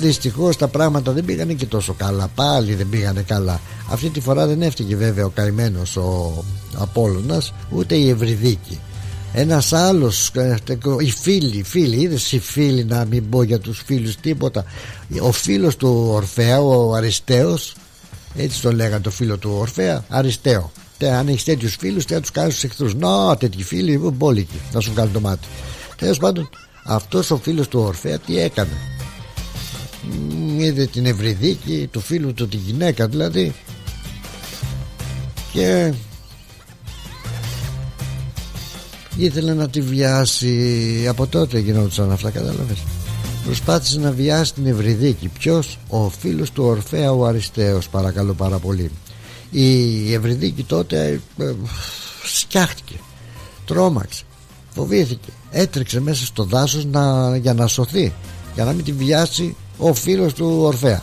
Δυστυχώς 0.00 0.56
τα 0.56 0.68
πράγματα 0.68 1.12
δεν 1.12 1.24
πήγανε 1.24 1.52
και 1.52 1.66
τόσο 1.66 1.92
καλά. 1.92 2.28
Πάλι 2.34 2.74
δεν 2.74 2.88
πήγανε 2.88 3.22
καλά. 3.22 3.60
Αυτή 3.90 4.08
τη 4.08 4.20
φορά 4.20 4.46
δεν 4.46 4.62
έφτυγε 4.62 4.96
βέβαια 4.96 5.24
ο 5.24 5.28
καημένος 5.28 5.96
ο 5.96 6.44
Απόλλωνας 6.78 7.52
ούτε 7.70 7.94
η 7.94 8.08
Ευρυδίκη. 8.08 8.80
Ένας 9.32 9.72
άλλος, 9.72 10.30
ε, 10.34 10.58
οι 10.98 11.10
φίλοι, 11.10 11.56
οι 11.56 11.62
φίλοι, 11.62 12.00
είδες 12.00 12.32
οι 12.32 12.38
φίλοι 12.38 12.84
να 12.84 13.04
μην 13.04 13.28
πω 13.28 13.42
για 13.42 13.58
τους 13.58 13.82
φίλους 13.86 14.16
τίποτα. 14.16 14.64
Ο 15.20 15.32
φίλος 15.32 15.76
του 15.76 16.10
Ορφαία, 16.12 16.60
ο 16.60 16.94
Αριστέος, 16.94 17.74
έτσι 18.36 18.60
το 18.60 18.72
λέγανε 18.72 19.00
το 19.00 19.10
φίλο 19.10 19.36
του 19.36 19.56
Ορφαία, 19.58 20.04
Αριστέο. 20.08 20.72
Αν 21.18 21.28
έχεις 21.28 21.44
τέτοιους 21.44 21.76
φίλους, 21.76 22.04
θα 22.04 22.20
τους 22.20 22.30
κάνεις 22.30 22.54
τους 22.54 22.64
εχθρούς. 22.64 22.94
Να, 22.94 23.36
τέτοιοι 23.36 23.62
φίλοι, 23.62 23.98
μπόλικοι, 23.98 24.60
να 24.72 24.80
σου 24.80 24.92
κάνουν 24.92 25.12
το 25.12 25.20
μάτι. 25.20 25.48
Τέλος 25.96 26.18
πάντων, 26.18 26.50
αυτός 26.84 27.30
ο 27.30 27.36
φίλος 27.36 27.68
του 27.68 27.80
Ορφαία 27.80 28.18
τι 28.18 28.38
έκανε 28.38 28.99
είδε 30.58 30.86
την 30.86 31.06
Ευρυδίκη 31.06 31.88
του 31.90 32.00
φίλου 32.00 32.32
του 32.32 32.48
τη 32.48 32.56
γυναίκα 32.56 33.08
δηλαδή. 33.08 33.54
Και 35.52 35.92
ήθελε 39.16 39.54
να 39.54 39.68
τη 39.68 39.80
βιάσει. 39.80 41.06
Από 41.08 41.26
τότε 41.26 41.58
γινόντουσαν 41.58 42.12
αυτά 42.12 42.30
κατάλαβες. 42.30 42.78
Προσπάθησε 43.44 43.98
να 43.98 44.10
βιάσει 44.10 44.54
την 44.54 44.66
Ευρυδίκη. 44.66 45.28
Ποιος; 45.28 45.78
Ο 45.88 46.08
φίλος 46.08 46.50
του 46.50 46.64
Ορφέα 46.64 47.12
ο 47.12 47.24
Αριστέος 47.24 47.88
παρακαλώ 47.88 48.34
πάρα 48.34 48.58
πολύ. 48.58 48.90
Η 49.50 50.14
Ευρυδίκη 50.14 50.62
τότε 50.62 51.20
ε, 51.38 51.52
σκιάχτηκε. 52.24 52.94
Τρόμαξε. 53.64 54.24
Φοβήθηκε. 54.74 55.28
Έτρεξε 55.50 56.00
μέσα 56.00 56.24
στο 56.26 56.44
δάσος 56.44 56.84
να, 56.84 57.36
για 57.36 57.54
να 57.54 57.66
σωθεί. 57.66 58.12
Για 58.54 58.64
να 58.64 58.72
μην 58.72 58.84
τη 58.84 58.92
βιάσει 58.92 59.56
ο 59.80 59.94
φίλος 59.94 60.32
του 60.34 60.58
Ορφέα. 60.62 61.02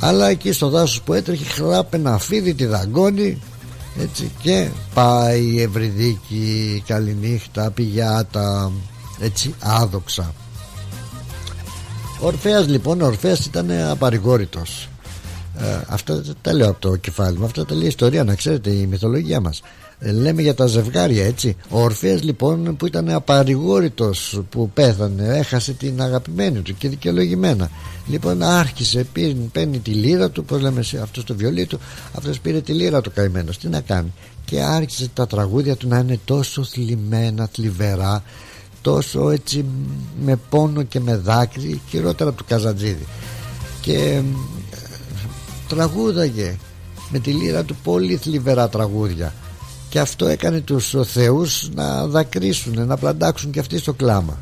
Αλλά 0.00 0.28
εκεί 0.28 0.52
στο 0.52 0.68
δάσος 0.68 1.02
που 1.02 1.12
έτρεχε 1.12 1.44
χλάπε 1.44 1.96
ένα 1.96 2.18
φίδι 2.18 2.54
τη 2.54 2.64
δαγκώνει 2.64 3.38
έτσι 4.00 4.30
και 4.42 4.68
πάει 4.94 5.42
η 5.42 5.62
Ευρυδίκη 5.62 6.82
καληνύχτα 6.86 7.70
πηγιάτα 7.70 8.72
έτσι 9.20 9.54
άδοξα. 9.58 10.34
Ο 12.20 12.26
Ορφέας 12.26 12.66
λοιπόν 12.66 13.00
ο 13.00 13.06
Ορφέας 13.06 13.46
ήταν 13.46 13.70
απαρηγόρητος. 13.90 14.88
Ε, 15.58 15.80
αυτά 15.88 16.22
τα 16.42 16.52
λέω 16.52 16.68
από 16.68 16.80
το 16.80 16.96
κεφάλι 16.96 17.38
μου. 17.38 17.44
Αυτά 17.44 17.64
τα 17.64 17.74
λέει 17.74 17.88
ιστορία 17.88 18.24
να 18.24 18.34
ξέρετε 18.34 18.70
η 18.70 18.86
μυθολογία 18.86 19.40
μας. 19.40 19.60
ε, 19.60 19.87
λέμε 20.00 20.42
για 20.42 20.54
τα 20.54 20.66
ζευγάρια 20.66 21.26
έτσι. 21.26 21.56
Ο 21.68 21.82
Ορφέας 21.82 22.22
λοιπόν 22.22 22.76
που 22.76 22.86
ήταν 22.86 23.10
απαρηγόρητος 23.10 24.40
που 24.50 24.70
πέθανε 24.70 25.38
έχασε 25.38 25.72
την 25.72 26.02
αγαπημένη 26.02 26.60
του 26.60 26.74
και 26.74 26.88
δικαιολογημένα. 26.88 27.70
Λοιπόν 28.06 28.42
άρχισε 28.42 29.06
παίρνει, 29.12 29.48
παίρνει 29.52 29.78
τη 29.78 29.90
λύρα 29.90 30.30
του 30.30 30.44
πως 30.44 30.60
λέμε 30.60 30.80
αυτό 31.02 31.24
το 31.24 31.34
βιολί 31.34 31.66
του 31.66 31.78
αυτός 32.12 32.40
πήρε 32.40 32.60
τη 32.60 32.72
λύρα 32.72 33.00
του 33.00 33.12
καημένος. 33.14 33.58
Τι 33.58 33.68
να 33.68 33.80
κάνει; 33.80 34.12
Και 34.44 34.60
άρχισε 34.60 35.08
τα 35.14 35.26
τραγούδια 35.26 35.76
του 35.76 35.88
να 35.88 35.98
είναι 35.98 36.20
τόσο 36.24 36.64
θλιμμένα, 36.64 37.48
θλιβερά 37.52 38.22
τόσο 38.82 39.30
έτσι 39.30 39.64
με 40.24 40.38
πόνο 40.48 40.82
και 40.82 41.00
με 41.00 41.16
δάκρυ 41.16 41.80
χειρότερα 41.88 42.30
από 42.30 42.38
του 42.38 42.44
Καζαντζίδη. 42.48 43.06
Και 43.80 43.94
ε, 43.94 44.22
τραγούδαγε 45.68 46.56
με 47.10 47.18
τη 47.18 47.30
λύρα 47.30 47.64
του 47.64 47.76
πολύ 47.82 48.16
θλιβερά 48.16 48.68
τραγούδια 48.68 49.32
και 49.98 50.04
αυτό 50.04 50.26
έκανε 50.26 50.60
τους 50.60 50.94
θεούς 51.04 51.68
να 51.74 52.06
δακρύσουν 52.06 52.86
να 52.86 52.96
πλαντάξουν 52.96 53.50
και 53.50 53.60
αυτοί 53.60 53.78
στο 53.78 53.92
κλάμα. 53.92 54.38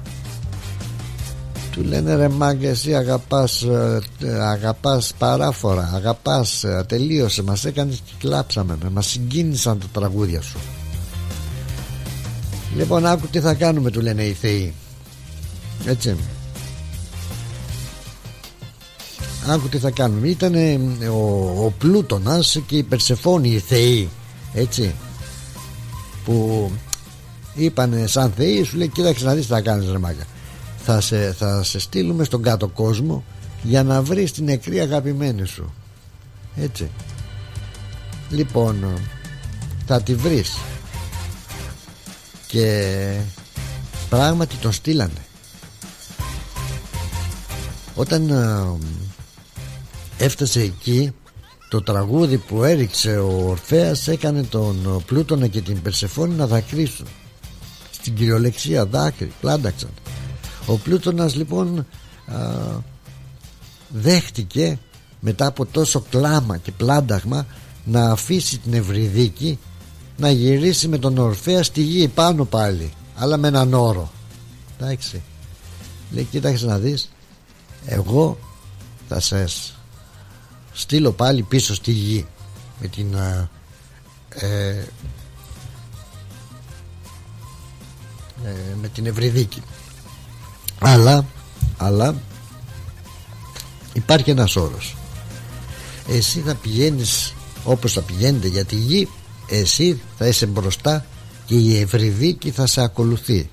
Του 1.70 1.82
λένε 1.82 2.14
ρε 2.14 2.28
μάγκα 2.28 2.68
εσύ 2.68 2.94
αγαπάς, 2.94 3.62
ε, 3.62 4.00
αγαπάς 4.40 5.12
παράφορα 5.18 5.90
αγαπάς 5.94 6.64
ε, 6.64 6.84
τελείωσε 6.88 7.42
μας 7.42 7.64
έκανες 7.64 8.02
και 8.04 8.12
κλάψαμε 8.18 8.78
μας 8.90 9.06
συγκίνησαν 9.06 9.78
τα 9.78 9.86
τραγούδια 9.92 10.40
σου 10.40 10.58
λοιπόν 12.76 13.06
άκου 13.06 13.26
τι 13.26 13.40
θα 13.40 13.54
κάνουμε 13.54 13.90
του 13.90 14.00
λένε 14.00 14.22
οι 14.22 14.32
θεοί. 14.32 14.74
Έτσι. 15.84 16.16
Άκου 19.48 19.68
τι 19.68 19.78
θα 19.78 19.90
κάνουμε. 19.90 20.28
Ήταν 20.28 20.54
ο, 21.10 21.64
ο 21.64 21.72
Πλούτονας 21.78 22.58
και 22.66 22.76
η 22.76 22.82
Περσεφόνη 22.82 23.48
οι 23.48 23.58
θεοί. 23.58 24.08
Έτσι 24.54 24.94
που 26.26 26.70
είπανε 27.54 28.06
σαν 28.06 28.32
θεοί 28.36 28.62
σου 28.62 28.76
λέει 28.76 28.88
κοίταξε 28.88 29.24
να 29.24 29.34
δεις 29.34 29.46
τι 29.46 29.52
θα 29.52 29.60
κάνεις 29.60 29.90
ρε 29.90 29.98
μάγκα. 29.98 30.24
Θα 30.84 31.00
σε, 31.00 31.32
θα 31.32 31.62
σε 31.62 31.78
στείλουμε 31.78 32.24
στον 32.24 32.42
κάτω 32.42 32.68
κόσμο 32.68 33.24
για 33.62 33.82
να 33.82 34.02
βρεις 34.02 34.32
την 34.32 34.44
νεκρή 34.44 34.80
αγαπημένη 34.80 35.46
σου 35.46 35.72
έτσι. 36.56 36.90
Λοιπόν 38.30 39.00
θα 39.86 40.02
τη 40.02 40.14
βρεις. 40.14 40.58
Και 42.46 43.20
πράγματι 44.08 44.56
τον 44.56 44.72
στείλανε. 44.72 45.24
Όταν 47.94 48.30
έφτασε 50.18 50.60
εκεί 50.60 51.12
το 51.68 51.82
τραγούδι 51.82 52.38
που 52.38 52.64
έριξε 52.64 53.18
ο 53.18 53.48
Ορφέας 53.48 54.08
έκανε 54.08 54.42
τον 54.42 55.02
Πλούτονα 55.06 55.46
και 55.46 55.60
την 55.60 55.82
Περσεφόνη 55.82 56.34
να 56.34 56.46
δακρύσουν. 56.46 57.06
Στην 57.90 58.14
κυριολεξία 58.14 58.86
δάκρυ 58.86 59.32
πλάνταξαν. 59.40 59.90
Ο 60.66 60.76
Πλούτονας 60.76 61.34
λοιπόν 61.34 61.78
α, 61.78 61.84
δέχτηκε 63.88 64.78
μετά 65.20 65.46
από 65.46 65.66
τόσο 65.66 66.04
κλάμα 66.10 66.56
και 66.56 66.72
πλάνταγμα 66.72 67.46
να 67.84 68.10
αφήσει 68.10 68.58
την 68.58 68.74
Ευρυδίκη 68.74 69.58
να 70.16 70.30
γυρίσει 70.30 70.88
με 70.88 70.98
τον 70.98 71.18
Ορφέα 71.18 71.62
στη 71.62 71.82
γη 71.82 72.08
πάνω 72.08 72.44
πάλι 72.44 72.92
αλλά 73.16 73.36
με 73.36 73.48
έναν 73.48 73.74
όρο. 73.74 74.12
Εντάξει. 74.80 75.22
Λέει 76.10 76.24
κοίταξε 76.24 76.66
να 76.66 76.78
δεις 76.78 77.10
εγώ 77.86 78.38
θα 79.08 79.20
σας 79.20 79.75
στείλω 80.76 81.12
πάλι 81.12 81.42
πίσω 81.42 81.74
στη 81.74 81.92
γη 81.92 82.26
με 82.80 82.88
την 82.88 83.14
ε, 83.14 83.48
ε, 84.28 84.84
ε, 88.44 88.74
με 88.80 88.88
την 88.88 89.06
Ευρυδίκη. 89.06 89.62
Αλλά 90.78 91.24
αλλά 91.76 92.14
υπάρχει 93.92 94.30
ένας 94.30 94.56
όρος. 94.56 94.96
Εσύ 96.08 96.40
θα 96.40 96.54
πηγαίνεις 96.54 97.34
όπως 97.64 97.92
θα 97.92 98.00
πηγαίνετε 98.00 98.48
για 98.48 98.64
τη 98.64 98.76
γη 98.76 99.08
εσύ 99.48 100.00
θα 100.18 100.26
είσαι 100.26 100.46
μπροστά 100.46 101.06
και 101.44 101.54
η 101.54 101.80
Ευρυδίκη 101.80 102.50
θα 102.50 102.66
σε 102.66 102.80
ακολουθεί. 102.82 103.50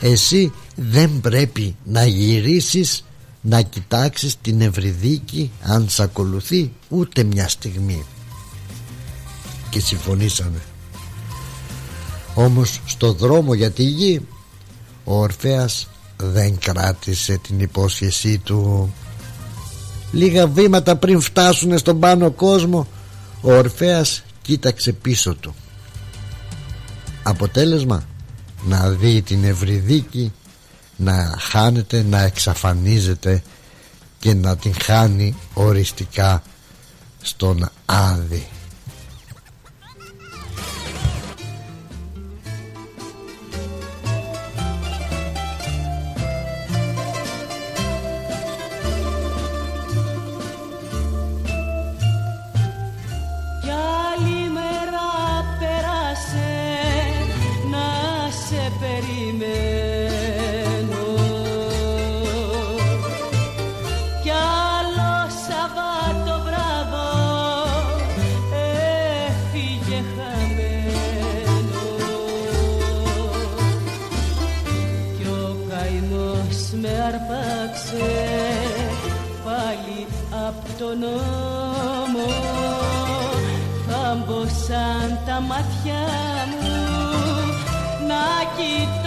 Εσύ 0.00 0.52
δεν 0.76 1.20
πρέπει 1.20 1.76
να 1.84 2.06
γυρίσεις 2.06 3.04
να 3.42 3.62
κοιτάξεις 3.62 4.36
την 4.40 4.60
Ευρυδίκη 4.60 5.50
αν 5.62 5.88
σ' 5.88 6.00
ακολουθεί 6.00 6.72
ούτε 6.88 7.22
μια 7.22 7.48
στιγμή. 7.48 8.04
Και 9.70 9.80
συμφωνήσαμε. 9.80 10.62
Όμως 12.34 12.80
στο 12.86 13.12
δρόμο 13.12 13.54
για 13.54 13.70
τη 13.70 13.82
γη 13.82 14.20
ο 15.04 15.18
Ορφέας 15.18 15.88
δεν 16.16 16.58
κράτησε 16.58 17.38
την 17.42 17.60
υπόσχεσή 17.60 18.38
του. 18.38 18.92
Λίγα 20.12 20.46
βήματα 20.46 20.96
πριν 20.96 21.20
φτάσουν 21.20 21.78
στον 21.78 22.00
πάνω 22.00 22.30
κόσμο 22.30 22.86
ο 23.40 23.52
Ορφέας 23.52 24.22
κοίταξε 24.42 24.92
πίσω 24.92 25.34
του. 25.34 25.54
Αποτέλεσμα 27.22 28.04
να 28.64 28.88
δει 28.88 29.22
την 29.22 29.44
Ευρυδίκη 29.44 30.32
να 31.02 31.36
χάνεται, 31.38 32.02
να 32.02 32.22
εξαφανίζεται 32.22 33.42
και 34.18 34.34
να 34.34 34.56
την 34.56 34.74
χάνει 34.82 35.36
οριστικά 35.54 36.42
στον 37.22 37.70
Άδη. 37.86 38.46
Νόμο. 81.00 82.26
Θα 83.86 84.24
μπω 84.26 84.40
σαν 84.66 85.18
τα 85.26 85.40
μάτια 85.40 86.02
μου 86.60 86.76
να 88.08 88.24
κοιτώ 88.56 89.01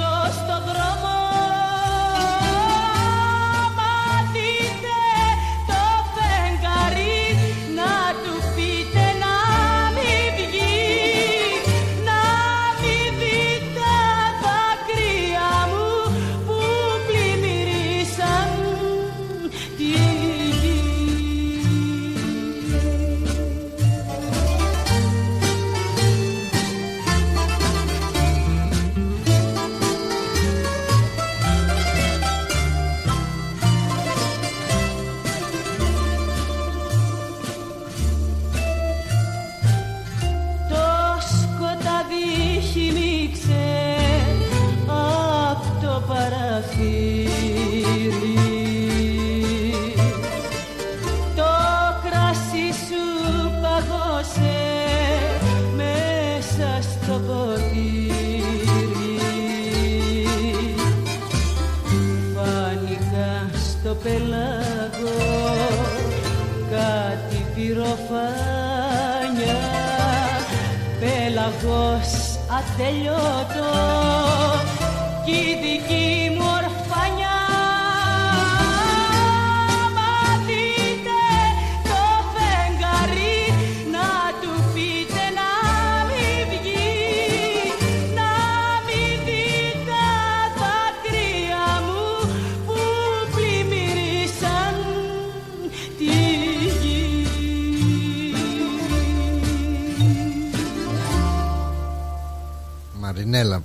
πέλαγος 72.77 72.85
ατελειώτο 72.85 73.65
κι 75.25 75.31
η 75.31 75.57
δική 75.61 76.24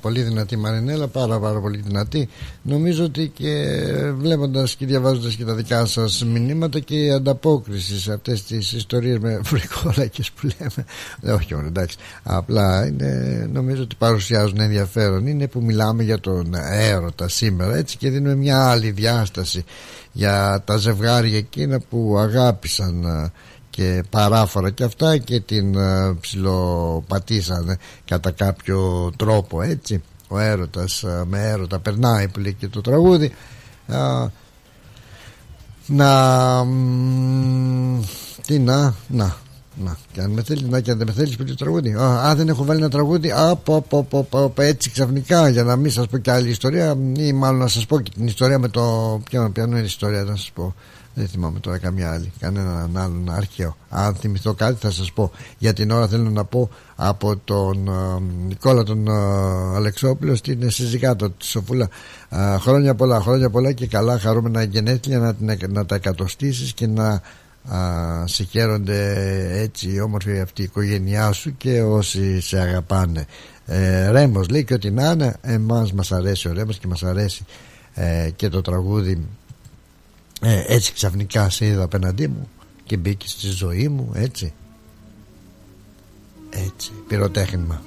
πολύ 0.00 0.22
δυνατή 0.22 0.56
Μαρινέλα, 0.56 1.06
πάρα 1.06 1.38
πάρα 1.38 1.60
πολύ 1.60 1.82
δυνατή. 1.86 2.28
Νομίζω 2.62 3.04
ότι 3.04 3.30
και 3.34 3.66
βλέποντας 4.16 4.74
και 4.74 4.86
διαβάζοντας 4.86 5.34
και 5.34 5.44
τα 5.44 5.54
δικά 5.54 5.86
σας 5.86 6.24
μηνύματα 6.24 6.78
και 6.78 6.94
η 6.94 7.10
ανταπόκριση 7.10 8.00
σε 8.00 8.12
αυτές 8.12 8.44
τις 8.44 8.72
ιστορίες 8.72 9.18
με 9.18 9.40
βρικόλακες 9.50 10.30
που 10.30 10.48
λέμε. 10.58 10.84
Ε, 11.22 11.30
όχι 11.30 11.54
μόνο, 11.54 11.66
εντάξει. 11.66 11.96
Απλά 12.22 12.86
είναι, 12.86 13.48
νομίζω 13.52 13.82
ότι 13.82 13.94
παρουσιάζουν 13.98 14.60
ενδιαφέρον. 14.60 15.26
Είναι 15.26 15.46
που 15.46 15.62
μιλάμε 15.62 16.02
για 16.02 16.20
τον 16.20 16.54
έρωτα 16.70 17.28
σήμερα 17.28 17.76
έτσι 17.76 17.96
και 17.96 18.10
δίνουμε 18.10 18.34
μια 18.34 18.70
άλλη 18.70 18.90
διάσταση 18.90 19.64
για 20.12 20.62
τα 20.64 20.76
ζευγάρια 20.76 21.38
εκείνα 21.38 21.80
που 21.90 22.16
αγάπησαν 22.18 23.04
ε, 23.04 23.30
και 23.80 24.02
παράφορα 24.10 24.70
και 24.70 24.84
αυτά 24.84 25.18
και 25.18 25.40
την 25.40 25.74
ε, 25.74 26.16
ψιλοπατήσανε 26.20 27.78
κατά 28.04 28.30
κάποιο 28.30 29.10
τρόπο 29.16 29.62
έτσι 29.62 30.02
ο 30.28 30.38
έρωτας 30.38 31.02
ε, 31.02 31.22
με 31.26 31.48
έρωτα 31.48 31.78
περνάει 31.78 32.28
που 32.28 32.40
λέει 32.40 32.52
και 32.52 32.68
το 32.68 32.80
τραγούδι 32.80 33.32
Α, 33.86 34.28
να 35.86 36.64
μ, 36.64 38.00
τι 38.46 38.58
να 38.58 38.94
να 39.08 39.36
να, 39.84 39.96
και 40.12 40.20
αν 40.20 40.30
με 40.30 40.42
θέλεις, 40.42 40.62
να 40.62 40.80
και 40.80 40.90
αν 40.90 40.98
δεν 40.98 41.06
με 41.06 41.12
θέλεις, 41.12 41.36
πει 41.36 41.44
το 41.44 41.54
τραγούδι. 41.54 41.94
Α, 41.94 42.28
α, 42.28 42.34
δεν 42.34 42.48
έχω 42.48 42.64
βάλει 42.64 42.80
ένα 42.80 42.90
τραγούδι. 42.90 43.30
Α, 43.30 43.56
πω, 43.56 43.84
πω, 43.88 44.02
πω, 44.04 44.26
πω, 44.30 44.48
πω, 44.48 44.62
έτσι 44.62 44.90
ξαφνικά 44.90 45.48
για 45.48 45.62
να 45.62 45.76
μην 45.76 45.90
σας 45.90 46.06
πω 46.06 46.18
και 46.18 46.30
άλλη 46.30 46.48
ιστορία, 46.48 46.96
ή 47.16 47.32
μάλλον 47.32 47.58
να 47.58 47.68
σας 47.68 47.86
πω 47.86 48.00
και 48.00 48.10
την 48.14 48.26
ιστορία 48.26 48.58
με 48.58 48.68
το. 48.68 49.20
Ποια, 49.24 49.50
ποια 49.50 49.64
είναι 49.64 49.78
η 49.78 49.84
ιστορία, 49.84 50.22
να 50.22 50.36
σας 50.36 50.50
πω. 50.54 50.74
Δεν 51.20 51.28
θυμάμαι 51.28 51.58
τώρα 51.60 51.78
καμιά 51.78 52.12
άλλη, 52.12 52.32
κανέναν 52.40 52.96
άλλον 52.96 53.30
αρχαίο. 53.30 53.76
Αν 53.88 54.14
θυμηθώ 54.14 54.54
κάτι 54.54 54.76
θα 54.80 54.90
σας 54.90 55.12
πω. 55.12 55.30
Για 55.58 55.72
την 55.72 55.90
ώρα 55.90 56.08
θέλω 56.08 56.30
να 56.30 56.44
πω 56.44 56.70
από 56.96 57.36
τον 57.44 57.88
ε, 57.88 58.20
Νικόλα 58.46 58.82
τον 58.82 59.06
ε, 59.06 59.10
Αλεξόπουλο 59.76 60.34
στην 60.36 60.70
συζυγάτο 60.70 61.30
της 61.30 61.48
Σοφούλα. 61.48 61.88
Ε, 62.28 62.58
χρόνια 62.58 62.94
πολλά, 62.94 63.20
χρόνια 63.20 63.50
πολλά 63.50 63.72
και 63.72 63.86
καλά 63.86 64.18
χαρούμενα 64.18 64.62
γενέθλια 64.62 65.18
να, 65.18 65.34
την- 65.56 65.72
να 65.72 65.86
τα 65.86 65.94
εκατοστήσεις 65.94 66.72
και 66.72 66.86
να 66.86 67.08
α, 67.08 68.26
σε 68.26 68.44
χαίρονται 68.44 69.14
έτσι 69.60 70.00
όμορφη 70.00 70.40
αυτή 70.40 70.60
η 70.60 70.64
οικογένειά 70.64 71.32
σου 71.32 71.56
και 71.56 71.82
όσοι 71.82 72.40
σε 72.40 72.58
αγαπάνε. 72.60 73.26
Ε, 73.66 74.10
Ρέμος 74.10 74.48
λέει 74.48 74.64
και 74.64 74.74
ότι 74.74 74.90
να 74.90 75.10
είναι, 75.10 75.36
εμάς 75.42 75.92
μας 75.92 76.12
αρέσει 76.12 76.48
ο 76.48 76.52
Ρέμος 76.52 76.78
και 76.78 76.86
μας 76.86 77.02
αρέσει 77.02 77.44
ε, 77.94 78.30
και 78.36 78.48
το 78.48 78.60
τραγούδι 78.60 79.26
ε, 80.40 80.64
έτσι 80.66 80.92
ξαφνικά 80.92 81.50
σε 81.50 81.66
είδα 81.66 81.82
απέναντί 81.82 82.28
μου 82.28 82.48
και 82.84 82.96
μπήκε 82.96 83.28
στη 83.28 83.46
ζωή 83.48 83.88
μου 83.88 84.10
έτσι. 84.14 84.52
Έτσι 86.50 86.92
πυροτέχνημα. 87.08 87.82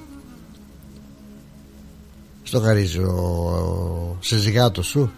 Στο 2.42 2.60
χαρίζει 2.60 2.98
ο, 2.98 3.12
ο 3.12 4.16
συζυγάτος 4.20 4.86
σου. 4.86 5.10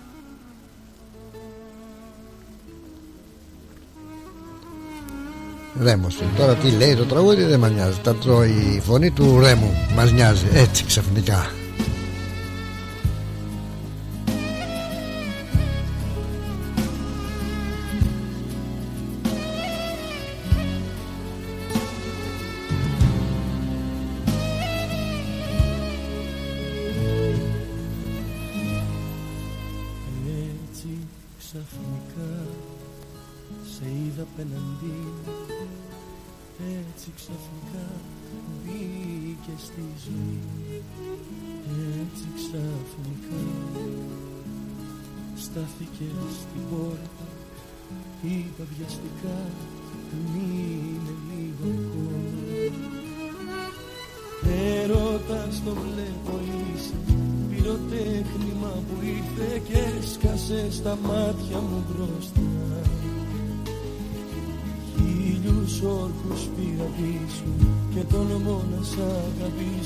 Ρέμος 5.80 6.18
Τώρα 6.36 6.54
τι 6.54 6.70
λέει 6.70 6.94
το 6.94 7.04
τραγούδι 7.04 7.42
δεν 7.42 7.60
μας 7.60 7.70
νοιάζει. 7.70 7.98
Τα 8.02 8.14
τρώει 8.14 8.50
η 8.50 8.80
φωνή 8.80 9.10
του 9.10 9.40
Ρέμου 9.40 9.72
Μας 9.94 10.12
νοιάζει. 10.12 10.46
Έτσι 10.52 10.84
ξαφνικά 10.84 11.50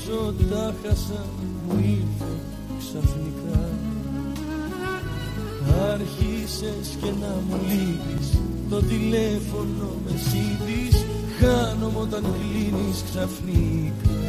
αγαπήσω 0.01 0.33
Τα 0.49 0.73
χάσα 0.83 1.25
μου 1.67 1.79
ήρθε 1.79 2.33
ξαφνικά. 2.79 3.69
Άρχισες 5.91 6.97
και 7.01 7.11
να 7.19 7.33
μου 7.47 7.59
λείπεις 7.67 8.39
Το 8.69 8.81
τηλέφωνο 8.81 9.89
με 10.05 10.11
σύντης 10.11 11.05
Χάνομαι 11.39 11.99
όταν 11.99 12.21
κλείνεις 12.21 13.03
ξαφνικά. 13.09 14.19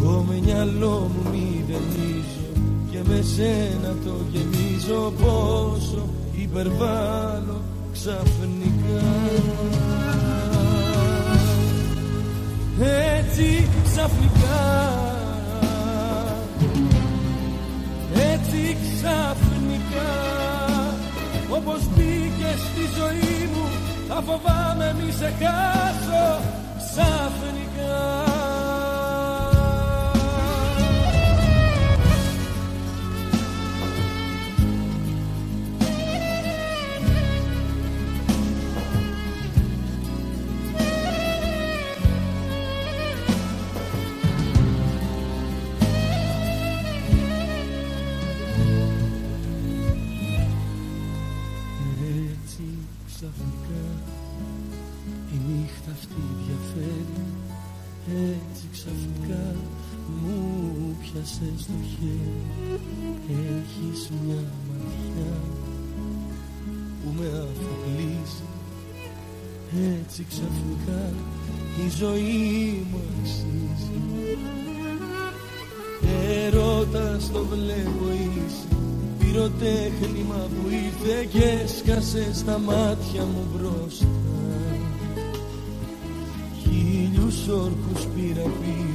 Το 0.00 0.24
με 0.28 0.40
μυαλό 0.44 1.10
μου 1.14 1.30
μηδενίζω 1.30 2.50
Και 2.90 2.98
με 3.08 3.22
σένα 3.22 3.94
το 4.04 4.14
γεμίζω. 4.32 5.12
Πόσο 5.20 6.08
υπερβάλλω 6.36 7.60
ξαφνικά 7.92 9.06
έτσι 12.80 13.68
ξαφνικά. 13.84 14.60
Έτσι 18.32 18.76
ξαφνικά. 18.82 20.12
Όπως 21.50 21.80
μπήκε 21.94 22.50
στη 22.56 22.82
ζωή 22.98 23.48
μου 23.54 23.68
θα 24.08 24.14
φοβάμαι 24.14 24.94
μη 24.98 25.12
σε 25.12 25.32
χάσω. 25.40 26.40
Ξαφνικά 26.78 28.27
πιάσε 61.68 61.72
στο 61.72 61.72
χέρι 61.72 62.80
Έχεις 63.28 64.10
μια 64.24 64.42
ματιά 64.68 65.32
που 67.02 67.12
με 67.18 67.26
αφοπλίζει. 67.26 68.46
Έτσι 70.00 70.26
ξαφνικά 70.28 71.12
η 71.86 71.88
ζωή 71.98 72.86
μου 72.90 73.00
αξίζει 73.20 73.90
Ερώτας 76.44 77.30
το 77.32 77.44
βλέπω 77.44 78.06
είσαι 78.12 78.66
Πυροτέχνημα 79.18 80.34
που 80.48 80.68
ήρθε 80.70 81.28
και 81.32 81.44
έσκασε 81.44 82.34
στα 82.34 82.58
μάτια 82.58 83.24
μου 83.24 83.46
μπροστά. 83.52 84.06
Χίλιους 86.62 87.48
όρκους 87.48 88.06
πήρα 88.14 88.42
πίσω 88.42 88.87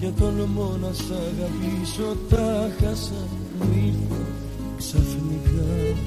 και 0.00 0.10
τολμώ 0.20 0.76
να 0.80 0.92
σ' 0.92 1.10
αγαπήσω 1.10 2.16
Τα 2.28 2.70
χάσα 2.80 3.22
μου 3.58 3.68
ήρθε 3.86 4.22
ξαφνικά. 4.76 6.00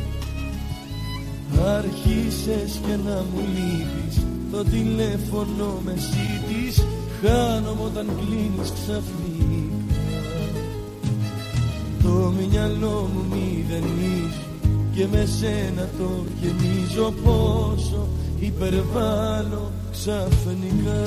Άρχισες 1.75 2.79
και 2.85 2.95
να 3.05 3.15
μου 3.15 3.41
λείπεις 3.55 4.25
Το 4.51 4.63
τηλέφωνο 4.63 5.79
με 5.85 5.93
ζήτης 5.93 6.85
Χάνομαι 7.21 7.81
όταν 7.85 8.05
κλείνεις 8.05 8.71
ξαφνικά. 8.71 9.99
Το 12.03 12.33
μυαλό 12.37 13.09
μου 13.13 13.25
μηδενίζει 13.29 14.43
Και 14.95 15.07
με 15.11 15.25
σένα 15.39 15.89
το 15.97 16.09
γεμίζω 16.41 17.13
Πόσο 17.23 18.07
υπερβάλλω 18.39 19.71
ξαφνικά 19.91 21.01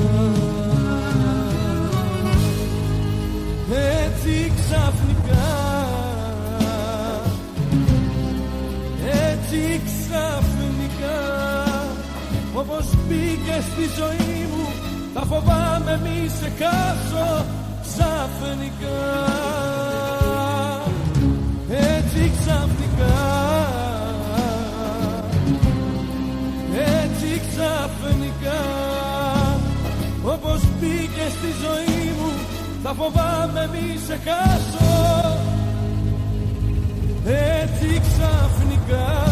Έτσι 3.72 4.52
ξαφνικά. 4.56 5.48
Έτσι 9.30 9.80
ξαφνικά. 9.84 11.20
Όπως 12.54 12.84
μπήκε 13.06 13.62
στη 13.72 13.84
ζωή 13.98 14.46
μου 14.50 14.66
Θα 15.14 15.20
φοβάμαι 15.20 16.00
μη 16.02 16.30
σε 16.38 16.52
χάσω 16.58 17.44
Ξαφνικά. 17.82 19.02
Έτσι 21.68 22.32
ξαφνικά. 22.40 23.16
Έτσι 27.02 27.40
ξαφνικά. 27.48 28.62
Όπως 30.24 30.60
μπήκε 30.80 31.26
στη 31.38 31.48
ζωή 31.62 31.98
μου 31.98 32.03
Θα 32.86 32.94
φοβάμαι 32.94 33.70
μη 33.72 33.98
σε 34.06 34.20
χάσω. 34.24 35.38
Έτσι 37.26 38.00
ξαφνικά. 38.00 39.22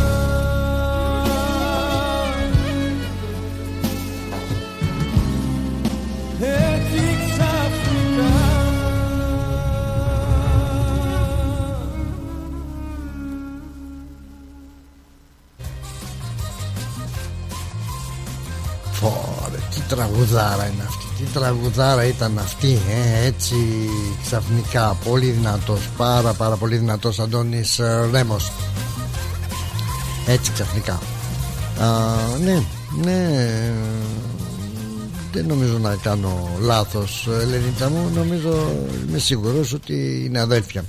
Έτσι 6.41 7.16
ξαφνικά. 7.24 8.33
Φωρε, 18.93 19.59
τι 19.70 19.81
τραγουδάρα 19.89 20.66
είναι 20.66 20.83
αυτή 20.89 21.02
Τι 21.24 21.28
τραγουδάρα 21.32 22.05
ήταν 22.05 22.39
αυτή 22.39 22.73
ε, 22.73 23.27
Έτσι 23.27 23.55
ξαφνικά 24.24 24.97
Πολύ 25.05 25.31
δυνατός, 25.31 25.89
πάρα 25.97 26.32
πάρα 26.32 26.57
πολύ 26.57 26.77
δυνατός 26.77 27.19
Αντώνης 27.19 27.78
ε, 27.78 28.09
Ρέμος. 28.12 28.53
Έτσι 30.27 30.53
ξαφνικά. 30.53 30.93
Α, 31.81 31.89
Ναι, 32.44 32.62
ναι 33.03 33.49
Δεν 35.32 35.47
νομίζω 35.47 35.78
να 35.78 35.97
κάνω 36.03 36.49
λάθος 36.61 37.28
Ελενίτσα 37.40 37.89
μου 37.89 38.11
Νομίζω, 38.15 38.73
είμαι 39.09 39.19
σίγουρος 39.19 39.73
ότι 39.73 40.24
είναι 40.27 40.40
αδέλφια. 40.40 40.85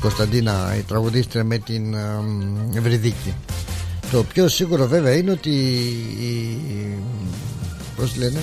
Κωνσταντίνα 0.00 0.74
η 0.78 0.80
τραγουδίστρια 0.80 1.44
με 1.44 1.58
την 1.58 1.94
ε, 1.94 2.78
Ευρυδίκη 2.78 3.34
το 4.10 4.24
πιο 4.24 4.48
σίγουρο 4.48 4.86
βέβαια 4.86 5.16
είναι 5.16 5.30
ότι 5.30 5.50
η, 6.20 6.58
πώς 7.96 8.16
λένε 8.16 8.40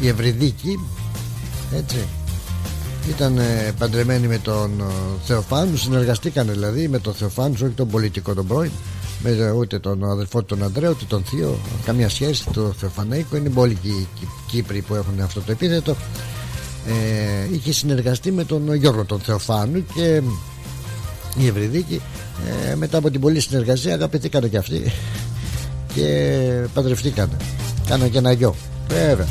η 0.00 0.08
Ευρυδίκη 0.08 0.78
έτσι 1.76 1.96
ήταν 3.08 3.38
ε, 3.38 3.72
παντρεμένη 3.78 4.26
με 4.26 4.38
τον 4.38 4.80
ε, 4.80 4.84
Θεοφάνου 5.24 5.76
συνεργαστήκαν 5.76 6.48
δηλαδή 6.50 6.88
με 6.88 6.98
τον 6.98 7.14
Θεοφάνου 7.14 7.54
όχι 7.62 7.72
τον 7.74 7.88
πολιτικό 7.88 8.34
τον 8.34 8.46
πρώην 8.46 8.70
με, 9.22 9.30
ε, 9.30 9.50
ούτε 9.50 9.78
τον 9.78 10.04
αδελφό 10.10 10.38
του 10.38 10.44
τον 10.44 10.62
Ανδρέα 10.62 10.90
ούτε 10.90 11.04
τον 11.08 11.24
θείο 11.24 11.58
καμία 11.84 12.08
σχέση 12.08 12.44
το 12.52 12.72
Θεοφανέικο 12.78 13.36
είναι 13.36 13.50
όλοι 13.54 13.78
οι 13.82 14.06
Κύ- 14.18 14.28
Κύπροι 14.50 14.80
που 14.80 14.94
έχουν 14.94 15.20
αυτό 15.20 15.40
το 15.40 15.52
επίθετο. 15.52 15.96
Ε, 16.86 17.54
είχε 17.54 17.72
συνεργαστεί 17.72 18.32
με 18.32 18.44
τον 18.44 18.74
Γιώργο 18.74 19.04
τον 19.04 19.20
Θεοφάνου 19.20 19.84
και 19.94 20.22
η 21.38 21.46
Ευρυδίκη 21.46 22.00
ε, 22.70 22.74
μετά 22.74 22.98
από 22.98 23.10
την 23.10 23.20
πολλή 23.20 23.40
συνεργασία 23.40 23.94
αγαπηθήκανε 23.94 24.48
και 24.48 24.56
αυτοί 24.56 24.92
και 25.94 26.38
παντρευτήκανε. 26.74 27.36
Κάνανε 27.86 28.08
και 28.08 28.18
ένα 28.18 28.32
γιο. 28.32 28.54
Βέβαια 28.88 29.26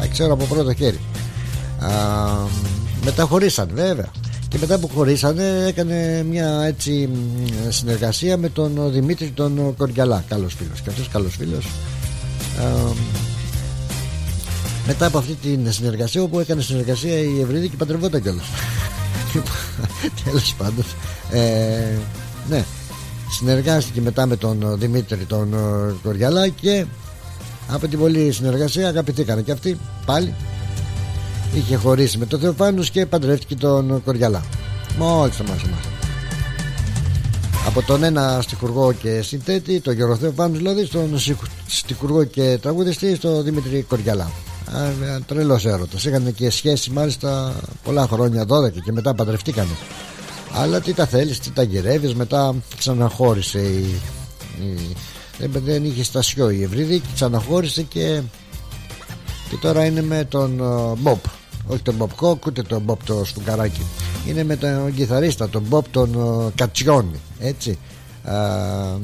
τα 0.00 0.06
ξέρω 0.06 0.32
από 0.32 0.44
πρώτο 0.44 0.74
χέρι. 0.74 0.98
Α, 1.78 1.88
μετά 3.04 3.22
χωρίσαν 3.22 3.70
βέβαια. 3.74 4.10
Και 4.48 4.58
μετά 4.60 4.78
που 4.78 4.88
χωρίσανε 4.94 5.64
έκανε 5.66 6.24
μια 6.28 6.62
έτσι 6.62 7.08
μ, 7.12 7.68
συνεργασία 7.68 8.36
με 8.36 8.48
τον 8.48 8.92
Δημήτρη 8.92 9.30
τον 9.30 9.74
Κοριαλά 9.76 10.24
καλός 10.28 10.54
φίλος. 10.54 10.80
Και 10.80 10.90
αυτός 10.90 11.08
καλός 11.08 11.36
φίλος 11.36 11.66
Α, 12.60 12.92
μετά 14.86 15.06
από 15.06 15.18
αυτή 15.18 15.34
την 15.34 15.72
συνεργασία 15.72 16.22
όπου 16.22 16.40
έκανε 16.40 16.62
συνεργασία 16.62 17.18
η 17.18 17.40
Ευρύδικη 17.40 17.76
παντρευόταν 17.76 18.22
κιόλας. 18.22 18.46
Τέλος 20.24 20.54
πάντων 20.58 20.84
ε, 21.30 21.98
ναι 22.48 22.64
συνεργάστηκε 23.30 24.00
μετά 24.00 24.26
με 24.26 24.36
τον 24.36 24.76
Δημήτρη 24.78 25.24
τον 25.24 25.54
ε, 25.54 25.94
Κοριαλά 26.02 26.48
και 26.48 26.84
από 27.70 27.88
την 27.88 27.98
πολλή 27.98 28.32
συνεργασία 28.32 28.88
αγαπηθήκανε 28.88 29.42
και 29.42 29.52
αυτοί 29.52 29.78
πάλι. 30.06 30.34
Είχε 31.54 31.76
χωρίσει 31.76 32.18
με 32.18 32.26
τον 32.26 32.40
Θεοφάνους 32.40 32.90
και 32.90 33.06
παντρεύτηκε 33.06 33.54
τον 33.54 34.02
Κοριαλά. 34.04 34.42
Μόλις 34.98 35.36
το 35.36 35.42
μάσα 35.44 35.66
μάσα 35.66 35.88
από 37.66 37.82
τον 37.82 38.02
ένα 38.02 38.38
στιχουργό 38.42 38.92
και 38.92 39.22
συνθέτη 39.22 39.80
τον 39.80 39.94
Γιώργο 39.94 40.16
Θεοφάνους 40.16 40.58
δηλαδή 40.58 40.84
στον 40.84 41.18
στιχουργό 41.66 42.24
και 42.24 42.58
τραγουδιστή 42.62 43.14
στον 43.14 43.44
Δημήτρη 43.44 43.82
Κοριαλά. 43.82 44.30
Α, 44.74 44.84
ε, 44.84 45.20
τρελός 45.26 45.64
έρωτας. 45.66 46.04
Είχαν 46.04 46.34
και 46.34 46.50
σχέση 46.50 46.90
μάλιστα 46.90 47.54
πολλά 47.84 48.06
χρόνια 48.06 48.44
12 48.46 48.80
και 48.84 48.92
μετά 48.92 49.14
παντρευτήκανε. 49.14 49.70
Αλλά 50.54 50.80
τι 50.80 50.92
τα 50.94 51.06
θέλεις, 51.06 51.38
τι 51.40 51.50
τα 51.50 51.62
γυρεύεις 51.62 52.14
μετά 52.14 52.54
ξαναχώρησε 52.78 53.58
η, 53.58 53.94
η- 54.60 54.96
δεν, 55.46 55.62
δεν 55.64 55.84
είχε 55.84 56.04
στασιό 56.04 56.50
η 56.50 56.62
Ευρύδικη 56.62 57.08
ξαναχώρησε 57.14 57.82
και 57.82 58.22
και 59.50 59.56
τώρα 59.56 59.84
είναι 59.84 60.02
με 60.02 60.24
τον 60.24 60.60
ε, 60.60 60.94
Μπομπ 60.98 61.18
όχι 61.66 61.82
τον 61.82 61.94
Μπομπ 61.94 62.10
Κόκ 62.16 62.46
ούτε 62.46 62.62
τον 62.62 62.82
Μπομπ 62.82 62.98
το 63.04 63.24
Σφουγγαράκι 63.24 63.86
είναι 64.26 64.44
με 64.44 64.56
τον 64.56 64.94
κιθαρίστα 64.94 65.48
τον 65.48 65.62
Μπομπ 65.62 65.84
τον 65.90 66.14
ε, 66.14 66.52
Κατσιόνι 66.54 67.20
έτσι 67.38 67.78
Α, 68.24 68.98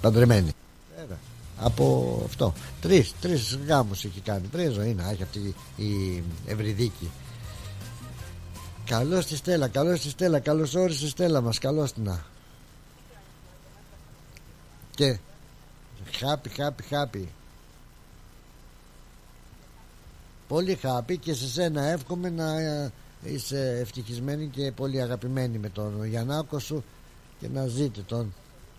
παντρεμένη 0.00 0.50
Βέβαια. 0.98 1.18
από 1.60 2.22
αυτό. 2.24 2.52
Τρεις 2.80 3.14
τρεις 3.20 3.58
γάμους 3.66 4.04
έχει 4.04 4.20
κάνει. 4.20 4.46
Τρεις 4.46 4.72
ζωή 4.72 4.94
να 4.94 5.10
έχει 5.10 5.22
αυτή 5.22 5.54
η 5.76 6.22
Ευρυδίκη. 6.46 7.10
Καλώς 8.84 9.26
τη 9.26 9.36
Στέλλα, 9.36 9.68
καλώς 9.68 10.00
τη 10.00 10.08
Στέλλα, 10.08 10.38
καλώς 10.38 10.74
όρισε 10.74 11.08
Στέλλα 11.08 11.40
μας, 11.40 11.58
καλώς 11.58 11.92
την. 11.92 12.10
Και 14.94 15.18
χάπι, 16.12 16.48
χάπι, 16.48 16.82
χάπι. 16.82 17.28
Πολύ 20.48 20.74
χάπι 20.74 21.18
και 21.18 21.34
σε 21.34 21.48
σένα 21.48 21.82
εύχομαι 21.82 22.30
να 22.30 22.60
ε, 22.60 22.92
είσαι 23.24 23.78
ευτυχισμένη 23.80 24.46
και 24.46 24.72
πολύ 24.72 25.00
αγαπημένη 25.02 25.58
με 25.58 25.68
τον 25.68 26.04
Γιαννάκο 26.04 26.58
σου 26.58 26.84
και 27.40 27.48
να 27.48 27.66
ζείτε 27.66 28.00
τον, 28.00 28.34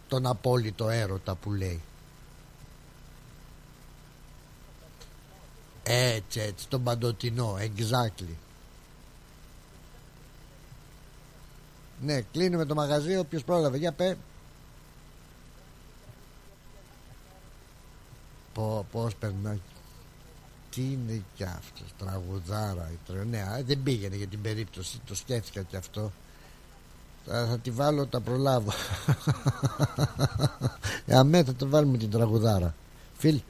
τον 0.07 0.25
απόλυτο 0.25 0.89
έρωτα 0.89 1.35
που 1.35 1.53
λέει. 1.53 1.81
Έτσι, 5.83 6.39
έτσι, 6.39 6.67
τον 6.67 6.83
παντοτινό, 6.83 7.57
exactly. 7.59 8.35
Ναι, 12.01 12.21
κλείνουμε 12.21 12.65
το 12.65 12.75
μαγαζί, 12.75 13.17
όποιος 13.17 13.43
πρόλαβε, 13.43 13.77
για 13.77 13.91
πέ. 13.91 14.17
Πώ, 18.57 18.85
πώς 18.91 19.15
περνάει 19.15 19.59
τι 20.69 20.81
είναι 20.81 21.23
κι 21.35 21.43
αυτό, 21.43 21.81
τραγουδάρα 21.97 22.91
η 22.91 23.13
Ναι, 23.29 23.43
δεν 23.65 23.83
πήγαινε 23.83 24.15
για 24.15 24.27
την 24.27 24.41
περίπτωση, 24.41 25.01
το 25.05 25.15
σκέφτηκα 25.15 25.61
κι 25.61 25.75
αυτό. 25.75 26.11
Θα, 27.25 27.45
θα 27.45 27.57
τη 27.57 27.71
βάλω, 27.71 28.05
τα 28.05 28.19
προλάβω. 28.19 28.71
Αμέ 31.19 31.43
θα 31.43 31.55
το 31.55 31.69
βάλουμε 31.69 31.97
την 31.97 32.09
τραγουδάρα. 32.09 32.75
Φίλ. 33.17 33.41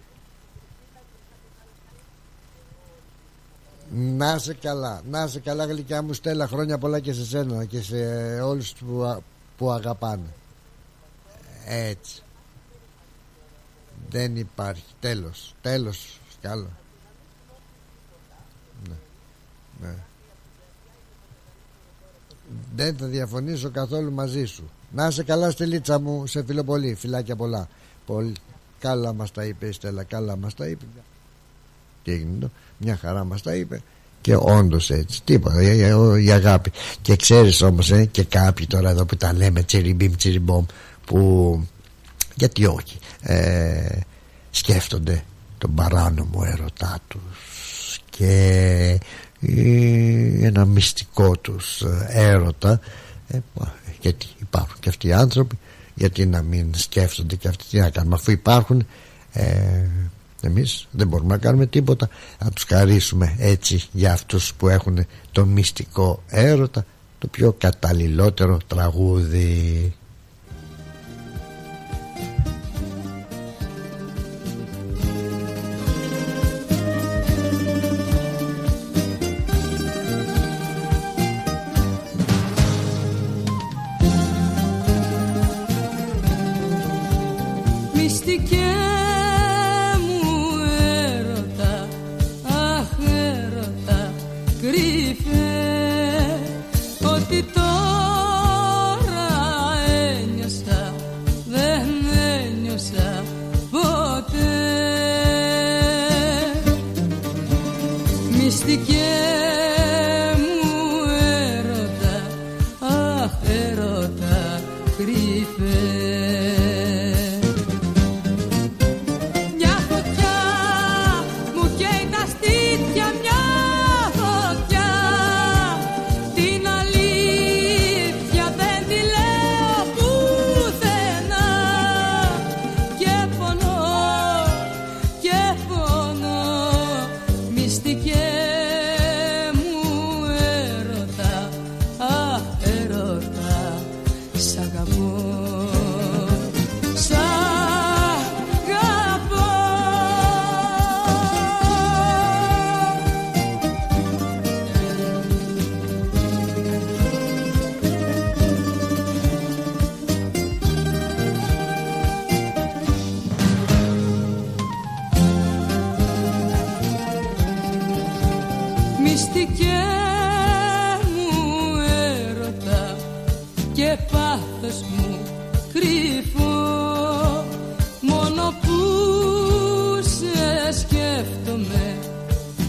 Να 3.91 4.37
σε 4.37 4.53
καλά, 4.53 5.01
να 5.09 5.27
σε 5.27 5.39
καλά 5.39 5.65
γλυκιά 5.65 6.01
μου 6.01 6.13
Στέλλα 6.13 6.47
Χρόνια 6.47 6.77
πολλά 6.77 6.99
και 6.99 7.13
σε 7.13 7.25
σένα 7.25 7.65
και 7.65 7.81
σε 7.81 7.95
όλους 8.41 8.73
που, 8.73 9.23
που 9.57 9.71
αγαπάνε 9.71 10.33
Έτσι 11.65 12.21
Δεν 14.09 14.35
υπάρχει. 14.35 14.83
Τέλος, 14.99 15.55
τέλος 15.61 16.19
Καλό 16.41 16.67
ναι. 18.89 18.95
ναι. 19.81 19.95
Δεν 22.75 22.95
θα 22.97 23.05
διαφωνήσω 23.05 23.69
καθόλου 23.69 24.11
μαζί 24.11 24.45
σου. 24.45 24.69
Να 24.91 25.11
σε 25.11 25.23
καλά 25.23 25.51
στελίτσα 25.51 25.99
μου 25.99 26.27
Σε 26.27 26.43
φιλοπολί, 26.43 26.95
φιλάκια 26.99 27.35
πολλά. 27.35 27.67
Πολύ. 28.05 28.33
Καλά 28.79 29.13
μας 29.13 29.31
τα 29.31 29.45
είπε 29.45 29.67
η 29.67 29.71
Στέλλα 29.71 30.03
Καλά 30.03 30.37
μας 30.37 30.53
τα 30.53 30.67
είπε. 30.67 30.85
Τι 32.03 32.11
έγινε 32.11 32.49
μια 32.77 32.97
χαρά 32.97 33.23
μας 33.23 33.41
τα 33.41 33.55
είπε. 33.55 33.81
Και 34.21 34.35
όντως 34.35 34.89
έτσι, 34.89 35.21
τίποτα, 35.23 35.61
η, 36.21 36.31
αγάπη. 36.31 36.71
Και 37.01 37.15
ξέρεις 37.15 37.61
όμως 37.61 37.91
ε, 37.91 38.05
και 38.05 38.23
κάποιοι 38.23 38.67
τώρα 38.67 38.89
εδώ 38.89 39.05
που 39.05 39.17
τα 39.17 39.33
λέμε 39.33 39.63
τσιριμπιμ 39.63 40.15
τσιριμπομ 40.15 40.65
που 41.05 41.59
γιατί 42.35 42.65
όχι 42.65 42.97
ε, 43.21 43.99
σκέφτονται 44.51 45.23
τον 45.57 45.73
παράνομο 45.75 46.41
έρωτά 46.45 46.99
τους 47.07 47.99
και 48.09 48.99
ένα 50.41 50.65
μυστικό 50.65 51.37
τους 51.37 51.83
έρωτα. 52.07 52.79
Ε, 53.27 53.39
γιατί 54.01 54.25
υπάρχουν 54.41 54.79
και 54.79 54.89
αυτοί 54.89 55.07
οι 55.07 55.13
άνθρωποι 55.13 55.57
γιατί 55.95 56.25
να 56.25 56.41
μην 56.41 56.71
σκέφτονται 56.75 57.35
και 57.35 57.47
αυτοί 57.47 57.65
τι 57.69 57.79
να 57.79 57.89
κάνουμε 57.89 58.15
αφού 58.15 58.31
υπάρχουν 58.31 58.85
ε, 59.33 59.87
εμείς 60.41 60.87
δεν 60.91 61.07
μπορούμε 61.07 61.29
να 61.29 61.37
κάνουμε 61.37 61.65
τίποτα. 61.65 62.09
Να 62.39 62.49
τους 62.51 62.63
χαρίσουμε 62.63 63.35
έτσι 63.37 63.83
για 63.91 64.13
αυτούς 64.13 64.53
που 64.53 64.67
έχουν 64.67 65.05
το 65.31 65.45
μυστικό 65.45 66.23
έρωτα 66.27 66.85
το 67.19 67.27
πιο 67.27 67.53
καταλληλότερο 67.57 68.57
τραγούδι 68.67 69.93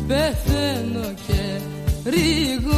πεθαίνω 0.09 1.15
και 1.27 1.61
ρίγω. 2.11 2.78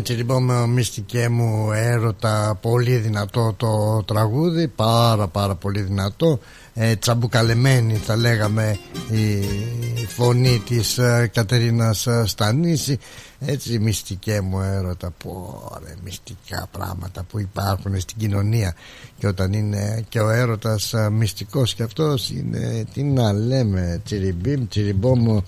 Τσιριμπίμ 0.00 0.02
τσιριμπόμ 0.02 0.70
μυστικέ 0.70 1.28
μου 1.28 1.72
έρωτα 1.72 2.58
πολύ 2.60 2.96
δυνατό 2.96 3.54
το 3.56 4.02
τραγούδι 4.06 4.68
πάρα 4.68 5.26
πάρα 5.28 5.54
πολύ 5.54 5.80
δυνατό. 5.80 6.38
Ε, 6.74 6.96
τσαμπουκαλεμένη 6.96 7.94
θα 7.94 8.16
λέγαμε 8.16 8.78
η 9.10 10.06
φωνή 10.06 10.62
της 10.66 10.98
ε, 10.98 11.30
Κατερίνας 11.34 12.06
ε, 12.06 12.22
Στανίση. 12.26 12.98
Έτσι 13.40 13.78
μυστικέ 13.78 14.40
μου 14.40 14.60
έρωτα 14.60 15.12
πόρε 15.24 15.94
μυστικά 16.04 16.68
πράγματα 16.70 17.22
που 17.22 17.40
υπάρχουν 17.40 18.00
στην 18.00 18.16
κοινωνία. 18.18 18.74
Και 19.18 19.26
όταν 19.26 19.52
είναι 19.52 20.04
και 20.08 20.20
ο 20.20 20.30
έρωτας 20.30 20.92
ε, 20.92 21.10
μυστικός 21.10 21.74
και 21.74 21.82
αυτός 21.82 22.30
είναι 22.30 22.84
τι 22.92 23.02
να 23.02 23.32
λέμε 23.32 24.00
τσιριμπίμ 24.04 24.68
τσιριμπόμ 24.68 25.38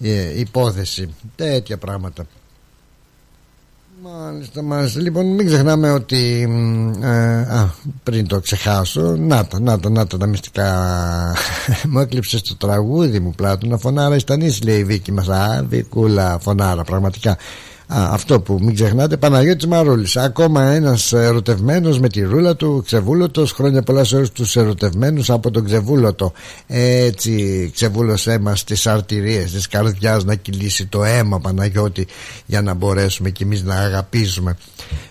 ε, 0.00 0.38
υπόθεση. 0.38 1.14
Τέτοια 1.36 1.78
πράγματα 1.78 2.26
Μάλιστα, 4.06 4.62
μάλιστα. 4.62 5.00
Λοιπόν, 5.00 5.26
μην 5.26 5.46
ξεχνάμε 5.46 5.90
ότι. 5.90 6.48
Ε, 7.02 7.40
α, 7.40 7.74
πριν 8.02 8.26
το 8.26 8.40
ξεχάσω. 8.40 9.16
Να 9.16 9.46
τα, 9.46 9.60
να 9.60 9.80
τα, 9.80 9.90
να 9.90 10.06
τα, 10.06 10.16
τα 10.16 10.26
μυστικά. 10.26 10.72
μου 11.90 11.98
έκλειψες 11.98 12.42
το 12.42 12.56
τραγούδι 12.56 13.20
μου 13.20 13.32
πλάτο 13.36 13.66
να 13.66 13.76
φωνάρα 13.78 14.14
Ιστανής 14.16 14.62
λέει 14.62 14.78
η 14.78 14.84
Βίκη 14.84 15.12
μας. 15.12 15.28
Α, 15.28 15.64
Βίκουλα, 15.68 16.38
φωνάρα, 16.38 16.84
πραγματικά. 16.84 17.36
Α, 17.94 18.08
αυτό 18.12 18.40
που 18.40 18.58
μην 18.60 18.74
ξεχνάτε, 18.74 19.16
Παναγιώτης 19.16 19.66
Μαρούλης 19.66 20.16
Ακόμα 20.16 20.62
ένας 20.62 21.12
ερωτευμένος 21.12 22.00
με 22.00 22.08
τη 22.08 22.22
ρούλα 22.22 22.56
του, 22.56 22.82
ξεβούλωτος, 22.86 23.52
χρόνια 23.52 23.82
πολλά 23.82 24.04
σε 24.04 24.16
όλους 24.16 24.30
τους 24.30 24.56
ερωτευμένους 24.56 25.30
από 25.30 25.50
τον 25.50 25.64
ξεβούλωτο. 25.64 26.32
Έτσι 26.66 27.70
ξεβούλωσέ 27.74 28.38
μας 28.38 28.64
τις 28.64 28.86
αρτηρίες 28.86 29.52
της 29.52 29.68
καρδιάς 29.68 30.24
να 30.24 30.34
κυλήσει 30.34 30.86
το 30.86 31.04
αίμα 31.04 31.40
Παναγιώτη 31.40 32.06
για 32.46 32.62
να 32.62 32.74
μπορέσουμε 32.74 33.30
κι 33.30 33.42
εμείς 33.42 33.62
να 33.62 33.74
αγαπήσουμε. 33.74 34.56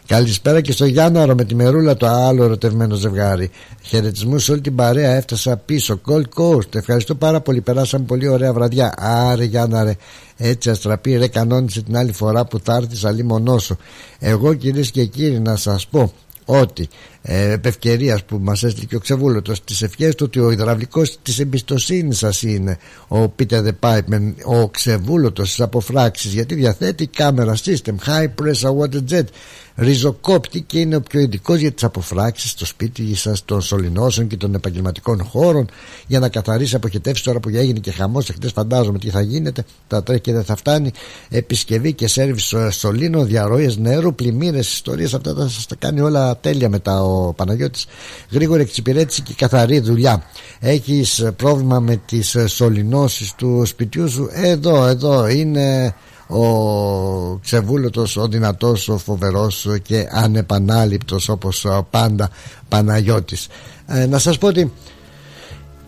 Καλησπέρα 0.07 0.61
και 0.61 0.71
στο 0.71 0.85
Γιάνναρο 0.85 1.35
με 1.35 1.43
τη 1.43 1.55
μερούλα 1.55 1.97
το 1.97 2.07
άλλο 2.07 2.43
ερωτευμένο 2.43 2.95
ζευγάρι. 2.95 3.49
Χαιρετισμού 3.81 4.39
σε 4.39 4.51
όλη 4.51 4.61
την 4.61 4.75
παρέα. 4.75 5.15
Έφτασα 5.15 5.57
πίσω. 5.57 6.01
Gold 6.07 6.41
Coast. 6.41 6.75
Ευχαριστώ 6.75 7.15
πάρα 7.15 7.41
πολύ. 7.41 7.61
Περάσαμε 7.61 8.05
πολύ 8.05 8.27
ωραία 8.27 8.53
βραδιά. 8.53 8.93
Άρε 8.97 9.43
Γιάνναρε. 9.43 9.95
Έτσι 10.37 10.69
αστραπή 10.69 11.15
ρε 11.15 11.27
κανόνισε 11.27 11.81
την 11.81 11.97
άλλη 11.97 12.11
φορά 12.11 12.45
που 12.45 12.59
θα 12.63 12.75
έρθει 12.75 13.07
αλλή 13.07 13.23
μονόσο. 13.23 13.77
Εγώ 14.19 14.53
κυρίες 14.53 14.91
και 14.91 15.05
κύριοι 15.05 15.39
να 15.39 15.55
σας 15.55 15.87
πω 15.87 16.13
ότι 16.45 16.87
ε, 17.21 17.51
επευκαιρία 17.51 18.19
που 18.25 18.37
μας 18.41 18.63
έστειλε 18.63 18.85
και 18.85 18.95
ο 18.95 18.99
Ξεβούλωτος 18.99 19.63
τις 19.63 19.81
ευχές 19.81 20.15
του 20.15 20.23
ότι 20.27 20.39
ο 20.39 20.51
υδραυλικός 20.51 21.17
της 21.21 21.39
εμπιστοσύνης 21.39 22.17
σας 22.17 22.41
είναι 22.41 22.77
ο 23.07 23.23
Peter 23.23 23.63
the 23.63 23.71
Pipeman 23.79 24.33
ο 24.45 24.69
Ξεβούλωτος 24.69 25.49
της 25.49 25.59
αποφράξει 25.59 26.27
γιατί 26.27 26.55
διαθέτει 26.55 27.07
κάμερα 27.07 27.55
system 27.63 27.95
high 28.07 28.27
pressure 28.41 28.77
water 28.79 28.99
jet 29.09 29.25
ριζοκόπτη 29.75 30.61
και 30.61 30.79
είναι 30.79 30.95
ο 30.95 31.01
πιο 31.01 31.19
ειδικός 31.19 31.59
για 31.59 31.71
τις 31.71 31.83
αποφράξει 31.83 32.47
στο 32.47 32.65
σπίτι 32.65 33.15
σας 33.15 33.45
των 33.45 33.61
σωληνώσεων 33.61 34.27
και 34.27 34.37
των 34.37 34.53
επαγγελματικών 34.53 35.23
χώρων. 35.23 35.69
Για 36.07 36.19
να 36.19 36.29
καθαρίσει 36.29 36.75
αποχετεύσεις 36.75 37.23
τώρα 37.25 37.39
που 37.39 37.49
έγινε 37.49 37.79
και 37.79 37.91
χαμός 37.91 38.29
εχθές 38.29 38.51
φαντάζομαι 38.51 38.99
τι 38.99 39.09
θα 39.09 39.21
γίνεται. 39.21 39.65
Τα 39.87 40.03
τρέχει 40.03 40.21
και 40.21 40.33
δεν 40.33 40.43
θα 40.43 40.55
φτάνει. 40.55 40.91
Επισκευή 41.29 41.93
και 41.93 42.07
σέρβις 42.07 42.53
σωλήνων 42.69 43.27
διαρροές 43.27 43.77
νερού 43.77 44.15
πλημμύρες 44.15 44.73
ιστορίες. 44.73 45.13
Αυτά 45.13 45.33
θα 45.33 45.47
σας 45.47 45.65
τα 45.65 45.75
κάνει 45.75 46.01
όλα 46.01 46.37
τέλεια 46.37 46.69
μετά 46.69 47.03
ο 47.03 47.33
Παναγιώτης. 47.33 47.85
Γρήγορη 48.31 48.61
εξυπηρέτηση 48.61 49.21
και 49.21 49.33
καθαρή 49.37 49.79
δουλειά. 49.79 50.23
Έχεις 50.59 51.25
πρόβλημα 51.35 51.79
με 51.79 52.01
τις 52.05 52.35
σωληνώσεις 52.47 53.33
του 53.35 53.63
σπιτιού 53.65 54.09
σου; 54.09 54.29
Εδώ 54.31 54.85
εδώ 54.85 55.27
είναι 55.27 55.95
ο 56.33 57.39
ξεβούλωτος, 57.41 58.17
ο 58.17 58.27
δυνατός, 58.27 58.89
ο 58.89 58.97
φοβερός 58.97 59.67
και 59.81 60.07
ανεπανάληπτος 60.11 61.29
όπως 61.29 61.67
πάντα 61.89 62.29
Παναγιώτης. 62.67 63.47
Ε, 63.87 64.05
να 64.05 64.17
σας 64.17 64.37
πω 64.37 64.47
ότι 64.47 64.71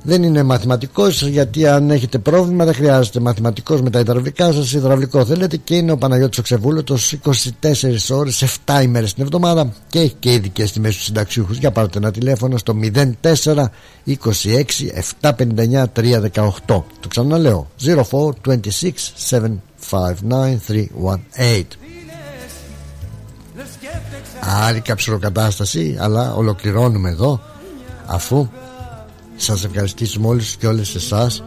δεν 0.07 0.23
είναι 0.23 0.43
μαθηματικός 0.43 1.21
γιατί 1.21 1.67
αν 1.67 1.89
έχετε 1.89 2.17
πρόβλημα 2.17 2.65
δεν 2.65 2.73
χρειάζεται 2.73 3.19
μαθηματικός 3.19 3.81
με 3.81 3.89
τα 3.89 3.99
υδραυλικά 3.99 4.51
σας 4.51 4.73
υδραυλικό 4.73 5.25
θέλετε. 5.25 5.57
Και 5.57 5.75
είναι 5.75 5.91
ο 5.91 5.97
Παναγιώτης 5.97 6.37
ο 6.37 6.41
Ξεβούλωτος 6.41 7.15
24 7.61 8.09
ώρες 8.09 8.43
7 8.65 8.81
ημέρες 8.83 9.13
την 9.13 9.23
εβδομάδα. 9.23 9.73
Και 9.87 9.99
έχει 9.99 10.15
και 10.19 10.33
ειδικές 10.33 10.71
τιμές 10.71 10.95
του 10.95 11.01
συνταξιούχους. 11.01 11.57
Για 11.57 11.71
πάρτε 11.71 11.97
ένα 11.97 12.11
τηλέφωνο 12.11 12.57
στο 12.57 12.75
04 13.21 13.71
26 14.05 14.15
759 15.21 15.83
318 15.93 16.23
το 16.65 17.07
ξαναλέω 17.07 17.67
04 17.85 17.93
26 18.11 18.61
7 19.29 19.51
59318 19.91 21.61
Άλλη 24.39 24.79
καψουροκατάσταση 24.79 25.97
αλλά 25.99 26.33
ολοκληρώνουμε 26.33 27.09
εδώ 27.09 27.41
αφού 28.05 28.47
σας 29.35 29.63
ευχαριστήσουμε 29.63 30.27
όλους 30.27 30.55
και 30.55 30.67
όλες 30.67 30.95
εσάς 30.95 31.43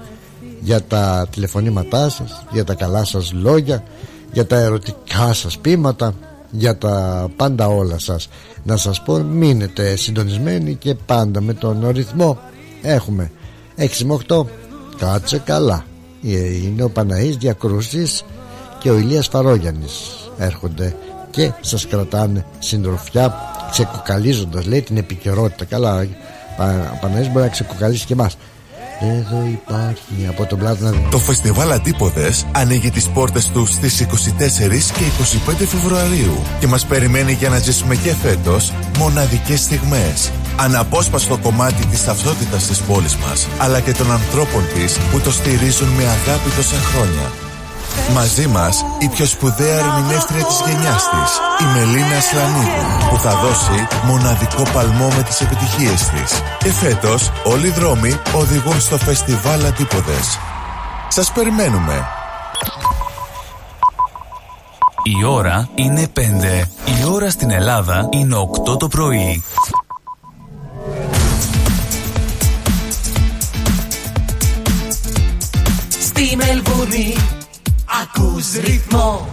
για 0.60 0.82
τα 0.82 1.26
τηλεφωνήματά 1.30 2.08
σας 2.08 2.44
για 2.52 2.64
τα 2.64 2.74
καλά 2.74 3.04
σας 3.04 3.32
λόγια 3.32 3.84
για 4.32 4.46
τα 4.46 4.56
ερωτικά 4.56 5.32
σας 5.32 5.58
πείματα 5.58 6.14
για 6.50 6.78
τα 6.78 7.26
πάντα 7.36 7.66
όλα 7.66 7.98
σας. 7.98 8.28
Να 8.62 8.76
σας 8.76 9.02
πω 9.02 9.18
μείνετε 9.18 9.96
συντονισμένοι 9.96 10.74
και 10.74 10.94
πάντα 10.94 11.40
με 11.40 11.54
τον 11.54 11.88
ρυθμό. 11.88 12.38
Έχουμε 12.82 13.30
6 13.76 14.04
με 14.04 14.14
8 14.28 14.46
κάτσε 14.98 15.38
καλά 15.38 15.84
είναι 16.22 16.82
ο 16.82 16.90
Παναής 16.90 17.36
Διακρούσης 17.36 18.24
και 18.78 18.90
ο 18.90 18.98
Ηλίας 18.98 19.26
Φαρόγιαννης 19.26 20.30
έρχονται 20.38 20.96
και 21.30 21.52
σας 21.60 21.86
κρατάνε 21.86 22.44
συντροφιά 22.58 23.34
ξεκοκαλίζοντας 23.70 24.66
λέει 24.66 24.82
την 24.82 24.96
επικαιρότητα. 24.96 25.64
Καλά 25.64 26.06
ο 26.92 26.98
Παναής 27.00 27.28
μπορεί 27.28 27.44
να 27.44 27.50
ξεκοκαλίσει 27.50 28.06
και 28.06 28.12
εμάς. 28.12 28.36
Εδώ 29.00 29.46
υπάρχει 29.46 30.26
από 30.28 30.46
τον 30.46 30.58
πλάτο 30.58 30.84
να... 30.84 31.08
Το 31.10 31.18
φεστιβάλ 31.18 31.72
Αντίποδες 31.72 32.46
ανοίγει 32.52 32.90
τις 32.90 33.08
πόρτες 33.08 33.48
του 33.48 33.66
στις 33.66 34.06
24 34.06 34.06
και 34.68 35.04
25 35.50 35.54
Φεβρουαρίου 35.66 36.42
και 36.60 36.66
μας 36.66 36.86
περιμένει 36.86 37.32
για 37.32 37.48
να 37.48 37.58
ζήσουμε 37.58 37.94
και 37.94 38.14
φέτος 38.14 38.72
μοναδικές 38.98 39.60
στιγμές. 39.60 40.30
Αναπόσπαστο 40.60 41.38
κομμάτι 41.38 41.86
της 41.86 42.04
ταυτότητας 42.04 42.66
της 42.66 42.80
πόλης 42.80 43.16
μας 43.16 43.46
αλλά 43.58 43.80
και 43.80 43.92
των 43.92 44.12
ανθρώπων 44.12 44.62
της 44.74 44.98
που 45.10 45.20
το 45.20 45.30
στηρίζουν 45.30 45.88
με 45.88 46.02
αγάπη 46.02 46.50
τόσα 46.56 46.76
χρόνια. 46.76 47.32
Μαζί 48.14 48.46
μας 48.46 48.84
η 48.98 49.08
πιο 49.08 49.26
σπουδαία 49.26 49.78
ερμηνεύτρια 49.78 50.44
της 50.44 50.62
γενιάς 50.66 51.02
της, 51.10 51.30
η 51.60 51.64
Μελίνα 51.74 52.20
Σλανίδου, 52.20 53.08
που 53.10 53.16
θα 53.16 53.36
δώσει 53.36 53.86
μοναδικό 54.04 54.62
παλμό 54.72 55.08
με 55.16 55.22
τις 55.22 55.40
επιτυχίες 55.40 56.08
της. 56.08 56.42
Και 56.58 56.72
φέτος 56.72 57.30
όλοι 57.44 57.66
οι 57.66 57.70
δρόμοι 57.70 58.20
οδηγούν 58.34 58.80
στο 58.80 58.98
φεστιβάλ 58.98 59.64
Αντίποδες. 59.64 60.38
Σας 61.08 61.32
περιμένουμε. 61.32 62.06
Η 65.02 65.24
ώρα 65.24 65.68
είναι 65.74 66.08
5. 66.14 66.68
Η 66.84 67.04
ώρα 67.12 67.30
στην 67.30 67.50
Ελλάδα 67.50 68.08
είναι 68.12 68.36
8 68.36 68.76
το 68.78 68.88
πρωί. 68.88 69.42
Στη 76.18 76.36
Μελβούνι 76.36 77.16
Ακούς 78.02 78.52
ρυθμό 78.52 79.28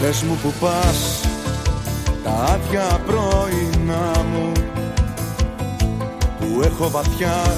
Πες 0.00 0.22
μου 0.22 0.38
που 0.42 0.52
πας 0.60 1.20
τα 2.24 2.30
άδεια 2.30 3.00
πρωινά 3.06 4.24
μου. 4.32 4.52
Που 6.38 6.62
έχω 6.62 6.90
βαθιά 6.90 7.56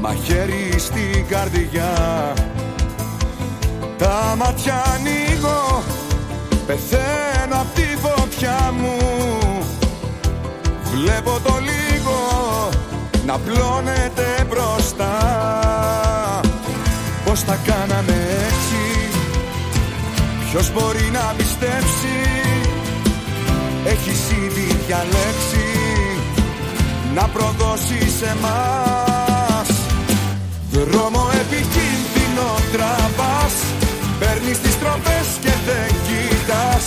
μαχαίρι 0.00 0.78
στην 0.78 1.26
καρδιά 1.28 1.92
τα 3.98 4.34
μάτια 4.38 4.82
ανοίγω 4.94 5.82
Πεθαίνω 6.66 7.60
απ' 7.60 7.74
τη 7.74 7.86
φωτιά 8.02 8.72
μου. 8.80 8.96
Βλέπω 10.94 11.40
το 11.44 11.54
λίγο 11.60 12.18
να 13.26 13.38
πλώνεται 13.38 14.46
μπροστά. 14.48 15.16
Πώς 17.24 17.44
τα 17.44 17.58
κάναμε 17.66 18.12
έτσι 18.46 19.08
Ποιος 20.50 20.72
μπορεί 20.72 21.10
να 21.12 21.34
πιστέψει; 21.36 22.16
Έχεις 23.84 24.20
ήδη 24.30 24.78
διαλέξει 24.86 25.66
Να 27.14 27.22
προδώσει 27.22 28.10
σε 28.18 28.36
μας. 28.42 29.68
Δρόμο 30.70 31.30
επικίνδυνο 31.40 32.54
τραβάς 32.72 33.77
Παίρνεις 34.18 34.58
τις 34.60 34.78
τροφέ 34.78 35.20
και 35.40 35.54
δεν 35.66 35.90
κοιτάς. 36.06 36.86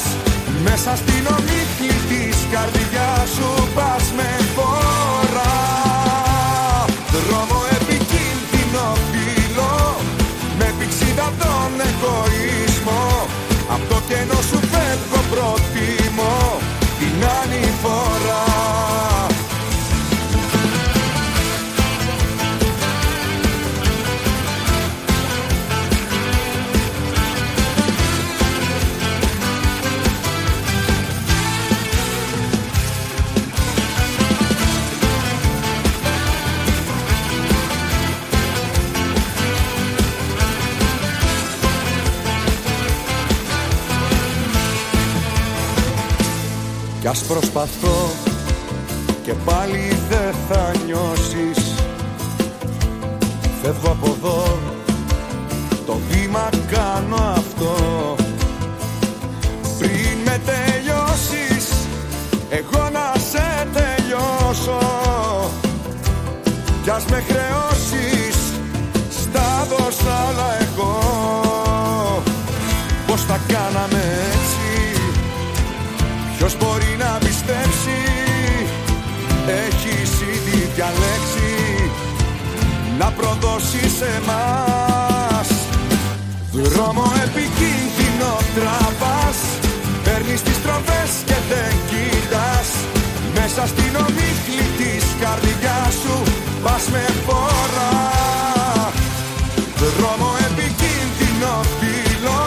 Μέσα 0.64 0.96
στην 1.02 1.24
ομίχλη 1.36 1.96
της 2.10 2.38
καρδιάς 2.52 3.30
σου 3.36 3.50
πας 3.76 4.06
με 4.18 4.41
ας 47.12 47.24
προσπαθώ 47.24 48.10
και 49.24 49.34
πάλι 49.46 49.98
δεν 50.10 50.34
θα 50.50 50.72
νιώσεις. 50.86 51.76
Φεύγω 53.62 53.92
από 53.92 54.16
εδώ 54.18 54.60
το 55.86 56.00
βήμα 56.10 56.50
κάνω 56.72 57.16
αυτό. 57.16 57.76
Πριν 59.80 60.18
με 60.26 60.42
τελειώσεις 60.46 61.68
εγώ 62.50 62.90
να 62.90 63.20
σε 63.30 63.68
τελειώσω. 63.74 64.80
Κι 66.84 66.90
ας 66.90 67.06
με 67.06 67.24
χρεώσεις 67.28 68.38
στα 69.10 69.68
δώσα 69.70 70.14
άλλα 70.30 70.58
εγώ. 70.62 71.00
Πώς 73.08 73.26
τα 73.26 73.40
κάναμε 73.48 74.02
έτσι; 74.32 75.02
Ποιος 76.38 76.58
μπορεί 76.58 76.71
Να 83.02 83.12
προδώσεις 83.12 83.96
εμάς. 84.18 85.50
Δρόμο 86.52 87.06
επικίνδυνο 87.26 88.32
τραβάς 88.56 89.40
Παίρνεις 90.04 90.42
τις 90.42 90.62
τροφές 90.64 91.12
και 91.26 91.38
δεν 91.52 91.74
κοιτάς. 91.90 92.70
Μέσα 93.38 93.64
στην 93.72 93.94
ομίχλη 94.06 94.66
της 94.80 95.04
καρδιάς 95.22 95.94
σου 96.02 96.18
Πας 96.64 96.84
με 96.94 97.06
φορά. 97.26 97.96
Δρόμο 99.98 100.30
επικίνδυνο 100.50 101.54
φίλο 101.80 102.42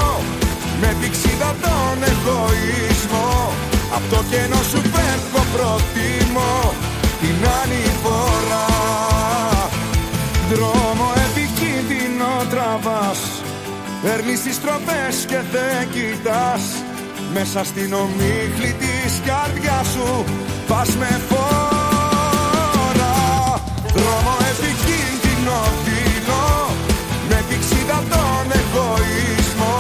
Με 0.81 0.91
πηξίδα 1.01 1.51
τον 1.65 1.97
εγωισμό. 2.11 3.31
Απ' 3.97 4.07
το 4.13 4.21
κενό 4.31 4.61
σου 4.71 4.81
Παίρνεις 14.35 14.53
τις 14.53 14.65
τροπές 14.65 15.17
και 15.31 15.41
δεν 15.55 15.83
κοιτάς. 15.95 16.65
Μέσα 17.35 17.65
στην 17.65 17.93
ομίχλη 17.93 18.73
της 18.83 19.13
καρδιάς 19.27 19.87
σου 19.95 20.25
Πας 20.69 20.91
με 21.01 21.21
φορά 21.29 23.15
Δρόμο 23.97 24.35
επικίνδυνο 24.53 25.59
φίλο 25.85 26.47
Με 27.29 27.39
πηξίδα 27.49 27.99
τον 28.13 28.47
εγωισμό. 28.61 29.79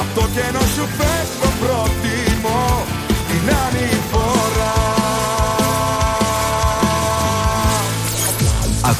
Απ' 0.00 0.14
το 0.14 0.24
κενό 0.34 0.64
σου 0.74 0.84
φεύγω 0.98 1.50
προτιμώ. 1.60 2.64
Την 3.28 3.44
άλλη 3.62 3.88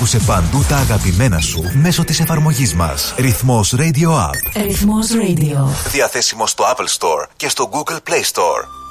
Άκουσε 0.03 0.19
παντού 0.27 0.65
τα 0.69 0.77
αγαπημένα 0.77 1.41
σου 1.41 1.71
μέσω 1.75 2.05
της 2.05 2.21
εφαρμογής 2.21 2.75
μας. 2.75 3.15
Ρυθμός 3.19 3.75
Radio 3.77 4.09
App. 4.09 4.63
Ρυθμός 4.63 5.07
Radio. 5.13 5.91
Διαθέσιμο 5.91 6.47
στο 6.47 6.65
Apple 6.65 6.99
Store 6.99 7.27
και 7.37 7.49
στο 7.49 7.71
Google 7.73 8.11
Play 8.11 8.23
Store. 8.33 8.82